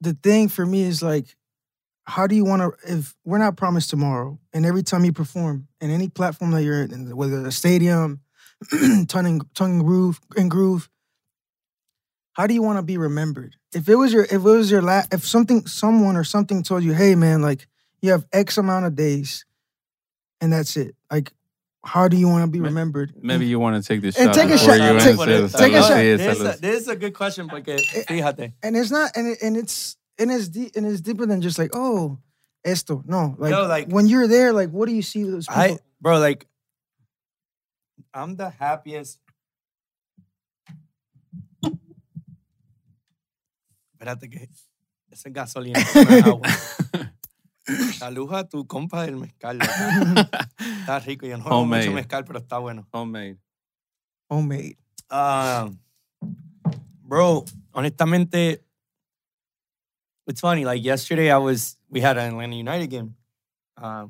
the 0.00 0.12
thing 0.22 0.48
for 0.48 0.64
me 0.64 0.82
is 0.82 1.02
like, 1.02 1.34
how 2.08 2.26
do 2.26 2.34
you 2.34 2.44
want 2.44 2.62
to? 2.62 2.92
If 2.94 3.14
we're 3.24 3.38
not 3.38 3.56
promised 3.56 3.90
tomorrow, 3.90 4.38
and 4.54 4.64
every 4.64 4.82
time 4.82 5.04
you 5.04 5.12
perform 5.12 5.68
in 5.80 5.90
any 5.90 6.08
platform 6.08 6.50
that 6.52 6.62
you're 6.62 6.82
in, 6.82 7.14
whether 7.14 7.46
a 7.46 7.52
stadium, 7.52 8.20
tongue 9.08 9.26
and, 9.26 9.54
tongue 9.54 9.72
and 9.80 9.84
groove 9.84 10.18
and 10.36 10.50
groove, 10.50 10.88
how 12.32 12.46
do 12.46 12.54
you 12.54 12.62
want 12.62 12.78
to 12.78 12.82
be 12.82 12.96
remembered? 12.96 13.54
if 13.74 13.86
it 13.86 13.96
was 13.96 14.10
your 14.14 14.24
if 14.24 14.32
it 14.32 14.38
was 14.38 14.70
your 14.70 14.80
la- 14.80 15.02
if 15.12 15.26
something 15.26 15.66
someone 15.66 16.16
or 16.16 16.24
something 16.24 16.62
told 16.62 16.82
you, 16.82 16.94
hey 16.94 17.14
man, 17.14 17.42
like 17.42 17.68
you 18.00 18.10
have 18.12 18.24
X 18.32 18.56
amount 18.56 18.86
of 18.86 18.94
days, 18.96 19.44
and 20.40 20.50
that's 20.50 20.74
it. 20.78 20.94
Like, 21.12 21.32
how 21.84 22.08
do 22.08 22.16
you 22.16 22.26
want 22.28 22.44
to 22.46 22.50
be 22.50 22.60
remembered? 22.60 23.12
Maybe 23.20 23.44
you 23.44 23.58
want 23.58 23.82
to 23.82 23.86
take 23.86 24.00
this 24.00 24.16
And 24.18 24.34
shot 24.34 24.34
take 24.34 24.50
a 24.50 24.56
shot- 24.56 24.80
you 24.80 24.98
take- 24.98 25.18
take 25.52 25.74
a 25.74 25.82
shot. 25.82 25.92
sí, 25.98 26.16
This, 26.16 26.60
this 26.60 26.80
is 26.82 26.88
a 26.88 26.96
good 26.96 27.12
question 27.12 27.46
eh, 27.50 27.52
porque 27.52 27.76
fíjate. 28.08 28.54
and 28.62 28.76
it's 28.76 28.90
not 28.90 29.10
and 29.14 29.28
it, 29.28 29.38
and 29.42 29.56
it's 29.58 29.98
and 30.18 30.30
it's 30.30 30.48
deep 30.48 30.74
and 30.76 30.86
it's 30.86 31.00
deeper 31.00 31.26
than 31.26 31.40
just 31.40 31.58
like 31.58 31.70
oh 31.74 32.18
esto 32.64 33.02
no 33.06 33.34
like, 33.38 33.50
No, 33.50 33.66
like- 33.66 33.88
when 33.88 34.06
you're 34.06 34.28
there 34.28 34.52
like 34.52 34.70
what 34.70 34.88
do 34.88 34.94
you 34.94 35.02
see 35.02 35.22
those 35.24 35.46
people 35.46 35.62
I 35.62 35.78
bro, 36.00 36.18
like 36.18 36.46
I'm 38.14 38.36
the 38.36 38.48
happiest. 38.50 39.20
Espérate 43.92 44.30
que 44.30 44.48
esa 45.10 45.28
es 45.28 45.34
gasolina. 45.34 45.78
no 46.24 46.40
es. 46.44 47.98
Salud 47.98 48.32
a 48.32 48.48
tu 48.48 48.66
compa 48.66 49.02
del 49.04 49.16
mezcal. 49.16 49.58
Está 50.80 50.98
rico. 51.00 51.26
Yo 51.26 51.36
no 51.36 51.44
bebo 51.44 51.66
mucho 51.66 51.92
mezcal, 51.92 52.24
pero 52.24 52.38
está 52.38 52.58
bueno. 52.58 52.86
Homemade. 52.92 53.38
homemade 54.28 54.76
Uh, 55.10 55.70
bro, 57.02 57.44
honestamente, 57.72 58.62
it's 60.28 60.40
funny. 60.40 60.64
Like 60.64 60.84
yesterday, 60.84 61.30
I 61.30 61.38
was 61.38 61.76
we 61.88 62.00
had 62.00 62.18
an 62.18 62.32
Atlanta 62.32 62.56
United 62.56 62.88
game. 62.88 63.16
Uh, 63.76 64.06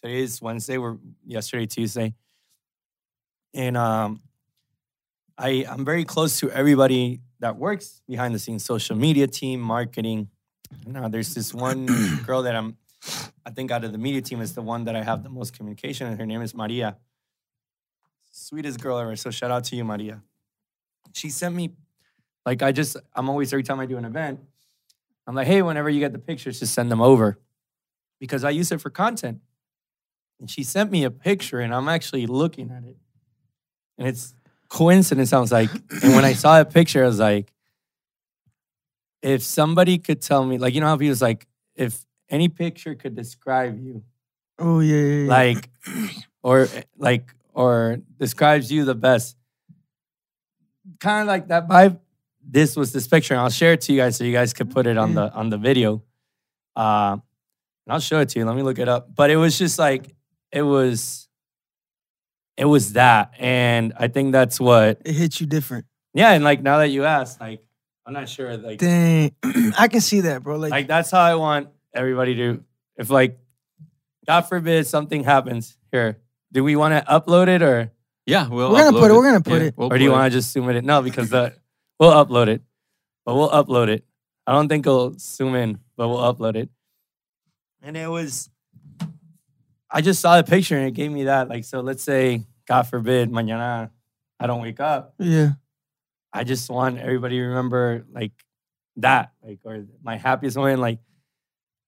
today 0.00 0.20
is 0.20 0.42
Wednesday. 0.42 0.78
We're 0.78 0.96
yesterday 1.24 1.66
Tuesday, 1.66 2.14
and 3.54 3.76
um, 3.76 4.20
I 5.38 5.64
I'm 5.68 5.84
very 5.84 6.04
close 6.04 6.40
to 6.40 6.50
everybody 6.50 7.20
that 7.40 7.56
works 7.56 8.02
behind 8.06 8.34
the 8.34 8.38
scenes, 8.38 8.64
social 8.64 8.96
media 8.96 9.26
team, 9.26 9.60
marketing. 9.60 10.28
Now 10.86 11.08
there's 11.08 11.34
this 11.34 11.54
one 11.54 11.86
girl 12.26 12.42
that 12.42 12.54
I'm. 12.54 12.76
I 13.46 13.50
think 13.50 13.70
out 13.70 13.84
of 13.84 13.92
the 13.92 13.98
media 13.98 14.22
team 14.22 14.40
is 14.40 14.54
the 14.54 14.62
one 14.62 14.84
that 14.84 14.96
I 14.96 15.02
have 15.02 15.22
the 15.22 15.28
most 15.28 15.56
communication, 15.56 16.06
and 16.06 16.18
her 16.18 16.26
name 16.26 16.42
is 16.42 16.54
Maria 16.54 16.96
sweetest 18.34 18.80
girl 18.80 18.98
ever. 18.98 19.14
So 19.16 19.30
shout 19.30 19.50
out 19.50 19.64
to 19.64 19.76
you, 19.76 19.84
Maria. 19.84 20.20
She 21.12 21.30
sent 21.30 21.54
me, 21.54 21.70
like, 22.44 22.62
I 22.62 22.72
just, 22.72 22.96
I'm 23.14 23.28
always, 23.28 23.52
every 23.52 23.62
time 23.62 23.78
I 23.78 23.86
do 23.86 23.96
an 23.96 24.04
event, 24.04 24.40
I'm 25.26 25.34
like, 25.34 25.46
hey, 25.46 25.62
whenever 25.62 25.88
you 25.88 26.00
get 26.00 26.12
the 26.12 26.18
pictures, 26.18 26.60
just 26.60 26.74
send 26.74 26.90
them 26.90 27.00
over 27.00 27.38
because 28.20 28.44
I 28.44 28.50
use 28.50 28.70
it 28.72 28.80
for 28.80 28.90
content. 28.90 29.40
And 30.40 30.50
she 30.50 30.62
sent 30.62 30.90
me 30.90 31.04
a 31.04 31.10
picture 31.10 31.60
and 31.60 31.74
I'm 31.74 31.88
actually 31.88 32.26
looking 32.26 32.70
at 32.70 32.84
it. 32.84 32.96
And 33.96 34.08
it's 34.08 34.34
coincidence, 34.68 35.32
I 35.32 35.38
was 35.38 35.52
like, 35.52 35.70
and 36.02 36.14
when 36.14 36.24
I 36.24 36.32
saw 36.32 36.58
that 36.58 36.72
picture, 36.72 37.04
I 37.04 37.06
was 37.06 37.20
like, 37.20 37.52
if 39.22 39.42
somebody 39.42 39.98
could 39.98 40.20
tell 40.20 40.44
me, 40.44 40.58
like, 40.58 40.74
you 40.74 40.80
know 40.80 40.88
how 40.88 40.96
people's 40.96 41.22
like, 41.22 41.46
if 41.74 42.04
any 42.28 42.48
picture 42.48 42.94
could 42.94 43.14
describe 43.14 43.78
you, 43.80 44.02
oh 44.58 44.80
yeah, 44.80 44.96
yeah, 44.96 45.22
yeah. 45.22 45.28
like 45.28 45.70
or 46.42 46.68
like 46.98 47.34
or 47.54 47.98
describes 48.18 48.70
you 48.70 48.84
the 48.84 48.94
best 48.94 49.36
kind 51.00 51.22
of 51.22 51.26
like 51.26 51.48
that 51.48 51.68
vibe 51.68 51.98
this 52.48 52.76
was 52.76 52.92
this 52.92 53.06
picture 53.06 53.34
and 53.34 53.40
i'll 53.40 53.50
share 53.50 53.72
it 53.72 53.80
to 53.82 53.92
you 53.92 53.98
guys 54.00 54.16
so 54.16 54.24
you 54.24 54.32
guys 54.32 54.52
could 54.52 54.70
put 54.70 54.86
it 54.86 54.96
on 54.98 55.14
the 55.14 55.32
on 55.32 55.48
the 55.50 55.58
video. 55.58 56.02
Uh 56.76 57.16
and 57.86 57.92
i'll 57.92 58.00
show 58.00 58.20
it 58.20 58.28
to 58.30 58.38
you. 58.38 58.44
Let 58.44 58.56
me 58.56 58.62
look 58.62 58.78
it 58.78 58.88
up. 58.88 59.14
But 59.14 59.30
it 59.30 59.36
was 59.36 59.58
just 59.58 59.78
like 59.78 60.14
it 60.52 60.62
was 60.62 61.28
it 62.56 62.64
was 62.66 62.92
that. 62.94 63.32
And 63.38 63.92
i 63.98 64.08
think 64.08 64.32
that's 64.32 64.60
what 64.60 65.00
it 65.04 65.12
hits 65.12 65.40
you 65.40 65.46
different. 65.46 65.86
Yeah 66.14 66.32
and 66.32 66.44
like 66.44 66.62
now 66.62 66.78
that 66.78 66.88
you 66.88 67.04
asked 67.04 67.40
like 67.40 67.60
i'm 68.06 68.12
not 68.12 68.28
sure 68.28 68.56
like 68.56 68.78
dang. 68.78 69.34
I 69.78 69.88
can 69.88 70.00
see 70.00 70.20
that 70.22 70.42
bro. 70.42 70.56
Like, 70.56 70.70
like 70.70 70.86
that's 70.86 71.10
how 71.10 71.20
I 71.20 71.34
want 71.36 71.68
everybody 71.94 72.34
to. 72.36 72.62
If 72.96 73.10
like, 73.10 73.38
God 74.26 74.42
forbid 74.42 74.86
something 74.86 75.24
happens 75.24 75.76
here, 75.90 76.18
do 76.52 76.62
we 76.62 76.76
want 76.76 76.94
to 76.94 77.12
upload 77.12 77.48
it 77.48 77.60
or 77.62 77.90
Yeah, 78.26 78.46
we'll 78.48 78.70
We're 78.72 78.84
gonna 78.84 78.96
upload 78.96 79.00
put 79.00 79.10
it- 79.10 79.14
we're 79.14 79.24
gonna 79.24 79.40
put 79.40 79.62
it. 79.62 79.74
we'll 79.76 79.92
or 79.92 79.98
do 79.98 80.04
you 80.04 80.12
want 80.12 80.30
to 80.32 80.38
just 80.38 80.52
zoom 80.52 80.68
it 80.70 80.76
in? 80.76 80.86
No, 80.86 81.02
because 81.02 81.28
the 81.30 81.54
we'll 81.98 82.12
upload 82.12 82.48
it, 82.48 82.62
but 83.24 83.34
we'll 83.34 83.50
upload 83.50 83.88
it. 83.88 84.04
I 84.46 84.52
don't 84.52 84.68
think 84.68 84.86
it'll 84.86 85.14
zoom 85.18 85.54
in, 85.54 85.78
but 85.96 86.08
we'll 86.08 86.18
upload 86.18 86.56
it. 86.56 86.68
And 87.82 87.96
it 87.96 88.08
was, 88.08 88.50
I 89.90 90.00
just 90.00 90.20
saw 90.20 90.36
the 90.36 90.44
picture 90.44 90.76
and 90.76 90.86
it 90.86 90.94
gave 90.94 91.10
me 91.10 91.24
that. 91.24 91.48
Like, 91.48 91.64
so 91.64 91.80
let's 91.80 92.02
say, 92.02 92.42
God 92.66 92.82
forbid, 92.82 93.30
mañana 93.30 93.90
I 94.40 94.46
don't 94.46 94.60
wake 94.60 94.80
up. 94.80 95.14
yeah 95.18 95.52
I 96.32 96.42
just 96.44 96.68
want 96.68 96.98
everybody 96.98 97.36
to 97.38 97.44
remember 97.44 98.04
like 98.12 98.32
that, 98.96 99.32
like 99.42 99.60
or 99.64 99.86
my 100.02 100.16
happiest 100.16 100.56
moment. 100.56 100.80
Like 100.80 100.98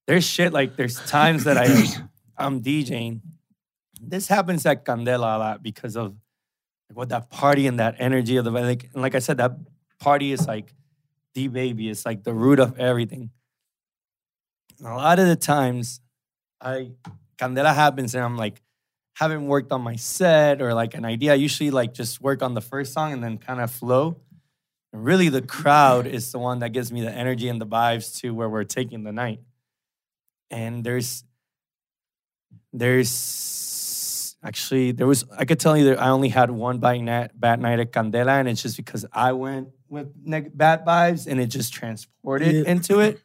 there's 0.07 0.24
shit 0.24 0.52
like 0.52 0.76
there's 0.76 1.04
times 1.07 1.44
that 1.44 1.59
I 1.59 1.66
I'm 2.38 2.62
DJing. 2.62 3.20
This 4.00 4.28
happens 4.28 4.64
at 4.64 4.84
Candela 4.84 5.34
a 5.34 5.38
lot 5.38 5.62
because 5.62 5.96
of 5.96 6.14
what 6.92 7.09
that 7.09 7.28
party 7.28 7.66
and 7.66 7.80
that 7.80 7.96
energy 7.98 8.36
of 8.36 8.44
the 8.44 8.52
like 8.52 8.84
and 8.94 9.02
like 9.02 9.16
I 9.16 9.18
said, 9.18 9.38
that 9.38 9.52
party 10.01 10.32
is 10.32 10.47
like 10.47 10.72
the 11.34 11.49
baby. 11.49 11.88
It's 11.88 12.05
like 12.05 12.24
the 12.24 12.34
root 12.34 12.59
of 12.59 12.78
everything. 12.78 13.30
And 14.78 14.88
a 14.88 14.94
lot 14.94 15.18
of 15.18 15.26
the 15.26 15.36
times, 15.36 16.01
I 16.61 16.92
Candela 17.38 17.74
happens 17.74 18.14
and 18.14 18.24
I'm 18.24 18.36
like 18.36 18.62
haven't 19.14 19.47
worked 19.47 19.72
on 19.72 19.80
my 19.80 19.97
set 19.97 20.61
or 20.61 20.74
like 20.74 20.94
an 20.94 21.05
idea. 21.05 21.32
I 21.32 21.36
usually 21.36 21.70
like 21.70 21.94
just 21.94 22.20
work 22.20 22.42
on 22.42 22.55
the 22.55 22.61
first 22.61 22.92
song 22.92 23.12
and 23.12 23.22
then 23.22 23.38
kind 23.38 23.61
of 23.61 23.70
flow. 23.70 24.20
And 24.92 25.05
really, 25.05 25.28
the 25.30 25.42
crowd 25.42 26.07
is 26.07 26.32
the 26.32 26.38
one 26.38 26.59
that 26.61 26.70
gives 26.70 26.92
me 26.92 27.01
the 27.01 27.12
energy 27.12 27.49
and 27.49 27.61
the 27.61 27.66
vibes 27.66 28.18
to 28.20 28.34
where 28.34 28.49
we're 28.49 28.64
taking 28.64 29.05
the 29.05 29.12
night. 29.12 29.40
And 30.51 30.84
there's, 30.84 31.24
there's 32.72 34.36
actually 34.42 34.92
there 34.92 35.07
was 35.07 35.24
I 35.36 35.44
could 35.44 35.59
tell 35.59 35.76
you 35.76 35.86
that 35.86 36.01
I 36.01 36.11
only 36.11 36.28
had 36.28 36.51
one 36.51 36.78
bad 36.78 37.01
night, 37.01 37.30
bad 37.34 37.61
night 37.61 37.80
at 37.80 37.92
Candela, 37.92 38.38
and 38.38 38.49
it's 38.49 38.62
just 38.62 38.76
because 38.76 39.07
I 39.12 39.32
went 39.32 39.68
with 39.89 40.12
neg- 40.24 40.57
bad 40.57 40.84
vibes 40.84 41.26
and 41.26 41.41
it 41.41 41.47
just 41.47 41.72
transported 41.72 42.55
Yeah. 42.55 42.62
into 42.70 43.01
it. 43.01 43.20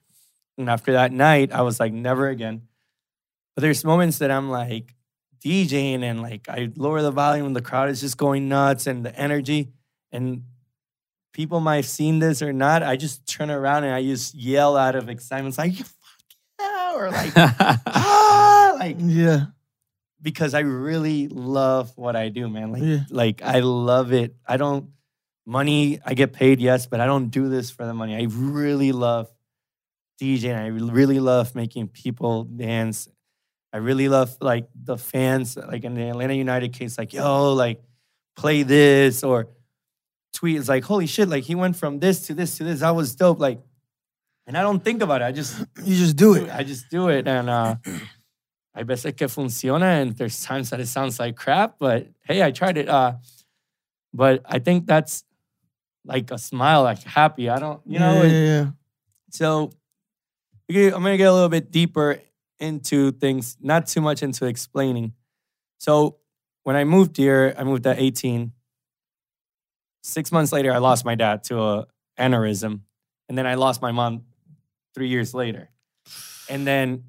And 0.57 0.69
after 0.69 0.91
that 0.93 1.11
night, 1.11 1.51
I 1.51 1.61
was 1.61 1.79
like, 1.79 1.93
never 1.93 2.27
again. 2.29 2.63
But 3.55 3.61
there's 3.61 3.83
moments 3.83 4.19
that 4.19 4.31
I'm 4.31 4.49
like 4.49 4.93
DJing 5.43 6.03
and 6.03 6.21
like 6.21 6.47
I 6.47 6.71
lower 6.75 7.01
the 7.01 7.11
volume 7.11 7.45
and 7.47 7.55
the 7.55 7.61
crowd 7.61 7.89
is 7.89 7.99
just 8.01 8.17
going 8.17 8.47
nuts 8.47 8.85
and 8.87 9.03
the 9.05 9.15
energy 9.17 9.69
and 10.11 10.43
people 11.33 11.59
might 11.61 11.77
have 11.77 11.85
seen 11.87 12.19
this 12.19 12.41
or 12.41 12.53
not. 12.53 12.83
I 12.83 12.95
just 12.95 13.25
turn 13.25 13.49
around 13.49 13.85
and 13.85 13.93
I 13.93 14.03
just 14.03 14.35
yell 14.35 14.77
out 14.77 14.95
of 14.95 15.09
excitement, 15.09 15.53
it's 15.53 15.57
like, 15.57 15.77
"You 15.79 15.85
fuck 15.85 15.95
yeah, 16.59 16.93
or 16.95 17.09
like, 17.09 17.33
ah, 17.37 18.75
like 18.79 18.97
yeah 18.99 19.45
because 20.21 20.53
I 20.53 20.59
really 20.59 21.27
love 21.29 21.91
what 21.97 22.15
I 22.15 22.29
do, 22.29 22.47
man. 22.47 22.71
Like, 22.71 22.83
Yeah. 22.83 22.99
like 23.09 23.41
I 23.41 23.61
love 23.61 24.13
it. 24.13 24.35
I 24.47 24.57
don't 24.57 24.89
money. 25.45 25.99
I 26.05 26.13
get 26.13 26.33
paid, 26.33 26.59
yes, 26.59 26.85
but 26.85 26.99
I 26.99 27.05
don't 27.05 27.29
do 27.29 27.49
this 27.49 27.71
for 27.71 27.85
the 27.85 27.93
money. 27.93 28.15
I 28.15 28.27
really 28.29 28.91
love 28.91 29.31
DJing. 30.21 30.55
I 30.55 30.67
really 30.67 31.19
love 31.19 31.55
making 31.55 31.87
people 31.89 32.43
dance. 32.43 33.07
I 33.73 33.77
really 33.77 34.09
love 34.09 34.37
like 34.41 34.67
the 34.75 34.97
fans, 34.97 35.57
like 35.57 35.83
in 35.83 35.95
the 35.95 36.09
Atlanta 36.09 36.33
United 36.33 36.73
case, 36.73 36.97
like 36.97 37.13
yo, 37.13 37.53
like 37.53 37.81
play 38.35 38.63
this 38.63 39.23
or 39.23 39.47
tweet. 40.33 40.57
It's 40.57 40.69
like 40.69 40.83
holy 40.83 41.07
shit, 41.07 41.29
like 41.29 41.45
he 41.45 41.55
went 41.55 41.75
from 41.75 41.99
this 41.99 42.27
to 42.27 42.33
this 42.33 42.57
to 42.57 42.63
this. 42.63 42.81
That 42.81 42.95
was 42.95 43.15
dope. 43.15 43.39
Like, 43.39 43.61
and 44.45 44.57
I 44.57 44.61
don't 44.61 44.83
think 44.83 45.01
about 45.01 45.21
it. 45.21 45.25
I 45.25 45.31
just 45.31 45.57
you 45.83 45.95
just 45.95 46.17
do 46.17 46.35
it 46.35 46.49
I 46.49 46.63
just 46.63 46.89
do 46.89 47.07
it, 47.09 47.27
and 47.27 47.49
uh, 47.49 47.75
I 48.75 48.83
veces 48.83 49.13
que 49.15 49.27
funciona, 49.27 50.01
and 50.01 50.15
there's 50.17 50.43
times 50.43 50.69
that 50.69 50.79
it 50.79 50.87
sounds 50.87 51.19
like 51.19 51.35
crap, 51.35 51.79
but 51.79 52.07
hey, 52.25 52.43
I 52.43 52.51
tried 52.51 52.77
it. 52.77 52.89
Uh, 52.89 53.13
but 54.13 54.41
I 54.45 54.59
think 54.59 54.85
that's 54.85 55.23
like 56.05 56.31
a 56.31 56.37
smile, 56.37 56.83
like 56.83 57.03
happy. 57.03 57.49
I 57.49 57.59
don't, 57.59 57.81
you 57.85 57.99
know. 57.99 58.23
yeah, 58.23 58.29
yeah, 58.29 58.45
yeah. 58.45 58.67
so 59.29 59.71
I'm 60.69 60.89
gonna 60.91 61.17
get 61.17 61.25
a 61.25 61.33
little 61.33 61.49
bit 61.49 61.71
deeper 61.71 62.19
into 62.59 63.11
things, 63.11 63.57
not 63.61 63.87
too 63.87 64.01
much 64.01 64.23
into 64.23 64.45
explaining. 64.45 65.13
So 65.79 66.17
when 66.63 66.75
I 66.75 66.83
moved 66.83 67.17
here, 67.17 67.53
I 67.57 67.63
moved 67.63 67.85
at 67.87 67.99
18. 67.99 68.51
Six 70.03 70.31
months 70.31 70.51
later, 70.51 70.71
I 70.71 70.77
lost 70.77 71.05
my 71.05 71.15
dad 71.15 71.43
to 71.45 71.61
a 71.61 71.87
aneurysm, 72.17 72.81
and 73.29 73.37
then 73.37 73.45
I 73.45 73.55
lost 73.55 73.81
my 73.81 73.91
mom 73.91 74.23
three 74.93 75.09
years 75.09 75.33
later. 75.33 75.69
And 76.49 76.65
then 76.65 77.03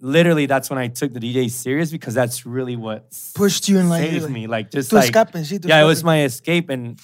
literally 0.00 0.46
that's 0.46 0.70
when 0.70 0.78
I 0.78 0.88
took 0.88 1.12
the 1.12 1.20
DJ 1.20 1.50
serious 1.50 1.90
because 1.90 2.14
that's 2.14 2.46
really 2.46 2.76
what 2.76 3.12
pushed 3.34 3.68
you 3.68 3.78
in 3.78 3.88
like, 3.88 4.08
saved 4.08 4.30
me. 4.30 4.46
Like 4.46 4.70
just 4.70 4.92
like 4.92 5.14
escape, 5.14 5.64
yeah, 5.64 5.82
it 5.82 5.86
was 5.86 6.04
my 6.04 6.22
escape 6.22 6.70
and 6.70 7.00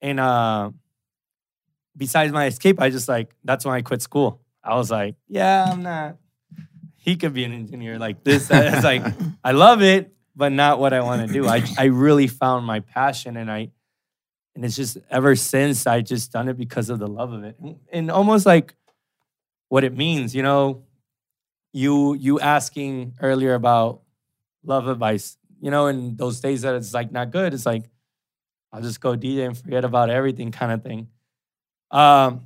and 0.00 0.20
uh 0.20 0.70
besides 1.96 2.32
my 2.32 2.46
escape, 2.46 2.80
I 2.80 2.90
just 2.90 3.08
like 3.08 3.34
that's 3.44 3.64
when 3.64 3.74
I 3.74 3.82
quit 3.82 4.02
school. 4.02 4.40
I 4.62 4.74
was 4.76 4.90
like, 4.90 5.14
yeah, 5.28 5.66
I'm 5.70 5.82
not 5.82 6.16
he 6.98 7.16
could 7.16 7.32
be 7.32 7.44
an 7.44 7.52
engineer 7.52 7.98
like 7.98 8.24
this. 8.24 8.50
It's 8.52 8.84
like 8.84 9.04
I 9.44 9.52
love 9.52 9.80
it, 9.80 10.12
but 10.34 10.52
not 10.52 10.80
what 10.80 10.92
I 10.92 11.00
want 11.00 11.26
to 11.26 11.32
do. 11.32 11.46
I 11.46 11.62
I 11.78 11.84
really 11.84 12.26
found 12.26 12.66
my 12.66 12.80
passion 12.80 13.36
and 13.36 13.50
I 13.50 13.70
and 14.56 14.64
it's 14.64 14.74
just 14.74 14.98
ever 15.10 15.36
since 15.36 15.86
I 15.86 16.00
just 16.00 16.32
done 16.32 16.48
it 16.48 16.56
because 16.56 16.90
of 16.90 16.98
the 16.98 17.06
love 17.06 17.32
of 17.32 17.44
it, 17.44 17.56
and, 17.92 18.10
almost 18.10 18.46
like 18.46 18.74
what 19.68 19.84
it 19.84 19.94
means. 19.94 20.34
You 20.34 20.42
know, 20.42 20.82
you 21.72 22.14
you 22.14 22.40
asking 22.40 23.14
earlier 23.20 23.54
about 23.54 24.00
love 24.64 24.88
advice. 24.88 25.36
You 25.60 25.70
know, 25.70 25.86
in 25.86 26.16
those 26.16 26.40
days 26.40 26.62
that 26.62 26.74
it's 26.74 26.92
like 26.92 27.12
not 27.12 27.30
good, 27.30 27.54
it's 27.54 27.66
like 27.66 27.84
I'll 28.72 28.82
just 28.82 29.00
go 29.00 29.16
DJ 29.16 29.46
and 29.46 29.56
forget 29.56 29.84
about 29.84 30.10
everything, 30.10 30.50
kind 30.52 30.72
of 30.72 30.82
thing. 30.82 31.08
Um, 31.90 32.42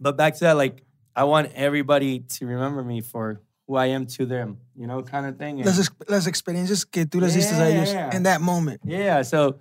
but 0.00 0.16
back 0.16 0.34
to 0.34 0.40
that, 0.40 0.56
like 0.56 0.82
I 1.14 1.24
want 1.24 1.52
everybody 1.54 2.20
to 2.20 2.46
remember 2.46 2.82
me 2.82 3.00
for 3.00 3.40
who 3.66 3.76
I 3.76 3.86
am 3.86 4.06
to 4.06 4.26
them, 4.26 4.58
you 4.74 4.86
know, 4.86 5.02
kind 5.02 5.26
of 5.26 5.38
thing. 5.38 5.60
And- 5.60 5.66
Las, 5.66 5.90
las 6.08 6.26
experiencias 6.26 6.84
que 6.90 7.04
tú 7.06 7.20
les 7.20 7.34
diste 7.34 7.52
a 7.52 7.58
Yeah, 7.58 7.76
ellos 7.76 7.92
yeah. 7.92 8.16
in 8.16 8.24
that 8.24 8.40
moment. 8.40 8.80
Yeah. 8.84 9.22
So 9.22 9.58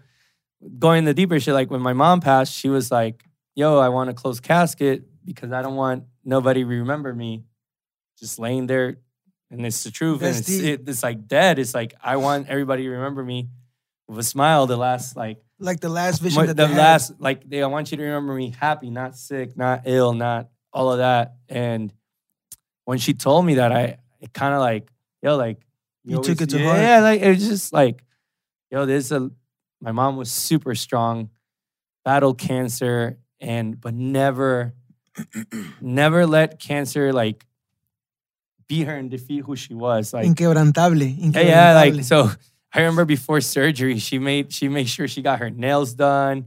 going 0.79 1.05
the 1.05 1.13
deeper 1.13 1.39
shit, 1.39 1.53
like 1.53 1.69
when 1.69 1.81
my 1.81 1.93
mom 1.93 2.19
passed, 2.21 2.53
she 2.53 2.69
was 2.69 2.91
like, 2.91 3.23
yo, 3.55 3.79
I 3.79 3.89
want 3.89 4.09
a 4.09 4.13
closed 4.13 4.43
casket 4.43 5.03
because 5.25 5.51
I 5.51 5.61
don't 5.61 5.75
want 5.75 6.03
nobody 6.25 6.61
to 6.61 6.67
remember 6.67 7.13
me 7.13 7.43
just 8.19 8.39
laying 8.39 8.67
there. 8.67 8.97
And 9.51 9.65
it's 9.65 9.83
the 9.83 9.91
truth. 9.91 10.21
That's 10.21 10.37
and 10.37 10.47
it's, 10.47 10.81
it, 10.81 10.89
it's 10.89 11.03
like 11.03 11.27
dead. 11.27 11.59
It's 11.59 11.75
like, 11.75 11.93
I 12.01 12.17
want 12.17 12.47
everybody 12.49 12.83
to 12.83 12.89
remember 12.89 13.23
me 13.23 13.49
with 14.07 14.17
a 14.17 14.23
smile 14.23 14.65
the 14.65 14.77
last, 14.77 15.15
like, 15.15 15.43
Like 15.63 15.79
the 15.79 15.89
last 15.89 16.21
vision 16.21 16.41
my- 16.41 16.45
that 16.47 16.57
the 16.57 16.67
they 16.67 16.73
had. 16.73 16.77
last, 16.77 17.13
like, 17.19 17.49
they, 17.49 17.63
I 17.63 17.67
want 17.67 17.89
you 17.91 17.97
to 17.97 18.03
remember 18.03 18.33
me 18.35 18.53
happy, 18.59 18.89
not 18.89 19.15
sick, 19.17 19.55
not 19.57 19.83
ill, 19.85 20.13
not 20.13 20.49
all 20.73 20.91
of 20.91 20.97
that. 20.99 21.35
And 21.49 21.93
when 22.85 22.97
she 22.97 23.13
told 23.13 23.45
me 23.45 23.55
that, 23.55 23.71
I, 23.71 23.97
it 24.19 24.33
kind 24.33 24.53
of 24.53 24.59
like, 24.59 24.89
yo, 25.21 25.37
like, 25.37 25.59
You 26.03 26.21
took 26.21 26.41
it 26.41 26.49
to 26.49 26.57
yeah, 26.59 26.65
heart. 26.65 26.79
Yeah, 26.79 26.99
like, 26.99 27.21
it 27.21 27.29
was 27.29 27.47
just 27.47 27.71
like, 27.73 28.03
yo, 28.71 28.85
there's 28.85 29.11
a, 29.11 29.17
uh, 29.17 29.29
my 29.81 29.91
mom 29.93 30.17
was 30.17 30.29
super 30.31 30.75
strong, 30.75 31.29
battled 32.05 32.37
cancer, 32.37 33.17
and, 33.39 33.79
but 33.79 33.93
never, 33.93 34.73
never 35.81 36.25
let 36.25 36.59
cancer, 36.59 37.13
like, 37.13 37.45
beat 38.67 38.87
her 38.87 38.95
and 38.95 39.09
defeat 39.11 39.43
who 39.45 39.55
she 39.55 39.73
was. 39.73 40.13
Like, 40.13 40.25
Inquebrantable. 40.27 41.15
yeah, 41.35 41.41
yeah, 41.41 41.73
like 41.73 42.03
so. 42.03 42.29
I 42.73 42.79
remember 42.79 43.05
before 43.05 43.39
surgery, 43.41 43.99
she 43.99 44.17
made 44.19 44.51
she 44.51 44.67
made 44.67 44.89
sure 44.89 45.07
she 45.07 45.21
got 45.21 45.39
her 45.39 45.49
nails 45.49 45.93
done, 45.93 46.45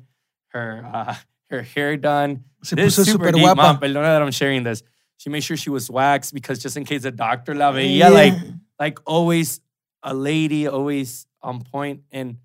her 0.48 0.84
uh, 0.92 1.14
her 1.50 1.62
hair 1.62 1.96
done. 1.96 2.44
Se 2.62 2.74
This 2.76 2.96
puso 2.96 2.98
is 3.00 3.06
super 3.12 3.26
super 3.26 3.32
deep, 3.32 3.44
guapa. 3.46 3.56
mom. 3.56 3.78
Perdona 3.78 4.02
that 4.14 4.22
I'm 4.22 4.32
sharing 4.32 4.62
this. 4.64 4.82
She 5.18 5.30
made 5.30 5.40
sure 5.44 5.56
she 5.56 5.70
was 5.70 5.88
waxed 5.90 6.34
because 6.34 6.58
just 6.58 6.76
in 6.76 6.84
case 6.84 7.02
the 7.02 7.10
doctor 7.12 7.54
la 7.54 7.72
veía, 7.72 7.96
Yeah. 7.98 8.08
like 8.08 8.34
like 8.78 8.98
always 9.06 9.60
a 10.02 10.12
lady, 10.14 10.66
always 10.66 11.26
on 11.42 11.62
point. 11.62 12.02
And 12.10 12.36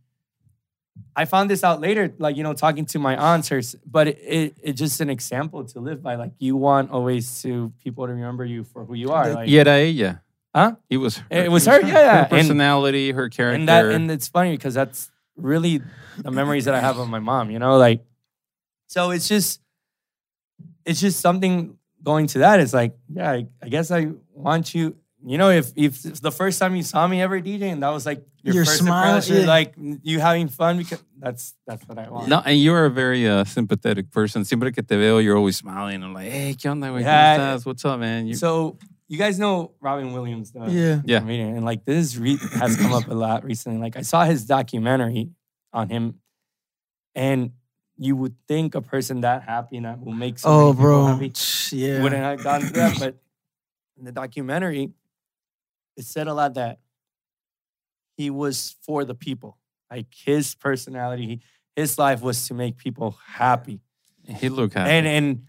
I 1.15 1.25
found 1.25 1.49
this 1.49 1.63
out 1.63 1.81
later, 1.81 2.13
like 2.19 2.37
you 2.37 2.43
know, 2.43 2.53
talking 2.53 2.85
to 2.93 2.99
my 2.99 3.15
aunts, 3.17 3.49
her, 3.49 3.61
but 3.85 4.07
it, 4.07 4.19
it 4.21 4.57
it's 4.61 4.79
just 4.79 5.01
an 5.01 5.09
example 5.09 5.65
to 5.65 5.79
live 5.79 6.01
by. 6.03 6.15
Like 6.15 6.33
you 6.37 6.55
want 6.55 6.91
always 6.91 7.41
to 7.41 7.73
people 7.83 8.05
to 8.07 8.13
remember 8.13 8.45
you 8.45 8.63
for 8.63 8.85
who 8.85 8.93
you 8.93 9.11
are. 9.11 9.29
The- 9.29 9.35
Like, 9.35 9.47
Y 9.49 9.53
era 9.55 9.79
ella. 9.81 10.21
Huh? 10.53 10.75
It 10.89 10.97
was 10.97 11.17
her. 11.17 11.25
It 11.31 11.49
was 11.51 11.65
her, 11.65 11.79
yeah, 11.81 11.87
yeah. 11.87 12.13
Her 12.13 12.19
And- 12.23 12.29
personality, 12.29 13.11
her 13.11 13.29
character. 13.29 13.55
and 13.55 13.67
that 13.69 13.85
and 13.85 14.11
it's 14.11 14.27
funny 14.27 14.51
because 14.57 14.73
that's 14.73 15.09
really 15.37 15.81
the 16.17 16.31
memories 16.31 16.65
that 16.65 16.73
I 16.75 16.81
have 16.81 16.97
of 16.97 17.07
my 17.07 17.19
mom, 17.19 17.49
you 17.51 17.59
know, 17.59 17.77
like 17.77 18.03
so 18.87 19.11
it's 19.11 19.27
just 19.29 19.61
it's 20.85 20.99
just 20.99 21.19
something 21.21 21.77
going 22.03 22.27
to 22.27 22.39
that. 22.39 22.59
It's 22.59 22.73
like, 22.73 22.97
yeah, 23.13 23.31
I, 23.31 23.47
I 23.61 23.69
guess 23.69 23.91
I 23.91 24.07
want 24.33 24.73
you, 24.75 24.95
you 25.25 25.37
know, 25.37 25.49
if 25.49 25.71
if 25.75 26.03
it's 26.05 26.19
the 26.19 26.31
first 26.31 26.59
time 26.59 26.75
you 26.75 26.83
saw 26.83 27.07
me 27.07 27.21
ever 27.21 27.39
DJ 27.39 27.71
and 27.71 27.81
that 27.83 27.89
was 27.89 28.05
like 28.05 28.25
your, 28.43 28.55
Your 28.55 28.65
first 28.65 28.79
smile, 28.79 29.15
impression, 29.15 29.41
yeah. 29.43 29.47
like 29.47 29.73
you 30.03 30.19
having 30.19 30.47
fun 30.49 30.77
because 30.79 31.01
that's 31.19 31.53
that's 31.67 31.87
what 31.87 31.99
I 31.99 32.09
want. 32.09 32.27
No, 32.27 32.41
and 32.43 32.59
you're 32.59 32.85
a 32.85 32.89
very 32.89 33.27
uh, 33.29 33.43
sympathetic 33.45 34.09
person. 34.11 34.43
Siempre 34.43 34.71
que 34.71 34.81
te 34.83 34.97
veo, 34.97 35.19
you're 35.19 35.37
always 35.37 35.57
smiling. 35.57 36.03
I'm 36.03 36.13
like, 36.13 36.31
hey, 36.31 36.55
¿qué 36.57 36.69
onda, 36.69 36.87
güey? 36.89 37.03
Yeah. 37.03 37.37
¿Cómo 37.37 37.55
estás? 37.55 37.65
What's 37.67 37.85
up, 37.85 37.99
man? 37.99 38.25
You- 38.27 38.33
So 38.33 38.77
you 39.11 39.17
guys 39.17 39.37
know 39.37 39.73
Robin 39.81 40.13
Williams, 40.13 40.53
the 40.53 40.61
Yeah. 40.71 41.01
Yeah. 41.03 41.19
comedian, 41.19 41.55
and 41.57 41.65
like 41.65 41.83
this 41.83 42.15
re- 42.15 42.37
has 42.53 42.77
come 42.77 42.93
up 42.93 43.07
a 43.09 43.13
lot 43.13 43.43
recently. 43.43 43.77
Like 43.77 43.97
I 43.97 44.03
saw 44.03 44.23
his 44.23 44.45
documentary 44.45 45.31
on 45.73 45.89
him, 45.89 46.15
and 47.13 47.51
you 47.97 48.15
would 48.15 48.35
think 48.47 48.73
a 48.73 48.81
person 48.81 49.21
that 49.21 49.43
happy 49.43 49.75
and 49.77 49.85
that 49.85 49.99
will 49.99 50.13
make 50.13 50.39
so 50.39 50.47
oh, 50.49 50.51
many 50.53 50.63
Oh, 50.69 50.71
people 50.71 50.83
bro. 50.83 51.05
happy 51.07 51.33
Yeah. 51.75 52.01
wouldn't 52.01 52.21
have 52.23 52.41
gone 52.41 52.61
through 52.61 52.69
that. 52.71 52.99
But 52.99 53.15
in 53.97 54.05
the 54.05 54.13
documentary, 54.13 54.93
it 55.97 56.05
said 56.05 56.27
a 56.27 56.33
lot 56.33 56.53
that 56.53 56.79
he 58.15 58.29
was 58.29 58.75
for 58.81 59.03
the 59.03 59.13
people. 59.13 59.57
Like 59.91 60.07
his 60.15 60.55
personality, 60.55 61.41
his 61.75 61.97
life 61.99 62.21
was 62.21 62.47
to 62.47 62.53
make 62.53 62.77
people 62.77 63.17
happy. 63.25 63.81
he 64.25 64.47
looked 64.47 64.75
happy. 64.75 64.89
And 64.89 65.05
and 65.05 65.43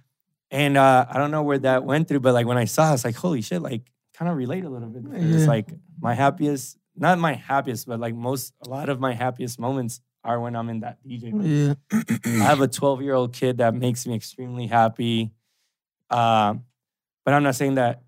and 0.53 0.76
uh, 0.76 1.07
I 1.11 1.18
don't 1.18 1.30
know 1.32 1.42
where 1.42 1.59
that 1.59 1.82
went 1.84 2.07
through, 2.07 2.20
but 2.20 2.34
like 2.34 2.46
when 2.46 2.59
I 2.59 2.66
saw, 2.66 2.84
it, 2.84 2.88
I 2.90 2.92
was 2.92 3.05
like, 3.05 3.16
holy 3.16 3.40
shit, 3.42 3.61
like 3.62 3.82
kind 4.14 4.30
of 4.30 4.36
relate 4.36 4.64
a 4.64 4.68
little 4.68 4.88
bit. 4.88 5.03
because 5.03 5.24
It's 5.34 5.42
Yeah. 5.44 5.48
like 5.48 5.72
my 6.00 6.14
happiest, 6.14 6.78
not 6.94 7.18
my 7.18 7.32
happiest, 7.32 7.88
but 7.88 7.98
like 7.98 8.14
most, 8.14 8.53
a 8.64 8.68
lot 8.68 8.88
of 8.88 9.00
my 9.00 9.14
happiest 9.14 9.59
moments 9.59 10.00
are 10.22 10.38
when 10.38 10.55
I'm 10.55 10.68
in 10.68 10.80
that 10.80 10.98
DJ. 11.05 11.32
booth. 11.32 11.78
Yeah. 11.92 12.03
I 12.26 12.44
have 12.44 12.61
a 12.61 12.68
12 12.68 13.03
year 13.03 13.14
old 13.14 13.32
kid 13.32 13.59
that 13.59 13.74
makes 13.74 14.07
me 14.07 14.14
extremely 14.14 14.66
happy. 14.68 15.32
Um, 16.11 16.64
but 17.24 17.34
I'm 17.34 17.42
not 17.42 17.55
saying 17.55 17.76
that 17.76 18.03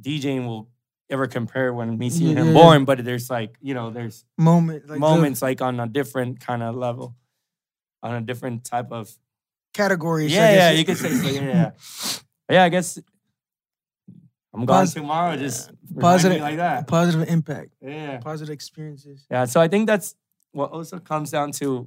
DJing 0.00 0.46
will 0.46 0.68
ever 1.10 1.26
compare 1.26 1.74
when 1.74 1.98
me 1.98 2.10
seeing 2.10 2.36
Yeah, 2.36 2.44
him 2.44 2.52
born, 2.54 2.84
but 2.84 3.04
there's 3.04 3.28
like, 3.28 3.56
you 3.60 3.74
know, 3.74 3.90
there's 3.90 4.24
Moment. 4.36 4.82
Like 4.84 4.94
the 4.94 4.98
moments 5.00 5.42
like 5.42 5.60
on 5.60 5.80
a 5.80 5.86
different 5.88 6.38
kind 6.38 6.62
of 6.62 6.76
level, 6.76 7.16
on 8.04 8.14
a 8.14 8.20
different 8.20 8.64
type 8.64 8.92
of 8.92 9.10
Categories. 9.78 10.32
Yeah, 10.34 10.50
yeah, 10.52 10.70
you 10.72 10.84
could 10.84 10.98
say 10.98 11.10
so. 11.14 11.28
Yeah, 11.28 11.40
yeah. 11.42 11.70
Yeah, 12.50 12.64
I 12.64 12.68
guess 12.70 12.98
I'm 14.54 14.64
gone 14.64 14.84
Pos- 14.84 14.94
tomorrow. 14.94 15.36
Just 15.36 15.70
Positive, 16.00 16.40
like 16.40 16.56
that. 16.56 16.86
positive 16.88 17.28
impact, 17.28 17.74
Yeah, 17.80 18.18
positive 18.18 18.52
experiences. 18.52 19.26
yeah. 19.30 19.44
So 19.46 19.60
I 19.60 19.68
think 19.68 19.86
that's 19.86 20.14
what 20.52 20.70
also 20.72 20.98
comes 20.98 21.30
down 21.30 21.52
to 21.60 21.86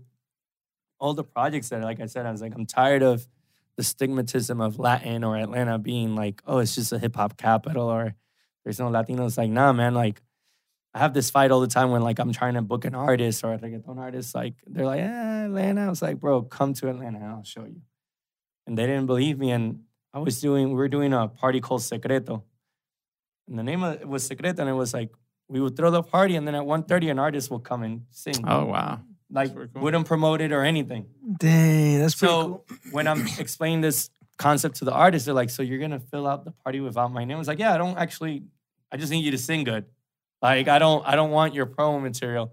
all 0.99 1.13
the 1.15 1.23
projects 1.23 1.69
that, 1.69 1.81
like 1.81 1.99
I 1.99 2.05
said, 2.05 2.25
I 2.25 2.31
was 2.31 2.41
like, 2.41 2.53
I'm 2.55 2.65
tired 2.65 3.01
of 3.03 3.27
the 3.75 3.83
stigmatism 3.83 4.63
of 4.63 4.77
Latin 4.79 5.23
or 5.23 5.35
Atlanta 5.35 5.77
being 5.79 6.15
like, 6.15 6.41
oh, 6.45 6.59
it's 6.59 6.75
just 6.75 6.91
a 6.93 6.99
hip 6.99 7.15
hop 7.15 7.37
capital 7.37 7.87
or 7.89 8.15
there's 8.63 8.79
no 8.79 8.89
Latinos. 8.89 9.37
Like, 9.37 9.49
nah, 9.49 9.73
man. 9.73 9.93
Like, 9.95 10.21
I 10.93 10.99
have 10.99 11.13
this 11.13 11.29
fight 11.29 11.51
all 11.51 11.61
the 11.61 11.67
time 11.67 11.91
when 11.91 12.01
like 12.01 12.19
I'm 12.19 12.33
trying 12.33 12.55
to 12.55 12.61
book 12.61 12.83
an 12.85 12.95
artist 12.95 13.43
or 13.43 13.53
a 13.53 13.57
reggaeton 13.57 13.97
artist. 13.97 14.35
Like, 14.35 14.55
they're 14.67 14.85
like, 14.85 14.99
eh, 15.01 15.45
Atlanta. 15.45 15.85
I 15.85 15.89
was 15.89 16.01
like, 16.01 16.19
bro, 16.19 16.41
come 16.41 16.73
to 16.75 16.89
Atlanta 16.89 17.17
and 17.17 17.27
I'll 17.27 17.43
show 17.43 17.63
you. 17.63 17.81
And 18.67 18.77
they 18.77 18.85
didn't 18.85 19.05
believe 19.05 19.39
me. 19.39 19.51
And 19.51 19.83
I 20.13 20.19
was 20.19 20.41
doing, 20.41 20.69
we 20.69 20.75
were 20.75 20.89
doing 20.89 21.13
a 21.13 21.27
party 21.27 21.61
called 21.61 21.81
Secreto. 21.81 22.43
And 23.47 23.57
the 23.57 23.63
name 23.63 23.83
of 23.83 24.01
it 24.01 24.07
was 24.07 24.23
Secreto. 24.27 24.61
And 24.61 24.69
it 24.69 24.73
was 24.73 24.93
like, 24.93 25.11
we 25.47 25.59
would 25.61 25.75
throw 25.77 25.91
the 25.91 26.03
party 26.03 26.35
and 26.35 26.45
then 26.47 26.55
at 26.55 26.63
1.30 26.63 27.11
an 27.11 27.19
artist 27.19 27.49
will 27.49 27.59
come 27.59 27.83
and 27.83 28.01
sing. 28.09 28.35
oh, 28.45 28.65
wow. 28.65 28.99
like, 29.29 29.53
cool. 29.53 29.67
wouldn't 29.81 30.05
promote 30.07 30.41
it 30.41 30.51
or 30.51 30.63
anything. 30.63 31.05
Dang, 31.37 31.99
that's 31.99 32.15
pretty 32.15 32.31
So 32.31 32.63
cool. 32.67 32.77
when 32.91 33.07
I'm 33.07 33.25
explaining 33.39 33.81
this 33.81 34.09
concept 34.37 34.77
to 34.77 34.85
the 34.85 34.93
artist, 34.93 35.25
they're 35.25 35.33
like, 35.35 35.49
"So 35.49 35.61
you're 35.61 35.79
gonna 35.79 35.99
fill 35.99 36.25
out 36.25 36.45
the 36.45 36.51
party 36.51 36.79
without 36.79 37.11
my 37.11 37.25
name?" 37.25 37.35
I 37.35 37.37
was 37.37 37.47
like, 37.47 37.59
"Yeah, 37.59 37.73
I 37.73 37.77
don't 37.77 37.97
actually. 37.97 38.43
I 38.91 38.97
just 38.97 39.11
need 39.11 39.23
you 39.23 39.31
to 39.31 39.37
sing 39.37 39.63
good. 39.65 39.85
Like 40.41 40.67
I 40.67 40.79
don't. 40.79 41.05
I 41.07 41.15
don't 41.15 41.31
want 41.31 41.53
your 41.53 41.65
promo 41.67 42.01
material." 42.01 42.51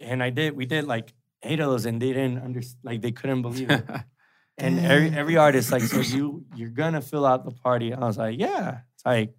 And 0.00 0.22
I 0.22 0.30
did. 0.30 0.54
We 0.56 0.66
did 0.66 0.86
like 0.86 1.12
eight 1.42 1.60
of 1.60 1.70
those, 1.70 1.86
and 1.86 2.00
they 2.00 2.12
didn't 2.12 2.38
understand. 2.42 2.78
Like 2.84 3.00
they 3.02 3.12
couldn't 3.12 3.42
believe 3.42 3.70
it. 3.70 3.84
and 4.58 4.78
every 4.80 5.10
every 5.10 5.36
artist 5.36 5.72
like, 5.72 5.82
"So 5.82 6.00
you 6.00 6.44
you're 6.54 6.70
gonna 6.70 7.00
fill 7.00 7.24
out 7.24 7.44
the 7.44 7.52
party?" 7.52 7.94
I 7.94 8.00
was 8.00 8.18
like, 8.18 8.38
"Yeah." 8.38 8.80
It's 8.94 9.06
like 9.06 9.34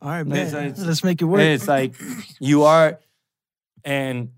All 0.00 0.10
right, 0.10 0.26
It's- 0.26 0.52
man. 0.52 0.66
it's- 0.66 0.84
Let's 0.84 1.04
make 1.04 1.22
it 1.22 1.26
work. 1.26 1.40
it's 1.42 1.68
like 1.68 1.94
you 2.40 2.64
are, 2.64 2.98
and 3.84 4.30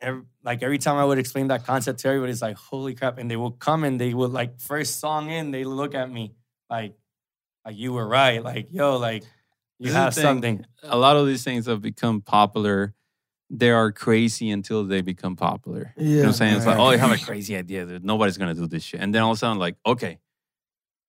every, 0.00 0.22
like 0.44 0.62
every 0.62 0.78
time 0.78 0.96
I 0.96 1.04
would 1.04 1.18
explain 1.18 1.48
that 1.48 1.64
concept 1.66 1.98
to 2.00 2.08
everybody, 2.08 2.30
it's 2.32 2.42
like 2.42 2.56
holy 2.56 2.94
crap! 2.94 3.18
And 3.18 3.28
they 3.28 3.36
will 3.36 3.50
come 3.52 3.82
and 3.82 4.00
they 4.00 4.14
would 4.14 4.30
like 4.30 4.60
first 4.60 5.00
song 5.00 5.30
in, 5.30 5.50
they 5.50 5.64
look 5.64 5.96
at 5.96 6.08
me 6.10 6.34
like, 6.70 6.94
like 7.66 7.76
you 7.76 7.92
were 7.92 8.06
right, 8.06 8.42
like 8.42 8.68
yo, 8.70 8.98
like 8.98 9.24
you 9.82 9.88
This 9.88 9.94
have 9.96 10.14
thing. 10.14 10.22
something. 10.22 10.66
a 10.84 10.96
lot 10.96 11.16
of 11.16 11.26
these 11.26 11.42
things 11.44 11.66
have 11.66 11.82
become 11.82 12.20
popular. 12.20 12.94
They 13.50 13.70
are 13.70 13.92
crazy 13.92 14.50
until 14.50 14.84
they 14.84 15.02
become 15.02 15.36
popular. 15.36 15.92
You 15.96 16.04
know 16.04 16.18
what 16.20 16.26
I'm 16.28 16.32
saying? 16.34 16.56
It's 16.56 16.66
like, 16.66 16.78
oh, 16.78 16.90
you 16.92 16.98
have 16.98 17.10
a 17.10 17.18
crazy 17.18 17.56
idea. 17.56 17.84
Dude. 17.84 18.04
Nobody's 18.04 18.38
gonna 18.38 18.54
do 18.54 18.66
this 18.66 18.82
shit. 18.84 19.00
And 19.00 19.14
then 19.14 19.22
all 19.22 19.32
of 19.32 19.36
a 19.36 19.38
sudden, 19.38 19.58
like, 19.58 19.76
okay, 19.84 20.18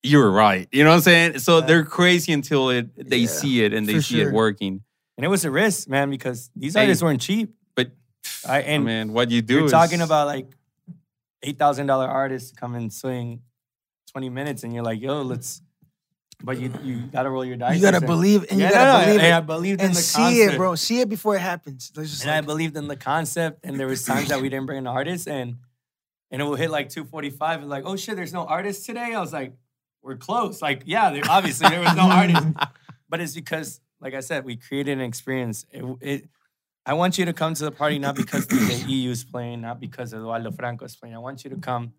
you 0.02 0.18
were 0.18 0.32
right. 0.32 0.68
You 0.72 0.84
know 0.84 0.90
what 0.90 0.96
I'm 0.98 1.02
saying? 1.02 1.40
So 1.40 1.60
Yeah. 1.60 1.66
they're 1.68 1.86
crazy 1.86 2.34
until 2.34 2.70
it 2.70 2.88
they 3.10 3.18
Yeah, 3.18 3.28
see 3.28 3.64
it 3.64 3.74
and 3.74 3.88
they 3.88 3.96
for 3.96 4.02
see 4.02 4.20
sure. 4.20 4.30
it 4.30 4.34
working. 4.34 4.82
And 5.18 5.24
it 5.24 5.30
was 5.30 5.46
a 5.46 5.52
risk, 5.52 5.88
man, 5.88 6.10
because 6.10 6.50
these 6.56 6.74
Hey, 6.74 6.82
artists 6.82 7.04
weren't 7.04 7.22
cheap. 7.22 7.54
But 7.76 7.92
I, 8.46 8.58
I 8.58 8.60
and 8.62 8.84
mean, 8.86 9.14
what 9.14 9.30
you 9.32 9.42
do 9.42 9.58
you're 9.58 9.66
is 9.66 9.72
talking 9.72 10.02
about 10.02 10.28
like 10.28 10.48
eight 11.44 11.60
thousand 11.60 11.88
dollar 11.88 12.08
artists 12.08 12.52
come 12.52 12.74
and 12.76 12.92
swing 12.92 13.42
twenty 14.12 14.30
minutes, 14.30 14.64
and 14.64 14.74
you're 14.74 14.84
like, 14.84 15.00
yo, 15.00 15.22
let's. 15.22 15.62
But 16.42 16.60
you 16.60 16.72
you 16.84 17.02
gotta 17.12 17.30
roll 17.30 17.46
your 17.46 17.58
dice. 17.58 17.76
You 17.76 17.82
gotta 17.82 18.02
believe, 18.06 18.46
and 18.50 18.60
Yeah, 18.60 18.68
you 18.70 18.74
no, 18.76 18.80
gotta 18.82 19.00
no, 19.00 19.06
believe 19.06 19.22
and 19.22 19.34
I 19.34 19.38
it, 19.38 19.46
believed 19.46 19.80
in 19.82 19.88
and 19.88 19.96
the 19.96 20.00
see 20.02 20.22
concept. 20.22 20.54
it, 20.54 20.58
bro. 20.58 20.76
See 20.76 21.00
it 21.02 21.10
before 21.10 21.36
it 21.36 21.40
happens. 21.42 21.92
There's 21.94 22.10
just 22.12 22.24
and 22.24 22.32
I 22.32 22.42
believed 22.42 22.76
in 22.78 22.88
the 22.88 22.96
concept, 22.96 23.62
and 23.64 23.80
there 23.80 23.88
was 23.88 24.04
times 24.06 24.30
that 24.30 24.42
we 24.42 24.50
didn't 24.50 24.66
bring 24.66 24.80
an 24.80 24.88
artist, 24.88 25.28
and 25.28 25.58
and 26.32 26.42
it 26.42 26.46
will 26.46 26.56
hit 26.56 26.70
like 26.72 26.90
245 26.90 27.62
and 27.62 27.70
like, 27.70 27.84
oh 27.86 27.96
shit, 27.96 28.16
there's 28.16 28.34
no 28.34 28.46
artist 28.46 28.86
today. 28.86 29.14
I 29.14 29.20
was 29.20 29.32
like, 29.32 29.54
we're 30.02 30.18
close. 30.18 30.62
Like, 30.62 30.84
yeah, 30.86 31.12
there, 31.12 31.22
obviously 31.30 31.70
there 31.70 31.80
was 31.80 31.96
no 31.96 32.10
artist, 32.10 32.48
but 33.10 33.22
it's 33.22 33.36
because, 33.36 33.80
like 34.02 34.14
I 34.16 34.20
said, 34.20 34.44
we 34.44 34.56
created 34.58 34.94
an 34.98 35.04
experience. 35.04 35.66
It, 35.72 35.86
it, 36.02 36.30
I 36.86 36.96
want 36.96 37.18
you 37.18 37.26
to 37.26 37.34
come 37.34 37.54
to 37.54 37.64
the 37.64 37.72
party 37.72 38.00
not 38.00 38.16
because 38.16 38.48
the 38.48 38.84
EU 38.88 39.12
is 39.12 39.24
playing, 39.24 39.62
not 39.62 39.80
because 39.80 40.14
Eduardo 40.14 40.52
Franco 40.52 40.84
is 40.86 40.96
playing. 40.96 41.16
I 41.16 41.20
want 41.20 41.44
you 41.46 41.52
to 41.52 41.56
come 41.58 41.94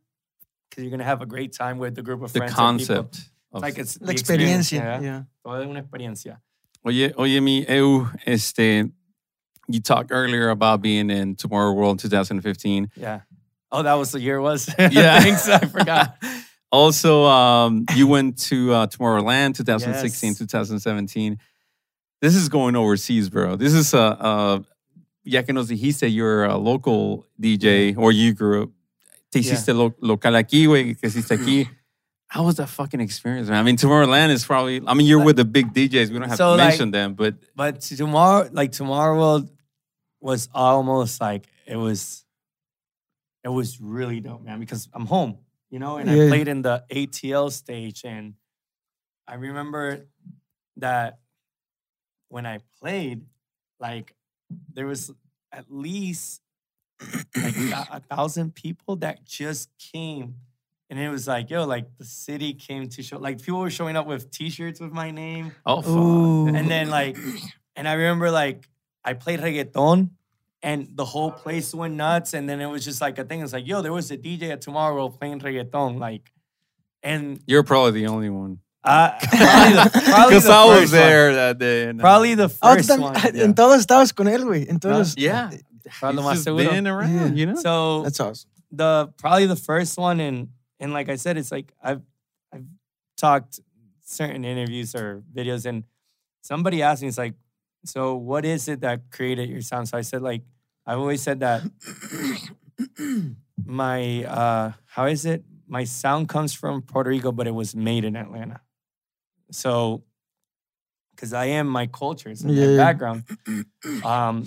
because 0.69 0.83
you're 0.85 0.91
gonna 0.91 1.05
have 1.05 1.23
a 1.23 1.27
great 1.27 1.53
time 1.55 1.79
with 1.79 1.95
the 1.95 2.03
group 2.03 2.21
of 2.23 2.33
The 2.33 2.41
friends. 2.41 2.55
and 2.59 2.79
people. 2.81 2.95
concept. 2.97 3.31
It's 3.55 3.57
of- 3.57 3.63
like 3.63 3.79
it's 3.79 4.01
La 4.01 4.07
the 4.09 4.13
experience, 4.13 4.73
experiencia. 4.73 5.03
Yeah. 5.03 5.23
Toda 5.45 5.67
una 5.69 5.81
experiencia. 5.81 6.39
Oye, 6.85 7.13
oye, 7.17 7.41
mi 7.41 7.65
Eu, 7.69 8.09
este, 8.27 8.85
you 9.69 9.81
talked 9.81 10.11
earlier 10.13 10.51
about 10.51 10.83
being 10.83 11.09
in 11.11 11.37
Tomorrow 11.37 11.73
World 11.73 11.99
2015. 12.01 12.89
Yeah. 12.97 13.21
Oh, 13.73 13.83
that 13.83 13.95
was 13.95 14.13
the 14.13 14.21
year 14.21 14.37
it 14.37 14.43
was. 14.43 14.69
Yeah. 14.79 15.21
Thanks. 15.23 15.49
I 15.49 15.59
forgot. 15.67 16.17
Also, 16.73 17.23
um, 17.27 17.85
you 17.95 18.09
went 18.09 18.37
to 18.49 18.73
uh, 18.73 18.87
Tomorrowland 18.89 19.55
2016, 19.55 20.31
Yes. 20.31 20.39
2017. 20.41 21.39
This 22.21 22.35
is 22.35 22.49
going 22.49 22.75
overseas, 22.75 23.31
bro. 23.31 23.55
This 23.55 23.73
is 23.75 23.95
a, 23.95 24.01
uh, 24.01 24.59
ya 25.23 25.43
que 25.43 25.55
nos 25.55 25.69
dijiste 25.69 26.13
you're 26.13 26.45
a 26.47 26.57
local 26.59 27.27
DJ 27.41 27.97
or 27.97 28.11
you 28.11 28.35
grew 28.35 28.65
up. 28.65 28.71
Te 29.31 29.39
Yeah. 29.39 29.53
hiciste 29.53 29.73
lo- 29.73 29.95
local 30.01 30.33
aquí, 30.35 30.67
güey, 30.67 30.97
que 31.01 31.09
hiciste 31.09 31.39
aquí. 31.39 31.69
How 32.35 32.43
was 32.43 32.57
that 32.57 32.69
fucking 32.69 33.01
experience, 33.01 33.49
man? 33.49 33.59
I 33.59 33.63
mean, 33.63 33.77
Tomorrowland 33.77 34.31
is 34.31 34.45
probably, 34.45 34.83
I 34.85 34.95
mean, 34.95 35.07
you're 35.07 35.23
with 35.23 35.37
the 35.37 35.45
big 35.45 35.73
DJs. 35.73 36.11
We 36.11 36.19
don't 36.19 36.29
have 36.29 36.37
So, 36.37 36.51
to 36.51 36.57
like- 36.57 36.69
mention 36.71 36.91
them, 36.91 37.15
but 37.15 37.37
But 37.55 37.81
tomorrow, 37.81 38.49
like 38.53 38.73
tomorrow 38.73 39.17
world 39.17 39.49
was 40.21 40.49
almost 40.53 41.21
like 41.21 41.47
it 41.65 41.77
was 41.77 42.25
it 43.45 43.51
was 43.51 43.81
really 43.81 44.19
dope, 44.19 44.43
man, 44.43 44.59
because 44.59 44.89
I'm 44.93 45.07
home, 45.07 45.39
you 45.71 45.79
know, 45.79 45.99
and 45.99 46.11
Yeah. 46.11 46.25
I 46.25 46.29
played 46.29 46.49
in 46.49 46.63
the 46.63 46.83
ATL 46.91 47.51
stage 47.53 48.03
and 48.05 48.35
I 49.29 49.35
remember 49.35 50.07
that 50.79 51.21
when 52.31 52.47
I 52.47 52.59
played, 52.81 53.27
like 53.79 54.17
there 54.73 54.87
was 54.89 55.13
at 55.53 55.67
least 55.71 56.41
like 57.37 57.57
a, 57.57 57.87
a 57.93 58.01
thousand 58.01 58.57
people 58.57 58.97
that 58.97 59.25
just 59.25 59.69
came. 59.79 60.35
And 60.91 60.99
it 60.99 61.09
was 61.09 61.27
like, 61.27 61.51
yo, 61.51 61.65
like 61.65 61.87
the 61.99 62.05
city 62.05 62.53
came 62.55 62.89
to 62.91 63.03
show, 63.03 63.19
like 63.19 63.41
people 63.43 63.61
were 63.61 63.71
showing 63.71 63.97
up 63.97 64.07
with 64.07 64.31
T-shirts 64.31 64.81
with 64.81 64.93
my 64.93 65.11
name, 65.11 65.53
oh, 65.65 65.81
fuck. 65.83 66.55
And 66.55 66.71
then 66.71 66.91
like, 66.91 67.17
and 67.75 67.89
I 67.89 67.95
remember 67.95 68.31
like 68.31 68.69
I 69.05 69.15
played 69.15 69.41
reggaeton 69.41 70.11
and 70.63 70.89
the 70.95 71.05
whole 71.05 71.31
place 71.31 71.75
went 71.75 71.95
nuts. 71.95 72.35
And 72.35 72.49
then 72.49 72.61
it 72.61 72.67
was 72.67 72.85
just 72.85 73.01
like 73.01 73.19
a 73.19 73.25
thing. 73.25 73.41
It's 73.41 73.53
like, 73.53 73.67
yo, 73.67 73.83
there 73.83 73.93
was 73.93 74.11
a 74.11 74.17
DJ 74.19 74.51
at 74.51 74.61
Tomorrow 74.61 75.09
playing 75.09 75.41
reggaeton. 75.41 75.99
Like, 75.99 76.31
and 77.03 77.41
You're 77.47 77.63
probably 77.65 77.93
the 78.03 78.07
only 78.07 78.31
one. 78.31 78.59
uh, 78.85 79.11
probably 79.23 79.73
the, 79.75 79.91
probably 80.05 80.29
Because 80.29 80.45
the 80.45 80.53
I 80.53 80.65
was 80.67 80.81
first 80.81 80.93
one. 80.93 81.01
there 81.01 81.35
that 81.35 81.59
day. 81.59 81.89
and, 81.89 82.01
uh, 82.01 82.03
Probably 82.03 82.35
the 82.35 82.45
Ah, 82.63 82.75
tú 82.75 82.77
first 82.77 82.89
también- 82.91 83.01
one. 83.35 83.41
En 83.41 83.55
todos 83.55 83.85
estabas 83.85 84.15
con 84.15 84.27
él, 84.27 84.45
güey. 84.45 84.69
En 84.69 84.79
todos. 84.79 85.15
Yeah. 85.17 85.51
Para 86.01 86.13
lo 86.13 86.23
He's 86.23 86.33
just 86.33 86.45
seguro. 86.45 86.71
been 86.71 86.87
around, 86.87 87.37
Yeah. 87.37 87.47
you 87.47 87.47
know? 87.47 87.57
So 87.61 88.03
That's 88.03 88.21
awesome. 88.21 88.51
the 88.71 89.09
probably 89.19 89.47
the 89.47 89.57
first 89.57 89.99
one 89.99 90.21
and 90.21 90.49
and 90.85 90.93
like 90.93 91.09
I 91.09 91.17
said, 91.17 91.39
it's 91.39 91.51
like 91.51 91.73
I've 91.83 92.03
I've 92.53 92.67
talked 93.17 93.61
certain 94.03 94.45
interviews 94.45 94.95
or 94.95 95.23
videos 95.35 95.65
and 95.65 95.85
somebody 96.43 96.83
asked 96.83 97.01
me, 97.01 97.09
it's 97.09 97.17
like, 97.17 97.33
so 97.87 98.15
what 98.17 98.45
is 98.45 98.69
it 98.69 98.83
that 98.83 99.11
created 99.11 99.49
your 99.49 99.63
sound? 99.63 99.89
So 99.89 99.97
I 99.97 100.03
said 100.03 100.21
like 100.21 100.43
I've 100.87 100.99
always 100.99 101.23
said 101.23 101.41
that 101.41 101.63
my 103.65 104.25
uh 104.25 104.73
how 104.87 105.07
is 105.07 105.25
it? 105.25 105.43
My 105.67 105.85
sound 105.85 106.29
comes 106.29 106.53
from 106.53 106.83
Puerto 106.83 107.09
Rico, 107.09 107.33
but 107.33 107.47
it 107.47 107.55
was 107.55 107.75
made 107.75 108.05
in 108.05 108.15
Atlanta. 108.15 108.61
So 109.51 110.05
because 111.17 111.33
I 111.33 111.47
am 111.47 111.67
my 111.67 111.87
culture, 111.87 112.29
it's 112.29 112.45
Yeah, 112.45 112.67
my 112.67 112.77
background. 112.77 113.25
Um 114.05 114.47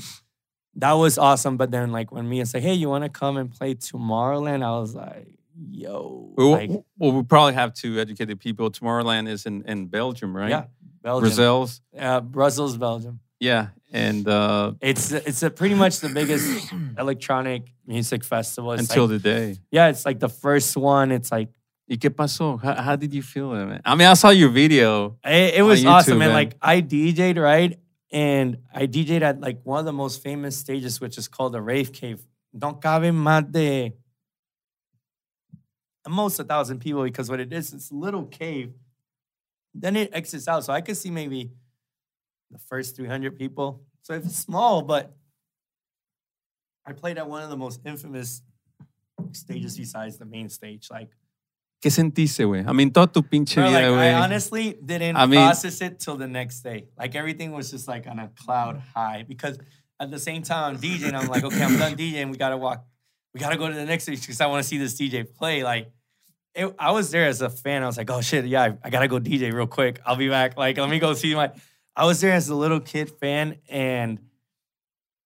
that 0.76 0.94
was 0.94 1.18
awesome. 1.18 1.58
But 1.58 1.72
then 1.72 1.92
like 1.92 2.12
when 2.12 2.30
Mia 2.30 2.46
said, 2.46 2.62
Hey, 2.62 2.76
you 2.76 2.90
wanna 2.90 3.10
come 3.10 3.38
and 3.38 3.52
play 3.52 3.74
Tomorrowland? 3.74 4.64
I 4.64 4.80
was 4.80 4.94
like, 4.94 5.37
yo. 5.72 6.34
Well, 6.36 6.51
like, 6.51 6.72
well, 6.97 7.12
we 7.12 7.24
probably 7.24 7.53
have 7.53 7.74
to 7.76 7.99
educate 7.99 8.26
the 8.26 8.36
people. 8.36 8.72
Tomorrowland 8.72 9.28
is 9.28 9.45
in, 9.45 9.64
in 9.64 9.88
Belgium, 9.88 10.36
right? 10.36 10.49
Yeah. 10.49 10.66
Belgium. 11.01 11.30
Brussels. 11.30 11.82
Uh, 11.97 12.22
Brussels, 12.22 12.78
Belgium. 12.78 13.20
Yeah. 13.39 13.68
And 13.91 14.28
uh, 14.28 14.74
It's 14.82 15.12
it's 15.12 15.43
a, 15.43 15.49
pretty 15.49 15.76
much 15.76 15.99
the 15.99 16.10
biggest 16.10 16.72
electronic 16.97 17.74
music 17.86 18.24
festival. 18.24 18.74
It's 18.74 18.82
until 18.82 19.05
like, 19.05 19.12
the 19.12 19.20
day. 19.20 19.58
yeah, 19.72 19.88
it's 19.88 20.05
like 20.05 20.20
the 20.20 20.30
first 20.30 20.76
one. 20.76 21.12
It's 21.12 21.32
like 21.32 21.49
¿Y 21.89 21.95
qué 21.95 22.10
pasó? 22.10 22.62
How, 22.62 22.74
how 22.82 22.95
did 22.97 23.14
you 23.14 23.22
feel 23.22 23.49
man? 23.51 23.82
I 23.86 23.95
mean, 23.95 24.08
I 24.08 24.14
saw 24.16 24.30
your 24.30 24.49
video. 24.49 25.18
It, 25.24 25.55
it 25.55 25.62
was 25.62 25.86
awesome, 25.86 26.16
YouTube, 26.16 26.20
man. 26.20 26.28
man. 26.30 26.36
Like 26.36 26.58
I 26.62 26.82
DJ'd 26.82 27.38
right, 27.38 27.80
and 28.12 28.58
I 28.74 28.88
DJ'd 28.88 29.24
at 29.24 29.39
like 29.39 29.62
one 29.64 29.80
of 29.80 29.86
the 29.86 29.93
most 29.93 30.22
famous 30.22 30.58
stages, 30.58 30.99
which 30.99 31.18
is 31.18 31.30
called 31.30 31.53
the 31.53 31.62
Rave 31.62 31.93
Cave. 31.93 32.20
Don't 32.58 32.82
cabe 32.82 33.14
más 33.14 33.49
de 33.49 33.93
almost 36.08 36.39
a 36.39 36.43
thousand 36.43 36.80
people 36.80 37.03
because 37.03 37.30
what 37.30 37.39
it 37.39 37.51
is, 37.53 37.74
it's 37.74 37.91
a 37.91 37.95
little 37.95 38.26
cave. 38.26 38.74
Then 39.74 39.95
it 39.95 40.10
exits 40.14 40.47
out, 40.47 40.64
so 40.64 40.74
I 40.74 40.82
could 40.82 40.97
see 40.97 41.12
maybe 41.12 41.51
the 42.49 42.58
first 42.58 42.95
three 42.95 43.08
hundred 43.08 43.38
people. 43.38 43.84
So 44.01 44.14
it's 44.16 44.36
small, 44.36 44.82
but 44.82 45.14
I 46.86 46.93
played 46.93 47.18
at 47.18 47.28
one 47.30 47.43
of 47.43 47.49
the 47.49 47.58
most 47.58 47.82
infamous 47.86 48.41
stages 49.34 49.78
besides 49.78 50.18
the 50.18 50.26
main 50.26 50.49
stage, 50.49 50.88
like. 50.89 51.10
¿Qué 51.80 51.91
sentiste, 51.91 52.43
güey? 52.43 52.66
I 52.68 52.74
mean, 52.74 52.89
toda 52.91 53.12
tu 53.14 53.22
pinche 53.22 53.55
Bro, 53.55 53.70
vida, 53.70 53.91
like, 53.91 53.99
I 53.99 54.14
honestly 54.14 54.74
didn't 54.84 55.16
I 55.16 55.28
mean- 55.28 55.45
process 55.45 55.80
it 55.82 55.99
till 55.99 56.18
the 56.18 56.28
next 56.28 56.62
day. 56.62 56.88
Like 56.97 57.14
everything 57.16 57.51
was 57.51 57.70
just 57.70 57.88
like 57.88 58.08
on 58.08 58.18
a 58.18 58.30
cloud 58.30 58.82
high 58.95 59.26
because 59.28 59.60
at 59.99 60.10
the 60.10 60.18
same 60.18 60.41
time 60.41 60.74
I'm 60.74 60.82
DJing, 60.82 61.14
I'm 61.14 61.28
like, 61.28 61.43
okay, 61.43 61.62
I'm 61.62 61.78
done 61.78 61.95
DJing. 61.95 62.32
We 62.32 62.38
gotta 62.38 62.58
walk. 62.58 62.84
We 63.32 63.39
gotta 63.39 63.58
go 63.58 63.68
to 63.68 63.76
the 63.76 63.86
next 63.86 64.03
stage 64.05 64.22
because 64.22 64.41
I 64.41 64.47
want 64.47 64.64
to 64.64 64.68
see 64.68 64.80
this 64.80 64.95
DJ 64.99 65.24
play. 65.32 65.64
Like, 65.64 65.91
it, 66.58 66.76
I 66.80 66.91
was 66.91 67.12
there 67.12 67.26
as 67.26 67.41
a 67.41 67.49
fan. 67.49 67.84
I 67.84 67.86
was 67.86 67.97
like, 67.97 68.10
oh 68.10 68.20
shit, 68.20 68.45
yeah, 68.45 68.64
I, 68.64 68.78
I 68.84 68.89
gotta 68.89 69.08
go 69.08 69.20
DJ 69.20 69.53
real 69.53 69.68
quick. 69.68 70.01
I'll 70.05 70.16
be 70.16 70.28
back. 70.28 70.58
Like, 70.58 70.78
let 70.78 70.89
me 70.89 70.99
go 70.99 71.14
see 71.14 71.36
my. 71.36 71.51
I 71.95 72.05
was 72.05 72.20
there 72.20 72.34
as 72.34 72.49
a 72.49 72.55
little 72.55 72.80
kid 72.80 73.10
fan 73.10 73.58
and 73.70 74.20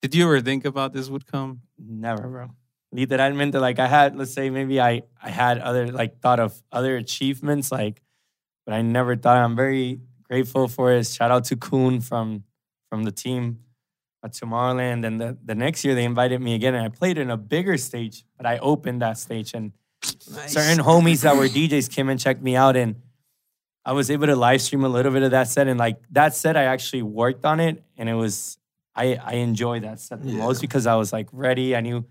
Did 0.02 0.16
you 0.16 0.26
ever 0.26 0.42
think 0.42 0.66
about 0.66 0.94
this 0.94 1.10
would 1.10 1.26
come? 1.26 1.62
Never, 1.78 2.28
bro. 2.28 2.50
Literalmente, 2.94 3.60
like 3.60 3.80
I 3.80 3.88
had, 3.88 4.16
let's 4.18 4.34
say 4.34 4.50
maybe 4.50 4.82
I 4.82 5.04
I 5.24 5.30
had 5.30 5.60
other 5.60 5.88
like 5.92 6.20
thought 6.20 6.40
of 6.40 6.62
other 6.72 6.98
achievements, 6.98 7.72
like, 7.72 8.02
but 8.66 8.74
I 8.74 8.82
never 8.82 9.16
thought. 9.16 9.38
I'm 9.38 9.56
very 9.56 10.02
grateful 10.30 10.68
for 10.68 10.92
it. 10.92 11.08
Shout 11.08 11.32
out 11.32 11.46
to 11.46 11.56
Kuhn 11.56 12.02
from 12.02 12.44
from 12.90 13.04
the 13.04 13.12
team 13.12 13.60
at 14.24 14.34
Tomorrowland. 14.34 15.06
And 15.06 15.20
the, 15.22 15.38
the 15.44 15.56
next 15.56 15.86
year 15.86 15.96
they 15.96 16.04
invited 16.04 16.42
me 16.42 16.56
again, 16.56 16.76
and 16.76 16.84
I 16.84 16.90
played 16.90 17.18
in 17.18 17.32
a 17.32 17.38
bigger 17.38 17.78
stage, 17.78 18.26
but 18.38 18.46
I 18.46 18.58
opened 18.58 19.02
that 19.02 19.18
stage, 19.18 19.54
and 19.54 19.72
certain 20.48 20.84
homies 20.84 21.22
that 21.24 21.36
were 21.36 21.48
DJs 21.48 21.90
came 21.94 22.10
and 22.10 22.20
checked 22.20 22.42
me 22.42 22.56
out, 22.56 22.76
and 22.76 22.96
I 23.86 23.94
was 23.94 24.10
able 24.12 24.28
to 24.28 24.36
live 24.36 24.62
stream 24.62 24.84
a 24.84 24.90
little 24.90 25.12
bit 25.12 25.24
of 25.24 25.32
that 25.32 25.48
set. 25.48 25.68
And 25.68 25.80
like 25.80 26.00
that 26.12 26.36
set, 26.36 26.56
I 26.56 26.64
actually 26.66 27.02
worked 27.04 27.46
on 27.46 27.60
it, 27.60 27.84
and 27.98 28.08
it 28.10 28.14
was 28.14 28.58
I 28.96 29.16
I 29.16 29.34
enjoyed 29.36 29.84
that 29.84 30.00
set 30.00 30.22
the 30.24 30.30
Yeah. 30.32 30.38
most 30.38 30.62
because 30.62 30.86
I 30.88 30.96
was 30.96 31.12
like 31.12 31.28
ready. 31.32 31.76
I 31.76 31.82
knew 31.82 32.06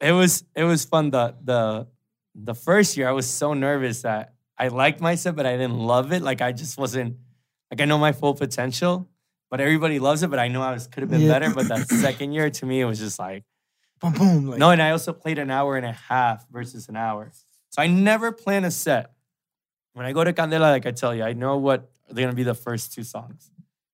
it 0.00 0.12
was 0.12 0.44
it 0.54 0.64
was 0.64 0.84
fun. 0.84 1.10
The 1.10 1.34
the 1.42 1.86
the 2.34 2.54
first 2.54 2.96
year 2.96 3.08
I 3.08 3.12
was 3.12 3.26
so 3.26 3.54
nervous 3.54 4.02
that 4.02 4.34
I 4.58 4.68
liked 4.68 5.00
my 5.00 5.14
set, 5.14 5.36
but 5.36 5.46
I 5.46 5.52
didn't 5.52 5.78
love 5.78 6.12
it. 6.12 6.22
Like 6.22 6.40
I 6.42 6.52
just 6.52 6.76
wasn't 6.78 7.16
like 7.70 7.80
I 7.80 7.84
know 7.86 7.98
my 7.98 8.12
full 8.12 8.34
potential, 8.34 9.08
but 9.50 9.60
everybody 9.60 9.98
loves 9.98 10.22
it. 10.22 10.28
But 10.30 10.38
I 10.38 10.48
know 10.48 10.60
I 10.62 10.72
was 10.72 10.86
could 10.86 11.02
have 11.02 11.10
been 11.10 11.22
Yeah. 11.22 11.32
better. 11.38 11.54
But 11.54 11.68
that 11.68 11.88
second 12.06 12.32
year 12.32 12.50
to 12.50 12.66
me, 12.66 12.80
it 12.80 12.84
was 12.84 12.98
just 12.98 13.18
like 13.18 13.44
Boom, 14.00 14.12
boom. 14.12 14.46
Like, 14.46 14.58
no. 14.58 14.70
And 14.70 14.82
I 14.82 14.90
also 14.90 15.12
played 15.12 15.38
an 15.38 15.50
hour 15.50 15.76
and 15.76 15.86
a 15.86 15.92
half 15.92 16.46
versus 16.50 16.88
an 16.88 16.96
hour, 16.96 17.30
so 17.70 17.80
I 17.82 17.86
never 17.86 18.30
plan 18.32 18.64
a 18.64 18.70
set. 18.70 19.12
When 19.94 20.04
I 20.04 20.12
go 20.12 20.22
to 20.24 20.32
Candela, 20.32 20.60
like 20.70 20.84
I 20.86 20.90
tell 20.90 21.14
you, 21.14 21.22
I 21.22 21.32
know 21.32 21.56
what 21.56 21.90
they're 22.10 22.24
gonna 22.26 22.36
be 22.36 22.42
the 22.42 22.54
first 22.54 22.92
two 22.92 23.02
songs. 23.04 23.50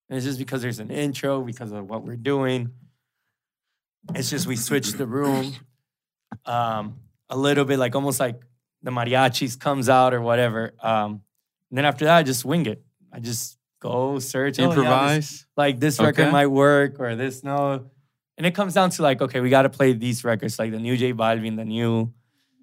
And 0.09 0.17
it's 0.17 0.27
just 0.27 0.39
because 0.39 0.61
there's 0.61 0.81
an 0.81 0.91
intro, 0.91 1.43
because 1.43 1.73
of 1.73 1.89
what 1.89 2.05
we're 2.05 2.17
doing. 2.17 2.71
It's 4.15 4.29
just 4.29 4.47
we 4.47 4.57
switch 4.57 4.93
the 4.93 5.07
room 5.07 5.55
um, 6.45 6.97
a 7.31 7.37
little 7.37 7.65
bit, 7.65 7.79
like 7.79 7.95
almost 7.95 8.19
like 8.21 8.43
the 8.83 8.91
mariachis 8.91 9.59
comes 9.59 9.89
out 9.89 10.13
or 10.13 10.21
whatever. 10.21 10.73
Um, 10.83 11.23
and 11.71 11.79
then 11.79 11.85
after 11.85 12.05
that, 12.07 12.17
I 12.19 12.23
just 12.25 12.45
wing 12.45 12.67
it. 12.67 12.85
I 13.13 13.21
just 13.21 13.57
go 13.81 14.19
search, 14.19 14.59
oh, 14.59 14.63
yeah, 14.63 14.69
this- 14.69 14.77
Improvise? 14.77 15.47
like 15.57 15.79
this 15.81 15.99
Okay. 16.01 16.07
record 16.07 16.33
might 16.33 16.49
work 16.49 16.99
or 16.99 17.15
this 17.15 17.43
no. 17.45 17.91
And 18.39 18.47
it 18.47 18.55
comes 18.55 18.75
down 18.75 18.91
to 18.91 19.03
like, 19.03 19.21
okay, 19.21 19.41
we 19.41 19.51
got 19.51 19.63
to 19.63 19.71
play 19.71 19.93
these 19.93 20.25
records, 20.25 20.59
like 20.59 20.71
the 20.73 20.79
new 20.79 20.97
J 20.97 21.13
Balvin, 21.13 21.57
the 21.57 21.65
new 21.65 22.13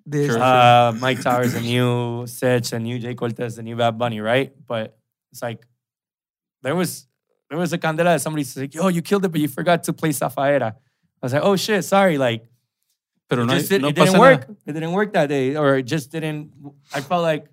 this, 0.06 0.28
Sure. 0.32 0.42
uh, 0.42 0.92
Myke 0.94 1.22
Towers, 1.22 1.54
the 1.54 1.62
new 1.62 2.26
Sitch, 2.26 2.72
the 2.72 2.80
new 2.80 3.00
Jhay 3.00 3.16
Cortez, 3.16 3.56
the 3.58 3.62
new 3.64 3.76
Bad 3.76 3.98
Bunny, 3.98 4.20
right? 4.20 4.52
But 4.66 4.98
it's 5.32 5.42
like 5.44 5.66
there 6.64 6.76
was 6.76 7.06
there 7.50 7.58
was 7.60 7.72
a 7.74 7.78
candela 7.78 8.06
that 8.16 8.22
somebody 8.22 8.44
said, 8.44 8.74
"Yo, 8.74 8.88
you 8.88 9.02
killed 9.04 9.26
it, 9.26 9.30
but 9.30 9.40
you 9.42 9.48
forgot 9.48 9.84
to 9.84 9.94
play 9.94 10.10
Safaera." 10.10 10.74
I 10.74 10.76
was 11.22 11.34
like, 11.34 11.44
"Oh 11.44 11.56
shit, 11.56 11.84
sorry." 11.86 12.18
Like, 12.18 12.46
Pero 13.30 13.44
it 13.44 13.46
no, 13.46 13.60
did, 13.62 13.82
no 13.84 13.88
it 13.90 13.96
didn't 13.96 14.20
work. 14.20 14.42
nada. 14.50 14.56
It 14.66 14.74
didn't 14.74 14.92
work 14.94 15.14
that 15.14 15.28
day, 15.30 15.56
or 15.56 15.78
it 15.78 15.84
just 15.84 16.10
didn't. 16.12 16.52
I 16.94 17.02
felt 17.02 17.22
like 17.22 17.46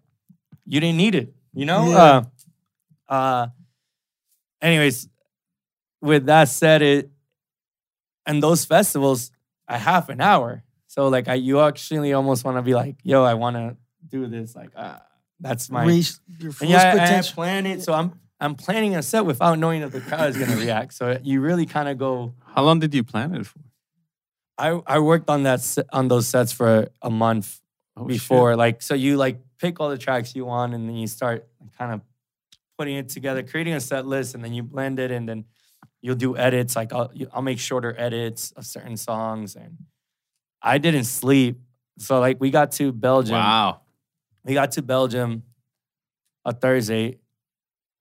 you 0.65 0.81
didn't 0.81 0.97
need 0.97 1.15
it. 1.15 1.35
You 1.53 1.67
know. 1.67 1.91
Yeah. 1.91 2.23
Uh, 3.09 3.13
uh, 3.13 3.47
anyways, 4.63 5.09
with 6.01 6.27
that 6.27 6.49
said, 6.49 6.81
it 6.83 7.11
and 8.27 8.43
those 8.43 8.65
festivals 8.65 9.31
a 9.69 9.79
half 9.79 10.09
an 10.09 10.21
hour. 10.21 10.63
So 10.87 11.09
like, 11.09 11.29
I 11.29 11.35
you 11.35 11.61
actually 11.61 12.13
almost 12.13 12.45
want 12.45 12.57
to 12.57 12.63
be 12.63 12.75
like, 12.75 12.97
yo, 13.03 13.23
I 13.25 13.35
want 13.35 13.57
to 13.57 13.77
do 14.09 14.27
this. 14.27 14.55
Like, 14.57 14.71
uh, 14.77 14.99
that's 15.41 15.71
my 15.71 15.85
Reach 15.85 16.13
your 16.39 16.53
full 16.53 16.65
and 16.67 16.73
yeah, 16.73 16.95
I- 17.15 17.19
I, 17.19 17.23
plan 17.23 17.67
it. 17.67 17.83
So 17.83 17.93
I'm 17.93 18.19
I'm 18.41 18.55
planning 18.55 18.95
a 18.97 19.03
set 19.03 19.25
without 19.25 19.59
knowing 19.59 19.83
if 19.83 19.93
the 19.93 20.01
crowd 20.01 20.29
is 20.31 20.37
gonna 20.37 20.57
react. 20.67 20.95
So 20.95 21.19
you 21.23 21.41
really 21.41 21.67
kind 21.67 21.89
of 21.89 21.99
go. 21.99 22.35
How 22.55 22.63
long 22.63 22.81
did 22.81 22.95
you 22.95 23.03
plan 23.05 23.35
it 23.35 23.47
for? 23.47 23.61
I 24.59 24.81
I 24.87 24.99
worked 25.01 25.29
on 25.29 25.43
that 25.45 25.61
se- 25.61 25.85
on 25.93 26.09
those 26.09 26.27
sets 26.29 26.53
for 26.53 26.89
a 27.03 27.11
month 27.11 27.61
Oh, 27.99 28.03
shit. 28.03 28.09
before. 28.09 28.57
Like, 28.57 28.83
so 28.83 28.95
you 28.95 29.17
like 29.17 29.41
pick 29.59 29.81
all 29.81 29.89
the 29.89 29.99
tracks 29.99 30.35
you 30.37 30.45
want, 30.45 30.75
and 30.75 30.89
then 30.89 30.97
you 30.97 31.07
start 31.07 31.47
kind 31.79 31.93
of 31.95 32.01
putting 32.79 32.97
it 32.97 33.09
together, 33.09 33.43
creating 33.43 33.73
a 33.75 33.81
set 33.81 34.07
list, 34.07 34.35
and 34.35 34.45
then 34.45 34.53
you 34.53 34.63
blend 34.63 34.99
it, 34.99 35.11
and 35.11 35.27
then 35.29 35.45
you'll 36.07 36.15
do 36.15 36.37
edits. 36.37 36.77
Like 36.77 36.93
I'll 36.93 37.11
I'll 37.33 37.43
make 37.43 37.59
shorter 37.59 37.93
edits 37.99 38.53
of 38.53 38.65
certain 38.65 38.97
songs, 38.97 39.57
and 39.57 39.77
I 40.63 40.79
didn't 40.79 41.05
sleep. 41.05 41.59
So 41.99 42.21
like 42.21 42.41
we 42.41 42.51
got 42.51 42.71
to 42.73 42.93
Belgium. 42.93 43.35
Wow. 43.35 43.81
We 44.45 44.55
got 44.55 44.71
to 44.73 44.83
Belgium 44.83 45.43
a 46.45 46.53
Thursday 46.53 47.19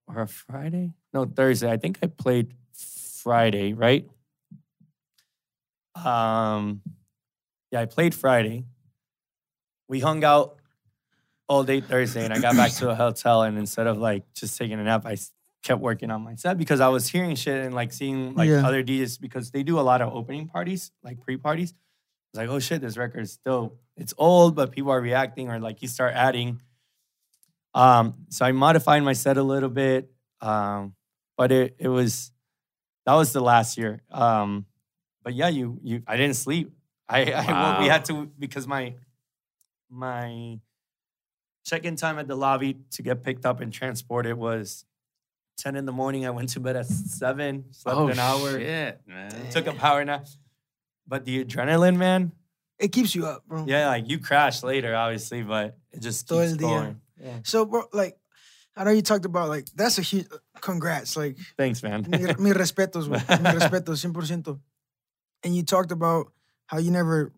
or 0.08 0.22
a 0.22 0.28
Friday? 0.28 0.94
No, 1.14 1.26
Thursday. 1.26 1.72
I 1.72 1.78
think 1.78 1.98
I 2.04 2.08
played 2.08 2.54
Friday, 2.72 3.74
right? 3.74 4.08
Um, 5.96 6.82
yeah, 7.72 7.82
I 7.82 7.86
played 7.86 8.14
Friday. 8.14 8.66
We 9.88 10.00
hung 10.00 10.24
out 10.24 10.58
all 11.48 11.64
day 11.64 11.82
Thursday, 11.82 12.24
and 12.24 12.32
I 12.32 12.40
got 12.40 12.56
back 12.56 12.72
to 12.74 12.90
a 12.92 12.96
hotel. 12.96 13.42
And 13.42 13.58
instead 13.58 13.88
of 13.88 13.98
like 13.98 14.32
just 14.36 14.60
taking 14.60 14.80
a 14.80 14.84
nap, 14.84 15.08
I 15.08 15.18
kept 15.66 15.82
working 15.82 16.10
on 16.12 16.22
my 16.22 16.36
set 16.36 16.58
because 16.58 16.80
I 16.80 16.88
was 16.88 17.10
hearing 17.10 17.36
shit 17.36 17.60
and 17.66 17.74
like 17.76 17.92
seeing 17.92 18.36
like 18.36 18.48
Yeah. 18.48 18.66
other 18.66 18.82
DJs 18.84 19.20
because 19.20 19.52
they 19.52 19.64
do 19.64 19.80
a 19.80 19.86
lot 19.92 20.02
of 20.02 20.14
opening 20.14 20.48
parties, 20.48 20.92
like 21.04 21.20
pre 21.22 21.36
parties. 21.38 21.72
It's 22.32 22.38
like, 22.38 22.50
oh 22.50 22.60
shit, 22.60 22.80
this 22.82 22.96
record's 22.98 23.32
still 23.34 23.76
it's 23.98 24.14
old, 24.18 24.56
but 24.56 24.72
people 24.72 24.92
are 24.92 25.02
reacting, 25.02 25.50
or 25.50 25.60
like 25.60 25.82
you 25.82 25.88
start 25.90 26.14
adding. 26.14 26.62
Um, 27.74 28.26
so 28.30 28.46
I 28.46 28.52
modified 28.54 29.04
my 29.04 29.14
set 29.14 29.38
a 29.38 29.44
little 29.44 29.70
bit, 29.70 30.10
um, 30.42 30.96
but 31.38 31.52
it 31.52 31.76
it 31.80 31.88
was 31.90 32.32
that 33.06 33.14
was 33.16 33.34
the 33.34 33.42
last 33.42 33.78
year. 33.78 34.02
Um, 34.12 34.66
but 35.24 35.34
yeah, 35.34 35.50
you 35.50 35.80
you 35.84 36.04
I 36.08 36.16
didn't 36.18 36.36
sleep. 36.38 36.72
I, 37.10 37.32
I 37.34 37.46
wo- 37.74 37.82
we 37.82 37.88
had 37.88 38.06
to 38.06 38.26
because 38.40 38.68
my 38.68 38.96
my 39.90 40.60
check-in 41.66 41.96
time 41.96 42.20
at 42.20 42.28
the 42.28 42.36
lobby 42.36 42.78
to 42.92 43.02
get 43.02 43.24
picked 43.24 43.46
up 43.46 43.60
and 43.62 43.74
transported 43.74 44.36
was 44.38 44.86
10 45.58 45.76
in 45.76 45.86
the 45.86 45.92
morning. 45.92 46.26
I 46.26 46.30
went 46.32 46.50
to 46.50 46.60
bed 46.60 46.76
at 46.76 46.86
seven, 46.86 47.66
slept 47.72 47.98
Oh, 47.98 48.08
an 48.08 48.20
hour, 48.20 48.60
shit, 48.60 49.02
man. 49.08 49.32
took 49.52 49.68
a 49.68 49.74
power 49.74 50.04
nap. 50.04 50.28
But 51.08 51.26
the 51.26 51.44
adrenaline, 51.46 51.98
man, 51.98 52.32
It 52.80 52.92
keeps 52.92 53.16
you 53.16 53.26
up, 53.26 53.46
bro. 53.48 53.66
yeah, 53.68 53.88
like 53.88 54.10
you 54.10 54.20
crash 54.20 54.64
later, 54.64 54.96
obviously, 54.96 55.44
but 55.44 55.78
it 55.92 56.02
just 56.02 56.28
Todo 56.28 56.42
keeps 56.46 56.58
going. 56.58 57.00
Yeah. 57.22 57.40
So, 57.44 57.66
bro, 57.66 57.84
like, 57.94 58.18
I 58.76 58.84
know 58.84 58.92
you 58.92 59.02
talked 59.02 59.24
about 59.24 59.48
like 59.48 59.68
that's 59.76 59.98
a 59.98 60.02
huge. 60.02 60.28
Congrats, 60.60 61.16
like 61.16 61.38
Thanks, 61.58 61.82
man. 61.84 62.06
mi, 62.10 62.18
mi 62.18 62.52
respetos, 62.62 63.08
mi 63.08 63.18
respetos, 63.18 64.04
100%. 64.06 64.60
And 65.44 65.56
you 65.56 65.64
talked 65.64 65.92
about 65.94 66.34
how 66.66 66.80
you 66.80 66.92
never 66.92 67.32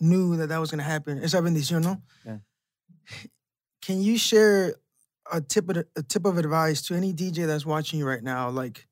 knew 0.00 0.36
that 0.36 0.48
that 0.50 0.58
was 0.58 0.70
gonna 0.70 0.82
happen. 0.82 1.22
Esa 1.22 1.38
bendición, 1.40 1.82
no? 1.82 2.02
Yeah. 2.26 2.38
Can 3.80 4.02
you 4.02 4.18
share 4.18 4.74
a 5.30 5.40
tip 5.40 5.68
of 5.68 5.84
a 5.96 6.02
tip 6.02 6.24
of 6.26 6.38
advice 6.38 6.82
to 6.82 6.94
any 6.94 7.12
DJ 7.12 7.46
that's 7.46 7.66
watching 7.66 7.98
you 7.98 8.06
right 8.06 8.22
now, 8.22 8.50
like, 8.50 8.86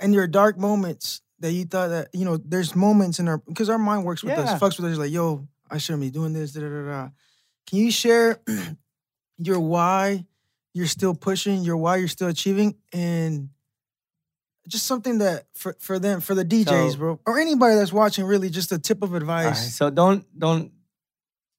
in 0.00 0.12
your 0.12 0.26
dark 0.26 0.58
moments 0.58 1.20
that 1.40 1.52
you 1.52 1.64
thought 1.64 1.88
that 1.88 2.08
you 2.14 2.24
know, 2.24 2.36
there's 2.38 2.74
moments 2.74 3.18
in 3.18 3.28
our 3.28 3.38
because 3.38 3.68
our 3.68 3.78
mind 3.78 4.04
works 4.04 4.22
with 4.22 4.32
Yeah. 4.32 4.42
us, 4.42 4.60
fucks 4.60 4.80
with 4.80 4.90
us, 4.92 4.98
like, 4.98 5.10
yo, 5.12 5.46
I 5.70 5.78
shouldn't 5.78 6.02
be 6.02 6.10
doing 6.10 6.32
this. 6.32 6.52
Da, 6.52 6.60
da, 6.60 6.82
da. 6.86 7.08
Can 7.66 7.78
you 7.78 7.90
share 7.90 8.40
your 9.38 9.60
why 9.60 10.24
you're 10.72 10.86
still 10.86 11.14
pushing, 11.14 11.62
your 11.64 11.76
why 11.76 11.96
you're 11.96 12.08
still 12.08 12.28
achieving, 12.28 12.76
and 12.92 13.48
just 14.68 14.86
something 14.86 15.18
that 15.18 15.44
for, 15.54 15.76
for 15.78 15.98
them, 15.98 16.20
for 16.20 16.34
the 16.34 16.44
DJs, 16.44 16.92
So- 16.92 16.96
bro, 16.98 17.20
or 17.26 17.38
anybody 17.38 17.76
that's 17.76 17.92
watching, 17.92 18.24
really, 18.24 18.50
just 18.50 18.72
a 18.72 18.78
tip 18.78 19.02
of 19.02 19.12
All 19.14 19.20
right, 19.20 19.46
advice. 19.46 19.74
so 19.76 19.90
don't 19.90 20.24
don't 20.38 20.72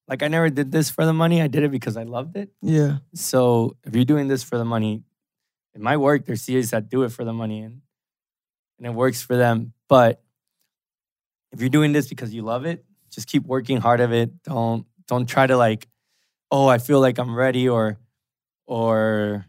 like 0.07 0.23
I 0.23 0.27
never 0.27 0.49
did 0.49 0.71
this 0.71 0.89
for 0.89 1.05
the 1.05 1.13
money. 1.13 1.41
I 1.41 1.47
did 1.47 1.63
it 1.63 1.71
because 1.71 1.97
I 1.97 2.03
loved 2.03 2.37
it. 2.37 2.49
Yeah, 2.61 2.97
So 3.13 3.75
if 3.83 3.95
you're 3.95 4.05
doing 4.05 4.27
this 4.27 4.43
for 4.43 4.57
the 4.57 4.65
money, 4.65 5.03
it 5.73 5.81
might 5.81 5.97
work. 5.97 6.25
There's 6.25 6.45
CAs 6.45 6.71
that 6.71 6.89
do 6.89 7.03
it 7.03 7.11
for 7.11 7.23
the 7.23 7.33
money 7.33 7.61
and 7.61 7.81
and 8.77 8.87
it 8.87 8.93
works 8.93 9.21
for 9.21 9.35
them. 9.35 9.73
But 9.89 10.21
if 11.51 11.61
you're 11.61 11.69
doing 11.69 11.93
this 11.93 12.07
because 12.07 12.33
you 12.33 12.41
love 12.41 12.65
it, 12.65 12.85
just 13.11 13.27
keep 13.27 13.45
working 13.45 13.77
hard 13.77 13.99
of 13.99 14.13
it. 14.13 14.43
Don't 14.43 14.85
don't 15.07 15.25
try 15.27 15.47
to 15.47 15.57
like, 15.57 15.87
oh, 16.51 16.67
I 16.67 16.77
feel 16.77 16.99
like 16.99 17.17
I'm 17.17 17.35
ready 17.35 17.67
or 17.67 17.97
or 18.65 19.45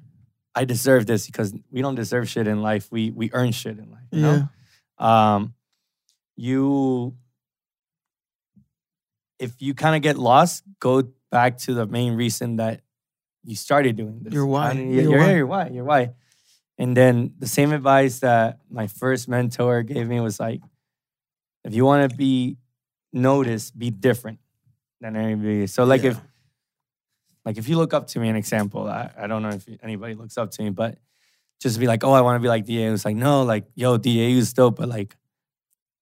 I 0.55 0.65
deserve 0.65 1.07
this 1.07 1.27
because 1.27 1.55
we 1.71 1.83
don't 1.83 1.95
deserve 1.95 2.29
shit 2.29 2.47
in 2.47 2.63
life. 2.63 2.89
We 2.91 3.11
we 3.11 3.31
earn 3.33 3.53
shit 3.53 3.79
in 3.79 3.91
life. 3.91 4.07
You 4.11 4.21
yeah, 4.21 4.47
know? 4.99 5.07
um, 5.07 5.55
you 6.37 7.15
if 9.39 9.61
you 9.61 9.75
kind 9.75 9.95
of 9.97 10.03
get 10.03 10.19
lost, 10.19 10.65
go 10.81 11.03
back 11.31 11.59
to 11.59 11.75
the 11.75 11.87
main 11.87 12.15
reason 12.15 12.57
that 12.57 12.81
you 13.45 13.55
started 13.57 13.97
doing 13.97 14.21
this. 14.23 14.33
Your 14.33 14.47
why. 14.47 14.73
Kinda- 14.75 14.95
Your 14.95 15.11
your, 15.11 15.19
why. 15.21 15.33
your 15.35 15.47
why. 15.47 15.69
Your 15.69 15.85
why. 15.85 16.11
And 16.79 16.97
then 16.97 17.35
the 17.39 17.47
same 17.49 17.73
advice 17.73 18.21
that 18.21 18.61
my 18.71 18.87
first 18.87 19.29
mentor 19.29 19.83
gave 19.83 20.09
me 20.09 20.21
was 20.21 20.39
like, 20.39 20.61
if 21.65 21.75
you 21.75 21.85
want 21.85 22.09
to 22.11 22.17
be 22.17 22.57
noticed, 23.13 23.77
be 23.79 23.91
different 23.91 24.39
than 25.01 25.17
anybody. 25.17 25.67
So 25.67 25.85
like 25.85 26.03
Yeah. 26.03 26.11
if 26.11 26.21
like 27.45 27.57
if 27.59 27.69
you 27.69 27.77
look 27.77 27.95
up 27.95 28.07
to 28.09 28.21
me, 28.21 28.29
an 28.29 28.37
example, 28.37 28.87
I, 28.89 29.11
I 29.17 29.27
don't 29.27 29.43
know 29.43 29.49
if 29.51 29.67
anybody 29.83 30.15
looks 30.15 30.37
up 30.37 30.51
to 30.53 30.63
me, 30.63 30.71
but 30.71 30.99
just 31.61 31.81
be 31.81 31.87
like, 31.87 32.05
oh, 32.05 32.13
I 32.13 32.21
want 32.21 32.37
to 32.37 32.41
be 32.43 32.49
like 32.49 32.65
DA. 32.67 32.85
It's 32.93 33.05
like, 33.05 33.17
no, 33.17 33.43
like, 33.43 33.65
yo, 33.75 33.97
DA 33.97 34.33
is 34.33 34.53
dope, 34.53 34.77
but 34.77 34.89
like, 34.89 35.17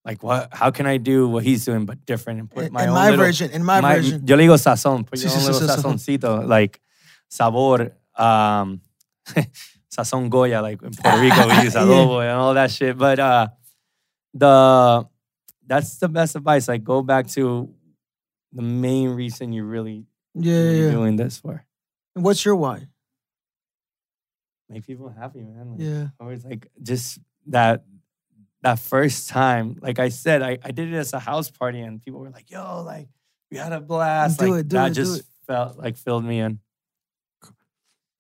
like 0.07 0.23
what? 0.23 0.49
How 0.55 0.71
can 0.71 0.87
I 0.87 0.99
do 0.99 1.27
what 1.29 1.43
he's 1.43 1.65
doing 1.67 1.85
but 1.85 2.07
different 2.07 2.39
and 2.41 2.49
put 2.51 2.67
in, 2.67 2.73
my 2.73 2.85
in 2.85 2.89
own 2.91 2.95
my 2.95 3.11
little, 3.11 3.25
version, 3.27 3.51
in 3.51 3.65
my, 3.65 3.81
version. 3.83 4.23
Yo 4.27 4.37
le 4.37 4.45
digo 4.45 4.55
sazón, 4.57 5.05
put 5.05 5.19
your 5.21 5.31
sí, 5.31 5.35
own 5.35 5.43
sí, 5.43 5.47
little 5.53 5.69
sazón. 5.69 5.99
sazoncito, 5.99 6.47
like 6.49 6.81
sabor, 7.29 7.91
um, 8.17 8.81
sazón 9.93 10.31
Goya, 10.31 10.63
like 10.63 10.81
in 10.83 10.93
Puerto 10.95 11.19
Rico 11.21 11.49
we 11.49 11.65
use 11.65 11.75
Yeah. 11.75 11.83
adobo 11.83 12.21
and 12.23 12.39
all 12.39 12.55
that 12.55 12.71
shit. 12.71 12.97
But 12.97 13.19
uh, 13.19 13.49
the 14.33 15.09
that's 15.67 15.99
the 15.99 16.09
best 16.09 16.37
advice. 16.37 16.69
Like 16.69 16.85
go 16.85 17.03
back 17.03 17.27
to 17.35 17.69
the 18.53 18.63
main 18.63 19.11
reason 19.11 19.53
you 19.53 19.65
really, 19.65 20.07
Yeah, 20.35 20.53
yeah, 20.55 20.61
really 20.63 20.81
yeah. 20.85 20.91
doing 20.93 21.17
this 21.17 21.39
for. 21.41 21.65
And 22.15 22.25
what's 22.25 22.45
your 22.45 22.55
why? 22.55 22.87
Make 24.69 24.87
people 24.87 25.09
happy, 25.11 25.43
man. 25.43 25.73
Like, 25.73 25.81
Yeah, 25.81 26.07
always 26.21 26.45
like 26.45 26.71
just 26.83 27.19
that 27.49 27.85
that 28.67 28.79
first 28.83 29.31
time 29.31 29.79
like 29.81 29.99
i 30.03 30.11
said 30.11 30.43
I, 30.43 30.59
I 30.59 30.71
did 30.75 30.91
it 30.93 30.97
as 30.99 31.13
a 31.15 31.23
house 31.23 31.49
party 31.55 31.79
and 31.87 32.03
people 32.03 32.19
were 32.19 32.31
like 32.35 32.51
yo 32.51 32.83
like 32.83 33.07
we 33.51 33.59
had 33.63 33.71
a 33.73 33.79
blast 33.81 34.41
Do 34.43 34.51
like 34.51 34.67
it, 34.67 34.69
do 34.69 34.77
that 34.77 34.91
it, 34.91 34.95
just 34.99 35.21
it. 35.23 35.27
felt 35.47 35.79
like 35.79 35.95
filled 35.97 36.25
me 36.27 36.41
in 36.43 36.59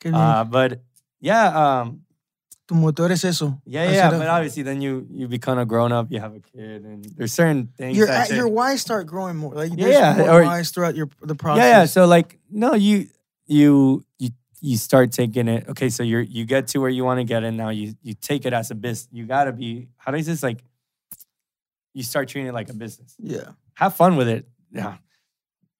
uh, 0.06 0.44
but 0.44 0.82
yeah 1.20 1.48
um 1.80 2.02
tu 2.68 2.74
motor 2.74 3.10
es 3.10 3.24
eso. 3.24 3.60
yeah 3.66 3.90
yeah 3.90 4.10
but 4.10 4.26
obviously 4.28 4.62
then 4.62 4.80
you 4.80 5.06
you 5.10 5.26
become 5.28 5.58
a 5.58 5.66
grown-up 5.66 6.10
you 6.10 6.20
have 6.20 6.34
a 6.34 6.40
kid 6.40 6.84
and 6.84 7.04
there's 7.16 7.32
certain 7.32 7.68
things 7.78 7.96
your 7.96 8.06
that 8.06 8.30
your 8.30 8.46
why 8.48 8.76
start 8.76 9.06
growing 9.06 9.36
more. 9.36 9.54
Like 9.54 9.72
Yeah, 9.74 9.88
yeah, 9.88 10.16
more 10.18 10.30
or- 10.30 10.44
whys 10.44 10.70
throughout 10.70 10.94
your 10.94 11.08
the 11.22 11.34
process. 11.34 11.62
Yeah, 11.62 11.78
yeah. 11.80 11.84
So 11.86 12.06
like, 12.06 12.38
no, 12.50 12.74
you 12.74 13.06
you 13.46 14.04
you 14.18 14.30
you 14.66 14.76
start 14.76 15.12
taking 15.12 15.46
it. 15.46 15.68
Okay, 15.68 15.88
so 15.90 16.02
you're 16.02 16.22
you 16.22 16.44
get 16.44 16.66
to 16.68 16.78
where 16.80 16.90
you 16.90 17.04
want 17.04 17.20
to 17.20 17.24
get, 17.24 17.44
and 17.44 17.56
now 17.56 17.68
you 17.70 17.94
you 18.02 18.14
take 18.14 18.44
it 18.46 18.52
as 18.52 18.70
a 18.70 18.74
business. 18.74 19.08
You 19.12 19.24
gotta 19.24 19.52
be. 19.52 19.88
How 19.96 20.10
does 20.10 20.26
this 20.26 20.42
like? 20.42 20.58
You 21.94 22.02
start 22.02 22.28
treating 22.28 22.48
it 22.48 22.52
like 22.54 22.68
a 22.68 22.74
business. 22.74 23.14
yeah, 23.18 23.52
Have 23.74 23.94
fun 23.94 24.16
with 24.16 24.28
it. 24.28 24.46
Yeah. 24.70 24.96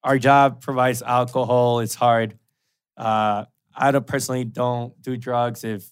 Our 0.02 0.18
job 0.18 0.62
provides 0.62 1.02
alcohol. 1.02 1.80
It's 1.80 1.94
hard. 1.94 2.38
Uh, 2.96 3.44
I 3.74 3.90
don't 3.90 4.06
personally 4.06 4.44
don't 4.44 4.94
do 5.02 5.16
drugs. 5.18 5.62
If 5.64 5.84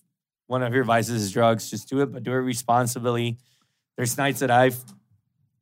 one 0.47 0.63
of 0.63 0.73
your 0.73 0.85
vices 0.85 1.23
is 1.25 1.33
drugs, 1.33 1.69
just 1.69 1.89
do 1.91 2.01
it, 2.01 2.11
but 2.13 2.23
do 2.23 2.33
it 2.33 2.37
responsibly. 2.37 3.37
There's 3.97 4.17
nights 4.17 4.41
that 4.41 4.51
I've 4.51 4.79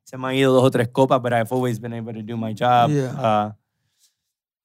se 0.05 0.17
me 0.17 0.39
ido 0.39 0.53
dos 0.55 0.65
o 0.67 0.71
tres 0.71 0.89
copas, 0.93 1.21
but 1.21 1.33
I've 1.33 1.51
always 1.51 1.79
been 1.81 1.95
able 1.95 2.13
to 2.13 2.23
do 2.23 2.37
my 2.37 2.53
job. 2.53 2.91
Yeah. 2.91 3.11
Uh, 3.27 3.53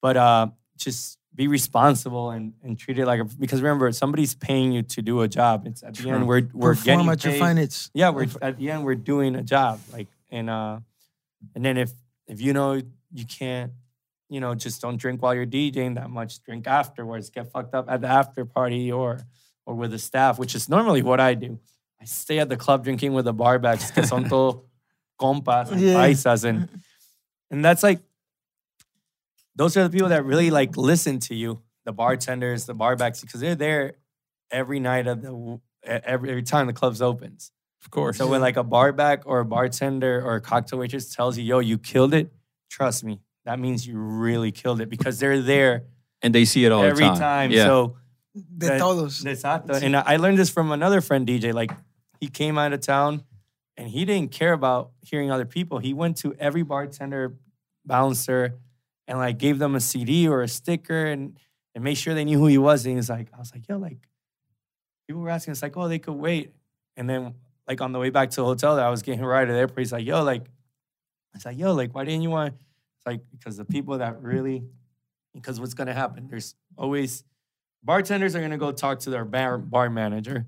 but 0.00 0.16
uh, 0.16 0.46
just 0.76 1.17
be 1.38 1.46
responsible 1.46 2.30
and, 2.34 2.52
and 2.64 2.76
treat 2.76 2.98
it 2.98 3.06
like 3.06 3.20
a, 3.20 3.24
because 3.24 3.62
remember 3.62 3.90
somebody's 3.92 4.34
paying 4.34 4.72
you 4.72 4.82
to 4.82 5.00
do 5.00 5.22
a 5.22 5.28
job. 5.28 5.66
It's 5.68 5.82
at 5.84 5.94
the 5.94 6.02
True. 6.02 6.10
end 6.12 6.26
we're 6.26 6.42
we're 6.52 6.74
perform 6.74 7.06
getting 7.06 7.08
at 7.12 7.24
your 7.24 7.32
paid. 7.34 7.38
finest. 7.38 7.90
Yeah, 7.94 8.10
we're 8.10 8.26
at 8.42 8.58
the 8.58 8.70
end 8.72 8.84
we're 8.84 8.96
doing 9.12 9.36
a 9.36 9.42
job. 9.44 9.78
Like 9.92 10.08
and 10.32 10.50
uh 10.50 10.80
and 11.54 11.64
then 11.64 11.76
if 11.78 11.92
if 12.26 12.40
you 12.40 12.52
know 12.52 12.82
you 13.18 13.24
can't, 13.24 13.70
you 14.28 14.40
know, 14.40 14.54
just 14.56 14.82
don't 14.82 14.96
drink 14.98 15.22
while 15.22 15.32
you're 15.34 15.46
DJing 15.46 15.94
that 15.94 16.10
much. 16.10 16.42
Drink 16.42 16.66
afterwards. 16.66 17.30
Get 17.30 17.50
fucked 17.52 17.72
up 17.74 17.86
at 17.88 18.00
the 18.02 18.08
after 18.08 18.44
party 18.44 18.90
or 18.90 19.20
or 19.64 19.74
with 19.76 19.92
the 19.92 19.98
staff, 19.98 20.38
which 20.40 20.54
is 20.56 20.68
normally 20.68 21.02
what 21.02 21.20
I 21.20 21.34
do. 21.34 21.58
I 22.00 22.04
stay 22.04 22.38
at 22.40 22.48
the 22.48 22.56
club 22.56 22.82
drinking 22.82 23.12
with 23.14 23.26
the 23.26 23.34
barbacks 23.34 23.94
que 23.94 24.02
son 24.04 24.28
todo 24.32 24.64
compas 25.20 25.70
and 25.70 25.80
Yeah. 25.80 25.94
paisas 25.94 26.44
and 26.44 26.68
and 27.50 27.64
that's 27.64 27.82
like 27.84 28.00
those 29.58 29.76
are 29.76 29.82
the 29.82 29.90
people 29.90 30.08
that 30.10 30.24
really 30.24 30.50
like 30.50 30.76
listen 30.76 31.18
to 31.28 31.34
you, 31.34 31.60
the 31.84 31.92
bartenders, 31.92 32.64
the 32.66 32.74
barbacks, 32.74 33.20
because 33.20 33.40
they're 33.40 33.54
there 33.54 33.94
every 34.50 34.80
night 34.80 35.06
of 35.06 35.20
the 35.22 35.28
w- 35.28 35.60
every, 35.84 36.30
every 36.30 36.42
time 36.42 36.66
the 36.66 36.72
club's 36.72 37.02
opens. 37.02 37.52
Of 37.84 37.90
course. 37.90 38.16
So 38.18 38.26
when 38.26 38.40
like 38.40 38.56
a 38.56 38.64
barback 38.64 39.22
or 39.26 39.40
a 39.40 39.44
bartender 39.44 40.22
or 40.24 40.36
a 40.36 40.40
cocktail 40.40 40.78
waitress 40.78 41.14
tells 41.14 41.36
you, 41.38 41.44
"Yo, 41.44 41.58
you 41.60 41.76
killed 41.78 42.14
it," 42.14 42.32
trust 42.70 43.04
me, 43.04 43.20
that 43.44 43.58
means 43.58 43.86
you 43.86 43.98
really 43.98 44.52
killed 44.52 44.80
it 44.80 44.88
because 44.88 45.18
they're 45.20 45.40
there 45.42 45.84
and 46.22 46.34
they 46.34 46.44
see 46.44 46.64
it 46.64 46.72
all 46.72 46.82
every 46.82 47.04
the 47.04 47.10
time. 47.10 47.18
time. 47.18 47.50
Yeah. 47.52 47.64
So 47.66 47.96
De 48.34 48.66
that- 48.68 48.78
todos. 48.78 49.24
Exacto. 49.24 49.80
And 49.82 49.96
I 49.96 50.02
I 50.14 50.16
learned 50.16 50.38
this 50.38 50.50
from 50.50 50.70
another 50.72 51.00
friend, 51.00 51.26
DJ. 51.26 51.52
Like 51.52 51.70
he 52.20 52.28
came 52.28 52.58
out 52.58 52.72
of 52.72 52.80
town 52.80 53.22
and 53.76 53.88
he 53.88 54.04
didn't 54.04 54.32
care 54.32 54.52
about 54.52 54.90
hearing 55.02 55.30
other 55.30 55.46
people. 55.46 55.78
He 55.78 55.94
went 55.94 56.16
to 56.18 56.34
every 56.38 56.62
bartender, 56.64 57.36
bouncer, 57.84 58.58
and 59.08 59.18
like 59.18 59.38
gave 59.38 59.58
them 59.58 59.74
a 59.74 59.80
CD 59.80 60.28
or 60.28 60.42
a 60.42 60.48
sticker 60.48 61.06
and 61.06 61.36
and 61.74 61.82
made 61.82 61.96
sure 61.96 62.14
they 62.14 62.24
knew 62.24 62.38
who 62.38 62.46
he 62.46 62.58
was. 62.58 62.84
And 62.84 62.92
he 62.92 62.96
was 62.96 63.08
like, 63.08 63.28
I 63.34 63.38
was 63.38 63.52
like, 63.52 63.66
yo, 63.68 63.78
like 63.78 63.98
people 65.06 65.22
were 65.22 65.30
asking, 65.30 65.52
it's 65.52 65.62
like, 65.62 65.76
oh, 65.76 65.88
they 65.88 65.98
could 65.98 66.14
wait. 66.14 66.52
And 66.96 67.08
then 67.08 67.34
like 67.66 67.80
on 67.80 67.92
the 67.92 67.98
way 67.98 68.10
back 68.10 68.30
to 68.30 68.36
the 68.36 68.44
hotel 68.44 68.76
that 68.76 68.84
I 68.84 68.90
was 68.90 69.02
getting 69.02 69.24
right 69.24 69.48
at 69.48 69.52
the 69.52 69.58
airport, 69.58 69.78
he's 69.80 69.92
like, 69.92 70.06
yo, 70.06 70.22
like, 70.22 70.46
it's 71.34 71.44
like, 71.44 71.58
yo, 71.58 71.72
like, 71.72 71.94
why 71.94 72.04
didn't 72.04 72.22
you 72.22 72.30
want? 72.30 72.54
It's 72.54 73.06
like 73.06 73.20
because 73.30 73.56
the 73.56 73.64
people 73.64 73.98
that 73.98 74.22
really, 74.22 74.64
because 75.34 75.58
what's 75.60 75.74
gonna 75.74 75.94
happen? 75.94 76.28
There's 76.28 76.54
always 76.76 77.24
bartenders 77.82 78.34
are 78.34 78.40
gonna 78.40 78.58
go 78.58 78.72
talk 78.72 79.00
to 79.00 79.10
their 79.10 79.24
bar, 79.24 79.56
bar 79.58 79.88
manager. 79.88 80.46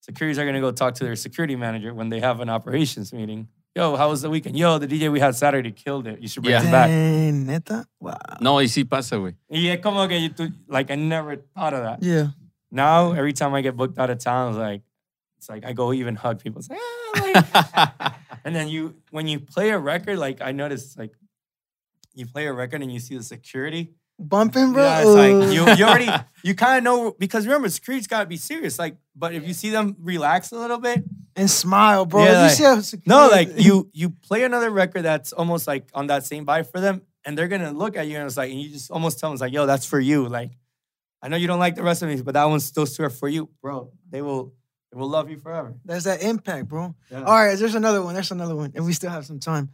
Securities 0.00 0.38
are 0.38 0.46
gonna 0.46 0.60
go 0.60 0.70
talk 0.70 0.94
to 0.94 1.04
their 1.04 1.16
security 1.16 1.56
manager 1.56 1.92
when 1.92 2.08
they 2.08 2.20
have 2.20 2.40
an 2.40 2.48
operations 2.48 3.12
meeting. 3.12 3.48
Yo, 3.76 3.94
how 3.96 4.08
was 4.10 4.22
the 4.22 4.28
weekend? 4.30 4.56
Yo, 4.58 4.78
the 4.78 4.86
DJ 4.88 5.10
we 5.12 5.20
had 5.20 5.34
Saturday 5.36 5.70
killed 5.70 6.06
it. 6.08 6.20
You 6.20 6.26
should 6.28 6.42
bring 6.42 6.54
Yeah. 6.54 6.66
it 6.68 6.72
back. 6.72 6.88
Dang, 6.88 7.46
neta? 7.46 7.86
Wow. 8.00 8.16
no, 8.40 8.54
y 8.56 8.64
sí 8.66 8.84
pasa, 8.88 9.16
güey. 9.16 9.36
Y 9.48 9.68
es 9.68 9.80
como 9.80 10.08
que 10.08 10.18
you 10.18 10.28
tu- 10.30 10.52
like 10.68 10.90
I 10.90 10.96
never 10.96 11.36
thought 11.54 11.72
of 11.74 11.82
that. 11.84 12.02
Yeah. 12.02 12.30
Now 12.72 13.12
every 13.12 13.32
time 13.32 13.54
I 13.54 13.60
get 13.62 13.76
booked 13.76 13.96
out 13.98 14.10
of 14.10 14.18
town, 14.18 14.50
it's 14.50 14.58
like 14.58 14.82
it's 15.38 15.48
like 15.48 15.64
I 15.64 15.72
go 15.72 15.92
even 15.92 16.16
hug 16.16 16.42
people. 16.42 16.58
It's 16.60 16.68
like, 16.68 16.80
"Ah," 16.82 17.20
like- 18.02 18.12
and 18.44 18.54
then 18.56 18.68
you 18.68 18.96
when 19.12 19.28
you 19.28 19.38
play 19.38 19.70
a 19.70 19.78
record, 19.78 20.18
like 20.18 20.40
I 20.42 20.50
noticed 20.52 20.98
like 20.98 21.12
you 22.14 22.26
play 22.26 22.46
a 22.46 22.52
record 22.52 22.82
and 22.82 22.92
you 22.92 22.98
see 22.98 23.16
the 23.16 23.22
security. 23.22 23.94
Bumping, 24.20 24.72
bro. 24.72 24.82
Yeah, 24.84 25.00
it's 25.00 25.08
like 25.08 25.52
you 25.52 25.66
you 25.76 25.84
already 25.84 26.10
you 26.44 26.54
kind 26.54 26.78
of 26.78 26.84
know 26.84 27.16
because 27.18 27.46
remember 27.46 27.68
security's 27.70 28.06
got 28.06 28.20
to 28.20 28.26
be 28.26 28.36
serious. 28.36 28.78
Like, 28.78 28.96
but 29.16 29.32
if 29.32 29.46
you 29.48 29.54
see 29.54 29.70
them 29.70 29.96
relax 29.98 30.52
a 30.52 30.56
little 30.56 30.78
bit, 30.78 31.02
and 31.36 31.50
smile, 31.50 32.04
bro. 32.04 32.24
Yeah, 32.24 32.30
you 32.30 32.36
like- 32.48 32.50
see 32.52 32.64
how 32.64 32.80
no, 33.06 33.28
like 33.28 33.48
you 33.56 33.88
you 33.92 34.10
play 34.10 34.44
another 34.44 34.70
record 34.70 35.02
that's 35.02 35.32
almost 35.32 35.66
like 35.66 35.88
on 35.94 36.08
that 36.08 36.26
same 36.26 36.44
vibe 36.44 36.70
for 36.70 36.80
them, 36.80 37.02
and 37.24 37.36
they're 37.36 37.48
gonna 37.48 37.72
look 37.72 37.96
at 37.96 38.06
you 38.06 38.16
and 38.16 38.26
it's 38.26 38.36
like, 38.36 38.50
and 38.50 38.60
you 38.60 38.68
just 38.68 38.90
almost 38.90 39.18
tell 39.18 39.30
them 39.30 39.34
it's 39.34 39.40
like, 39.40 39.52
yo, 39.52 39.64
that's 39.66 39.86
for 39.86 39.98
you. 39.98 40.28
Like, 40.28 40.50
I 41.22 41.28
know 41.28 41.36
you 41.36 41.46
don't 41.46 41.58
like 41.58 41.76
the 41.76 41.82
rest 41.82 42.02
of 42.02 42.08
me, 42.08 42.20
but 42.20 42.34
that 42.34 42.44
one's 42.44 42.64
still 42.64 42.86
served 42.86 43.16
for 43.16 43.28
you, 43.28 43.48
bro. 43.62 43.90
They 44.10 44.20
will 44.20 44.52
they 44.92 44.98
will 44.98 45.08
love 45.08 45.30
you 45.30 45.38
forever. 45.38 45.74
That's 45.84 46.04
that 46.04 46.22
impact, 46.22 46.68
bro. 46.68 46.94
Yeah. 47.10 47.22
All 47.22 47.34
right, 47.34 47.58
there's 47.58 47.74
another 47.74 48.02
one. 48.02 48.14
There's 48.14 48.32
another 48.32 48.56
one. 48.56 48.72
And 48.74 48.84
we 48.84 48.92
still 48.92 49.10
have 49.10 49.24
some 49.24 49.38
time. 49.38 49.70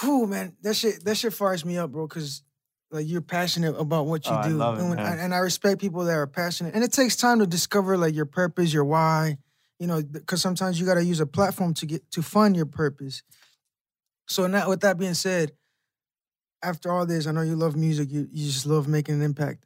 Whew, 0.00 0.26
man. 0.26 0.56
That 0.62 0.74
shit, 0.74 1.04
that 1.04 1.16
shit 1.16 1.32
fires 1.32 1.64
me 1.64 1.76
up, 1.76 1.90
bro, 1.90 2.06
because 2.06 2.42
like 2.90 3.06
you're 3.08 3.20
passionate 3.20 3.76
about 3.78 4.06
what 4.06 4.26
you 4.26 4.32
Oh, 4.32 4.36
I 4.36 4.48
do. 4.48 4.60
it, 4.60 4.78
and, 4.78 4.88
when- 4.90 4.96
man. 4.96 5.18
and 5.18 5.34
I 5.34 5.38
respect 5.38 5.80
people 5.80 6.04
that 6.04 6.12
are 6.16 6.26
passionate. 6.26 6.74
And 6.74 6.82
it 6.84 6.92
takes 6.92 7.16
time 7.16 7.38
to 7.38 7.46
discover 7.46 7.96
like 7.96 8.14
your 8.14 8.26
purpose, 8.26 8.72
your 8.72 8.84
why. 8.84 9.38
You 9.78 9.86
know, 9.86 10.02
because 10.02 10.42
sometimes 10.42 10.78
you 10.78 10.84
gotta 10.86 11.04
use 11.04 11.20
a 11.20 11.26
platform 11.26 11.72
to 11.74 11.86
get 11.86 12.10
to 12.10 12.22
fund 12.22 12.54
your 12.56 12.66
purpose. 12.66 13.22
So 14.28 14.46
now 14.46 14.68
with 14.68 14.80
that 14.80 14.98
being 14.98 15.14
said, 15.14 15.52
after 16.62 16.90
all 16.92 17.06
this, 17.06 17.26
I 17.26 17.32
know 17.32 17.40
you 17.40 17.56
love 17.56 17.76
music, 17.76 18.10
you, 18.12 18.28
you 18.30 18.46
just 18.46 18.66
love 18.66 18.86
making 18.88 19.14
an 19.14 19.22
impact. 19.22 19.64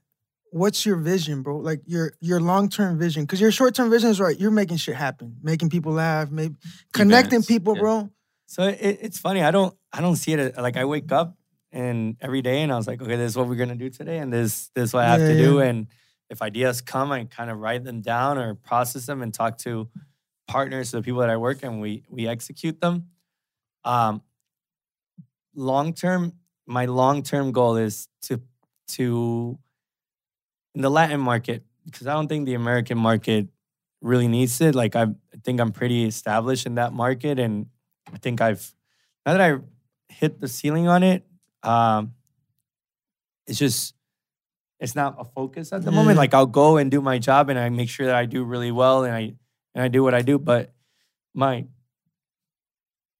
What's 0.52 0.86
your 0.86 0.96
vision, 0.96 1.42
bro? 1.42 1.56
Like 1.58 1.80
your 1.86 2.12
your 2.20 2.38
long 2.40 2.68
term 2.68 2.96
vision, 2.96 3.24
because 3.24 3.40
your 3.40 3.50
short 3.50 3.74
term 3.74 3.90
vision 3.90 4.10
is 4.10 4.20
right. 4.20 4.38
You're 4.38 4.52
making 4.52 4.76
shit 4.76 4.94
happen, 4.94 5.36
making 5.42 5.70
people 5.70 5.90
laugh, 5.92 6.30
maybe 6.30 6.54
connecting 6.92 7.38
Events, 7.38 7.48
people, 7.48 7.74
yeah. 7.74 7.80
bro. 7.80 8.10
So 8.46 8.62
it, 8.68 8.98
it's 9.02 9.18
funny. 9.18 9.42
I 9.42 9.50
don't 9.50 9.74
I 9.92 10.00
don't 10.00 10.14
see 10.14 10.32
it 10.32 10.38
as- 10.38 10.56
like 10.56 10.76
I 10.76 10.84
wake 10.84 11.10
up 11.10 11.36
and 11.74 12.16
every 12.22 12.42
day 12.42 12.62
and 12.62 12.72
I 12.72 12.76
was 12.78 12.88
like, 12.88 13.02
okay, 13.02 13.16
this 13.16 13.32
is 13.32 13.38
what 13.38 13.48
we're 13.48 13.56
gonna 13.56 13.76
do 13.76 13.90
today, 13.90 14.20
and 14.20 14.32
this 14.32 14.70
this 14.76 14.86
is 14.90 14.94
what 14.94 15.04
I 15.04 15.10
have 15.10 15.24
Yeah, 15.24 15.26
to 15.26 15.36
do. 15.36 15.60
And 15.60 15.88
if 16.30 16.42
ideas 16.42 16.82
come, 16.82 17.12
I 17.12 17.26
kind 17.26 17.50
of 17.50 17.58
write 17.58 17.84
them 17.84 18.02
down 18.02 18.38
or 18.38 18.56
process 18.56 19.06
them 19.06 19.22
and 19.22 19.34
talk 19.34 19.58
to 19.60 19.90
partners, 20.48 20.92
the 20.92 21.02
people 21.02 21.20
that 21.20 21.30
I 21.30 21.38
work, 21.38 21.62
and 21.64 21.80
we 21.80 22.04
we 22.10 22.28
execute 22.28 22.80
them. 22.80 23.08
Um, 23.84 24.22
long 25.54 25.92
term, 25.94 26.32
my 26.66 26.86
long 26.86 27.22
term 27.22 27.52
goal 27.52 27.76
is 27.76 28.08
to 28.22 28.40
to 28.88 29.58
in 30.74 30.82
the 30.82 30.90
Latin 30.90 31.20
market 31.20 31.64
because 31.84 32.06
I 32.06 32.12
don't 32.14 32.28
think 32.28 32.46
the 32.46 32.54
American 32.54 32.98
market 32.98 33.48
really 34.00 34.28
needs 34.28 34.60
it. 34.60 34.74
Like 34.74 34.96
I, 34.96 35.02
I 35.02 35.36
think 35.44 35.60
I'm 35.60 35.72
pretty 35.72 36.04
established 36.04 36.66
in 36.66 36.76
that 36.76 36.92
market, 36.92 37.38
and 37.38 37.66
I 38.12 38.18
think 38.18 38.40
I've 38.40 38.74
now 39.26 39.36
that 39.36 39.40
I 39.40 39.58
hit 40.08 40.40
the 40.40 40.48
ceiling 40.48 40.88
on 40.88 41.02
it. 41.02 41.24
Um, 41.64 42.14
it's 43.46 43.58
just 43.58 43.94
it's 44.80 44.94
not 44.94 45.16
a 45.18 45.24
focus 45.24 45.72
at 45.72 45.84
the 45.84 45.90
moment. 45.90 46.18
Like 46.18 46.34
I'll 46.34 46.46
go 46.46 46.76
and 46.76 46.90
do 46.90 47.00
my 47.00 47.18
job, 47.18 47.48
and 47.48 47.58
I 47.58 47.68
make 47.68 47.88
sure 47.88 48.06
that 48.06 48.14
I 48.14 48.26
do 48.26 48.44
really 48.44 48.70
well, 48.70 49.04
and 49.04 49.14
I 49.14 49.34
and 49.74 49.82
I 49.82 49.88
do 49.88 50.02
what 50.02 50.14
I 50.14 50.22
do. 50.22 50.38
But 50.38 50.74
my 51.34 51.66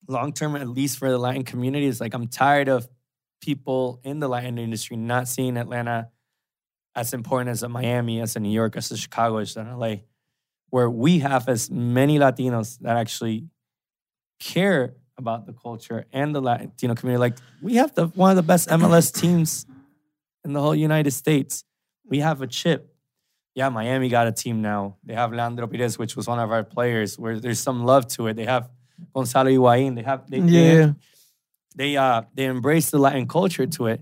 long 0.08 0.32
term, 0.32 0.56
at 0.56 0.68
least 0.68 0.98
for 0.98 1.10
the 1.10 1.18
Latin 1.18 1.44
community, 1.44 1.86
is 1.86 2.00
like 2.00 2.14
I'm 2.14 2.28
tired 2.28 2.68
of 2.68 2.88
people 3.40 4.00
in 4.04 4.20
the 4.20 4.28
Latin 4.28 4.58
industry 4.58 4.96
not 4.96 5.28
seeing 5.28 5.56
Atlanta 5.56 6.08
as 6.94 7.12
important 7.12 7.50
as 7.50 7.62
a 7.62 7.68
Miami, 7.68 8.20
as 8.20 8.36
a 8.36 8.40
New 8.40 8.52
York, 8.52 8.76
as 8.76 8.90
a 8.90 8.96
Chicago, 8.96 9.38
as 9.38 9.56
an 9.56 9.78
LA, 9.78 9.96
where 10.70 10.88
we 10.88 11.18
have 11.18 11.48
as 11.48 11.70
many 11.70 12.18
Latinos 12.18 12.78
that 12.80 12.96
actually 12.96 13.48
care 14.38 14.94
about 15.16 15.46
the 15.46 15.52
culture 15.52 16.04
and 16.12 16.34
the 16.34 16.40
Latino 16.40 16.94
community. 16.94 17.20
Like 17.20 17.36
we 17.62 17.76
have 17.76 17.94
the 17.94 18.06
one 18.08 18.30
of 18.30 18.36
the 18.36 18.42
best 18.42 18.68
MLS 18.68 19.12
teams 19.12 19.66
in 20.44 20.52
the 20.52 20.60
whole 20.60 20.74
United 20.74 21.12
States. 21.12 21.64
We 22.06 22.18
have 22.20 22.42
a 22.42 22.46
chip. 22.46 22.90
Yeah, 23.54 23.68
Miami 23.68 24.08
got 24.08 24.26
a 24.26 24.32
team 24.32 24.60
now. 24.62 24.96
They 25.04 25.14
have 25.14 25.32
Leandro 25.32 25.66
Pirez, 25.68 25.96
which 25.98 26.16
was 26.16 26.26
one 26.26 26.40
of 26.40 26.50
our 26.50 26.64
players, 26.64 27.16
where 27.18 27.38
there's 27.38 27.60
some 27.60 27.84
love 27.84 28.08
to 28.08 28.26
it. 28.26 28.34
They 28.34 28.44
have 28.46 28.68
Gonzalo 29.14 29.48
Higuain. 29.50 29.94
They 29.94 30.02
have 30.02 30.28
they, 30.28 30.40
they- 30.40 30.76
Yeah. 30.78 30.92
they 31.76 31.96
uh 31.96 32.22
they 32.34 32.46
embrace 32.46 32.90
the 32.90 32.98
Latin 32.98 33.26
culture 33.28 33.66
to 33.66 33.86
it. 33.86 34.00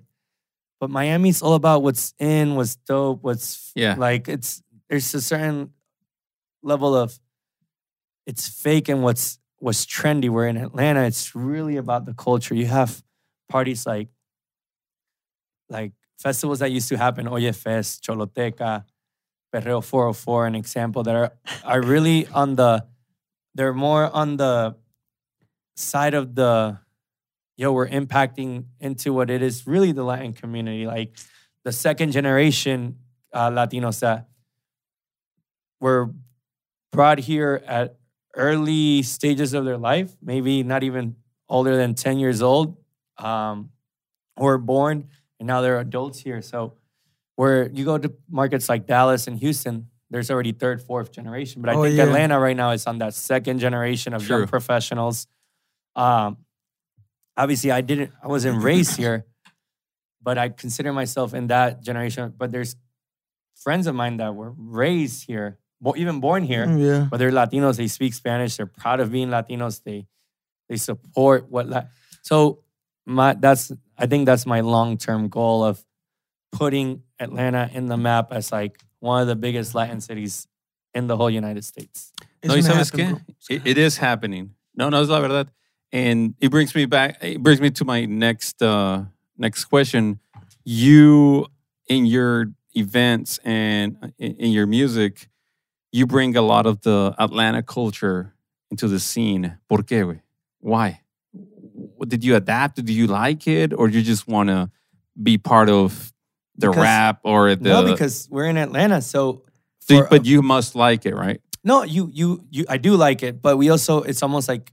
But 0.81 0.91
Miami's 0.91 1.43
all 1.43 1.55
about 1.55 1.83
what's 1.85 2.13
in, 2.19 2.57
what's 2.57 2.75
dope, 2.77 3.23
what's 3.23 3.73
Yeah. 3.77 3.95
like 3.99 4.27
it's 4.29 4.63
there's 4.89 5.13
a 5.15 5.21
certain 5.21 5.71
level 6.63 6.95
of 6.97 7.19
it's 8.27 8.49
fake 8.49 8.89
and 8.89 9.03
what's 9.03 9.39
what's 9.63 9.87
trendy. 9.87 10.29
Where 10.29 10.49
in 10.49 10.57
Atlanta, 10.57 11.05
it's 11.05 11.35
really 11.35 11.77
about 11.77 12.05
the 12.05 12.15
culture. 12.15 12.55
You 12.55 12.67
have 12.67 13.03
parties 13.49 13.87
like 13.87 14.09
like 15.69 15.93
festivals 16.19 16.59
that 16.59 16.71
used 16.71 16.89
to 16.89 16.99
happen, 16.99 17.29
Oye 17.29 17.53
Fest, 17.53 18.05
Choloteca, 18.05 18.85
Perreo 19.55 19.83
404, 19.83 20.47
an 20.47 20.55
example 20.57 21.03
that 21.05 21.15
are 21.15 21.33
are 21.65 21.81
really 21.81 22.27
on 22.29 22.57
the 22.57 22.85
they're 23.55 23.73
more 23.73 24.11
on 24.13 24.37
the 24.37 24.75
side 25.77 26.15
of 26.15 26.35
the 26.35 26.79
yo, 27.57 27.73
we're 27.73 27.89
impacting 27.89 28.65
into 28.81 29.13
what 29.13 29.31
it 29.31 29.43
is 29.43 29.67
really 29.67 29.93
the 29.93 30.03
Latin 30.03 30.33
community, 30.33 30.87
like 30.87 31.17
the 31.65 31.71
second 31.71 32.11
generation 32.11 32.97
uh, 33.33 33.51
Latinos 33.51 34.01
that 34.01 34.27
were 35.81 36.11
brought 36.91 37.19
here 37.19 37.63
at 37.67 37.97
early 38.37 39.03
stages 39.03 39.55
of 39.55 39.65
their 39.65 39.79
life, 39.79 40.17
maybe 40.23 40.63
not 40.63 40.83
even 40.83 41.17
older 41.49 41.77
than 41.77 41.95
10 41.95 42.19
years 42.19 42.43
old, 42.43 42.77
um, 43.19 43.71
were 44.37 44.59
born 44.59 45.09
and 45.39 45.47
now 45.47 45.61
they're 45.61 45.79
adults 45.79 46.19
here. 46.21 46.41
So, 46.43 46.75
where 47.37 47.69
you 47.71 47.85
go 47.85 47.99
to 47.99 48.13
markets 48.31 48.69
like 48.69 48.87
Dallas 48.87 49.27
and 49.27 49.39
Houston, 49.39 49.89
there's 50.11 50.31
already 50.31 50.53
third, 50.53 50.83
fourth 50.83 51.11
generation. 51.11 51.63
But 51.63 51.71
I 51.71 51.75
Oh, 51.75 51.83
think 51.83 51.97
yeah. 51.97 52.05
Atlanta 52.05 52.39
right 52.39 52.57
now 52.57 52.71
is 52.71 52.87
on 52.87 52.99
that 52.99 53.15
second 53.15 53.59
generation 53.59 54.13
of 54.15 54.27
young 54.29 54.47
professionals. 54.47 55.27
Um, 55.97 56.37
obviously, 57.37 57.71
I 57.71 57.81
didn't, 57.81 58.13
I 58.23 58.29
wasn't 58.29 58.63
raised 58.63 58.97
here, 58.97 59.25
but 60.23 60.39
I 60.39 60.51
consider 60.51 60.93
myself 60.93 61.33
in 61.35 61.47
that 61.49 61.83
generation. 61.83 62.33
But 62.37 62.53
there's 62.53 62.77
friends 63.57 63.87
of 63.87 63.95
mine 63.95 64.19
that 64.19 64.35
were 64.35 64.53
raised 64.57 65.27
here, 65.27 65.59
even 65.97 66.21
born 66.21 66.45
here, 66.45 66.67
Yeah. 66.69 67.09
but 67.11 67.19
they're 67.19 67.31
Latinos. 67.33 67.77
They 67.77 67.89
speak 67.89 68.15
Spanish. 68.15 68.57
They're 68.57 68.67
proud 68.67 69.01
of 69.01 69.11
being 69.11 69.29
Latinos. 69.29 69.83
They 69.83 70.07
they 70.69 70.77
support 70.77 71.51
what. 71.51 71.69
La- 71.69 71.85
so 72.23 72.61
my 73.05 73.35
that's 73.35 73.73
I 73.99 74.07
think 74.07 74.27
that's 74.27 74.47
my 74.47 74.61
long 74.61 74.97
term 74.97 75.29
goal 75.29 75.65
of 75.65 75.85
putting 76.53 77.03
Atlanta 77.19 77.71
in 77.73 77.87
the 77.87 77.97
map 77.97 78.33
as 78.33 78.53
like 78.53 78.79
one 79.01 79.21
of 79.23 79.29
the 79.29 79.37
biggest 79.37 79.75
Latin 79.75 80.01
cities 80.01 80.47
in 80.95 81.07
the 81.07 81.17
whole 81.17 81.31
United 81.31 81.65
States. 81.65 82.13
No, 82.45 82.55
It's 82.55 82.67
y 82.67 82.73
gonna 82.73 82.85
sabes 82.85 82.91
qué? 82.93 83.21
It's 83.29 83.51
It, 83.51 83.63
it 83.67 83.79
is 83.79 83.97
happening. 83.99 84.55
No, 84.77 84.89
no, 84.89 85.01
es 85.03 85.09
la 85.09 85.21
verdad. 85.21 85.49
And 85.93 86.35
it 86.41 86.51
brings 86.51 86.75
me 86.75 86.87
back. 86.87 87.19
It 87.23 87.43
brings 87.43 87.61
me 87.61 87.71
to 87.71 87.85
my 87.85 88.05
next 88.07 88.63
uh 88.63 89.05
next 89.37 89.65
question. 89.67 90.21
You 90.65 91.47
in 91.89 92.07
your 92.07 92.53
events 92.75 93.39
and 93.45 93.97
uh, 94.03 94.09
in, 94.19 94.33
in 94.37 94.51
your 94.53 94.67
music, 94.67 95.29
you 95.93 96.06
bring 96.06 96.36
a 96.36 96.43
lot 96.43 96.66
of 96.66 96.81
the 96.82 97.14
Atlanta 97.19 97.62
culture 97.62 98.35
into 98.70 98.89
the 98.89 98.98
scene. 98.98 99.59
¿Por 99.69 99.82
qué? 99.82 100.05
güey? 100.05 100.20
Why? 100.60 101.01
Did 102.06 102.24
you 102.24 102.35
adapt? 102.36 102.77
Did 102.77 102.90
you 102.90 103.06
like 103.06 103.47
it, 103.47 103.73
or 103.73 103.89
do 103.89 103.97
you 103.98 104.02
just 104.02 104.27
want 104.27 104.48
to 104.48 104.70
be 105.23 105.39
part 105.39 105.69
of 105.69 106.12
the 106.56 106.69
Because- 106.69 106.82
rap 106.82 107.20
or 107.24 107.55
the? 107.55 107.69
no, 107.69 107.85
because 107.85 108.28
we're 108.31 108.47
in 108.47 108.56
Atlanta, 108.56 109.01
so. 109.02 109.43
So- 109.81 110.02
for- 110.02 110.09
but 110.09 110.24
you 110.27 110.43
must 110.43 110.74
like 110.74 111.06
it, 111.06 111.14
right? 111.14 111.40
No, 111.64 111.85
you 111.85 112.10
you 112.12 112.44
you 112.51 112.64
I 112.69 112.77
do 112.78 112.97
like 112.97 113.23
it, 113.23 113.40
but 113.40 113.56
we 113.56 113.70
also 113.70 114.02
it's 114.02 114.23
almost 114.23 114.48
like 114.48 114.73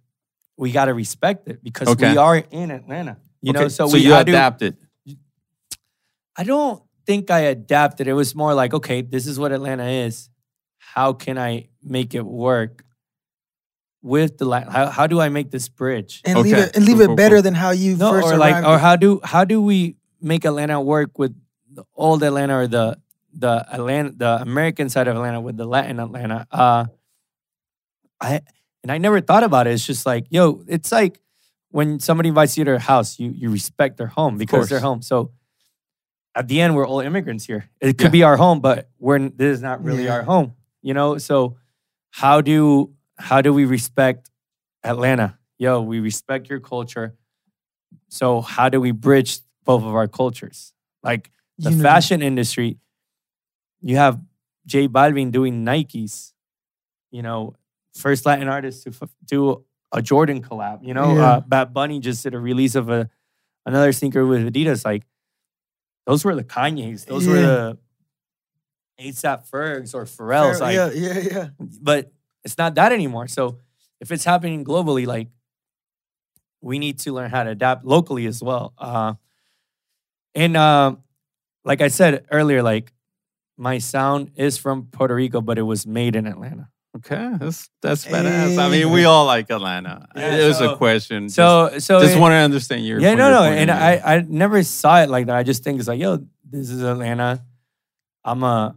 we 0.57 0.71
gotta 0.71 0.93
respect 0.93 1.47
it 1.47 1.63
because 1.63 1.87
Okay. 1.89 2.11
we 2.11 2.17
are 2.17 2.37
in 2.37 2.71
Atlanta. 2.71 3.17
You 3.41 3.53
know, 3.53 3.61
Okay, 3.61 3.69
so, 3.69 3.87
we 3.87 3.99
you 3.99 4.09
to- 4.09 4.19
adapted. 4.19 4.75
I 6.35 6.43
don't 6.43 6.81
think 7.05 7.29
I 7.31 7.39
adapted. 7.41 8.07
It 8.07 8.13
was 8.13 8.33
more 8.35 8.53
like, 8.53 8.73
okay, 8.73 9.01
this 9.01 9.27
is 9.27 9.37
what 9.39 9.51
Atlanta 9.51 9.85
is. 9.85 10.29
How 10.93 11.13
can 11.13 11.37
I 11.37 11.67
make 11.83 12.15
it 12.15 12.25
work 12.25 12.83
with 14.01 14.37
the 14.37 14.45
Latin? 14.45 14.71
How, 14.71 14.87
how 14.89 15.07
do 15.07 15.19
I 15.19 15.29
make 15.29 15.51
this 15.51 15.69
bridge? 15.69 16.21
and 16.25 16.39
leave 16.39 16.57
it 16.57 16.75
and 16.75 16.85
leave 16.85 16.95
Cool, 16.97 17.03
it 17.03 17.07
cool, 17.07 17.15
better 17.15 17.35
cool. 17.35 17.41
than 17.43 17.53
how 17.53 17.71
you 17.71 17.95
No, 17.95 18.11
first 18.11 18.27
or 18.27 18.37
like, 18.37 18.65
or 18.65 18.77
how 18.79 18.95
do 18.95 19.19
how 19.23 19.43
do 19.45 19.61
we 19.61 19.95
make 20.21 20.45
Atlanta 20.45 20.81
work 20.81 21.17
with 21.19 21.35
the 21.71 21.83
old 21.95 22.23
Atlanta 22.23 22.57
or 22.57 22.67
the 22.67 22.97
the 23.33 23.65
Atlanta 23.71 24.11
the 24.11 24.41
American 24.41 24.89
side 24.89 25.07
of 25.07 25.15
Atlanta 25.15 25.39
with 25.41 25.57
the 25.57 25.65
Latin 25.65 25.99
Atlanta? 25.99 26.47
Uh, 26.51 26.85
I 28.19 28.41
and 28.83 28.91
I 28.91 28.97
never 28.97 29.21
thought 29.21 29.43
about 29.43 29.67
it. 29.67 29.71
It's 29.73 29.85
just 29.85 30.05
like, 30.05 30.25
yo, 30.29 30.63
it's 30.67 30.91
like 30.91 31.19
when 31.71 31.99
somebody 31.99 32.29
invites 32.29 32.57
you 32.57 32.63
to 32.65 32.71
their 32.71 32.79
house, 32.79 33.19
you 33.19 33.29
you 33.31 33.49
respect 33.51 33.97
their 33.97 34.07
home 34.07 34.37
because 34.37 34.69
they're 34.69 34.79
home. 34.79 35.01
So 35.01 35.31
at 36.35 36.47
the 36.47 36.61
end, 36.61 36.75
we're 36.75 36.87
all 36.87 36.99
immigrants 37.01 37.45
here. 37.45 37.69
It 37.81 37.97
could 37.97 38.05
Yeah. 38.07 38.09
be 38.19 38.23
our 38.23 38.37
home, 38.37 38.59
but 38.59 38.89
we're 38.97 39.19
this 39.29 39.57
is 39.57 39.61
not 39.61 39.83
really 39.83 40.05
Yeah. 40.05 40.15
our 40.15 40.23
home. 40.23 40.53
You 40.81 40.93
know, 40.93 41.17
so 41.17 41.57
how 42.11 42.41
do 42.41 42.93
how 43.17 43.41
do 43.41 43.53
we 43.53 43.65
respect 43.65 44.29
Atlanta? 44.83 45.37
Yo, 45.57 45.81
we 45.81 45.99
respect 45.99 46.49
your 46.49 46.59
culture. 46.59 47.15
So 48.07 48.41
how 48.41 48.69
do 48.69 48.79
we 48.79 48.91
bridge 48.91 49.39
both 49.65 49.83
of 49.83 49.93
our 49.93 50.07
cultures? 50.07 50.73
Like 51.03 51.31
the 51.57 51.71
Unity. 51.71 51.83
fashion 51.83 52.21
industry, 52.21 52.77
you 53.81 53.97
have 53.97 54.19
J 54.65 54.87
Balvin 54.87 55.31
doing 55.31 55.65
Nikes, 55.65 56.31
you 57.11 57.21
know, 57.21 57.55
first 57.95 58.25
Latin 58.25 58.47
artist 58.47 58.83
to 58.83 58.89
f- 58.91 59.09
do 59.25 59.65
a 59.91 60.01
Jordan 60.01 60.41
collab. 60.41 60.83
You 60.85 60.93
know, 60.93 61.15
Yeah. 61.15 61.25
uh, 61.25 61.39
Bad 61.41 61.73
Bunny 61.73 61.99
just 61.99 62.23
did 62.23 62.33
a 62.35 62.39
release 62.39 62.75
of 62.75 62.89
a 62.89 63.09
another 63.65 63.91
sneaker 63.91 64.25
with 64.25 64.47
Adidas. 64.51 64.85
Like 64.85 65.03
those 66.05 66.23
were 66.23 66.35
the 66.35 66.43
Kanye's. 66.43 67.03
Those 67.05 67.27
were 67.27 67.41
the 67.41 67.77
ASAP 68.99 69.45
Fergs 69.47 69.93
or 69.93 70.05
Pharrell's. 70.05 70.59
Like, 70.61 70.75
yeah, 70.75 70.91
yeah, 70.93 71.19
yeah. 71.31 71.47
but 71.81 72.11
it's 72.43 72.57
not 72.57 72.75
that 72.75 72.91
anymore. 72.91 73.27
So 73.27 73.57
if 73.99 74.11
it's 74.11 74.23
happening 74.23 74.63
globally, 74.65 75.05
like 75.07 75.27
we 76.61 76.79
need 76.79 76.99
to 76.99 77.13
learn 77.13 77.29
how 77.29 77.43
to 77.43 77.51
adapt 77.51 77.85
locally 77.85 78.25
as 78.25 78.41
well. 78.43 78.73
Uh, 78.77 79.13
and 80.35 80.55
uh, 80.57 80.95
like 81.63 81.81
I 81.81 81.87
said 81.87 82.25
earlier, 82.31 82.61
like 82.61 82.91
my 83.57 83.77
sound 83.77 84.31
is 84.35 84.57
from 84.57 84.87
Puerto 84.91 85.15
Rico, 85.15 85.41
but 85.41 85.57
it 85.57 85.63
was 85.63 85.85
made 85.87 86.15
in 86.15 86.27
Atlanta. 86.27 86.69
Okay, 86.97 87.33
that's 87.37 87.69
that's 87.83 88.05
badass. 88.05 88.57
I 88.57 88.67
mean, 88.69 88.91
we 88.91 89.05
all 89.05 89.25
like 89.25 89.49
Atlanta. 89.51 90.07
Yeah, 90.15 90.37
it 90.37 90.47
was 90.47 90.57
so- 90.57 90.73
a 90.73 90.77
question. 90.77 91.25
just- 91.27 91.35
So, 91.35 91.77
so 91.77 91.99
just, 92.01 92.15
it- 92.15 92.19
want 92.19 92.31
to 92.31 92.37
understand 92.37 92.85
your 92.85 92.99
yeah, 92.99 93.11
from 93.11 93.19
no, 93.19 93.31
no, 93.31 93.43
and. 93.43 93.69
I, 93.69 94.01
I 94.03 94.25
never 94.27 94.63
saw 94.63 95.01
it 95.01 95.09
like 95.09 95.27
that. 95.27 95.35
I 95.35 95.43
just 95.43 95.63
think 95.63 95.79
it's 95.79 95.87
like, 95.87 95.99
yo, 95.99 96.25
this 96.49 96.69
is 96.71 96.81
Atlanta. 96.81 97.43
I'm 98.25 98.43
a, 98.43 98.75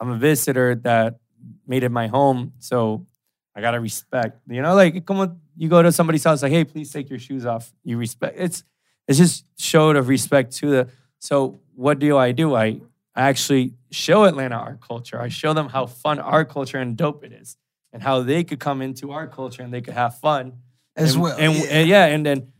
I'm 0.00 0.10
a 0.10 0.18
visitor 0.18 0.74
that 0.82 1.18
made 1.66 1.82
it 1.82 1.90
my 1.90 2.06
home, 2.06 2.52
so 2.58 3.06
I 3.54 3.60
gotta 3.60 3.80
respect. 3.80 4.40
You 4.48 4.62
know, 4.62 4.74
like 4.74 5.04
come 5.06 5.18
on, 5.18 5.40
you 5.56 5.68
go 5.68 5.82
to 5.82 5.92
somebody's 5.92 6.24
house, 6.24 6.42
like, 6.42 6.52
hey, 6.52 6.64
please 6.64 6.92
take 6.92 7.08
your 7.08 7.18
shoes 7.18 7.46
off. 7.46 7.72
You 7.84 7.96
respect. 7.96 8.36
It's, 8.38 8.64
it's 9.08 9.18
just 9.18 9.44
showed 9.58 9.96
of 9.96 10.08
respect 10.08 10.56
to 10.56 10.70
the. 10.70 10.88
So 11.18 11.60
what 11.74 11.98
do 11.98 12.16
I 12.16 12.32
do? 12.32 12.54
I, 12.54 12.80
I 13.14 13.28
actually 13.28 13.72
show 13.90 14.24
Atlanta 14.24 14.56
our 14.56 14.76
culture. 14.76 15.20
I 15.20 15.28
show 15.28 15.54
them 15.54 15.68
how 15.70 15.86
fun 15.86 16.18
our 16.18 16.44
culture 16.44 16.78
and 16.78 16.96
dope 16.96 17.24
it 17.24 17.32
is, 17.32 17.56
and 17.92 18.02
how 18.02 18.22
they 18.22 18.44
could 18.44 18.60
come 18.60 18.82
into 18.82 19.12
our 19.12 19.26
culture 19.26 19.62
and 19.62 19.72
they 19.72 19.80
could 19.80 19.94
have 19.94 20.18
fun 20.18 20.58
As 20.94 21.14
and, 21.14 21.22
well. 21.22 21.36
And 21.38 21.54
yeah. 21.54 21.64
and 21.70 21.88
yeah, 21.88 22.06
and 22.06 22.26
then 22.26 22.52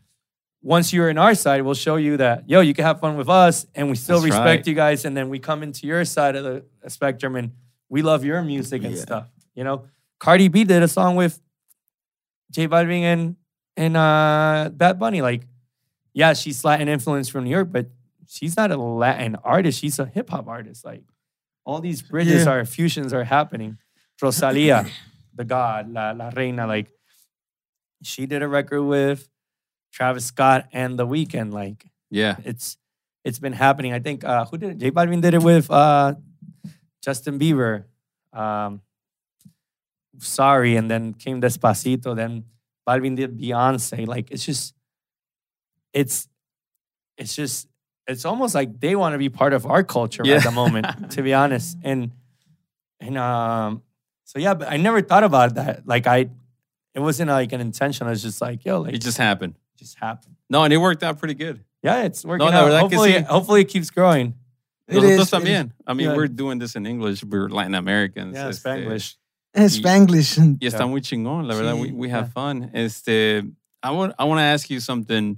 once 0.61 0.91
you're 0.91 1.09
in 1.09 1.17
our 1.17 1.35
side, 1.35 1.61
we'll 1.61 1.73
show 1.75 1.95
you 1.97 2.17
that 2.17 2.49
yo, 2.49 2.61
you 2.61 2.73
can 2.73 2.83
have 2.85 2.99
fun 2.99 3.15
with 3.17 3.29
us, 3.29 3.65
and 3.75 3.89
we 3.89 3.95
still 3.95 4.19
That's 4.19 4.31
respect 4.35 4.45
right. 4.61 4.67
you 4.67 4.73
guys. 4.73 5.05
And 5.05 5.15
then 5.15 5.29
we 5.29 5.39
come 5.39 5.63
into 5.63 5.87
your 5.87 6.03
side 6.05 6.35
of 6.35 6.43
the 6.43 6.89
spectrum, 6.89 7.35
and 7.35 7.51
we 7.89 8.01
love 8.01 8.25
your 8.25 8.41
music 8.41 8.83
and 8.83 8.93
Yeah. 8.95 9.01
stuff. 9.01 9.27
You 9.55 9.63
know, 9.63 9.85
Cardi 10.19 10.47
B 10.49 10.63
did 10.63 10.83
a 10.83 10.87
song 10.87 11.15
with 11.15 11.39
J 12.51 12.67
Balvin 12.67 13.01
and 13.01 13.35
and 13.75 13.95
uh, 13.95 14.69
Bad 14.73 14.99
Bunny. 14.99 15.21
Like, 15.21 15.43
yeah, 16.13 16.33
she's 16.33 16.63
Latin 16.65 16.87
influence 16.89 17.29
from 17.29 17.43
New 17.43 17.51
York, 17.51 17.71
but 17.71 17.87
she's 18.27 18.57
not 18.57 18.71
a 18.71 18.77
Latin 18.77 19.35
artist. 19.43 19.79
She's 19.79 19.99
a 19.99 20.05
hip 20.05 20.29
hop 20.29 20.47
artist. 20.47 20.83
Like, 20.83 21.03
all 21.65 21.79
these 21.81 22.01
bridges 22.01 22.45
Yeah. 22.45 22.51
are 22.53 22.65
fusions 22.65 23.13
are 23.13 23.23
happening. 23.23 23.77
Rosalia, 24.21 24.85
the 25.35 25.45
god, 25.45 25.91
La, 25.93 26.11
La 26.11 26.29
Reina, 26.35 26.65
like 26.65 26.87
she 28.03 28.25
did 28.25 28.41
a 28.41 28.47
record 28.47 28.81
with 28.83 29.27
Travis 29.97 30.25
Scott 30.25 30.67
and 30.71 30.99
The 30.99 31.07
Weeknd. 31.07 31.51
Like 31.51 31.87
yeah, 32.11 32.35
it's 32.45 32.77
it's 33.25 33.39
been 33.39 33.53
happening. 33.53 33.93
I 33.93 33.99
think 33.99 34.23
uh, 34.23 34.45
who 34.45 34.57
did 34.59 34.69
it? 34.73 34.77
J 34.77 34.91
Balvin 34.91 35.21
did 35.23 35.33
it 35.33 35.41
with 35.41 35.71
uh, 35.71 36.13
Justin 37.03 37.39
Bieber. 37.39 37.85
Um, 38.31 38.81
sorry, 40.19 40.75
and 40.75 40.89
then 40.89 41.15
came 41.15 41.41
Despacito. 41.41 42.15
Then 42.15 42.43
Balvin 42.87 43.15
did 43.15 43.39
Beyonce. 43.39 44.05
Like 44.07 44.29
it's 44.29 44.45
just, 44.45 44.75
it's, 45.93 46.27
it's 47.17 47.35
just, 47.35 47.67
it's 48.07 48.23
almost 48.23 48.53
like 48.53 48.79
they 48.79 48.95
want 48.95 49.13
to 49.13 49.17
be 49.17 49.29
part 49.29 49.53
of 49.53 49.65
our 49.65 49.83
culture 49.83 50.21
Yeah. 50.23 50.35
at 50.35 50.43
the 50.43 50.51
moment. 50.51 50.85
to 51.13 51.23
be 51.23 51.33
honest, 51.33 51.75
and 51.83 52.11
and 52.99 53.17
um, 53.17 53.81
so 54.25 54.37
yeah, 54.37 54.53
but 54.53 54.69
I 54.71 54.77
never 54.77 55.01
thought 55.01 55.23
about 55.23 55.55
that. 55.55 55.87
Like 55.87 56.05
I, 56.05 56.29
it 56.93 56.99
wasn't 56.99 57.31
like 57.31 57.51
an 57.51 57.61
intention. 57.61 58.05
I 58.05 58.11
was 58.11 58.21
just 58.21 58.41
like, 58.41 58.63
yo, 58.63 58.81
like 58.81 58.93
it 58.93 59.01
just 59.01 59.17
happened. 59.17 59.55
Just 59.77 59.97
happened. 59.99 60.35
No, 60.49 60.63
and 60.63 60.73
it 60.73 60.77
worked 60.77 61.03
out 61.03 61.19
pretty 61.19 61.33
good. 61.35 61.63
Yeah, 61.83 62.03
it's 62.03 62.25
working 62.25 62.45
la 62.47 62.51
out. 62.53 62.65
verdad 62.65 62.89
que 62.89 62.97
Hopefully, 62.97 63.13
sí. 63.13 63.25
hopefully 63.25 63.61
it 63.61 63.69
keeps 63.69 63.89
growing. 63.91 64.33
It 64.87 64.95
Nosotros 64.95 65.19
is, 65.19 65.27
it 65.27 65.35
también. 65.35 65.71
I 65.85 65.93
mean, 65.93 66.09
Yeah. 66.09 66.15
we're 66.15 66.27
doing 66.27 66.59
this 66.59 66.75
in 66.75 66.85
English. 66.85 67.23
We're 67.23 67.49
Latin 67.49 67.75
Americans. 67.75 68.35
Yeah, 68.35 68.47
este, 68.49 68.63
Spanglish. 68.63 69.15
And 69.53 69.69
Spanglish. 69.69 70.37
and- 70.37 70.57
Y 70.61 70.67
está 70.67 70.87
muy 70.87 71.01
chingón, 71.01 71.47
la 71.47 71.55
verdad. 71.55 71.79
We, 71.79 71.91
we 71.91 72.09
have 72.09 72.27
yeah. 72.27 72.31
fun. 72.33 72.71
Este, 72.73 73.43
I 73.83 73.91
want 73.91 74.13
I 74.17 74.23
want 74.25 74.39
to 74.39 74.43
ask 74.43 74.69
you 74.69 74.79
something. 74.79 75.37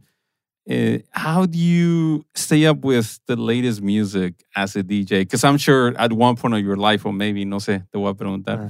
Uh, 0.70 0.99
how 1.11 1.45
do 1.48 1.57
you 1.57 2.24
stay 2.36 2.66
up 2.68 2.84
with 2.86 3.20
the 3.26 3.36
latest 3.36 3.82
music 3.82 4.45
as 4.56 4.76
a 4.76 4.84
DJ? 4.84 5.22
Because 5.22 5.44
I'm 5.44 5.57
sure 5.57 5.95
at 5.98 6.14
one 6.14 6.36
point 6.36 6.53
of 6.53 6.60
your 6.64 6.78
life, 6.78 7.06
or 7.07 7.11
maybe, 7.14 7.44
no 7.44 7.57
sé, 7.57 7.82
te 7.91 7.98
voy 7.99 8.10
a 8.10 8.14
preguntar. 8.14 8.68
Uh. 8.68 8.70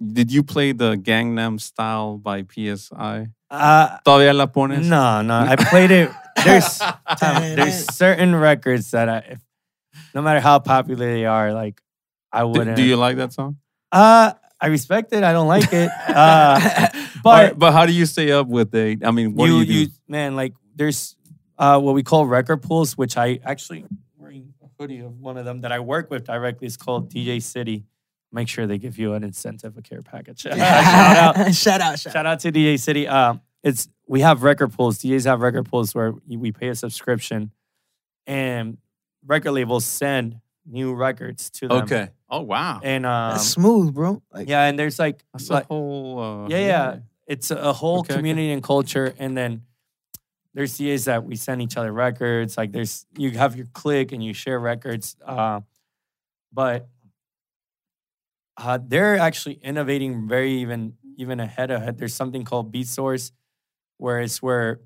Did 0.00 0.30
you 0.30 0.42
play 0.44 0.72
the 0.72 0.96
Gangnam 0.96 1.60
Style 1.60 2.18
by 2.18 2.42
PSY? 2.44 3.28
Uh, 3.54 3.98
¿Todavía 4.04 4.34
la 4.34 4.46
pones? 4.46 4.86
no, 4.86 5.22
no. 5.22 5.34
I 5.38 5.56
played 5.56 5.90
it. 5.90 6.10
There's 6.44 6.78
Dang, 7.20 7.56
there's 7.56 7.86
certain 7.94 8.34
records 8.34 8.90
that 8.90 9.08
I, 9.08 9.18
if, 9.30 9.40
no 10.14 10.22
matter 10.22 10.40
how 10.40 10.58
popular 10.58 11.06
they 11.06 11.24
are, 11.26 11.52
like 11.52 11.80
I 12.32 12.40
Do, 12.42 12.48
wouldn't. 12.48 12.76
do 12.76 12.82
you 12.82 12.96
like 12.96 13.16
that 13.16 13.32
song? 13.32 13.56
Uh, 13.92 14.32
I 14.60 14.66
respect 14.68 15.12
it. 15.12 15.22
I 15.22 15.32
don't 15.32 15.46
like 15.48 15.72
it. 15.72 15.90
Uh, 16.08 16.88
but 17.22 17.30
right, 17.44 17.58
but 17.58 17.72
how 17.72 17.86
do 17.86 17.92
you 17.92 18.06
stay 18.06 18.30
up 18.30 18.46
with 18.46 18.74
it? 18.74 19.04
I 19.04 19.10
mean, 19.10 19.34
what 19.34 19.46
you, 19.46 19.64
do 19.64 19.72
you 19.72 19.86
do? 19.86 19.92
man, 20.08 20.36
like 20.36 20.52
there's 20.74 21.16
uh, 21.58 21.78
what 21.80 21.94
we 21.94 22.02
call 22.02 22.26
record 22.26 22.62
pools, 22.62 22.96
which 22.98 23.16
I 23.16 23.40
actually 23.44 23.84
wearing 24.18 24.52
a 24.62 24.66
hoodie 24.78 25.00
of 25.00 25.18
one 25.20 25.36
of 25.36 25.44
them 25.44 25.62
that 25.62 25.72
I 25.72 25.80
work 25.80 26.10
with 26.10 26.24
directly. 26.26 26.66
It's 26.66 26.76
called 26.76 27.10
DJ 27.12 27.40
City. 27.42 27.84
Make 28.34 28.48
sure 28.48 28.66
they 28.66 28.78
give 28.78 28.98
you 28.98 29.14
an 29.14 29.22
incentive, 29.22 29.78
a 29.78 29.82
care 29.82 30.02
package. 30.02 30.40
Shout 30.42 30.58
out. 30.58 31.54
shout 31.54 31.80
out, 31.80 31.98
shout, 32.00 32.12
Shout 32.12 32.26
out 32.26 32.40
to 32.40 32.50
DJ 32.50 32.80
City. 32.80 33.06
Um, 33.06 33.40
it's 33.62 33.88
we 34.08 34.20
have 34.22 34.42
record 34.42 34.72
pools. 34.72 34.98
DJs 34.98 35.26
have 35.26 35.40
record 35.40 35.70
pools 35.70 35.94
where 35.94 36.12
we 36.26 36.50
pay 36.50 36.68
a 36.68 36.74
subscription, 36.74 37.52
and 38.26 38.78
record 39.24 39.52
labels 39.52 39.84
send 39.84 40.40
new 40.66 40.94
records 40.94 41.48
to 41.50 41.68
them. 41.68 41.84
Okay. 41.84 42.08
Oh, 42.28 42.40
wow. 42.40 42.80
And 42.82 43.06
um, 43.06 43.34
That's 43.34 43.46
smooth, 43.46 43.94
bro. 43.94 44.20
Like, 44.32 44.48
yeah, 44.48 44.64
and 44.64 44.76
there's 44.76 44.98
like, 44.98 45.22
That's 45.32 45.48
like 45.48 45.64
a 45.64 45.66
whole. 45.68 46.18
Uh, 46.18 46.48
yeah, 46.48 46.58
yeah, 46.58 46.96
it's 47.28 47.52
a 47.52 47.72
whole 47.72 48.00
Okay, 48.00 48.12
okay. 48.12 48.18
community 48.18 48.50
and 48.50 48.62
culture, 48.62 49.14
and 49.18 49.36
then 49.36 49.62
there's 50.54 50.76
DAs 50.76 51.04
that 51.04 51.24
we 51.24 51.36
send 51.36 51.62
each 51.62 51.76
other 51.76 51.92
records. 51.92 52.56
Like 52.56 52.72
there's 52.72 53.06
you 53.16 53.30
have 53.32 53.56
your 53.56 53.66
click 53.66 54.10
and 54.12 54.22
you 54.22 54.32
share 54.32 54.58
records. 54.58 55.16
Uh, 55.24 55.60
but 56.52 56.88
uh, 58.56 58.78
they're 58.84 59.18
actually 59.18 59.54
innovating 59.62 60.28
very 60.28 60.52
even 60.52 60.94
even 61.16 61.40
ahead 61.40 61.70
of 61.70 61.82
it. 61.82 61.98
There's 61.98 62.14
something 62.14 62.44
called 62.44 62.72
Beat 62.72 62.88
Source, 62.88 63.32
where 63.98 64.20
it's 64.20 64.42
where 64.42 64.80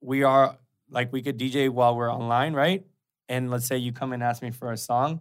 we 0.00 0.22
are 0.22 0.56
like 0.90 1.12
we 1.12 1.22
could 1.22 1.38
DJ 1.38 1.70
while 1.70 1.96
we're 1.96 2.12
online, 2.12 2.54
right? 2.54 2.84
And 3.28 3.50
let's 3.50 3.66
say 3.66 3.78
you 3.78 3.92
come 3.92 4.12
and 4.12 4.22
ask 4.22 4.42
me 4.42 4.50
for 4.50 4.70
a 4.70 4.76
song, 4.76 5.20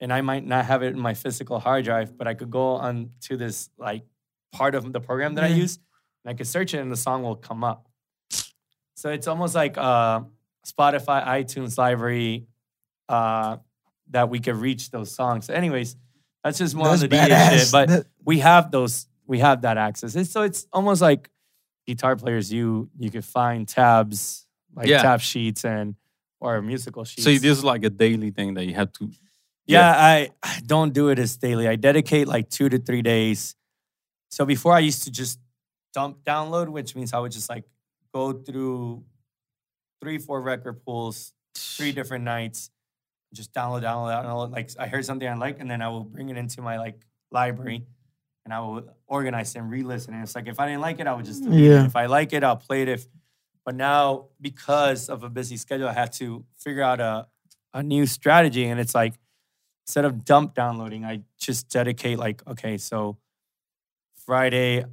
and 0.00 0.12
I 0.12 0.20
might 0.22 0.46
not 0.46 0.64
have 0.64 0.82
it 0.82 0.88
in 0.88 0.98
my 0.98 1.14
physical 1.14 1.58
hard 1.58 1.84
drive, 1.84 2.16
but 2.16 2.26
I 2.26 2.34
could 2.34 2.50
go 2.50 2.74
on 2.74 3.10
to 3.22 3.36
this 3.36 3.70
like 3.78 4.04
part 4.52 4.74
of 4.74 4.92
the 4.92 5.00
program 5.00 5.34
that 5.34 5.44
I 5.44 5.48
use, 5.48 5.78
and 6.24 6.30
I 6.30 6.34
could 6.34 6.46
search 6.46 6.74
it, 6.74 6.78
and 6.78 6.90
the 6.90 6.96
song 6.96 7.22
will 7.22 7.36
come 7.36 7.64
up. 7.64 7.88
So 8.94 9.10
it's 9.10 9.28
almost 9.28 9.54
like 9.54 9.78
uh, 9.78 10.22
Spotify, 10.66 11.24
iTunes 11.24 11.78
library 11.78 12.46
uh, 13.08 13.58
that 14.10 14.28
we 14.28 14.40
could 14.40 14.56
reach 14.56 14.90
those 14.90 15.14
songs. 15.14 15.50
anyways, 15.50 15.96
that's 16.48 16.58
just 16.58 16.74
more 16.74 16.88
That's 16.88 17.02
on 17.02 17.08
the 17.08 17.16
DJ 17.16 17.28
badass. 17.28 17.58
shit. 17.58 17.72
But 17.72 17.88
That- 17.88 18.06
we 18.24 18.38
have 18.40 18.70
those, 18.70 19.06
we 19.26 19.38
have 19.40 19.62
that 19.62 19.76
access. 19.78 20.16
It's, 20.16 20.30
so 20.30 20.42
it's 20.42 20.66
almost 20.72 21.00
like 21.02 21.30
guitar 21.86 22.16
players. 22.16 22.52
You 22.52 22.90
you 22.98 23.10
could 23.10 23.24
find 23.24 23.66
tabs 23.68 24.46
like 24.74 24.86
Yeah. 24.88 25.02
tab 25.02 25.20
sheets 25.20 25.64
and 25.64 25.94
or 26.40 26.60
musical 26.62 27.04
sheets. 27.04 27.24
So 27.24 27.30
this 27.30 27.58
is 27.58 27.64
like 27.64 27.84
a 27.84 27.90
daily 27.90 28.30
thing 28.30 28.54
that 28.54 28.64
you 28.64 28.74
have 28.74 28.92
to. 28.94 29.10
Yeah, 29.66 29.90
I, 29.90 30.30
I 30.42 30.60
don't 30.64 30.92
do 30.94 31.08
it 31.10 31.18
as 31.18 31.36
daily. 31.36 31.68
I 31.68 31.76
dedicate 31.76 32.26
like 32.26 32.48
two 32.48 32.68
to 32.70 32.78
three 32.78 33.02
days. 33.02 33.54
So 34.30 34.46
before 34.46 34.72
I 34.72 34.78
used 34.78 35.02
to 35.04 35.10
just 35.10 35.38
dump 35.92 36.24
download, 36.24 36.68
which 36.68 36.94
means 36.96 37.12
I 37.12 37.18
would 37.18 37.32
just 37.32 37.50
like 37.50 37.64
go 38.14 38.32
through 38.32 39.04
three, 40.00 40.18
four 40.18 40.40
record 40.40 40.82
pools, 40.84 41.32
three 41.54 41.92
different 41.92 42.24
nights, 42.24 42.70
just 43.34 43.52
download, 43.52 43.82
download, 43.82 44.24
download. 44.24 44.50
Like 44.52 44.70
I 44.78 44.86
heard 44.88 45.04
something 45.04 45.28
I 45.28 45.34
like, 45.34 45.60
and 45.60 45.70
then 45.70 45.82
I 45.82 45.88
will 45.88 46.04
bring 46.04 46.28
it 46.30 46.36
into 46.36 46.62
my 46.62 46.78
like 46.78 47.06
library 47.30 47.84
and 48.44 48.54
I 48.54 48.60
will 48.60 48.82
organize 49.06 49.54
and 49.54 49.70
re-listen. 49.70 50.14
And 50.14 50.22
it's 50.22 50.34
like 50.34 50.48
if 50.48 50.58
I 50.58 50.66
didn't 50.66 50.80
like 50.80 51.00
it, 51.00 51.06
I 51.06 51.12
would 51.14 51.26
just 51.26 51.42
delete 51.44 51.60
Yeah. 51.64 51.82
it. 51.82 51.86
If 51.86 51.96
I 51.96 52.06
like 52.06 52.32
it, 52.32 52.42
I'll 52.42 52.56
play 52.56 52.82
it. 52.82 52.88
If 52.88 53.06
but 53.64 53.74
now 53.74 54.28
because 54.40 55.08
of 55.10 55.22
a 55.24 55.28
busy 55.28 55.56
schedule, 55.58 55.88
I 55.88 55.92
had 55.92 56.12
to 56.14 56.44
figure 56.56 56.82
out 56.82 57.00
a 57.00 57.26
a 57.74 57.82
new 57.82 58.06
strategy. 58.06 58.64
And 58.64 58.80
it's 58.80 58.94
like 58.94 59.14
instead 59.86 60.04
of 60.06 60.24
dump 60.24 60.54
downloading, 60.54 61.04
I 61.04 61.22
just 61.38 61.68
dedicate 61.68 62.18
like, 62.18 62.46
okay, 62.46 62.78
so 62.78 63.18
Friday, 64.24 64.84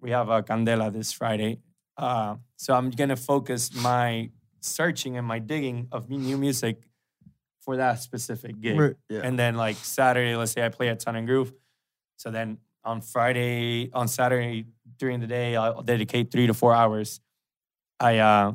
we 0.00 0.10
have 0.10 0.28
a 0.28 0.42
Candela 0.42 0.92
this 0.92 1.12
Friday. 1.12 1.58
Uh, 1.96 2.36
so 2.56 2.74
I'm 2.74 2.90
gonna 2.90 3.16
focus 3.16 3.74
my 3.74 4.30
searching 4.60 5.16
and 5.16 5.26
my 5.26 5.38
digging 5.38 5.88
of 5.92 6.08
new 6.10 6.36
music 6.38 6.82
for 7.60 7.76
that 7.76 8.00
specific 8.00 8.60
gig. 8.60 8.78
Right, 8.78 8.96
yeah. 9.08 9.20
And 9.22 9.38
then 9.38 9.54
like 9.56 9.76
Saturday, 9.76 10.34
let's 10.36 10.52
say 10.52 10.64
I 10.64 10.68
play 10.68 10.88
at 10.88 11.00
Tongue 11.00 11.16
and 11.16 11.26
Groove. 11.26 11.52
So 12.16 12.30
then 12.30 12.58
on 12.84 13.00
Friday, 13.00 13.90
on 13.92 14.08
Saturday 14.08 14.66
during 14.98 15.20
the 15.20 15.26
day, 15.26 15.56
I'll 15.56 15.82
dedicate 15.82 16.30
three 16.30 16.46
to 16.46 16.54
four 16.54 16.74
hours. 16.74 17.20
I 17.98 18.18
uh 18.18 18.52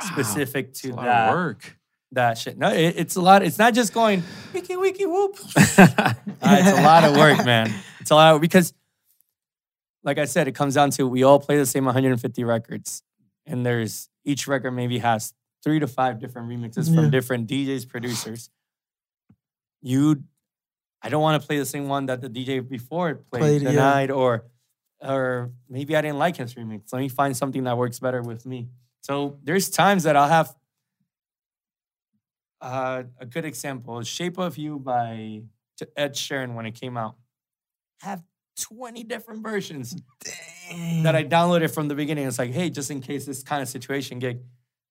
specific 0.00 0.74
to 0.74 0.90
a 0.90 0.94
lot 0.94 1.04
that 1.04 1.28
of 1.28 1.34
work. 1.34 1.78
that 2.12 2.38
shit. 2.38 2.58
No, 2.58 2.72
it, 2.72 2.94
it's 2.96 3.16
a 3.16 3.20
lot. 3.20 3.42
It's 3.42 3.58
not 3.58 3.74
just 3.74 3.92
going 3.92 4.22
wiki 4.52 4.76
wiki 4.76 5.06
whoop. 5.06 5.36
Uh, 6.40 6.56
it's 6.60 6.78
a 6.78 6.82
lot 6.82 7.02
of 7.02 7.16
work, 7.16 7.44
man. 7.44 7.68
It's 8.00 8.12
a 8.12 8.14
lot 8.14 8.36
of, 8.36 8.40
because, 8.40 8.72
like 10.04 10.18
I 10.18 10.24
said, 10.24 10.46
it 10.46 10.52
comes 10.52 10.74
down 10.76 10.90
to 10.92 11.06
we 11.06 11.24
all 11.24 11.40
play 11.40 11.58
the 11.58 11.66
same 11.66 11.84
150 11.84 12.44
records, 12.44 13.02
and 13.44 13.66
there's 13.66 14.08
each 14.24 14.46
record 14.46 14.70
maybe 14.70 14.98
has 14.98 15.34
three 15.64 15.78
to 15.80 15.86
five 15.86 16.18
different 16.20 16.48
remixes 16.48 16.88
Yeah. 16.88 16.94
from 17.02 17.10
different 17.10 17.48
DJs, 17.48 17.88
producers. 17.88 18.50
You, 19.82 20.22
I 21.02 21.08
don't 21.08 21.22
want 21.22 21.40
to 21.40 21.46
play 21.46 21.58
the 21.58 21.66
same 21.66 21.88
one 21.88 22.06
that 22.06 22.20
the 22.20 22.28
DJ 22.28 22.66
before 22.66 23.14
played, 23.30 23.40
Played, 23.40 23.62
the 23.66 23.72
yeah. 23.72 24.06
or 24.12 24.44
or 25.00 25.52
maybe 25.68 25.94
I 25.94 26.00
didn't 26.00 26.18
like 26.18 26.36
his 26.36 26.54
remix. 26.54 26.92
Let 26.92 26.98
me 27.00 27.08
find 27.08 27.36
something 27.36 27.62
that 27.64 27.78
works 27.78 28.00
better 28.00 28.20
with 28.20 28.44
me. 28.44 28.68
So 29.00 29.38
there's 29.44 29.70
times 29.70 30.02
that 30.02 30.16
I'll 30.16 30.28
have 30.28 30.52
uh, 32.60 33.04
a 33.20 33.26
good 33.26 33.44
example 33.44 34.02
Shape 34.02 34.38
of 34.38 34.58
You 34.58 34.78
by 34.80 35.42
Ed 35.96 36.14
Sheeran 36.14 36.54
when 36.54 36.66
it 36.66 36.74
came 36.74 36.96
out. 36.96 37.14
Have 38.00 38.22
20 38.60 39.04
different 39.04 39.42
versions 39.44 39.94
that 41.04 41.14
I 41.14 41.22
downloaded 41.24 41.72
from 41.72 41.86
the 41.86 41.94
beginning. 41.94 42.26
It's 42.26 42.38
like, 42.40 42.50
hey, 42.50 42.68
just 42.70 42.90
in 42.90 43.00
case 43.00 43.24
this 43.24 43.44
kind 43.44 43.62
of 43.62 43.68
situation 43.68 44.18
gig. 44.18 44.40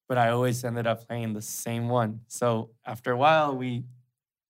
But 0.07 0.17
I 0.17 0.29
always 0.29 0.63
ended 0.63 0.87
up 0.87 1.07
playing 1.07 1.33
the 1.33 1.41
same 1.41 1.89
one. 1.89 2.21
So 2.27 2.69
after 2.85 3.11
a 3.11 3.17
while, 3.17 3.55
we, 3.55 3.83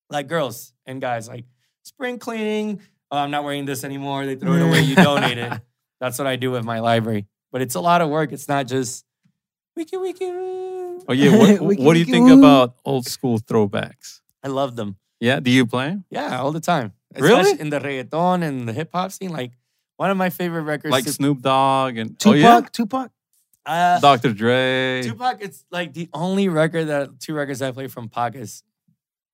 like 0.09 0.27
girls 0.27 0.73
and 0.85 1.01
guys, 1.01 1.27
like 1.27 1.45
spring 1.83 2.19
cleaning. 2.19 2.81
Oh, 3.09 3.17
I'm 3.17 3.31
not 3.31 3.43
wearing 3.43 3.65
this 3.65 3.83
anymore. 3.83 4.25
They 4.25 4.35
throw 4.35 4.53
it 4.53 4.61
away. 4.61 4.81
You 4.81 4.95
donate 4.95 5.37
it. 5.37 5.53
That's 5.99 6.19
what 6.19 6.27
I 6.27 6.35
do 6.35 6.51
with 6.51 6.63
my 6.63 6.79
library. 6.79 7.25
But 7.51 7.61
it's 7.61 7.75
a 7.75 7.79
lot 7.79 8.01
of 8.01 8.09
work. 8.09 8.31
It's 8.31 8.47
not 8.47 8.67
just 8.67 9.05
wiki 9.75 9.97
wiki. 9.97 10.25
woo. 10.25 11.01
Oh 11.07 11.13
yeah. 11.13 11.35
What, 11.35 11.61
Wiki 11.61 11.83
what 11.83 11.93
do 11.93 11.99
you 11.99 12.05
wiki 12.05 12.11
think 12.11 12.27
woo. 12.27 12.39
about 12.39 12.75
old 12.85 13.07
school 13.07 13.39
throwbacks? 13.39 14.21
I 14.43 14.49
love 14.49 14.75
them. 14.75 14.97
Yeah. 15.19 15.39
Do 15.39 15.49
you 15.49 15.65
play? 15.65 15.97
Yeah, 16.09 16.39
all 16.39 16.51
the 16.51 16.59
time. 16.59 16.93
Really? 17.17 17.39
Especially 17.39 17.61
in 17.61 17.69
the 17.69 17.79
reggaeton 17.79 18.43
and 18.43 18.67
the 18.67 18.73
hip 18.73 18.89
hop 18.93 19.11
scene. 19.11 19.31
Like 19.31 19.53
one 19.95 20.11
of 20.11 20.17
my 20.17 20.29
favorite 20.29 20.63
records. 20.63 20.91
Like 20.91 21.05
to- 21.05 21.13
Snoop 21.13 21.41
Dogg 21.41 21.97
and 21.97 22.11
oh, 22.11 22.15
Tupac, 22.19 22.35
oh 22.35 22.57
yeah, 22.59 22.61
Tupac. 22.71 23.11
Uh, 23.67 23.99
Dr. 23.99 24.31
Dre. 24.33 25.01
Tupac, 25.03 25.37
it's 25.41 25.65
like 25.69 25.93
the 25.93 26.09
only 26.13 26.47
record 26.47 26.85
that 26.85 27.19
two 27.19 27.33
records 27.33 27.61
I 27.61 27.71
play 27.71 27.87
from 27.87 28.07
Pac 28.07 28.35
is 28.35 28.63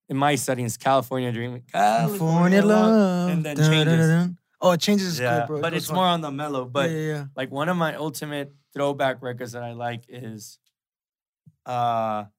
in 0.08 0.16
my 0.16 0.34
settings, 0.34 0.76
California 0.76 1.30
Dreaming. 1.32 1.62
California 1.70 2.62
love. 2.62 3.30
And 3.30 3.44
then 3.44 3.56
Dun, 3.56 3.70
dun, 3.70 3.86
changes. 3.86 4.06
dun, 4.08 4.18
dun. 4.18 4.38
Oh, 4.60 4.72
it 4.72 4.80
changes. 4.80 5.06
is 5.06 5.20
Yeah, 5.20 5.40
good, 5.40 5.46
bro. 5.46 5.56
It 5.58 5.62
but 5.62 5.70
goes 5.72 5.76
it's 5.82 5.86
hard. 5.88 5.96
more 5.96 6.06
on 6.06 6.20
the 6.20 6.30
mellow. 6.32 6.64
But 6.64 6.90
yeah, 6.90 6.96
yeah, 6.96 7.06
yeah. 7.12 7.24
like 7.36 7.52
one 7.52 7.68
of 7.68 7.76
my 7.76 7.94
ultimate 7.94 8.52
throwback 8.74 9.22
records 9.22 9.52
that 9.52 9.62
I 9.62 9.72
like 9.72 10.04
is 10.08 10.58
uh 11.64 12.24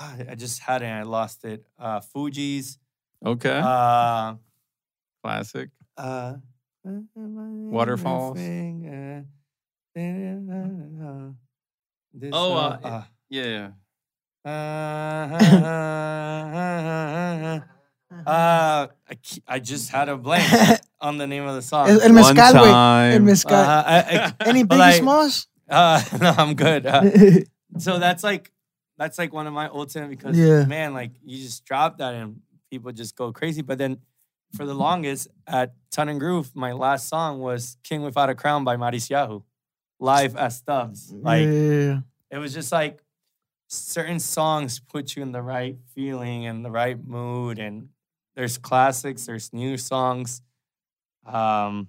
I 0.00 0.36
just 0.36 0.60
had 0.60 0.82
it 0.82 0.86
and 0.86 1.00
I 1.00 1.02
lost 1.02 1.44
it. 1.44 1.66
Uh 1.78 2.00
Fugees 2.00 2.78
Okay. 3.26 3.60
uh 3.64 4.34
Classic. 5.24 5.70
uh 5.96 6.34
Waterfalls. 6.84 8.38
This, 12.12 12.30
Oh, 12.32 12.54
uh, 12.54 12.78
uh, 12.82 13.02
Yeah. 13.28 13.70
uh, 14.44 14.48
uh, 18.26 18.86
I, 19.10 19.14
I 19.46 19.58
just 19.58 19.90
had 19.90 20.08
a 20.08 20.16
blank 20.16 20.80
on 21.00 21.18
the 21.18 21.26
name 21.26 21.44
of 21.46 21.54
the 21.54 21.62
song. 21.62 21.88
El, 21.88 22.00
el 22.00 22.12
One 22.14 22.14
mezcal, 22.14 22.52
güey. 22.54 22.66
El 22.66 22.72
time. 23.18 23.24
mezcal. 23.24 23.54
Uh, 23.54 23.82
I- 23.86 24.02
I- 24.16 24.32
Any 24.48 24.62
but 24.64 24.76
Biggie 24.76 24.78
like, 24.78 24.94
Smalls? 25.02 25.46
Uh, 25.68 26.02
no, 26.20 26.30
I'm 26.36 26.54
good. 26.54 26.86
Uh, 26.86 27.02
so 27.78 27.98
that's 27.98 28.24
like 28.24 28.50
that's 28.96 29.18
like 29.18 29.32
one 29.32 29.46
of 29.46 29.52
my 29.52 29.68
ultimate 29.68 30.08
because 30.10 30.36
Yeah. 30.38 30.64
man, 30.64 30.94
like 30.94 31.12
you 31.24 31.38
just 31.38 31.64
drop 31.66 31.98
that 31.98 32.14
and 32.14 32.40
people 32.70 32.90
just 32.92 33.14
go 33.16 33.32
crazy. 33.32 33.62
But 33.62 33.78
then 33.78 33.98
for 34.56 34.64
the 34.64 34.74
longest 34.74 35.28
at 35.46 35.74
Tongue 35.90 36.08
and 36.08 36.18
Groove, 36.20 36.50
my 36.54 36.72
last 36.72 37.08
song 37.08 37.40
was 37.40 37.76
King 37.84 38.02
Without 38.02 38.30
a 38.30 38.34
Crown 38.34 38.64
by 38.64 38.76
Matisyahu, 38.76 39.42
live 39.98 40.36
as 40.36 40.56
Stubbs. 40.56 41.12
Like 41.12 41.46
yeah. 41.46 42.00
it 42.30 42.38
was 42.38 42.54
just 42.54 42.72
like 42.72 43.02
certain 43.68 44.18
songs 44.18 44.80
put 44.80 45.16
you 45.16 45.22
in 45.22 45.32
the 45.32 45.42
right 45.42 45.76
feeling 45.94 46.46
and 46.46 46.64
the 46.64 46.70
right 46.70 47.02
mood 47.04 47.58
and 47.58 47.88
there's 48.34 48.56
classics 48.56 49.26
there's 49.26 49.52
new 49.52 49.76
songs 49.76 50.40
um 51.26 51.88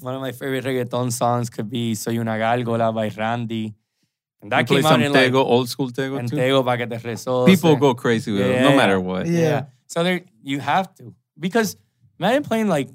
one 0.00 0.14
of 0.14 0.20
my 0.20 0.32
favorite 0.32 0.64
reggaeton 0.64 1.10
songs 1.10 1.48
could 1.48 1.70
be 1.70 1.94
Soy 1.94 2.18
una 2.18 2.32
gálgola 2.32 2.92
by 2.92 3.08
Randy 3.08 3.74
and 4.42 4.52
that 4.52 4.68
you 4.70 4.76
came 4.76 4.86
out 4.86 5.00
in 5.00 5.12
like 5.12 5.32
old 5.32 5.68
school 5.68 5.90
Tego 5.90 6.18
en 6.18 6.26
too. 6.26 6.36
Tego 6.36 6.62
que 6.76 6.86
te. 6.86 7.46
People 7.46 7.76
go 7.76 7.94
crazy 7.94 8.32
with 8.32 8.42
it, 8.42 8.60
no 8.60 8.76
matter 8.76 9.00
what. 9.00 9.26
Yeah. 9.26 9.40
yeah. 9.40 9.64
so 9.86 10.04
there 10.04 10.20
you 10.42 10.60
have 10.60 10.94
to 10.96 11.14
because 11.38 11.76
imagine 12.18 12.42
playing 12.42 12.68
like 12.68 12.88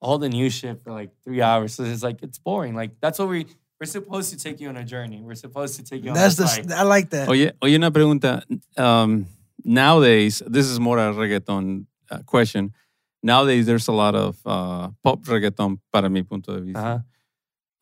all 0.00 0.18
the 0.18 0.28
new 0.28 0.50
shit 0.50 0.82
for 0.82 0.92
like 0.92 1.10
three 1.24 1.42
hours 1.42 1.74
so 1.74 1.84
it's 1.84 2.02
like 2.02 2.22
it's 2.22 2.38
boring 2.38 2.74
like 2.74 2.90
that's 3.00 3.18
what 3.18 3.28
we 3.28 3.46
we're 3.80 3.86
supposed 3.86 4.30
to 4.30 4.38
take 4.38 4.60
you 4.60 4.68
on 4.68 4.76
a 4.76 4.84
journey 4.84 5.20
we're 5.22 5.34
supposed 5.34 5.76
to 5.76 5.82
take 5.84 6.02
you 6.04 6.10
on 6.10 6.14
That's 6.14 6.36
this, 6.36 6.56
the. 6.56 6.68
like, 6.68 6.78
I 6.78 6.82
like 6.82 7.10
that. 7.10 7.28
Oye, 7.28 7.52
oye, 7.62 7.74
una 7.74 7.90
pregunta. 7.90 8.42
Um, 8.76 9.26
nowadays, 9.64 10.42
this 10.46 10.66
is 10.66 10.80
more 10.80 10.98
a 10.98 11.12
reggaeton 11.12 11.86
uh, 12.10 12.18
question. 12.24 12.72
Nowadays, 13.22 13.66
there's 13.66 13.88
a 13.88 13.92
lot 13.92 14.14
of 14.14 14.38
uh, 14.46 14.88
pop 15.02 15.22
reggaeton, 15.24 15.78
para 15.92 16.08
mi 16.08 16.22
punto 16.22 16.54
de 16.54 16.60
vista. 16.62 16.80
uh-huh. 16.80 16.98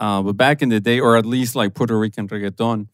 Uh, 0.01 0.23
but 0.23 0.33
back 0.37 0.63
in 0.63 0.69
the 0.69 0.81
day, 0.81 0.99
or 0.99 1.17
at 1.17 1.25
least 1.25 1.55
like 1.55 1.75
Puerto 1.75 1.97
Rican 1.97 2.27
reggaeton, 2.27 2.89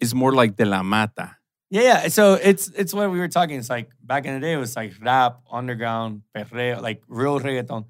is 0.00 0.14
more 0.14 0.32
like 0.34 0.56
de 0.56 0.64
la 0.66 0.82
mata. 0.82 1.36
Yeah, 1.70 1.82
yeah. 1.82 2.08
So 2.08 2.34
it's 2.34 2.68
it's 2.76 2.92
what 2.92 3.10
we 3.10 3.18
were 3.18 3.28
talking. 3.28 3.58
It's 3.58 3.70
like 3.70 3.90
back 4.02 4.26
in 4.26 4.34
the 4.34 4.40
day, 4.40 4.52
it 4.52 4.58
was 4.58 4.76
like 4.76 4.92
rap, 5.00 5.40
underground, 5.50 6.22
perreo, 6.36 6.82
like 6.82 7.02
real 7.08 7.40
reggaeton. 7.40 7.86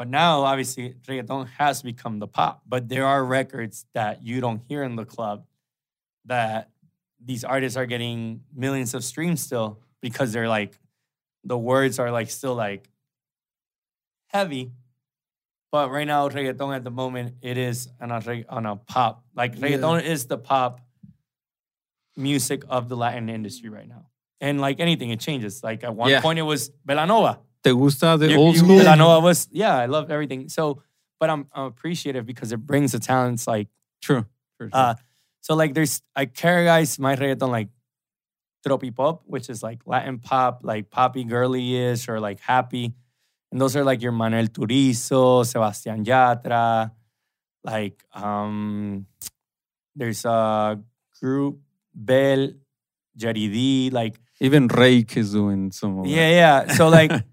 But 0.00 0.08
now, 0.08 0.44
obviously, 0.44 0.94
reggaeton 1.06 1.46
has 1.58 1.82
become 1.82 2.20
the 2.20 2.26
pop. 2.26 2.62
But 2.66 2.88
there 2.88 3.04
are 3.04 3.22
records 3.22 3.84
that 3.92 4.22
you 4.22 4.40
don't 4.40 4.62
hear 4.66 4.82
in 4.82 4.96
the 4.96 5.04
club 5.04 5.44
that 6.24 6.70
these 7.22 7.44
artists 7.44 7.76
are 7.76 7.84
getting 7.84 8.40
millions 8.56 8.94
of 8.94 9.04
streams 9.04 9.42
still 9.42 9.78
because 10.00 10.32
they're 10.32 10.48
like, 10.48 10.78
the 11.44 11.58
words 11.58 11.98
are 11.98 12.10
like 12.10 12.30
still 12.30 12.54
like 12.54 12.88
heavy. 14.28 14.72
But 15.70 15.90
right 15.90 16.06
now, 16.06 16.30
reggaeton 16.30 16.74
at 16.74 16.82
the 16.82 16.90
moment, 16.90 17.34
it 17.42 17.58
is 17.58 17.90
on 18.00 18.10
a, 18.10 18.44
on 18.48 18.64
a 18.64 18.76
pop. 18.76 19.22
Like 19.36 19.56
Yeah. 19.56 19.68
reggaeton 19.68 20.02
is 20.02 20.24
the 20.24 20.38
pop 20.38 20.80
music 22.16 22.62
of 22.70 22.88
the 22.88 22.96
Latin 22.96 23.28
industry 23.28 23.68
right 23.68 23.86
now. 23.86 24.06
And 24.40 24.62
like 24.62 24.80
anything, 24.80 25.10
it 25.10 25.20
changes. 25.20 25.62
Like 25.62 25.84
at 25.84 25.94
one 25.94 26.08
Yeah. 26.08 26.22
point, 26.22 26.38
it 26.38 26.48
was 26.48 26.70
Belanova. 26.88 27.40
¿Te 27.62 27.70
gusta 27.72 28.16
the 28.16 28.30
You- 28.30 28.38
old 28.38 28.54
you- 28.56 28.62
school? 28.62 28.96
know 28.96 29.10
I 29.10 29.18
was, 29.18 29.48
yeah, 29.52 29.76
I 29.76 29.86
love 29.86 30.10
everything. 30.10 30.48
So, 30.48 30.82
but 31.18 31.28
I'm, 31.30 31.46
I'm 31.52 31.66
appreciative 31.66 32.24
because 32.24 32.52
it 32.52 32.58
brings 32.58 32.92
the 32.92 32.98
talents 32.98 33.46
like 33.46 33.68
True. 34.02 34.24
True, 34.58 34.70
true. 34.70 34.80
uh, 34.80 34.94
so 35.42 35.54
like 35.54 35.74
there's 35.74 36.02
I 36.16 36.26
categorize 36.26 36.98
my 36.98 37.16
reggaeton 37.16 37.50
like 37.50 37.68
tropi 38.66 38.94
pop, 38.94 39.22
which 39.26 39.48
is 39.50 39.62
like 39.62 39.80
Latin 39.86 40.18
pop, 40.18 40.60
like 40.64 40.90
poppy 40.90 41.24
girly 41.24 41.76
ish 41.76 42.08
or 42.08 42.20
like 42.20 42.40
happy. 42.40 42.92
And 43.52 43.60
those 43.60 43.74
are 43.76 43.84
like 43.84 44.00
your 44.00 44.12
Manuel 44.12 44.46
Turizo, 44.48 45.44
Sebastian 45.44 46.04
Yatra, 46.04 46.90
like 47.64 48.02
um 48.14 49.06
there's 49.96 50.24
a 50.24 50.78
group 51.20 51.60
Bell, 51.94 52.50
Jaridi, 53.18 53.92
like 53.92 54.18
Even 54.40 54.68
Rake 54.68 55.16
is 55.16 55.32
doing 55.32 55.72
some 55.72 55.98
of 56.00 56.06
yeah, 56.06 56.30
yeah. 56.30 56.72
So 56.74 56.88
like 56.88 57.12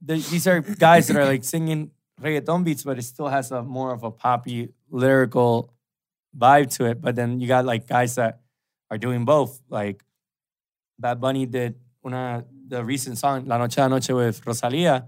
the, 0.00 0.14
these 0.16 0.46
are 0.46 0.60
guys 0.60 1.08
that 1.08 1.16
are 1.16 1.24
like 1.24 1.44
singing 1.44 1.90
reggaeton 2.20 2.64
beats, 2.64 2.84
but 2.84 2.98
it 2.98 3.02
still 3.02 3.28
has 3.28 3.50
a 3.50 3.62
more 3.62 3.92
of 3.92 4.02
a 4.02 4.10
poppy 4.10 4.70
lyrical 4.90 5.72
vibe 6.36 6.74
to 6.76 6.86
it. 6.86 7.00
But 7.00 7.16
then 7.16 7.40
you 7.40 7.48
got 7.48 7.64
like 7.64 7.86
guys 7.86 8.14
that 8.16 8.40
are 8.90 8.98
doing 8.98 9.24
both. 9.24 9.60
Like 9.68 10.02
Bad 10.98 11.20
Bunny 11.20 11.46
did 11.46 11.76
una 12.04 12.44
the 12.68 12.84
recent 12.84 13.18
song 13.18 13.46
La 13.46 13.58
Noche 13.58 13.78
a 13.78 13.88
Noche 13.88 14.10
with 14.10 14.46
Rosalia. 14.46 15.06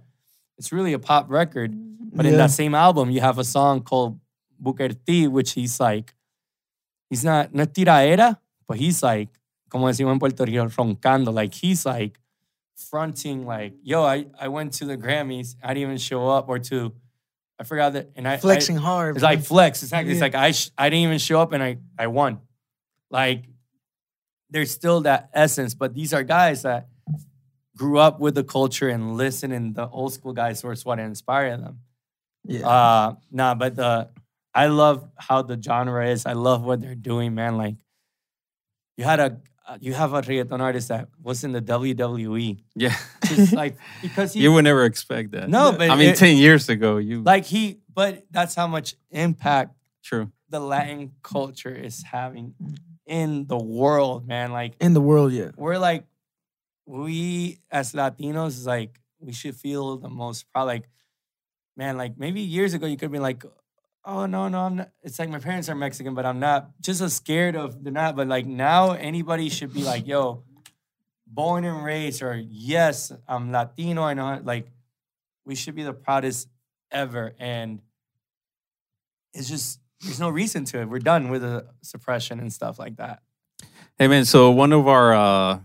It's 0.59 0.73
really 0.73 0.93
a 0.93 0.98
pop 0.98 1.31
record, 1.31 1.73
but 2.12 2.27
in 2.27 2.36
that 2.36 2.51
same 2.51 2.74
album, 2.74 3.10
you 3.10 3.20
have 3.20 3.39
a 3.39 3.44
song 3.44 3.82
called 3.82 4.19
Booker 4.59 4.89
T, 4.89 5.28
which 5.28 5.52
he's 5.52 5.78
like, 5.78 6.15
he's 7.10 7.24
not 7.24 7.55
no 7.55 7.65
tiraera, 7.65 8.39
but 8.66 8.77
he's 8.77 9.02
like, 9.02 9.28
como 9.69 9.86
decimos 9.86 10.12
en 10.12 10.19
Puerto 10.19 10.44
Rico, 10.44 10.66
roncando. 10.66 11.32
Like 11.32 11.55
he's 11.55 11.86
like 11.86 12.19
fronting, 12.91 13.45
like, 13.47 13.75
yo, 13.83 14.03
I, 14.05 14.27
I 14.39 14.49
went 14.49 14.73
to 14.75 14.85
the 14.85 14.97
Grammys, 14.97 15.57
I 15.63 15.69
didn't 15.75 15.83
even 15.83 15.99
show 15.99 16.29
up, 16.29 16.49
or 16.49 16.59
to, 16.59 16.93
I 17.59 17.65
forgot 17.65 17.93
that, 17.95 18.11
and 18.17 18.27
I 18.29 18.35
I- 18.35 18.37
flexing 18.37 18.77
hard. 18.77 19.17
it's 19.17 19.23
like 19.25 19.43
flex. 19.43 19.83
Exactly. 19.83 20.13
It's 20.13 20.19
Yeah. 20.21 20.25
like 20.27 20.35
I 20.35 20.53
sh- 20.53 20.71
I 20.79 20.89
didn't 20.91 21.03
even 21.05 21.19
show 21.19 21.41
up 21.41 21.53
and 21.53 21.63
I 21.63 21.79
I 21.99 22.07
won. 22.07 22.41
Like 23.11 23.45
there's 24.51 24.71
still 24.71 25.01
that 25.03 25.29
essence, 25.35 25.75
but 25.75 25.93
these 25.93 26.15
are 26.15 26.23
guys 26.23 26.63
that 26.63 26.89
grew 27.77 27.99
up 27.99 28.21
with 28.21 28.35
the 28.35 28.45
culture 28.45 28.89
and 28.89 29.17
listen, 29.17 29.51
and 29.53 29.75
the 29.75 29.89
old 29.89 30.13
school 30.13 30.33
guys 30.33 30.63
were 30.63 30.75
what 30.85 30.99
inspired 31.01 31.61
them. 31.63 31.81
yeah. 32.45 32.67
Uh, 32.69 33.15
nah, 33.33 33.55
but 33.55 33.75
the 33.75 34.09
I 34.55 34.67
love 34.69 35.09
how 35.17 35.43
the 35.43 35.61
genre 35.61 36.09
is. 36.09 36.27
I 36.27 36.33
love 36.35 36.63
what 36.63 36.81
they're 36.81 36.95
doing, 36.95 37.35
man. 37.35 37.57
Like 37.57 37.75
you 38.97 39.05
had 39.05 39.19
a 39.21 39.41
you 39.81 39.93
have 39.93 40.12
a 40.15 40.23
reggaeton 40.23 40.61
artist 40.61 40.89
that 40.89 41.09
was 41.23 41.45
in 41.45 41.53
the 41.53 41.61
WWE, 41.62 42.59
Yeah. 42.74 42.97
just 43.27 43.53
like 43.53 43.77
because 44.03 44.32
he 44.32 44.40
you 44.40 44.53
would 44.53 44.65
never 44.65 44.85
expect 44.85 45.32
that. 45.32 45.49
No, 45.49 45.73
but 45.73 45.90
I 45.90 45.97
mean, 45.97 46.11
it- 46.11 46.16
10 46.16 46.36
years 46.36 46.69
ago, 46.69 46.97
you. 46.99 47.23
like 47.23 47.45
he, 47.45 47.78
but 47.93 48.24
that's 48.31 48.55
how 48.55 48.66
much 48.66 48.95
impact 49.11 49.74
True. 50.03 50.31
the 50.49 50.61
Latin 50.61 51.12
culture 51.23 51.74
is 51.74 52.03
having 52.03 52.55
in 53.07 53.47
the 53.47 53.59
world, 53.59 54.27
man. 54.27 54.53
Like 54.53 54.74
in 54.81 54.95
the 54.95 55.01
world, 55.01 55.32
yeah. 55.32 55.51
we're 55.57 55.78
like, 55.78 56.05
we 56.86 57.59
as 57.70 57.93
Latinos 57.93 58.49
is 58.49 58.66
like 58.66 58.99
we 59.20 59.32
should 59.32 59.57
feel 59.57 59.97
the 59.99 60.09
most 60.09 60.51
proud. 60.53 60.65
Like, 60.65 60.89
man, 61.77 61.97
like 61.97 62.16
maybe 62.19 62.40
years 62.40 62.73
ago 62.74 62.86
you 62.86 62.97
could 62.97 63.12
be 63.12 63.19
like, 63.19 63.45
oh 64.09 64.27
no, 64.27 64.49
no, 64.49 64.61
I'm 64.61 64.77
not. 64.77 64.91
It's 65.03 65.19
like 65.19 65.29
my 65.29 65.39
parents 65.39 65.69
are 65.69 65.75
Mexican, 65.75 66.15
but 66.15 66.27
I'm 66.27 66.41
not. 66.41 66.71
Just 66.81 67.01
as 67.01 67.15
scared 67.15 67.55
of 67.55 67.85
they're 67.85 67.93
not. 67.93 68.17
But 68.17 68.27
like 68.27 68.47
now, 68.47 68.93
anybody 68.93 69.49
should 69.51 69.73
be 69.73 69.85
like, 69.85 70.07
yo, 70.07 70.43
born 71.27 71.65
and 71.65 71.85
raised, 71.85 72.23
or 72.23 72.35
yes, 72.35 73.13
I'm 73.29 73.53
Latino. 73.53 74.03
I 74.03 74.15
know. 74.15 74.41
Like, 74.43 74.73
we 75.45 75.55
should 75.55 75.75
be 75.75 75.85
the 75.85 75.93
proudest 75.93 76.49
ever, 76.91 77.35
and 77.39 77.81
it's 79.35 79.49
just 79.49 79.79
there's 80.01 80.19
no 80.19 80.31
reason 80.31 80.65
to 80.65 80.81
it. 80.81 80.89
We're 80.89 80.99
done 80.99 81.29
with 81.29 81.43
the 81.43 81.67
suppression 81.83 82.41
and 82.41 82.53
stuff 82.53 82.79
like 82.79 82.97
that. 82.97 83.23
Hey, 83.99 84.09
man. 84.09 84.25
So, 84.25 84.51
one 84.51 84.73
of 84.73 84.89
our 84.89 85.15
uh, 85.15 85.61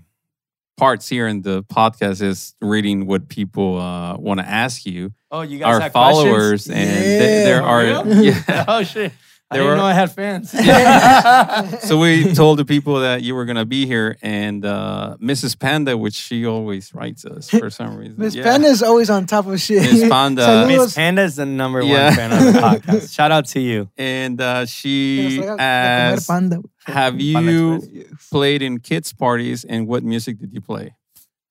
parts 0.83 1.07
here 1.07 1.27
in 1.27 1.41
the 1.41 1.63
podcast 1.63 2.21
is 2.21 2.55
reading 2.61 3.05
what 3.05 3.29
people 3.29 3.79
uh, 3.79 4.17
want 4.17 4.41
to 4.41 4.45
ask 4.45 4.85
you, 4.85 5.13
Oh, 5.31 5.39
you 5.41 5.57
guys 5.57 5.81
our 5.81 5.89
followers. 5.89 6.67
And 6.67 6.75
th- 6.77 7.45
there 7.45 7.63
are. 7.63 7.79
Really? 7.83 8.27
Yeah. 8.27 8.65
oh 8.67 8.83
shit! 8.83 9.13
I 9.53 9.57
There 9.57 9.63
didn't 9.63 9.69
were- 9.71 9.77
know 9.77 9.85
I 9.85 9.93
had 9.93 10.11
fans. 10.11 10.49
so 11.87 11.97
we 11.99 12.33
told 12.33 12.59
the 12.59 12.65
people 12.65 12.99
that 13.01 13.21
you 13.23 13.35
were 13.35 13.45
gonna 13.45 13.65
be 13.65 13.85
here, 13.85 14.17
and 14.21 14.65
uh, 14.65 15.15
Mrs. 15.21 15.57
Panda, 15.57 15.97
which 15.97 16.15
she 16.15 16.45
always 16.45 16.93
writes 16.93 17.25
us 17.25 17.49
for 17.49 17.69
some 17.69 17.95
reason. 18.01 18.15
Miss 18.17 18.35
Yeah. 18.35 18.43
Panda 18.43 18.67
is 18.67 18.81
always 18.83 19.09
on 19.09 19.25
top 19.25 19.45
of 19.47 19.59
shit. 19.61 19.81
Miss 19.81 20.09
Panda. 20.09 20.65
Miss 20.67 20.95
Panda 20.95 21.21
is 21.23 21.35
the 21.35 21.45
number 21.45 21.79
one 21.81 21.89
Yeah. 21.89 22.15
fan 22.15 22.31
of 22.31 22.53
the 22.53 22.59
podcast. 22.59 23.13
Shout 23.13 23.31
out 23.31 23.45
to 23.47 23.59
you. 23.59 23.89
and 23.97 24.39
uh, 24.41 24.65
she 24.65 25.37
traiga 25.37 25.41
de 25.41 25.47
comer 25.47 25.61
asked, 25.61 26.27
panda. 26.27 26.61
"Have 26.85 27.21
you 27.21 27.75
Express. 27.75 28.29
played 28.29 28.61
in 28.61 28.79
kids' 28.79 29.13
parties, 29.13 29.63
and 29.63 29.87
what 29.87 30.03
music 30.03 30.39
did 30.39 30.53
you 30.53 30.61
play? 30.61 30.95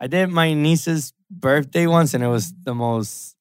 I 0.01 0.07
did 0.09 0.31
my 0.31 0.53
niece's 0.55 1.13
birthday 1.31 1.87
once, 1.87 2.15
and 2.15 2.25
it 2.25 2.29
was 2.29 2.53
the 2.65 2.75
most. 2.75 3.37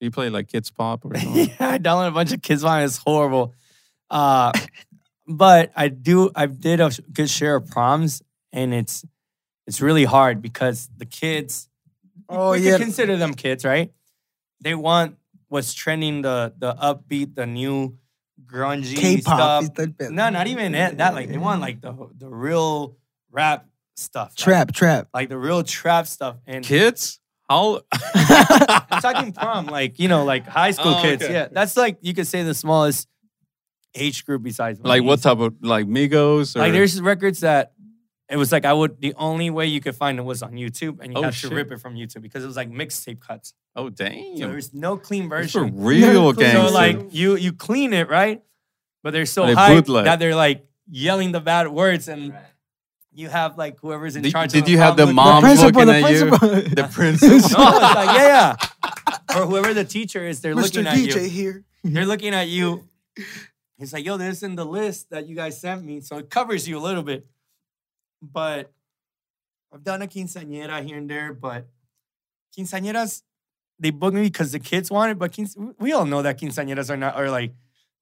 You 0.00 0.10
played 0.12 0.32
like 0.32 0.46
kids 0.48 0.70
pop 0.70 1.04
or 1.04 1.16
something? 1.18 1.48
yeah, 1.58 1.70
I 1.74 1.78
downloaded 1.78 2.08
a 2.08 2.12
bunch 2.12 2.32
of 2.32 2.40
kids 2.40 2.62
on. 2.64 2.82
It's 2.82 2.98
horrible. 2.98 3.52
Uh, 4.10 4.52
but 5.26 5.70
I 5.76 5.88
do. 5.88 6.30
I 6.34 6.46
did 6.46 6.80
a 6.80 6.90
good 7.12 7.28
share 7.30 7.56
of 7.56 7.68
proms, 7.68 8.22
and 8.52 8.72
it's 8.72 9.04
it's 9.66 9.80
really 9.80 10.04
hard 10.04 10.40
because 10.42 10.88
the 10.96 11.06
kids. 11.06 11.68
Oh, 12.28 12.52
we 12.52 12.58
yeah. 12.58 12.72
could 12.72 12.82
consider 12.82 13.16
them 13.16 13.34
kids, 13.34 13.64
right? 13.64 13.92
They 14.60 14.74
want 14.74 15.16
what's 15.48 15.74
trending, 15.74 16.22
the 16.22 16.52
the 16.58 16.74
upbeat, 16.74 17.34
the 17.34 17.46
new 17.46 17.98
grungy 18.46 18.96
K-pop. 18.96 19.64
stuff. 19.64 19.88
No, 20.10 20.30
not 20.30 20.46
even 20.46 20.72
that. 20.72 20.98
that. 20.98 21.14
Like 21.14 21.28
they 21.28 21.38
want 21.38 21.60
like 21.60 21.80
the 21.80 21.94
the 22.16 22.28
real 22.28 22.96
rap 23.30 23.66
stuff. 23.96 24.30
like- 24.30 24.36
trap, 24.36 24.72
trap. 24.72 25.08
Like, 25.12 25.28
the 25.28 25.38
real 25.38 25.62
trap 25.62 26.06
stuff. 26.06 26.36
And 26.46 26.64
kids? 26.64 27.20
How? 27.48 27.80
I'm 28.14 29.00
talking 29.00 29.32
prom, 29.32 29.66
like 29.66 29.98
you 29.98 30.08
know, 30.08 30.24
like 30.24 30.46
high 30.46 30.70
school 30.72 30.94
Oh, 30.96 31.02
kids. 31.02 31.22
okay. 31.22 31.32
Yeah, 31.32 31.48
that's 31.50 31.76
like 31.76 31.98
you 32.02 32.14
could 32.14 32.26
say 32.26 32.42
the 32.42 32.54
smallest 32.54 33.08
age 33.94 34.24
group 34.26 34.42
besides 34.42 34.80
like 34.82 35.02
what 35.02 35.22
type 35.22 35.38
of 35.38 35.54
like 35.62 35.86
Migos? 35.86 36.54
Or, 36.56 36.60
Like 36.60 36.72
there's 36.72 37.00
records 37.00 37.40
that 37.40 37.72
it 38.30 38.36
was 38.36 38.52
like 38.52 38.64
I 38.66 38.72
would 38.72 39.00
the 39.00 39.14
only 39.16 39.48
way 39.50 39.66
you 39.66 39.80
could 39.80 39.96
find 39.96 40.18
it 40.18 40.22
was 40.22 40.42
on 40.42 40.52
YouTube, 40.52 41.00
and 41.00 41.12
you 41.12 41.18
Oh, 41.18 41.22
had 41.22 41.34
shit. 41.34 41.50
to 41.50 41.56
rip 41.56 41.72
it 41.72 41.78
from 41.80 41.94
YouTube 41.94 42.20
because 42.22 42.44
it 42.44 42.46
was 42.46 42.56
like 42.56 42.70
mixtape 42.70 43.20
cuts. 43.20 43.54
oh 43.74 43.88
damn, 43.88 44.36
So 44.36 44.48
there's 44.48 44.74
no 44.74 44.96
clean 44.98 45.28
Those 45.28 45.56
are 45.56 45.60
version. 45.64 45.82
real 45.82 46.32
So, 46.32 46.32
gangster. 46.40 46.68
So 46.68 46.74
like 46.74 46.98
you 47.14 47.36
you 47.36 47.52
clean 47.52 47.92
it 47.94 48.08
right, 48.10 48.42
but 49.02 49.12
they're 49.12 49.24
so 49.26 49.46
They 49.46 49.54
high 49.54 49.74
bootleg. 49.74 50.04
that 50.04 50.18
they're 50.18 50.36
like 50.36 50.66
yelling 50.90 51.32
the 51.32 51.40
bad 51.40 51.68
words, 51.68 52.08
and 52.08 52.34
you 53.12 53.28
have 53.30 53.56
like 53.56 53.78
whoever's 53.80 54.14
in 54.14 54.22
did, 54.22 54.32
charge. 54.32 54.52
did 54.52 54.64
of 54.64 54.68
you 54.68 54.76
have 54.78 54.96
the 54.96 55.04
public- 55.06 55.16
mom 55.16 55.42
principal, 55.42 55.84
looking 55.84 55.86
the 55.86 56.08
at 56.08 56.10
you? 56.12 56.30
The 56.76 56.88
principal. 56.92 57.38
No, 57.64 57.76
it's 57.76 57.94
like 57.94 58.16
yeah, 58.18 58.56
yeah. 58.58 59.36
Or 59.38 59.46
whoever 59.46 59.72
the 59.74 59.84
teacher 59.84 60.26
is, 60.26 60.40
they're 60.40 60.54
Mr. 60.54 60.62
looking 60.84 60.86
at 60.86 60.96
DJ 60.96 61.22
you. 61.24 61.28
here. 61.30 61.64
They're 61.84 62.06
looking 62.06 62.34
at 62.34 62.48
you. 62.48 62.84
He's 63.78 63.92
like, 63.92 64.04
yo, 64.04 64.16
this 64.16 64.38
is 64.38 64.42
in 64.42 64.56
the 64.56 64.64
list 64.66 65.10
that 65.10 65.26
you 65.28 65.36
guys 65.36 65.60
sent 65.60 65.84
me. 65.84 66.00
So 66.00 66.18
it 66.18 66.30
covers 66.30 66.66
you 66.68 66.78
a 66.78 66.80
little 66.80 67.02
bit. 67.04 67.26
But 68.20 68.72
I've 69.72 69.84
done 69.84 70.02
a 70.02 70.06
quinceañera 70.08 70.82
here 70.84 70.96
and 70.98 71.08
there, 71.08 71.32
but 71.32 71.66
quinceañeras, 72.58 73.22
they 73.78 73.90
book 73.90 74.14
me 74.14 74.22
because 74.22 74.50
the 74.52 74.58
kids 74.58 74.90
want 74.90 75.12
it. 75.12 75.18
But 75.18 75.32
quince- 75.32 75.56
we 75.78 75.92
all 75.92 76.06
know 76.06 76.22
that 76.22 76.40
quinceañeras 76.40 76.90
are 76.90 76.96
not, 76.96 77.14
are 77.14 77.30
like, 77.30 77.52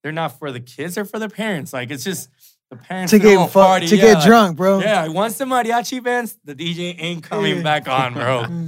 they're 0.01 0.11
not 0.11 0.39
for 0.39 0.51
the 0.51 0.59
kids, 0.59 0.95
they're 0.95 1.05
for 1.05 1.19
the 1.19 1.29
parents. 1.29 1.73
Like, 1.73 1.91
it's 1.91 2.03
just 2.03 2.29
the 2.71 2.77
parents 2.77 3.11
to 3.11 3.19
get 3.19 3.35
fu- 3.47 3.53
party. 3.53 3.87
to 3.87 3.95
yeah, 3.95 4.01
get 4.01 4.13
like- 4.15 4.25
drunk, 4.25 4.57
bro. 4.57 4.79
Yeah, 4.79 5.07
once 5.09 5.37
the 5.37 5.45
mariachi 5.45 6.03
bands, 6.03 6.37
the 6.43 6.55
DJ 6.55 6.95
ain't 6.97 7.23
coming 7.23 7.61
back 7.61 7.87
on, 7.87 8.13
bro. 8.13 8.45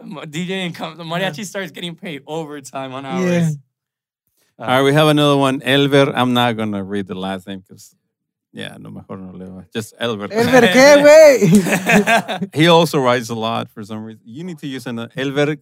DJ 0.26 0.50
ain't 0.50 0.74
come. 0.76 0.96
The 0.96 1.04
mariachi 1.04 1.44
starts 1.44 1.72
getting 1.72 1.94
paid 1.96 2.22
overtime 2.26 2.94
on 2.94 3.04
Yeah. 3.04 3.10
hours. 3.18 3.56
All 4.60 4.66
right, 4.66 4.82
we 4.82 4.92
have 4.92 5.06
another 5.06 5.36
one. 5.36 5.60
Elver. 5.60 6.12
I'm 6.12 6.32
not 6.32 6.56
gonna 6.56 6.82
read 6.82 7.06
the 7.06 7.14
last 7.14 7.46
name 7.46 7.60
because, 7.60 7.94
yeah, 8.52 8.76
no 8.76 8.90
mejor 8.90 9.16
no 9.16 9.30
leo. 9.30 9.64
Just 9.72 9.96
Elver. 10.00 10.28
Elber, 10.32 10.62
¿qué, 10.72 11.00
güey? 11.00 12.50
he 12.54 12.66
also 12.66 12.98
writes 12.98 13.28
a 13.28 13.36
lot 13.36 13.70
for 13.70 13.84
some 13.84 14.02
reason. 14.02 14.20
You 14.24 14.42
need 14.42 14.58
to 14.58 14.66
use 14.66 14.84
an 14.86 14.96
Elver. 14.96 15.58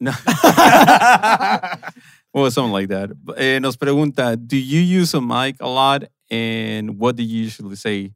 No. 0.00 0.10
well, 2.32 2.50
something 2.50 2.72
like 2.72 2.88
that. 2.88 3.10
Eh, 3.36 3.58
nos 3.58 3.76
pregunta, 3.76 4.38
do 4.38 4.56
you 4.56 4.80
use 4.80 5.12
a 5.12 5.20
mic 5.20 5.56
a 5.60 5.68
lot? 5.68 6.04
And 6.30 6.98
what 6.98 7.16
do 7.16 7.22
you 7.22 7.42
usually 7.42 7.76
say? 7.76 8.14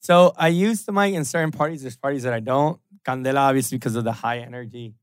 So 0.00 0.32
I 0.38 0.48
use 0.48 0.86
the 0.86 0.92
mic 0.92 1.12
in 1.12 1.26
certain 1.26 1.50
parties. 1.50 1.82
There's 1.82 1.98
parties 1.98 2.22
that 2.22 2.32
I 2.32 2.40
don't. 2.40 2.80
Candela, 3.06 3.40
obviously, 3.40 3.76
because 3.76 3.96
of 3.96 4.04
the 4.04 4.12
high 4.12 4.38
energy. 4.38 4.94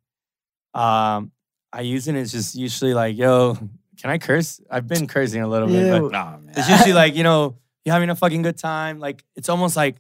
Um, 0.74 1.32
I 1.74 1.82
use 1.82 2.08
it. 2.08 2.16
It's 2.16 2.32
just 2.32 2.56
usually 2.56 2.94
like, 2.94 3.18
yo, 3.18 3.56
can 4.00 4.10
I 4.10 4.18
curse? 4.18 4.60
I've 4.70 4.88
been 4.88 5.08
cursing 5.08 5.42
a 5.42 5.48
little 5.48 5.70
Yeah. 5.70 5.92
bit, 6.00 6.02
but 6.04 6.12
Nah, 6.12 6.38
man. 6.38 6.54
it's 6.56 6.70
usually 6.70 6.94
like, 6.94 7.16
you 7.16 7.24
know, 7.24 7.58
you're 7.86 7.94
having 7.94 8.10
a 8.10 8.16
fucking 8.16 8.42
good 8.42 8.58
time. 8.58 9.00
Like 9.00 9.24
it's 9.36 9.50
almost 9.50 9.76
like 9.76 9.96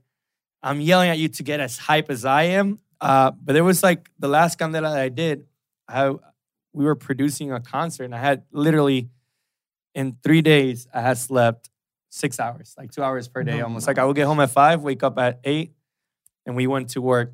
I'm 0.64 0.82
yelling 0.82 1.10
at 1.10 1.18
you 1.18 1.28
to 1.30 1.44
get 1.44 1.60
as 1.60 1.78
hype 1.78 2.10
as 2.10 2.26
I 2.26 2.44
am. 2.44 2.80
Uh, 3.00 3.32
but 3.32 3.54
there 3.54 3.64
was 3.64 3.82
like 3.82 4.10
the 4.20 4.28
last 4.28 4.60
Candela 4.60 4.94
that 4.94 4.98
I 5.02 5.10
did. 5.10 5.46
I 5.88 6.14
we 6.74 6.86
were 6.86 6.96
producing 6.96 7.52
a 7.52 7.60
concert, 7.60 8.06
and 8.06 8.16
I 8.16 8.20
had 8.20 8.44
literally 8.52 9.10
in 9.96 10.18
three 10.24 10.42
days 10.42 10.88
I 10.94 11.02
had 11.02 11.18
slept 11.18 11.70
six 12.10 12.40
hours, 12.40 12.76
like 12.78 12.92
two 12.92 13.04
hours 13.04 13.28
per 13.28 13.44
day, 13.44 13.58
No. 13.58 13.64
almost. 13.66 13.88
Like 13.88 13.98
I 13.98 14.06
would 14.06 14.16
get 14.16 14.26
home 14.28 14.40
at 14.40 14.52
five, 14.52 14.82
wake 14.84 15.04
up 15.04 15.18
at 15.18 15.40
eight, 15.44 15.74
and 16.46 16.56
we 16.56 16.68
went 16.68 16.90
to 16.92 17.02
work. 17.02 17.34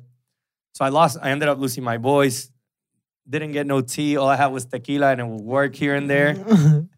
So 0.74 0.84
I 0.84 0.88
lost. 0.88 1.18
I 1.22 1.30
ended 1.30 1.48
up 1.48 1.58
losing 1.58 1.84
my 1.84 1.98
voice. 1.98 2.50
Didn't 3.28 3.52
get 3.52 3.66
no 3.66 3.80
tea. 3.80 4.16
All 4.16 4.28
I 4.28 4.36
had 4.36 4.46
was 4.48 4.64
tequila, 4.64 5.12
and 5.12 5.20
it 5.20 5.26
would 5.26 5.42
work 5.42 5.74
here 5.74 5.94
and 5.94 6.08
there. 6.08 6.36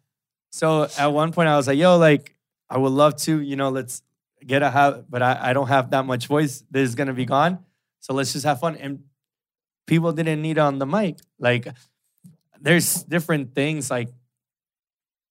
So 0.51 0.89
at 0.99 1.07
one 1.07 1.33
point 1.33 1.49
I 1.49 1.57
was 1.57 1.67
like, 1.67 1.79
yo, 1.79 1.97
like, 1.97 2.35
I 2.69 2.77
would 2.77 2.93
love 2.93 3.17
to, 3.19 3.41
you 3.41 3.57
know, 3.57 3.71
let's 3.71 4.03
get 4.45 4.63
a 4.63 4.71
house, 4.71 5.03
but 5.09 5.23
I, 5.23 5.51
I 5.51 5.53
don't 5.53 5.69
have 5.69 5.91
that 5.91 6.05
much 6.05 6.27
voice. 6.27 6.65
This 6.71 6.89
is 6.89 6.95
gonna 6.95 7.15
be 7.15 7.25
gone. 7.25 7.61
So 8.01 8.15
let's 8.15 8.33
just 8.33 8.45
have 8.45 8.61
fun. 8.61 8.77
And 8.77 9.05
people 9.87 10.13
didn't 10.13 10.43
need 10.43 10.59
on 10.59 10.79
the 10.79 10.87
mic. 10.87 11.19
Like 11.39 11.69
there's 12.61 13.03
different 13.05 13.55
things 13.55 13.91
like 13.91 14.09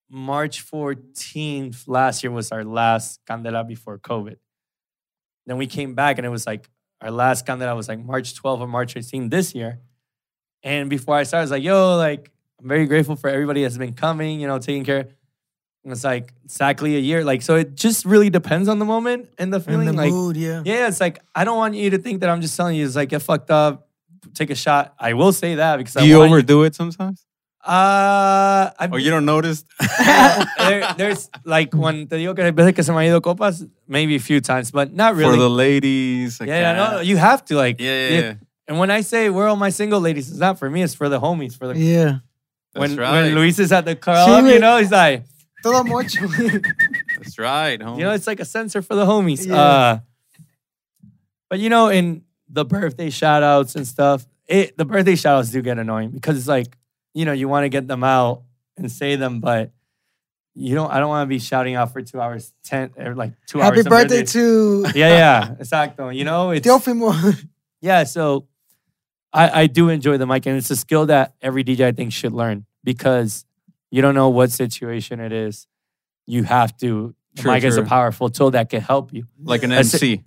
March 0.09 0.65
14th 0.65 1.83
last 1.87 2.23
year 2.23 2.31
was 2.31 2.51
our 2.51 2.63
last 2.63 3.19
Candela 3.25 3.67
before 3.67 3.99
COVID. 3.99 4.37
Then 5.45 5.57
we 5.57 5.67
came 5.67 5.95
back 5.95 6.17
and 6.17 6.25
it 6.25 6.29
was 6.29 6.47
like 6.47 6.69
our 7.01 7.11
last 7.11 7.45
Candela 7.45 7.75
was 7.75 7.87
like 7.87 7.99
March 7.99 8.33
12th 8.41 8.61
or 8.61 8.67
March 8.67 8.93
15th 8.95 9.29
this 9.29 9.53
year. 9.55 9.79
And 10.63 10.89
before 10.89 11.15
I 11.15 11.23
started, 11.23 11.41
I 11.41 11.43
was 11.43 11.51
like, 11.51 11.63
yo, 11.63 11.95
like, 11.97 12.31
I'm 12.61 12.67
very 12.67 12.85
grateful 12.85 13.15
for 13.15 13.29
everybody 13.29 13.63
that's 13.63 13.77
been 13.77 13.93
coming, 13.93 14.39
you 14.41 14.47
know, 14.47 14.59
taking 14.59 14.83
care. 14.83 15.07
And 15.85 15.93
it's 15.93 16.03
like 16.03 16.33
exactly 16.43 16.97
a 16.97 16.99
year. 16.99 17.23
Like, 17.23 17.41
so 17.41 17.55
it 17.55 17.75
just 17.75 18.03
really 18.05 18.29
depends 18.29 18.67
on 18.67 18.79
the 18.79 18.85
moment 18.85 19.29
and 19.37 19.53
the 19.53 19.57
In 19.57 19.63
feeling. 19.63 19.85
the 19.87 19.93
like, 19.93 20.11
mood, 20.11 20.35
yeah. 20.35 20.61
yeah, 20.65 20.87
it's 20.87 20.99
like, 20.99 21.19
I 21.33 21.45
don't 21.45 21.57
want 21.57 21.75
you 21.75 21.89
to 21.91 21.97
think 21.97 22.19
that 22.19 22.29
I'm 22.29 22.41
just 22.41 22.57
telling 22.57 22.75
you, 22.75 22.85
it's 22.85 22.97
like, 22.97 23.09
get 23.09 23.21
fucked 23.21 23.49
up, 23.49 23.87
take 24.33 24.49
a 24.49 24.55
shot. 24.55 24.93
I 24.99 25.13
will 25.13 25.31
say 25.31 25.55
that 25.55 25.77
because 25.77 25.93
Do 25.93 26.01
I 26.01 26.03
you 26.03 26.19
want 26.19 26.31
overdo 26.31 26.63
it 26.63 26.75
sometimes? 26.75 27.25
Uh, 27.65 28.71
I, 28.79 28.89
Or 28.91 28.99
you 28.99 29.09
don't 29.09 29.25
notice? 29.25 29.63
there, 30.57 30.93
there's 30.97 31.29
like 31.43 31.73
when 31.73 32.07
te 32.07 32.15
digo 32.17 32.33
que 32.35 32.43
hay 32.43 32.51
veces 32.51 32.73
que 32.73 32.83
se 32.83 32.91
me 32.91 32.97
ha 32.99 33.03
ido 33.05 33.19
copas, 33.21 33.65
maybe 33.87 34.15
a 34.15 34.19
few 34.19 34.39
times, 34.41 34.71
but 34.71 34.93
not 34.93 35.15
really. 35.15 35.33
For 35.35 35.37
the 35.39 35.49
ladies. 35.49 36.39
yeah, 36.39 36.45
yeah, 36.47 36.73
no, 36.73 36.91
no, 36.95 36.99
you 37.01 37.17
have 37.17 37.43
to 37.45 37.55
like. 37.55 37.79
Yeah, 37.79 38.09
yeah, 38.09 38.19
yeah. 38.19 38.33
And 38.69 38.77
when 38.77 38.91
I 38.91 39.01
say 39.01 39.29
where 39.31 39.45
are 39.45 39.49
all 39.49 39.55
my 39.55 39.71
single 39.71 39.99
ladies, 39.99 40.29
it's 40.29 40.37
not 40.39 40.59
for 40.59 40.69
me, 40.69 40.83
it's 40.83 40.93
for 40.93 41.09
the 41.09 41.19
homies. 41.19 41.57
For 41.57 41.67
the 41.67 41.77
Yeah. 41.77 42.19
when, 42.73 42.91
That's 42.91 42.99
right. 42.99 43.11
when 43.23 43.33
Luis 43.35 43.57
is 43.57 43.71
at 43.71 43.83
the 43.83 43.95
club, 43.95 44.45
Sí, 44.45 44.53
you 44.53 44.59
know, 44.59 44.77
he's 44.77 44.91
like, 44.91 45.23
Todo 45.63 45.83
mucho. 45.83 46.25
That's 47.17 47.37
right. 47.39 47.79
Homie. 47.79 47.97
you 47.97 48.03
know, 48.05 48.11
it's 48.11 48.27
like 48.27 48.39
a 48.39 48.45
sensor 48.45 48.81
for 48.83 48.95
the 48.95 49.05
homies. 49.05 49.45
Yeah. 49.47 49.55
Uh, 49.59 49.99
but 51.49 51.59
you 51.59 51.69
know, 51.69 51.89
in 51.89 52.21
the 52.47 52.63
birthday 52.63 53.09
shout 53.09 53.41
outs 53.41 53.75
and 53.75 53.87
stuff, 53.87 54.25
it, 54.47 54.77
the 54.77 54.85
birthday 54.85 55.15
shout 55.15 55.39
outs 55.39 55.49
do 55.49 55.61
get 55.63 55.79
annoying 55.79 56.11
because 56.11 56.37
it's 56.37 56.47
like, 56.47 56.77
you 57.15 57.25
know, 57.25 57.33
you 57.33 57.49
want 57.49 57.63
to 57.65 57.69
get 57.69 57.87
them 57.87 58.03
out 58.03 58.43
and 58.77 58.91
say 58.91 59.15
them, 59.15 59.39
but 59.39 59.71
you 60.53 60.75
don't, 60.75 60.91
I 60.91 60.99
don't 60.99 61.09
want 61.09 61.27
to 61.27 61.29
be 61.29 61.39
shouting 61.39 61.75
out 61.75 61.91
for 61.91 62.01
two 62.03 62.21
hours, 62.21 62.53
10, 62.65 62.91
or 62.97 63.15
like 63.15 63.33
two 63.47 63.61
hours. 63.61 63.77
Happy 63.77 63.89
birthday 63.89 64.21
birthday. 64.21 64.31
to 64.33 64.85
Yeah, 64.95 65.09
yeah, 65.09 65.55
exacto. 65.59 66.15
You 66.15 66.23
know, 66.23 66.51
it's, 66.51 66.65
Teofimo. 66.67 67.45
yeah, 67.81 68.03
so 68.03 68.47
I, 69.31 69.61
I 69.63 69.67
do 69.67 69.89
enjoy 69.89 70.17
the 70.17 70.25
mic, 70.25 70.45
and 70.45 70.57
it's 70.57 70.69
a 70.71 70.75
skill 70.75 71.05
that 71.07 71.35
every 71.41 71.63
DJ 71.63 71.81
I 71.85 71.91
think 71.91 72.11
should 72.13 72.33
learn 72.33 72.65
because 72.83 73.45
you 73.91 74.01
don't 74.01 74.15
know 74.15 74.29
what 74.29 74.51
situation 74.51 75.19
it 75.19 75.31
is. 75.31 75.67
You 76.25 76.43
have 76.43 76.75
to. 76.77 77.13
The 77.35 77.41
True, 77.43 77.51
mic 77.51 77.63
is 77.63 77.77
a 77.77 77.83
powerful 77.83 78.29
tool 78.29 78.51
that 78.51 78.69
can 78.69 78.81
help 78.81 79.13
you. 79.13 79.25
like 79.41 79.61
an 79.63 79.69
That's 79.69 79.93
it. 79.93 79.97
MC. 80.01 80.23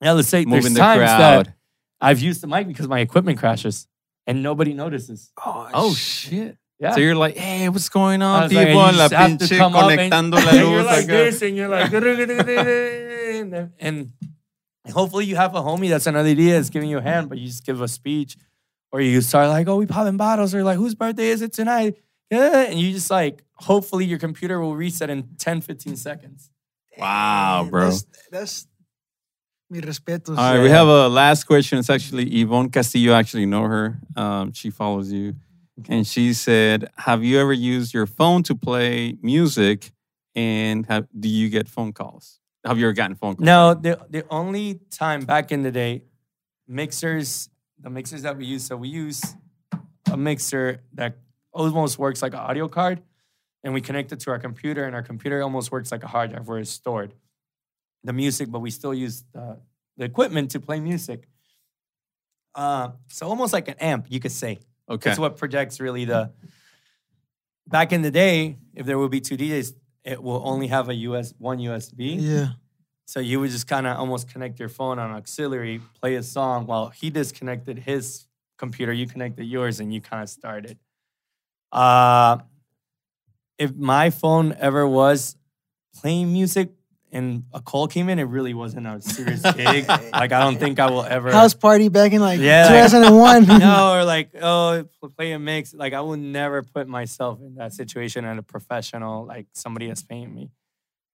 Yeah, 0.00 0.12
let's 0.12 0.28
say 0.28 0.44
Moving 0.46 0.62
there's 0.62 0.74
the 0.74 0.80
times 0.80 0.98
crowd. 1.10 1.46
that 1.46 1.54
I've 2.00 2.20
used 2.20 2.40
the 2.42 2.46
mic 2.46 2.66
because 2.66 2.88
my 2.88 3.00
equipment 3.00 3.38
crashes 3.38 3.86
and 4.26 4.42
nobody 4.42 4.72
notices. 4.72 5.30
Oh, 5.44 5.68
oh 5.74 5.94
shit. 5.94 6.56
Yeah. 6.78 6.92
So 6.92 7.00
you're 7.00 7.14
like, 7.14 7.36
hey, 7.36 7.68
what's 7.68 7.90
going 7.90 8.22
on, 8.22 8.44
was 8.44 8.52
like, 8.54 8.68
people? 8.68 8.80
and 8.82 8.92
you 8.96 8.98
la 9.02 9.08
just 9.08 9.14
have 9.14 9.38
to 9.38 9.44
pinche 9.44 9.58
come 9.58 9.74
and- 9.76 10.00
conectando 10.12 10.32
la 10.42 10.48
and 10.50 10.56
you're 10.70 10.76
luz. 10.82 10.86
like 10.86 11.06
this, 11.06 11.42
and 11.42 11.56
you're 11.56 11.68
like, 11.68 11.92
and, 11.92 13.70
and 13.78 14.12
hopefully 14.88 15.24
you 15.24 15.36
have 15.36 15.54
a 15.54 15.60
homie 15.60 15.88
that's 15.88 16.06
another 16.06 16.28
idea 16.28 16.54
that's 16.54 16.70
giving 16.70 16.88
you 16.88 16.98
a 16.98 17.02
hand, 17.02 17.28
but 17.28 17.38
you 17.38 17.46
just 17.46 17.64
give 17.64 17.80
a 17.80 17.88
speech, 17.88 18.36
or 18.92 19.00
you 19.00 19.20
start 19.20 19.48
like, 19.48 19.68
oh, 19.68 19.76
we 19.76 19.86
popping 19.86 20.16
bottles, 20.16 20.54
or 20.54 20.64
like, 20.64 20.76
whose 20.76 20.94
birthday 20.94 21.28
is 21.28 21.42
it 21.42 21.52
tonight? 21.52 21.96
Yeah, 22.30 22.62
and 22.62 22.78
you 22.78 22.92
just 22.92 23.10
like, 23.10 23.42
hopefully 23.54 24.04
your 24.04 24.18
computer 24.18 24.60
will 24.60 24.76
reset 24.76 25.10
in 25.10 25.28
10, 25.38 25.60
15 25.60 25.96
seconds. 25.96 26.50
Wow, 26.96 27.66
bro. 27.70 27.90
That's, 27.90 28.06
that's 28.30 28.66
mi 29.68 29.80
respetos. 29.80 30.36
All 30.36 30.54
right, 30.54 30.62
we 30.62 30.70
have 30.70 30.88
a 30.88 31.08
last 31.08 31.44
question. 31.44 31.78
It's 31.78 31.90
actually 31.90 32.40
Yvonne 32.40 32.70
Castillo. 32.70 33.14
I 33.14 33.20
actually 33.20 33.46
know 33.46 33.62
her. 33.62 33.98
Um, 34.16 34.52
she 34.52 34.70
follows 34.70 35.12
you. 35.12 35.34
And 35.88 36.06
she 36.06 36.34
said, 36.34 36.90
Have 36.96 37.24
you 37.24 37.38
ever 37.40 37.52
used 37.52 37.94
your 37.94 38.06
phone 38.06 38.42
to 38.44 38.54
play 38.54 39.16
music? 39.22 39.92
And 40.34 40.86
have, 40.86 41.08
do 41.18 41.28
you 41.28 41.48
get 41.48 41.68
phone 41.68 41.92
calls? 41.92 42.39
Have 42.64 42.78
you 42.78 42.86
ever 42.86 42.92
gotten 42.92 43.16
phone 43.16 43.36
calls? 43.36 43.46
No, 43.46 43.74
the 43.74 43.98
the 44.10 44.24
only 44.30 44.80
time 44.90 45.22
back 45.22 45.50
in 45.50 45.62
the 45.62 45.70
day, 45.70 46.04
mixers, 46.68 47.48
the 47.78 47.90
mixers 47.90 48.22
that 48.22 48.36
we 48.36 48.44
use, 48.44 48.64
so 48.64 48.76
we 48.76 48.88
use 48.88 49.22
a 50.10 50.16
mixer 50.16 50.82
that 50.94 51.16
almost 51.52 51.98
works 51.98 52.20
like 52.22 52.34
an 52.34 52.40
audio 52.40 52.68
card, 52.68 53.02
and 53.64 53.72
we 53.72 53.80
connect 53.80 54.12
it 54.12 54.20
to 54.20 54.30
our 54.30 54.38
computer, 54.38 54.84
and 54.84 54.94
our 54.94 55.02
computer 55.02 55.42
almost 55.42 55.72
works 55.72 55.90
like 55.90 56.02
a 56.02 56.08
hard 56.08 56.30
drive 56.30 56.46
where 56.46 56.58
it's 56.58 56.70
stored 56.70 57.14
the 58.04 58.12
music, 58.12 58.50
but 58.50 58.60
we 58.60 58.70
still 58.70 58.94
use 58.94 59.24
the, 59.32 59.58
the 59.96 60.04
equipment 60.04 60.50
to 60.52 60.60
play 60.60 60.80
music. 60.80 61.28
Uh, 62.54 62.90
so 63.08 63.26
almost 63.26 63.52
like 63.52 63.68
an 63.68 63.74
amp, 63.78 64.06
you 64.08 64.20
could 64.20 64.32
say. 64.32 64.58
Okay. 64.88 65.10
That's 65.10 65.18
what 65.18 65.36
projects 65.36 65.80
really 65.80 66.04
the. 66.04 66.32
Back 67.66 67.92
in 67.92 68.02
the 68.02 68.10
day, 68.10 68.58
if 68.74 68.84
there 68.84 68.98
would 68.98 69.12
be 69.12 69.20
two 69.20 69.36
DJs, 69.36 69.74
it 70.04 70.22
will 70.22 70.42
only 70.44 70.68
have 70.68 70.88
a 70.88 70.94
US 70.94 71.34
one 71.38 71.58
USB. 71.58 72.16
Yeah. 72.18 72.48
So 73.06 73.18
you 73.18 73.40
would 73.40 73.50
just 73.50 73.66
kind 73.66 73.86
of 73.86 73.96
almost 73.98 74.28
connect 74.28 74.60
your 74.60 74.68
phone 74.68 74.98
on 74.98 75.10
auxiliary, 75.10 75.80
play 76.00 76.14
a 76.14 76.22
song 76.22 76.66
while 76.66 76.90
he 76.90 77.10
disconnected 77.10 77.80
his 77.80 78.26
computer, 78.56 78.92
you 78.92 79.06
connected 79.06 79.44
yours, 79.44 79.80
and 79.80 79.92
you 79.92 80.00
kind 80.00 80.22
of 80.22 80.28
started. 80.28 80.78
Uh, 81.72 82.38
if 83.58 83.74
my 83.74 84.10
phone 84.10 84.54
ever 84.58 84.86
was 84.86 85.36
playing 85.94 86.32
music 86.32 86.70
and 87.12 87.44
a 87.52 87.60
call 87.60 87.88
came 87.88 88.08
in, 88.08 88.18
it 88.18 88.24
really 88.24 88.54
wasn't 88.54 88.86
a 88.86 89.00
serious 89.00 89.42
gig. 89.56 89.88
like 89.88 90.32
I 90.32 90.40
don't 90.40 90.58
think 90.58 90.78
I 90.78 90.90
will 90.90 91.02
ever. 91.04 91.32
House 91.32 91.54
party 91.54 91.88
back 91.88 92.12
in 92.12 92.20
like 92.20 92.40
Yeah, 92.40 92.66
like- 92.66 92.90
2001. 92.90 93.46
no, 93.58 93.92
or 93.98 94.04
like, 94.04 94.30
oh, 94.40 94.84
play 95.16 95.32
a 95.32 95.38
mix. 95.38 95.74
Like, 95.74 95.92
I 95.92 96.00
will 96.02 96.16
never 96.16 96.62
put 96.62 96.86
myself 96.88 97.40
in 97.40 97.56
that 97.56 97.72
situation 97.72 98.24
and 98.24 98.38
a 98.38 98.42
professional, 98.42 99.24
like 99.26 99.46
somebody 99.52 99.88
that's 99.88 100.02
paying 100.02 100.32
me. 100.34 100.50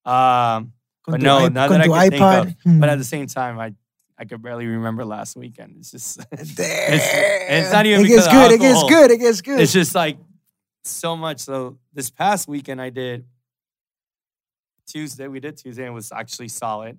Um, 0.05 0.73
but 1.07 1.21
no, 1.21 1.47
iP- 1.47 1.53
not 1.53 1.71
that 1.71 1.81
I 1.81 1.85
tu 1.85 1.91
could 1.93 2.11
think 2.11 2.23
of. 2.23 2.47
iPod. 2.47 2.57
Hmm. 2.63 2.81
But 2.81 2.89
at 2.91 2.99
the 2.99 3.05
same 3.05 3.27
time, 3.27 3.59
I 3.59 3.75
I 4.19 4.25
could 4.25 4.41
barely 4.43 4.67
remember 4.67 5.05
last 5.05 5.37
weekend. 5.37 5.77
It's 5.79 5.91
just 5.91 6.19
Damn. 6.31 6.39
it's 6.49 7.73
not 7.73 7.87
even 7.87 8.05
It 8.05 8.09
gets 8.09 8.27
good. 8.29 8.53
It 8.53 8.61
gets 8.61 8.83
good. 8.85 9.11
It 9.11 9.19
gets 9.19 9.41
good. 9.41 9.61
it's 9.61 9.73
just 9.73 9.95
like 9.95 10.19
so 10.85 11.17
much. 11.17 11.41
So 11.41 11.79
this 11.93 12.11
past 12.11 12.49
weekend, 12.49 12.81
I 12.81 12.91
did 12.91 13.25
Tuesday. 14.87 15.29
We 15.29 15.41
did 15.41 15.57
Tuesday, 15.57 15.83
and 15.83 15.91
it 15.93 15.95
was 15.95 16.13
actually 16.13 16.49
solid. 16.49 16.99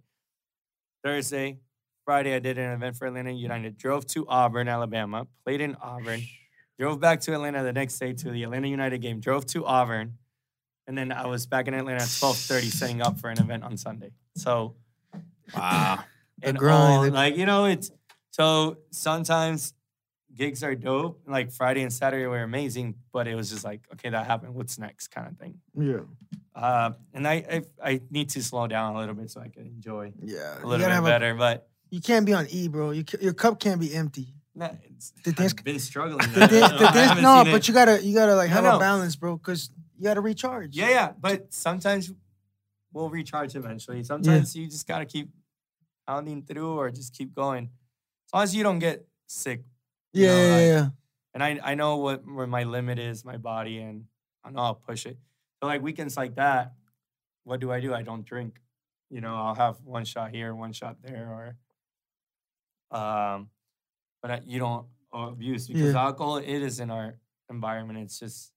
Thursday, 1.03 1.59
Friday, 2.05 2.35
I 2.35 2.39
did 2.39 2.57
an 2.57 2.71
event 2.73 2.95
for 2.95 3.07
Atlanta 3.07 3.31
United. 3.31 3.77
Drove 3.77 4.05
to 4.07 4.25
Auburn, 4.27 4.67
Alabama. 4.67 5.27
Played 5.45 5.61
in 5.61 5.75
Auburn. 5.81 6.21
Drove 6.79 6.99
back 6.99 7.21
to 7.21 7.33
Atlanta 7.33 7.63
the 7.63 7.73
next 7.73 7.97
day 7.99 8.13
to 8.13 8.29
the 8.31 8.43
Atlanta 8.43 8.67
United 8.67 8.99
game. 9.01 9.19
Drove 9.19 9.45
to 9.47 9.65
Auburn, 9.65 10.17
and 10.85 10.97
then 10.97 11.11
I 11.11 11.25
was 11.27 11.45
back 11.45 11.67
in 11.67 11.73
Atlanta 11.73 12.03
at 12.03 12.15
twelve 12.19 12.37
thirty, 12.37 12.67
setting 12.69 13.01
up 13.01 13.19
for 13.19 13.29
an 13.29 13.39
event 13.39 13.63
on 13.63 13.77
Sunday. 13.77 14.11
So 14.35 14.75
Wow. 15.55 16.03
The 16.39 16.49
and 16.49 16.57
grind. 16.59 16.93
all, 16.93 17.09
like 17.09 17.35
you 17.35 17.47
know, 17.47 17.65
it's 17.65 17.89
so 18.29 18.77
sometimes 18.91 19.73
gigs 20.37 20.63
are 20.63 20.75
dope. 20.75 21.21
Like 21.27 21.51
Friday 21.51 21.81
and 21.81 21.91
Saturday 21.91 22.25
were 22.27 22.43
amazing, 22.43 22.95
but 23.11 23.27
it 23.27 23.35
was 23.35 23.49
just 23.49 23.63
like, 23.65 23.81
okay, 23.93 24.09
that 24.09 24.25
happened. 24.25 24.53
What's 24.55 24.77
next, 24.79 25.07
kind 25.09 25.27
of 25.27 25.37
thing. 25.37 25.59
yeah. 25.75 26.01
Uh, 26.55 26.91
and 27.13 27.27
I, 27.27 27.35
I 27.51 27.61
I 27.91 28.01
need 28.09 28.29
to 28.29 28.41
slow 28.43 28.65
down 28.65 28.95
a 28.95 28.99
little 28.99 29.13
bit 29.13 29.29
so 29.29 29.39
I 29.41 29.49
can 29.49 29.65
enjoy 29.67 30.11
Yeah. 30.23 30.55
a 30.63 30.65
little 30.65 30.85
bit 30.85 30.91
have 30.91 31.03
a- 31.05 31.07
better. 31.07 31.35
But 31.35 31.67
you 31.91 32.01
can't 32.01 32.25
be 32.25 32.33
on 32.33 32.47
E, 32.49 32.67
bro. 32.67 32.91
You 32.91 33.03
your 33.21 33.33
cup 33.33 33.59
can't 33.59 33.79
be 33.79 33.93
empty. 33.93 34.33
Nah, 34.55 34.69
it's, 34.89 35.11
Te 35.23 35.31
tienes 35.33 35.53
I've 35.55 35.63
been 35.63 35.77
struggling. 35.79 36.27
Te 36.33 36.47
tienes- 36.47 36.71
te 36.79 36.85
I 36.85 36.91
tienes- 37.13 37.21
no, 37.21 37.43
but 37.45 37.55
it. 37.61 37.67
you 37.67 37.73
gotta 37.75 38.03
you 38.03 38.15
gotta 38.15 38.35
like 38.35 38.49
have 38.49 38.65
a 38.65 38.79
balance, 38.79 39.15
bro, 39.15 39.37
because 39.37 39.69
you 39.97 40.03
gotta 40.05 40.21
recharge. 40.21 40.75
Yeah, 40.75 40.89
yeah. 40.89 41.11
But 41.19 41.53
sometimes 41.53 42.11
we'll 42.91 43.09
recharge 43.11 43.55
eventually. 43.55 44.03
Sometimes 44.03 44.55
you 44.55 44.65
just 44.67 44.87
gotta 44.87 45.05
keep 45.05 45.29
pounding 46.07 46.41
through 46.41 46.73
or 46.79 46.89
just 46.89 47.13
keep 47.13 47.35
going. 47.35 47.69
As 48.25 48.33
long 48.33 48.43
as 48.43 48.55
you 48.55 48.63
don't 48.63 48.79
get 48.79 49.05
sick. 49.27 49.61
Yeah, 50.17 50.27
know, 50.27 50.41
yeah, 50.47 50.55
like- 50.55 50.65
yeah. 50.65 50.89
And 51.33 51.43
I, 51.43 51.59
I 51.71 51.75
know 51.75 51.97
what 51.97 52.25
where 52.25 52.47
my 52.47 52.63
limit 52.63 52.97
is, 52.97 53.23
my 53.23 53.37
body, 53.37 53.77
and 53.77 54.05
I 54.43 54.49
know 54.49 54.61
I'll 54.61 54.75
push 54.75 55.05
it. 55.05 55.17
So 55.61 55.67
like 55.67 55.81
weekends 55.83 56.17
like 56.17 56.35
that, 56.35 56.73
what 57.43 57.59
do 57.59 57.71
I 57.71 57.79
do? 57.79 57.93
I 57.93 58.01
don't 58.01 58.25
drink. 58.25 58.59
You 59.09 59.21
know, 59.21 59.35
I'll 59.35 59.55
have 59.55 59.77
one 59.83 60.03
shot 60.03 60.31
here, 60.31 60.55
one 60.55 60.73
shot 60.73 60.97
there, 61.03 61.29
or 62.91 62.97
um, 62.97 63.49
but 64.21 64.31
I, 64.31 64.41
you 64.45 64.59
don't 64.59 64.87
abuse 65.13 65.67
because 65.67 65.93
Yeah. 65.93 66.01
alcohol 66.05 66.37
it 66.37 66.47
is 66.47 66.79
in 66.79 66.89
our 66.89 67.19
environment. 67.49 67.99
It's 67.99 68.19
just 68.19 68.51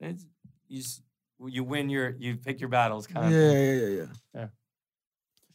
it's 0.00 0.26
you 0.68 0.82
just, 0.82 1.02
you 1.46 1.64
win 1.64 1.88
your 1.88 2.10
you 2.18 2.36
pick 2.36 2.60
your 2.60 2.68
battles 2.68 3.06
Yeah, 3.08 3.14
kind 3.14 3.26
of. 3.26 3.32
yeah, 3.40 3.52
thing. 3.52 4.08
yeah, 4.34 4.48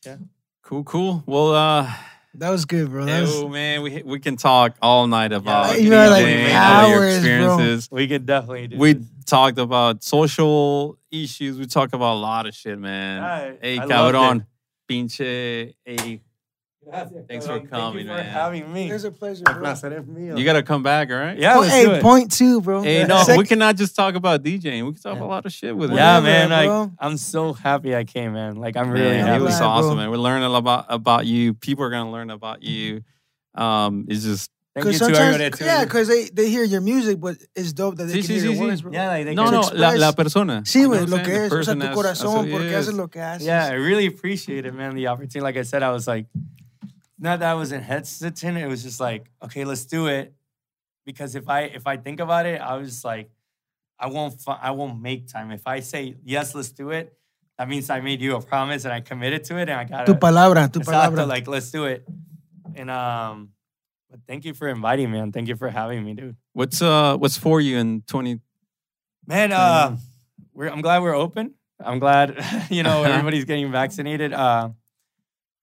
yeah. 0.06 0.18
Cool, 0.64 0.84
cool. 0.84 1.24
Well, 1.26 1.54
uh, 1.54 1.94
That 2.38 2.52
was 2.52 2.66
good, 2.66 2.90
bro. 2.92 3.06
That 3.06 3.22
was, 3.22 3.36
oh 3.36 3.50
man, 3.50 3.82
we 3.82 4.04
we 4.04 4.20
can 4.20 4.38
talk 4.38 4.76
all 4.80 5.08
night 5.08 5.32
about 5.34 5.82
You 5.82 5.90
know, 5.90 6.10
like, 6.10 6.24
DJing, 6.24 6.44
all 6.56 6.90
your 6.90 6.98
hours, 7.00 7.00
bro. 7.00 7.16
experiences. 7.18 7.90
We 7.92 8.08
could 8.08 8.26
definitely 8.28 8.68
do. 8.68 8.78
We 8.78 8.94
this. 8.94 9.08
talked 9.26 9.58
about 9.58 10.04
social 10.04 11.00
issues. 11.12 11.58
We 11.58 11.66
talked 11.66 11.94
about 11.96 12.14
a 12.14 12.20
lot 12.20 12.46
of 12.46 12.54
shit, 12.54 12.78
man. 12.78 13.22
Right. 13.24 13.58
Hey, 13.60 13.80
I 13.80 13.86
loved 13.86 14.16
cabrón, 14.16 14.46
it. 14.88 14.94
pinche. 14.94 15.74
Hey, 15.84 16.22
Thanks 16.92 17.46
for 17.46 17.58
Thank 17.58 17.70
coming, 17.70 18.00
you 18.06 18.08
for 18.08 18.16
man. 18.16 18.26
having 18.26 18.72
me. 18.74 18.90
It's 18.92 19.04
a 19.04 19.12
pleasure, 19.12 19.44
El 19.48 19.54
bro. 19.56 19.64
placer 19.64 19.94
es 19.94 20.06
mío. 20.06 20.38
you 20.38 20.46
gotta 20.46 20.64
come 20.64 20.84
back, 20.84 21.10
all 21.12 21.18
right? 21.18 21.38
Yeah, 21.38 21.56
Oh, 21.58 21.62
let's 21.62 21.74
hey, 21.74 21.86
do 21.86 21.92
it. 21.92 22.02
point 22.02 22.32
two, 22.32 22.62
bro. 22.62 22.82
Hey, 22.82 23.06
no, 23.06 23.24
Sec- 23.24 23.38
we 23.38 23.46
cannot 23.46 23.76
just 23.76 23.96
talk 23.96 24.16
about 24.16 24.44
DJing. 24.44 24.86
We 24.86 24.94
can 24.94 25.02
talk 25.02 25.18
Yeah. 25.18 25.24
a 25.24 25.26
lot 25.26 25.46
of 25.46 25.52
shit 25.52 25.76
with 25.76 25.92
it. 25.92 25.96
Yeah, 25.96 26.20
Whatever, 26.20 26.26
man. 26.26 26.50
Like, 26.50 26.68
bro. 26.68 26.92
I'm 27.00 27.18
so 27.18 27.54
happy 27.54 27.96
I 27.96 28.04
came, 28.06 28.34
man. 28.34 28.56
Like, 28.56 28.78
I'm 28.78 28.90
really 28.92 29.06
Man, 29.10 29.22
I'm 29.22 29.28
it 29.28 29.32
happy. 29.32 29.44
was 29.44 29.58
glad, 29.58 29.60
bro. 29.60 29.68
awesome, 29.68 29.98
man. 29.98 30.10
We're 30.12 30.18
learning 30.18 30.44
a 30.46 30.50
lot 30.50 30.60
about 30.60 30.86
about 30.90 31.26
you. 31.26 31.54
People 31.54 31.84
are 31.86 31.90
gonna 31.90 32.12
learn 32.12 32.30
about 32.30 32.64
you. 32.64 33.02
Um, 33.56 34.06
it's 34.08 34.24
just 34.24 34.52
Thank 34.76 34.86
you 34.86 34.92
Because 34.92 35.00
to 35.00 35.06
sometimes, 35.06 35.20
everybody 35.36 35.50
that 35.50 35.58
tuned 35.58 35.68
yeah, 35.68 35.82
in. 35.82 35.88
because 35.88 36.08
they, 36.08 36.26
they 36.30 36.50
hear 36.52 36.64
your 36.64 36.82
music, 36.82 37.20
but 37.20 37.38
it's 37.56 37.74
dope 37.74 37.96
that 37.96 38.06
they 38.06 38.20
Sí, 38.20 38.28
can 38.28 38.36
sí, 38.36 38.40
hear 38.40 38.42
sí, 38.42 38.44
your 38.44 38.54
sí. 38.54 38.68
words, 38.68 38.82
bro. 38.84 38.92
Yeah, 38.94 39.08
like, 39.08 39.26
they 39.26 39.34
no, 39.34 39.44
can 39.46 39.54
no, 39.54 39.60
express- 39.62 39.80
la, 39.80 39.90
la 40.08 40.12
persona. 40.12 40.62
Sí, 40.66 40.76
You 40.76 40.82
know 40.84 40.90
güey, 40.90 41.00
what 41.02 41.10
lo 41.10 41.18
I'm 41.18 41.24
que 41.26 41.32
saying? 41.32 41.42
es, 41.46 41.50
The 41.50 41.56
o 41.58 41.64
sea, 41.64 41.74
person 41.74 41.80
tu 41.80 41.86
has- 41.88 41.96
corazón, 41.98 42.06
that's 42.06 42.24
what 42.36 42.52
porque 42.52 42.68
it 42.68 42.74
haces 42.76 42.88
is. 42.90 42.94
lo 42.94 43.08
que 43.08 43.20
haces. 43.22 43.46
Yeah, 43.48 43.66
I 43.66 43.74
really 43.74 44.06
appreciate 44.06 44.66
it, 44.68 44.76
man. 44.76 44.94
The 44.94 45.08
opportunity. 45.08 45.40
Like 45.42 45.58
I 45.58 45.64
said, 45.64 45.82
I 45.82 45.90
was 45.90 46.08
like, 46.08 46.28
not 47.20 47.40
that 47.40 47.50
I 47.52 47.54
wasn't 47.56 47.84
hesitant. 47.84 48.58
It 48.58 48.68
was 48.68 48.84
just 48.84 49.00
like, 49.00 49.26
okay, 49.44 49.66
let's 49.66 49.86
do 49.86 50.08
it. 50.08 50.34
Because 51.06 51.36
if 51.36 51.48
I 51.50 51.62
if 51.62 51.88
I 51.88 51.98
think 51.98 52.20
about 52.20 52.46
it, 52.46 52.60
I 52.62 52.76
was 52.78 52.90
just 52.90 53.06
like, 53.06 53.30
I 54.00 54.08
won't 54.08 54.40
fi- 54.40 54.60
I 54.62 54.72
won't 54.72 55.02
make 55.02 55.28
time. 55.28 55.52
If 55.52 55.66
I 55.66 55.80
say 55.80 56.16
yes, 56.24 56.54
let's 56.54 56.72
do 56.72 56.92
it, 56.92 57.14
that 57.58 57.68
means 57.70 57.90
I 57.90 58.02
made 58.02 58.22
you 58.22 58.36
a 58.36 58.42
promise 58.42 58.84
and 58.86 58.94
I 58.94 59.02
committed 59.02 59.44
to 59.46 59.58
it, 59.58 59.70
and 59.70 59.80
I 59.80 59.84
got 59.86 60.06
Tu 60.06 60.14
palabra, 60.16 60.72
tu 60.72 60.80
Exacto, 60.80 60.92
palabra. 60.92 61.28
like 61.28 61.48
let's 61.48 61.72
do 61.72 61.86
it. 61.86 62.06
And 62.76 62.92
um, 62.92 63.50
but 64.12 64.20
thank 64.28 64.44
you 64.46 64.54
for 64.54 64.68
inviting 64.68 65.10
me, 65.12 65.20
and 65.20 65.34
thank 65.34 65.48
you 65.48 65.56
for 65.56 65.70
having 65.70 66.04
me, 66.04 66.14
dude. 66.14 66.36
What's 66.54 66.82
uh 66.82 67.18
what's 67.18 67.38
for 67.38 67.62
you 67.62 67.78
in 67.78 68.02
20 68.08 68.40
Man, 69.26 69.52
uh, 69.52 69.98
we're, 70.54 70.70
I'm 70.70 70.82
glad 70.82 71.02
we're 71.04 71.16
open. 71.16 71.54
I'm 71.84 72.00
glad, 72.00 72.40
you 72.70 72.84
know, 72.84 73.04
everybody's 73.08 73.44
getting 73.46 73.72
vaccinated. 73.72 74.32
Uh, 74.34 74.70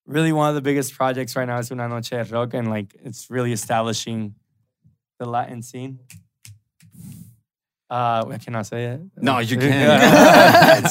really, 0.05 0.31
one 0.31 0.49
of 0.49 0.55
the 0.55 0.61
biggest 0.61 0.93
projects 0.95 1.35
right 1.35 1.47
now 1.47 1.57
is 1.59 1.71
Una 1.71 1.87
Noche 1.87 2.09
de 2.11 2.23
Rock, 2.31 2.53
and 2.53 2.69
like 2.69 2.95
it's 3.03 3.29
really 3.29 3.51
establishing 3.51 4.35
the 5.19 5.25
Latin 5.25 5.61
scene. 5.61 5.99
Uh, 7.89 8.25
I 8.31 8.37
cannot 8.37 8.65
say 8.65 8.85
it. 8.85 9.01
No, 9.17 9.39
you 9.39 9.57
can't. 9.59 10.85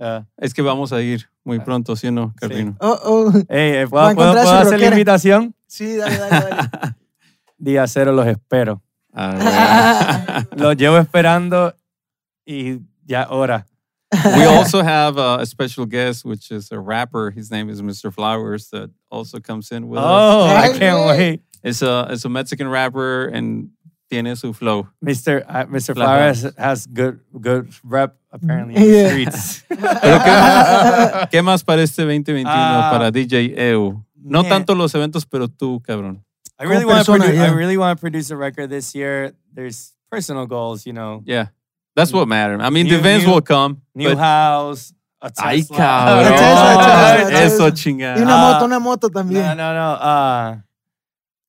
uh, 0.00 0.22
Es 0.40 0.52
que 0.54 0.62
vamos 0.62 0.92
a 0.92 1.00
ir 1.02 1.24
muy 1.44 1.58
pronto, 1.58 1.94
¿sí 1.96 2.08
o 2.08 2.12
no, 2.12 2.32
Carlino? 2.40 2.76
Oh, 2.80 2.98
oh. 3.04 3.32
hey, 3.48 3.82
eh, 3.82 3.86
¿puedo, 3.88 4.14
puedo- 4.14 4.38
hacer 4.40 4.80
la 4.80 4.86
invitación? 4.88 5.54
Sí, 5.66 5.96
dale, 5.96 6.18
dale, 6.18 6.46
dale. 6.50 6.68
Día 7.58 7.86
cero 7.86 8.12
los 8.12 8.26
espero. 8.26 8.82
Ah, 9.12 10.44
Los 10.56 10.76
llevo 10.76 10.98
esperando 10.98 11.74
y 12.44 12.80
ya 13.04 13.28
hora. 13.30 13.66
Well. 14.24 14.38
we 14.38 14.44
also 14.58 14.82
have 14.82 15.18
uh, 15.18 15.38
a 15.40 15.46
special 15.46 15.86
guest, 15.86 16.24
which 16.24 16.50
is 16.50 16.70
a 16.72 16.78
rapper. 16.78 17.30
His 17.30 17.50
name 17.50 17.68
is 17.70 17.80
Mr. 17.82 18.12
Flowers, 18.12 18.68
that 18.70 18.90
also 19.10 19.40
comes 19.40 19.70
in 19.72 19.88
with 19.88 19.98
us. 19.98 20.04
Oh, 20.06 20.46
I 20.46 20.76
can't 20.78 21.06
wait. 21.06 21.40
It's 21.62 21.82
a 21.82 22.06
it's 22.10 22.24
a 22.24 22.28
Mexican 22.28 22.68
rapper 22.68 23.26
and 23.26 23.70
tiene 24.10 24.36
su 24.36 24.52
flow. 24.52 24.88
Mr. 25.04 25.42
Uh, 25.48 25.64
Mr. 25.66 25.94
Flowers. 25.94 26.40
Flowers 26.42 26.56
has 26.58 26.86
good 26.86 27.20
good 27.40 27.72
rep 27.82 28.16
apparently 28.30 28.74
in 28.76 28.82
the 28.82 29.08
streets. 29.10 29.62
Pero 29.68 30.18
¿qué, 30.18 31.28
¿qué 31.32 31.42
más 31.42 31.64
para 31.64 31.82
este 31.82 32.02
2021 32.02 32.44
Ah, 32.46 32.90
para 32.92 33.10
DJ 33.10 33.54
EU? 33.72 34.02
No 34.22 34.42
man. 34.42 34.50
tanto 34.50 34.74
los 34.74 34.94
eventos, 34.94 35.24
pero 35.28 35.48
tú, 35.48 35.80
cabrón. 35.82 36.24
I 36.58 36.64
really 36.64 36.84
want 36.86 37.04
to 37.04 37.12
persona, 37.12 37.24
produce. 37.24 37.40
I 37.40 37.52
really 37.52 37.76
want 37.76 37.98
to 37.98 38.00
produce 38.00 38.30
a 38.30 38.36
record 38.36 38.70
this 38.70 38.94
year. 38.94 39.32
There's 39.52 39.92
personal 40.10 40.46
goals, 40.46 40.86
you 40.86 40.92
know, 40.92 41.22
Yeah, 41.26 41.48
that's 41.94 42.12
what 42.12 42.26
matters. 42.28 42.60
I 42.62 42.70
mean, 42.70 42.86
the 42.86 42.92
New- 42.92 42.98
events 42.98 43.26
new- 43.26 43.32
will 43.32 43.40
come. 43.42 43.80
new 43.94 44.16
house, 44.16 44.92
a 45.22 45.30
Ay, 45.38 45.60
Tesla. 45.62 45.76
cabrón. 45.76 46.36
Tesla, 46.36 47.30
Tesla, 47.30 47.40
Eso 47.40 47.70
chingada. 47.70 48.16
Y 48.18 48.22
una 48.22 48.36
moto, 48.36 48.64
una 48.66 48.78
moto 48.80 49.08
también. 49.08 49.42
No, 49.42 49.54
no, 49.54 49.74
no. 49.74 49.92
Uh, 49.94 50.56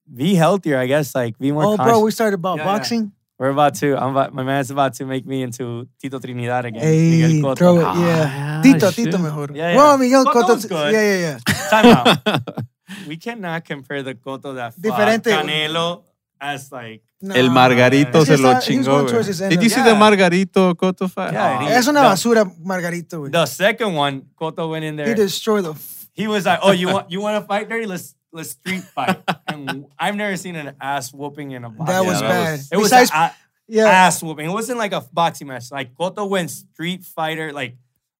be 0.07 0.35
healthier, 0.35 0.77
I 0.77 0.87
guess. 0.87 1.13
Like 1.15 1.37
be 1.39 1.51
more. 1.51 1.65
oh, 1.65 1.77
bro, 1.77 1.99
we 1.99 2.11
started 2.11 2.35
about 2.35 2.57
Yeah, 2.57 2.65
yeah. 2.65 2.71
boxing. 2.77 3.11
We're 3.37 3.49
about 3.49 3.73
to. 3.81 3.97
I'm 3.97 4.15
about. 4.15 4.33
My 4.33 4.43
man's 4.43 4.71
about 4.71 4.93
to 4.93 5.05
make 5.05 5.25
me 5.25 5.41
into 5.43 5.89
Tito 6.01 6.19
Trinidad 6.19 6.63
again. 6.65 6.81
Hey, 6.81 7.19
Miguel 7.33 7.41
Cotto. 7.51 7.57
throw 7.57 7.79
it, 7.79 7.83
Ah, 7.85 7.99
yeah. 7.99 8.61
Tito, 8.63 8.91
shit. 8.91 9.05
Tito 9.11 9.17
mejor. 9.17 9.49
Yeah, 9.53 9.71
yeah. 9.71 9.75
Well, 9.75 9.97
Miguel 9.97 10.23
Cotto 10.23 10.55
Cotto. 10.55 10.69
good. 10.69 10.93
Yeah, 10.93 11.01
yeah, 11.01 11.19
yeah. 11.19 11.37
Time 11.69 11.85
out. 11.91 12.41
we 13.09 13.17
cannot 13.17 13.65
compare 13.65 14.03
the 14.03 14.15
Cotto 14.15 14.55
that 14.55 14.73
fought 14.73 14.81
Diferente. 14.81 15.31
Canelo 15.35 16.03
as 16.39 16.71
like. 16.71 17.01
no, 17.21 17.33
El 17.33 17.47
No. 17.47 17.53
Margarito 17.53 18.19
Es 18.21 18.27
que 18.29 18.37
se 18.37 18.41
lo 18.43 18.49
está- 18.51 18.71
he 18.71 18.77
was 18.77 18.85
chingó. 18.85 18.91
going 18.91 19.05
güey. 19.05 19.09
towards 19.11 19.27
his 19.27 19.41
end 19.41 19.49
Did 19.51 19.59
of- 19.59 19.63
you 19.63 19.69
see 19.69 19.81
the 19.81 19.89
Yeah. 19.91 19.99
Margarito 19.99 20.75
Cotto 20.75 21.09
fight? 21.09 21.33
Yeah, 21.33 21.59
Oh. 21.61 21.65
he- 21.65 21.73
Es 21.73 21.87
una 21.87 22.01
No. 22.03 22.09
basura, 22.09 22.45
Margarito, 22.63 23.19
güey. 23.21 23.31
The 23.31 23.45
second 23.47 23.93
one, 23.95 24.23
Cotto 24.39 24.69
went 24.69 24.85
in 24.85 24.95
there. 24.95 25.07
He 25.07 25.13
destroyed 25.15 25.63
the. 25.65 25.71
f- 25.71 26.07
he 26.13 26.27
was 26.27 26.45
like, 26.45 26.59
"Oh, 26.61 26.71
you 26.71 26.87
want 26.89 27.09
you 27.09 27.21
want 27.21 27.41
to 27.41 27.47
fight 27.47 27.67
dirty? 27.69 27.85
Let's 27.87 28.15
let's 28.31 28.51
street 28.51 28.83
fight." 28.93 29.17
and 29.47 29.85
I've 29.97 30.15
never 30.15 30.37
seen 30.37 30.55
an 30.55 30.73
ass 30.79 31.11
whooping 31.13 31.51
in 31.51 31.63
a 31.63 31.69
boxing. 31.69 31.85
That 31.95 32.05
was 32.05 32.19
that 32.21 32.29
bad. 32.29 32.51
was- 32.51 32.69
It 32.71 32.77
was 32.77 32.89
Besides, 32.89 33.11
a, 33.11 33.15
a- 33.17 33.33
yeah. 33.67 33.87
ass 33.87 34.21
whooping. 34.21 34.45
It 34.45 34.53
wasn't 34.53 34.77
like 34.77 34.93
a 34.93 35.01
boxing 35.11 35.47
match. 35.47 35.71
Like 35.71 35.95
Cotto 35.95 36.27
went 36.29 36.51
street 36.51 37.03
fighter. 37.05 37.51
Like 37.53 37.75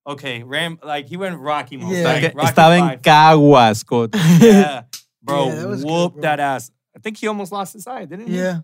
okay, 0.08 0.44
Ram. 0.44 0.78
Like 0.84 1.08
he 1.08 1.18
went 1.18 1.38
Rocky 1.38 1.78
mode. 1.78 1.92
Yeah. 1.96 2.04
Like, 2.06 2.24
Está- 2.24 2.36
Rocky 2.36 2.48
Estaba 2.52 2.78
en 2.78 2.88
five. 2.90 3.02
Caguas, 3.02 3.84
Cotto. 3.84 4.18
Yeah, 4.42 4.82
bro, 5.24 5.48
Yeah, 5.48 5.56
that 5.56 5.68
was 5.68 5.84
good, 5.84 5.92
whooped 5.92 6.16
bro. 6.16 6.22
that 6.24 6.40
ass. 6.40 6.72
I 6.96 7.00
think 7.00 7.18
he 7.18 7.28
almost 7.28 7.52
lost 7.52 7.74
his 7.74 7.88
eye, 7.88 8.06
didn't 8.06 8.28
he? 8.28 8.38
Yeah. 8.38 8.62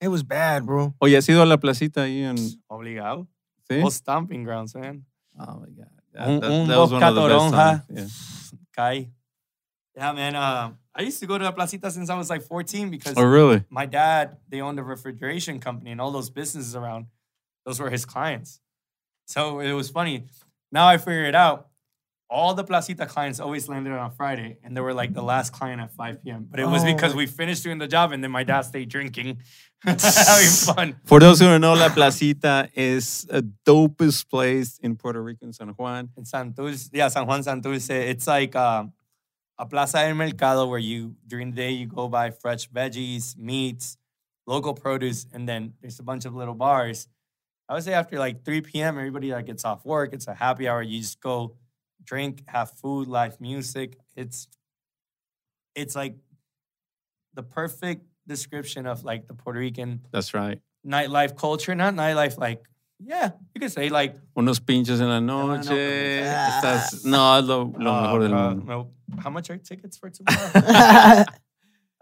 It 0.00 0.08
was 0.08 0.22
bad, 0.22 0.64
bro. 0.66 0.94
Oye, 1.00 1.14
¿has 1.16 1.28
ido 1.28 1.42
a 1.42 1.46
la 1.46 1.56
placita 1.56 2.02
ahí 2.02 2.22
en... 2.22 2.36
Obligado. 2.70 3.26
¿Sí? 3.70 3.80
Those 3.80 3.94
stomping 3.96 4.44
grounds, 4.44 4.74
man. 4.74 5.04
Oh, 5.38 5.60
my 5.60 5.70
God. 5.70 5.88
That, 6.12 6.28
Un- 6.28 6.40
that- 6.40 6.50
un 6.50 6.68
that 6.68 6.78
was 6.78 6.92
one 6.92 7.02
of 7.02 7.14
the 7.14 7.28
best 7.28 7.50
times. 7.54 7.82
Yeah. 8.52 8.58
Kai. 8.76 9.08
Yeah, 9.96 10.12
man. 10.12 10.36
Uh, 10.36 10.72
I 10.94 11.02
used 11.02 11.20
to 11.20 11.26
go 11.26 11.38
to 11.38 11.44
La 11.44 11.52
Placita 11.52 11.90
since 11.90 12.10
I 12.10 12.16
was 12.16 12.28
like 12.30 12.42
14 12.42 12.90
because 12.90 13.14
Oh, 13.16 13.22
really? 13.24 13.64
my 13.70 13.86
dad, 13.86 14.36
they 14.48 14.60
owned 14.60 14.78
a 14.78 14.82
refrigeration 14.84 15.58
company 15.58 15.90
and 15.92 16.00
all 16.00 16.10
those 16.12 16.30
businesses 16.30 16.76
around, 16.76 17.06
those 17.64 17.80
were 17.80 17.90
his 17.90 18.04
clients. 18.04 18.60
So 19.26 19.60
it 19.60 19.72
was 19.72 19.88
funny. 19.90 20.26
Now 20.70 20.86
I 20.86 20.98
figured 20.98 21.26
it 21.26 21.34
out. 21.34 21.68
All 22.30 22.54
the 22.54 22.64
Placita 22.64 23.06
clients 23.06 23.38
always 23.38 23.68
landed 23.68 23.92
on 23.92 24.10
Friday, 24.10 24.58
and 24.64 24.76
they 24.76 24.80
were 24.80 24.94
like 24.94 25.12
the 25.12 25.22
last 25.22 25.52
client 25.52 25.80
at 25.80 25.92
5 25.92 26.24
p.m. 26.24 26.46
But 26.50 26.58
it 26.58 26.66
was 26.66 26.82
Oh. 26.82 26.86
because 26.86 27.14
we 27.14 27.26
finished 27.26 27.62
doing 27.62 27.78
the 27.78 27.86
job, 27.86 28.12
and 28.12 28.24
then 28.24 28.30
my 28.30 28.42
dad 28.42 28.62
stayed 28.62 28.88
drinking, 28.88 29.38
having 29.84 30.48
fun. 30.48 30.96
For 31.04 31.20
those 31.20 31.38
who 31.38 31.46
don't 31.46 31.60
know, 31.60 31.74
La 31.74 31.90
Placita 31.90 32.70
is 32.74 33.26
a 33.30 33.42
dopest 33.42 34.28
place 34.30 34.78
in 34.82 34.96
Puerto 34.96 35.22
Rico, 35.22 35.44
in 35.46 35.52
San 35.52 35.68
Juan. 35.68 36.08
In 36.16 36.24
Santurce, 36.24 36.88
yeah, 36.92 37.08
San 37.08 37.26
Juan 37.26 37.42
Santurce. 37.42 37.90
It's 37.90 38.26
like 38.26 38.56
um, 38.56 38.92
a 39.58 39.66
plaza 39.66 39.98
del 39.98 40.14
mercado 40.14 40.66
where 40.66 40.78
you 40.80 41.14
during 41.26 41.50
the 41.50 41.56
day 41.56 41.70
you 41.72 41.86
go 41.86 42.08
buy 42.08 42.30
fresh 42.30 42.68
veggies, 42.70 43.36
meats, 43.36 43.96
local 44.46 44.72
produce, 44.74 45.26
and 45.32 45.46
then 45.48 45.74
there's 45.82 46.00
a 46.00 46.02
bunch 46.02 46.24
of 46.24 46.34
little 46.34 46.54
bars. 46.54 47.06
I 47.68 47.74
would 47.74 47.84
say 47.84 47.92
after 47.92 48.18
like 48.18 48.44
3 48.44 48.62
p.m., 48.62 48.98
everybody 48.98 49.30
like 49.30 49.46
gets 49.46 49.64
off 49.64 49.84
work. 49.84 50.12
It's 50.14 50.26
a 50.26 50.34
happy 50.34 50.66
hour. 50.68 50.82
You 50.82 51.00
just 51.00 51.20
go 51.20 51.56
drink, 52.04 52.42
have 52.46 52.70
food, 52.72 53.08
live 53.08 53.40
music. 53.40 53.96
It's 54.16 54.48
it's 55.74 55.94
like 55.96 56.16
the 57.34 57.42
perfect 57.42 58.06
description 58.26 58.86
of 58.86 59.04
like 59.04 59.26
the 59.26 59.34
Puerto 59.34 59.58
Rican 59.58 60.00
That's 60.12 60.32
right. 60.34 60.60
nightlife 60.86 61.36
culture. 61.36 61.74
Not 61.74 61.94
nightlife 61.94 62.38
like 62.38 62.62
yeah, 63.00 63.32
you 63.54 63.60
could 63.60 63.72
say 63.72 63.88
like 63.88 64.16
Unos 64.36 64.60
pinches 64.64 65.00
en 65.00 65.08
la 65.08 65.18
noche. 65.20 65.68
pero- 65.68 66.24
Estás, 66.24 67.04
no, 67.04 67.38
es 67.38 67.44
lo, 67.44 67.72
lo 67.76 67.90
Oh, 67.90 68.02
mejor 68.02 68.20
del 68.20 68.30
mundo. 68.30 68.64
no. 68.64 68.90
How 69.20 69.30
much 69.30 69.50
are 69.50 69.58
tickets 69.58 69.96
for 69.98 70.10
tomorrow? 70.14 71.24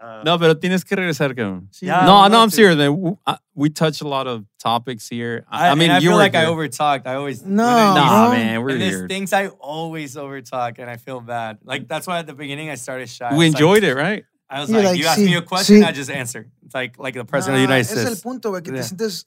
Uh, 0.03 0.21
No, 0.25 0.37
pero 0.37 0.53
tienes 0.57 0.83
que 0.83 0.95
regresar, 0.97 1.33
cabrón. 1.33 1.69
Sí, 1.71 1.85
Yeah, 1.87 2.05
no, 2.05 2.27
no, 2.27 2.41
I'm 2.41 2.49
to. 2.49 2.55
serious, 2.55 2.77
man. 2.77 2.89
W- 2.91 3.17
I- 3.25 3.37
We 3.55 3.69
touch 3.69 4.01
a 4.01 4.07
lot 4.07 4.25
of 4.27 4.43
topics 4.59 5.07
here. 5.07 5.45
I, 5.47 5.67
I, 5.67 5.71
I 5.71 5.75
mean, 5.75 5.91
I 5.91 5.99
you 5.99 6.09
feel 6.09 6.17
were 6.17 6.23
like 6.23 6.35
I 6.35 6.45
overtalked. 6.45 7.05
I 7.07 7.15
always 7.15 7.43
No, 7.43 7.63
when 7.63 7.73
I- 7.73 7.93
Nah, 7.95 8.27
bro. 8.29 8.37
man, 8.37 8.61
we're 8.63 8.69
and 8.71 8.81
there's 8.81 8.95
here. 8.95 9.07
things 9.07 9.31
I 9.31 9.47
always 9.47 10.15
overtalk, 10.15 10.79
and 10.79 10.89
I 10.89 10.97
feel 10.97 11.21
bad. 11.21 11.59
Like 11.63 11.87
that's 11.87 12.05
why 12.07 12.17
at 12.19 12.25
the 12.27 12.33
beginning 12.33 12.69
I 12.71 12.75
started 12.75 13.07
shy. 13.09 13.29
We 13.37 13.45
It's 13.45 13.53
like- 13.53 13.61
enjoyed 13.61 13.83
it, 13.83 13.95
right? 13.95 14.25
I 14.49 14.59
was 14.61 14.69
like, 14.69 14.83
like, 14.85 14.97
you 14.99 15.05
ask 15.07 15.19
sí, 15.19 15.25
me 15.25 15.35
a 15.35 15.41
question, 15.41 15.81
sí. 15.81 15.85
I 15.87 15.91
just 15.93 16.09
answer. 16.11 16.47
It's 16.65 16.73
like 16.75 16.97
like 16.99 17.13
the 17.15 17.25
president 17.25 17.61
of 17.61 17.67
the 17.67 17.73
United 17.73 17.85
ese 17.89 17.91
es 17.93 18.05
el 18.05 18.05
States. 18.15 18.21
punto, 18.21 18.49
güey, 18.51 18.61
que 18.63 18.71
Yeah. 18.73 18.81
te 18.81 18.87
sientes 18.87 19.25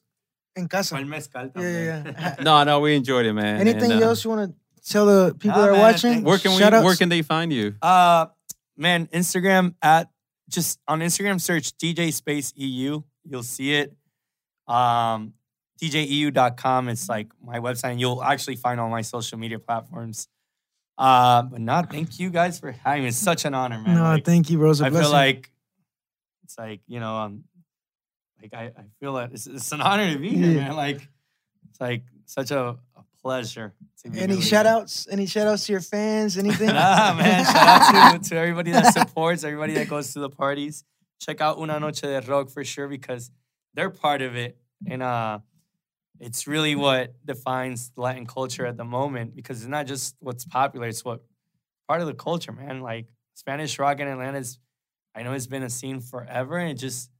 en 0.55 0.67
casa. 0.67 0.95
Con 0.95 1.07
mezcal 1.09 1.51
Yeah, 1.55 2.03
yeah, 2.05 2.35
No, 2.43 2.63
no, 2.65 2.79
we 2.81 2.95
enjoyed 2.95 3.25
it, 3.25 3.33
man. 3.33 3.59
Anything 3.61 3.91
And, 3.93 4.03
uh, 4.03 4.07
else 4.09 4.23
you 4.25 4.29
want 4.29 4.51
to 4.51 4.55
tell 4.91 5.05
the 5.05 5.33
people 5.35 5.57
Nah, 5.57 5.67
that 5.67 5.69
are 5.69 5.71
man, 5.73 5.81
watching? 5.81 6.23
Where 6.23 6.37
can 6.37 6.51
we? 6.55 6.83
Where 6.83 6.95
can 6.95 7.09
they 7.09 7.23
find 7.23 7.51
you? 7.51 7.75
Uh, 7.81 8.27
man, 8.77 9.07
Instagram 9.13 9.73
at 9.81 10.09
just 10.49 10.79
on 10.87 10.99
Instagram 11.01 11.39
search 11.41 11.77
DJ 11.77 12.11
Space 12.13 12.53
EU. 12.55 13.01
You'll 13.23 13.43
see 13.43 13.73
it. 13.75 13.95
Um, 14.67 15.33
DJEU.com. 15.81 16.89
It's 16.89 17.07
like 17.09 17.27
my 17.43 17.59
website, 17.59 17.91
and 17.91 17.99
you'll 17.99 18.23
actually 18.23 18.55
find 18.55 18.79
all 18.79 18.89
my 18.89 19.01
social 19.01 19.37
media 19.37 19.59
platforms. 19.59 20.27
Uh, 20.97 21.43
but 21.43 21.61
not 21.61 21.91
thank 21.91 22.19
you 22.19 22.29
guys 22.31 22.59
for 22.59 22.71
having 22.71 23.03
me. 23.03 23.09
It's 23.09 23.17
such 23.17 23.45
an 23.45 23.53
honor, 23.53 23.79
man. 23.79 23.95
No, 23.97 24.03
Like, 24.03 24.25
thank 24.25 24.49
you, 24.49 24.57
bro. 24.57 24.69
I 24.69 24.71
a 24.71 24.73
I 24.85 24.89
blessing. 24.89 25.01
feel 25.01 25.11
like 25.11 25.51
it's 26.43 26.57
like 26.57 26.81
you 26.87 26.99
know, 26.99 27.15
um, 27.17 27.43
like 28.41 28.53
I, 28.53 28.63
I 28.75 28.83
feel 28.99 29.13
that 29.13 29.31
it's, 29.31 29.45
it's 29.45 29.71
an 29.71 29.81
honor 29.81 30.11
to 30.11 30.17
be 30.19 30.29
here, 30.29 30.51
Yeah. 30.51 30.67
man. 30.69 30.75
Like 30.75 31.07
it's 31.69 31.79
like 31.79 32.03
such 32.25 32.49
a 32.51 32.77
pleasure. 33.27 33.73
To 34.03 34.09
be 34.09 34.21
Any 34.21 34.39
shout 34.39 34.65
outs? 34.65 35.05
Any 35.11 35.25
shout 35.25 35.47
outs 35.47 35.65
to 35.65 35.73
your 35.73 35.81
fans? 35.81 36.37
Anything? 36.37 36.67
Nah, 36.77 37.13
man. 37.13 37.43
Shout 37.43 37.67
out 37.67 38.23
to, 38.23 38.29
to 38.29 38.37
everybody 38.37 38.71
that 38.71 38.93
supports, 38.93 39.43
everybody 39.43 39.73
that 39.73 39.89
goes 39.89 40.13
to 40.13 40.19
the 40.19 40.29
parties. 40.29 40.85
Check 41.19 41.41
out 41.41 41.57
Una 41.57 41.77
Noche 41.77 42.01
de 42.01 42.21
Rock 42.21 42.49
for 42.49 42.63
sure 42.63 42.87
because 42.87 43.29
they're 43.73 43.89
part 43.89 44.21
of 44.21 44.37
it. 44.37 44.57
And 44.89 45.03
uh 45.03 45.39
it's 46.21 46.47
really 46.47 46.75
what 46.75 47.13
defines 47.25 47.91
Latin 47.97 48.25
culture 48.25 48.65
at 48.65 48.77
the 48.77 48.85
moment 48.85 49.35
because 49.35 49.59
it's 49.59 49.69
not 49.69 49.87
just 49.87 50.15
what's 50.19 50.45
popular, 50.45 50.87
it's 50.87 51.03
what 51.03 51.21
part 51.87 51.99
of 51.99 52.07
the 52.07 52.13
culture, 52.13 52.53
man. 52.53 52.79
Like 52.81 53.07
Spanish 53.33 53.77
rock 53.77 53.99
in 53.99 54.07
Atlanta 54.07 54.37
is 54.37 54.57
I 55.13 55.23
know 55.23 55.33
it's 55.33 55.47
been 55.47 55.63
a 55.63 55.69
scene 55.69 55.99
forever 55.99 56.57
and 56.57 56.71
it 56.71 56.75
just 56.75 57.11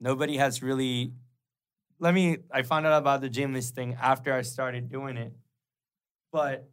nobody 0.00 0.36
has 0.36 0.62
really 0.62 1.12
let 1.98 2.12
me 2.12 2.38
I 2.52 2.62
found 2.62 2.86
out 2.86 2.98
about 2.98 3.20
the 3.20 3.30
gymnast 3.30 3.74
thing 3.74 3.96
after 4.00 4.34
I 4.34 4.42
started 4.42 4.90
doing 4.90 5.16
it. 5.16 5.32
But 6.32 6.68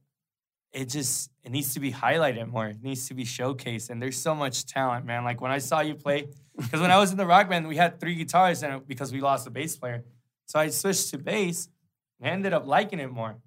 it 0.72 0.90
just 0.90 1.30
it 1.44 1.52
needs 1.52 1.74
to 1.76 1.80
be 1.80 1.92
highlighted 1.92 2.48
more. 2.50 2.68
It 2.68 2.82
needs 2.82 3.08
to 3.08 3.14
be 3.14 3.24
showcased. 3.26 3.90
And 3.90 4.02
there's 4.02 4.18
so 4.18 4.34
much 4.34 4.66
talent, 4.66 5.06
man. 5.06 5.24
Like 5.24 5.40
when 5.40 5.52
I 5.52 5.60
saw 5.60 5.82
you 5.82 5.96
play, 5.96 6.28
because 6.58 6.82
when 6.82 6.92
I 6.92 6.98
was 6.98 7.12
in 7.12 7.18
the 7.18 7.26
rock 7.26 7.50
band, 7.50 7.68
we 7.68 7.78
had 7.78 8.00
three 8.00 8.16
guitars, 8.16 8.64
and 8.64 8.86
because 8.88 9.12
we 9.12 9.22
lost 9.22 9.48
a 9.48 9.52
bass 9.52 9.76
player, 9.76 10.04
so 10.46 10.60
I 10.60 10.70
switched 10.70 11.10
to 11.12 11.18
bass. 11.18 11.70
and 12.20 12.30
ended 12.30 12.54
up 12.54 12.66
liking 12.66 13.00
it 13.00 13.12
more. 13.12 13.38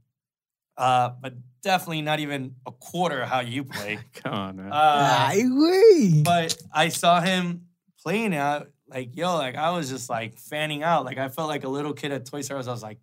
Uh, 0.77 1.11
but 1.21 1.35
definitely 1.63 2.03
not 2.03 2.21
even 2.21 2.55
a 2.67 2.71
quarter 2.73 3.23
of 3.23 3.29
how 3.29 3.41
you 3.41 3.65
play. 3.65 3.99
Come 4.15 4.35
on, 4.35 4.57
man. 4.57 4.73
Uh, 4.73 5.31
Ay, 5.33 6.23
but 6.23 6.57
I 6.73 6.89
saw 6.91 7.21
him 7.21 7.67
playing 8.03 8.35
out, 8.35 8.69
like, 8.89 9.17
yo, 9.17 9.37
like 9.37 9.57
I 9.57 9.71
was 9.71 9.89
just 9.89 10.11
like 10.11 10.39
fanning 10.39 10.83
out. 10.83 11.05
Like 11.05 11.19
I 11.19 11.29
felt 11.29 11.49
like 11.49 11.65
a 11.65 11.69
little 11.69 11.93
kid 11.93 12.13
at 12.13 12.27
Toys 12.27 12.51
R 12.51 12.59
Us. 12.59 12.69
I 12.69 12.73
was 12.73 12.83
like 12.83 12.99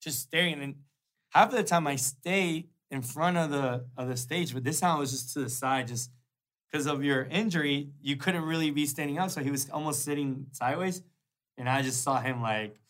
just 0.00 0.20
staring. 0.20 0.62
And 0.62 0.76
half 1.34 1.50
of 1.50 1.56
the 1.56 1.64
time 1.64 1.86
I 1.86 1.96
stay 1.96 2.66
in 2.90 3.02
front 3.02 3.36
of 3.36 3.50
the 3.50 3.86
of 3.96 4.08
the 4.08 4.16
stage, 4.16 4.54
but 4.54 4.64
this 4.64 4.80
time 4.80 4.96
I 4.96 5.00
was 5.00 5.10
just 5.10 5.32
to 5.34 5.40
the 5.40 5.50
side, 5.50 5.88
just 5.88 6.10
because 6.70 6.86
of 6.86 7.04
your 7.04 7.24
injury, 7.24 7.90
you 8.02 8.16
couldn't 8.16 8.42
really 8.42 8.70
be 8.70 8.84
standing 8.86 9.18
up. 9.18 9.30
So 9.30 9.42
he 9.42 9.50
was 9.50 9.70
almost 9.70 10.04
sitting 10.04 10.46
sideways. 10.50 11.02
And 11.56 11.68
I 11.68 11.82
just 11.82 12.02
saw 12.02 12.20
him 12.20 12.42
like 12.42 12.80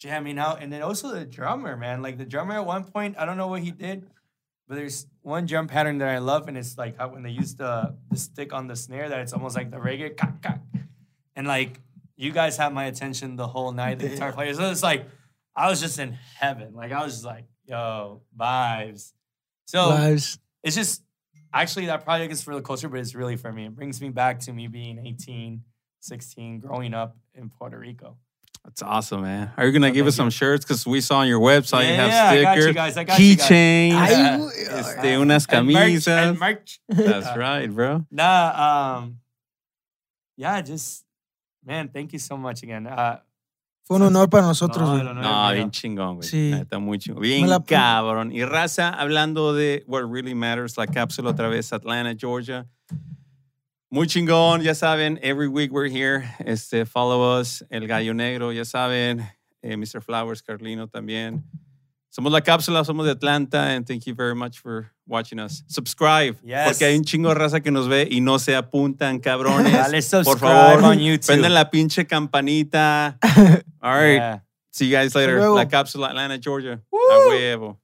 jamming 0.00 0.40
out. 0.40 0.60
And 0.60 0.72
then 0.72 0.82
also 0.82 1.14
the 1.14 1.24
drummer, 1.24 1.76
man. 1.76 2.02
Like 2.02 2.18
the 2.18 2.24
drummer 2.24 2.54
at 2.54 2.66
one 2.66 2.82
point, 2.82 3.14
I 3.16 3.24
don't 3.24 3.36
know 3.36 3.46
what 3.46 3.62
he 3.62 3.70
did, 3.70 4.08
but 4.66 4.74
there's 4.74 5.06
one 5.22 5.46
drum 5.46 5.68
pattern 5.68 5.98
that 5.98 6.08
I 6.08 6.18
love, 6.18 6.48
and 6.48 6.58
it's 6.58 6.76
like 6.76 6.98
how 6.98 7.08
when 7.08 7.22
they 7.22 7.30
use 7.30 7.54
the, 7.54 7.94
the 8.10 8.16
stick 8.16 8.52
on 8.52 8.66
the 8.66 8.74
snare, 8.74 9.08
that 9.08 9.20
it's 9.20 9.32
almost 9.32 9.54
like 9.54 9.70
the 9.70 9.76
reggae. 9.76 10.16
Kak, 10.16 10.42
kak. 10.42 10.60
And 11.36 11.46
like 11.46 11.80
you 12.16 12.32
guys 12.32 12.56
had 12.56 12.72
my 12.72 12.86
attention 12.86 13.36
the 13.36 13.46
whole 13.46 13.70
night, 13.70 14.00
the 14.00 14.08
guitar 14.08 14.32
players. 14.32 14.56
So 14.56 14.68
it's 14.68 14.82
like 14.82 15.06
I 15.54 15.70
was 15.70 15.80
just 15.80 16.00
in 16.00 16.18
heaven. 16.40 16.74
Like 16.74 16.90
I 16.90 17.04
was 17.04 17.12
just 17.14 17.24
like, 17.24 17.44
yo, 17.68 18.22
vibes. 18.36 19.12
So 19.66 19.90
Lives. 19.90 20.38
it's 20.64 20.74
just 20.74 21.02
actually 21.52 21.86
that 21.86 22.04
project 22.04 22.32
is 22.32 22.42
for 22.42 22.54
the 22.54 22.62
culture, 22.62 22.88
but 22.88 22.98
it's 23.00 23.14
really 23.14 23.36
for 23.36 23.52
me. 23.52 23.66
It 23.66 23.76
brings 23.76 24.00
me 24.00 24.08
back 24.08 24.40
to 24.40 24.52
me 24.52 24.66
being 24.66 24.98
18, 25.06 25.62
16, 26.00 26.60
growing 26.60 26.94
up 26.94 27.16
in 27.34 27.50
Puerto 27.50 27.78
Rico. 27.78 28.16
That's 28.64 28.82
awesome, 28.82 29.22
man. 29.22 29.52
Are 29.56 29.66
you 29.66 29.72
gonna 29.72 29.88
Oh, 29.88 29.92
give 29.92 30.06
us 30.06 30.14
thank 30.14 30.16
some 30.16 30.26
you. 30.26 30.30
shirts? 30.32 30.64
Because 30.64 30.86
we 30.86 31.00
saw 31.00 31.18
on 31.18 31.28
your 31.28 31.40
website 31.40 31.88
you 31.88 31.94
have 31.94 32.10
yeah, 32.10 32.28
I 32.30 32.42
got 32.42 32.56
you 32.56 32.62
stickers, 32.62 32.74
guys, 32.74 32.96
I 32.96 33.04
got 33.04 33.18
keychains, 33.18 33.92
Ay, 33.94 34.10
Yeah. 34.10 34.36
güey. 34.38 34.78
este, 34.78 35.16
unas 35.20 35.46
And 35.48 35.66
merch, 35.68 35.92
camisas. 35.92 36.08
and 36.30 36.38
merch. 36.38 36.80
That's 36.88 37.36
right, 37.36 37.70
bro. 37.70 38.04
Nah, 38.10 38.96
um, 38.98 39.18
yeah, 40.36 40.60
just 40.60 41.04
man, 41.64 41.88
thank 41.88 42.12
you 42.12 42.18
so 42.18 42.36
much 42.36 42.62
again. 42.62 42.86
Uh, 42.86 43.20
Fue 43.88 43.96
un 43.96 44.02
honor 44.02 44.28
para 44.28 44.46
nosotros, 44.46 44.86
no, 44.86 44.92
güey. 44.92 45.02
no, 45.02 45.14
no, 45.14 45.22
No, 45.22 45.48
no, 45.48 45.54
bien 45.54 45.70
chingón, 45.70 46.16
güey. 46.16 46.28
Sí. 46.28 46.52
Está 46.52 46.78
muy 46.78 46.98
chingón. 46.98 47.22
Bien 47.22 47.48
la 47.48 47.64
cabrón. 47.64 48.30
Y 48.30 48.44
raza, 48.44 48.90
hablando 48.90 49.54
de 49.54 49.82
what 49.86 50.02
really 50.02 50.34
matters, 50.34 50.76
la 50.76 50.86
cápsula 50.86 51.30
otra 51.30 51.48
vez, 51.48 51.72
Atlanta, 51.72 52.14
Georgia. 52.14 52.66
Muy 53.88 54.06
chingón, 54.06 54.60
ya 54.60 54.74
saben, 54.74 55.18
every 55.22 55.48
week 55.48 55.72
we're 55.72 55.88
here. 55.88 56.22
Este, 56.40 56.84
follow 56.84 57.40
us, 57.40 57.64
El 57.70 57.86
Gallo 57.86 58.12
Negro, 58.12 58.52
ya 58.52 58.66
saben, 58.66 59.26
eh, 59.62 59.76
Mr. 59.78 60.02
Flowers, 60.02 60.42
Carlino 60.42 60.86
también. 60.88 61.44
Somos 62.10 62.32
la 62.32 62.40
cápsula, 62.40 62.84
somos 62.84 63.04
de 63.06 63.12
Atlanta, 63.12 63.74
and 63.74 63.86
thank 63.86 64.04
you 64.06 64.14
very 64.14 64.34
much 64.34 64.58
for 64.60 64.90
watching 65.06 65.38
us. 65.38 65.62
Subscribe, 65.68 66.36
Yes. 66.42 66.64
porque 66.66 66.84
hay 66.86 66.96
un 66.96 67.04
chingo 67.04 67.28
de 67.28 67.34
raza 67.34 67.60
que 67.60 67.70
nos 67.70 67.86
ve 67.86 68.08
y 68.10 68.20
no 68.20 68.38
se 68.38 68.56
apuntan, 68.56 69.20
cabrones. 69.20 69.72
Dale 69.72 70.00
Por 70.00 70.02
subscribe 70.02 70.38
favor, 70.40 70.84
on 70.84 70.98
YouTube. 70.98 71.26
prenden 71.26 71.52
la 71.54 71.70
pinche 71.70 72.06
campanita. 72.06 73.18
All 73.82 73.94
right. 73.94 74.16
Yeah. 74.16 74.40
See 74.70 74.86
you 74.88 74.96
guys 74.96 75.14
later. 75.14 75.38
La 75.50 75.66
cápsula 75.68 76.08
Atlanta, 76.08 76.38
Georgia. 76.38 76.80
Woo. 76.90 76.98
A 76.98 77.28
huevo. 77.28 77.78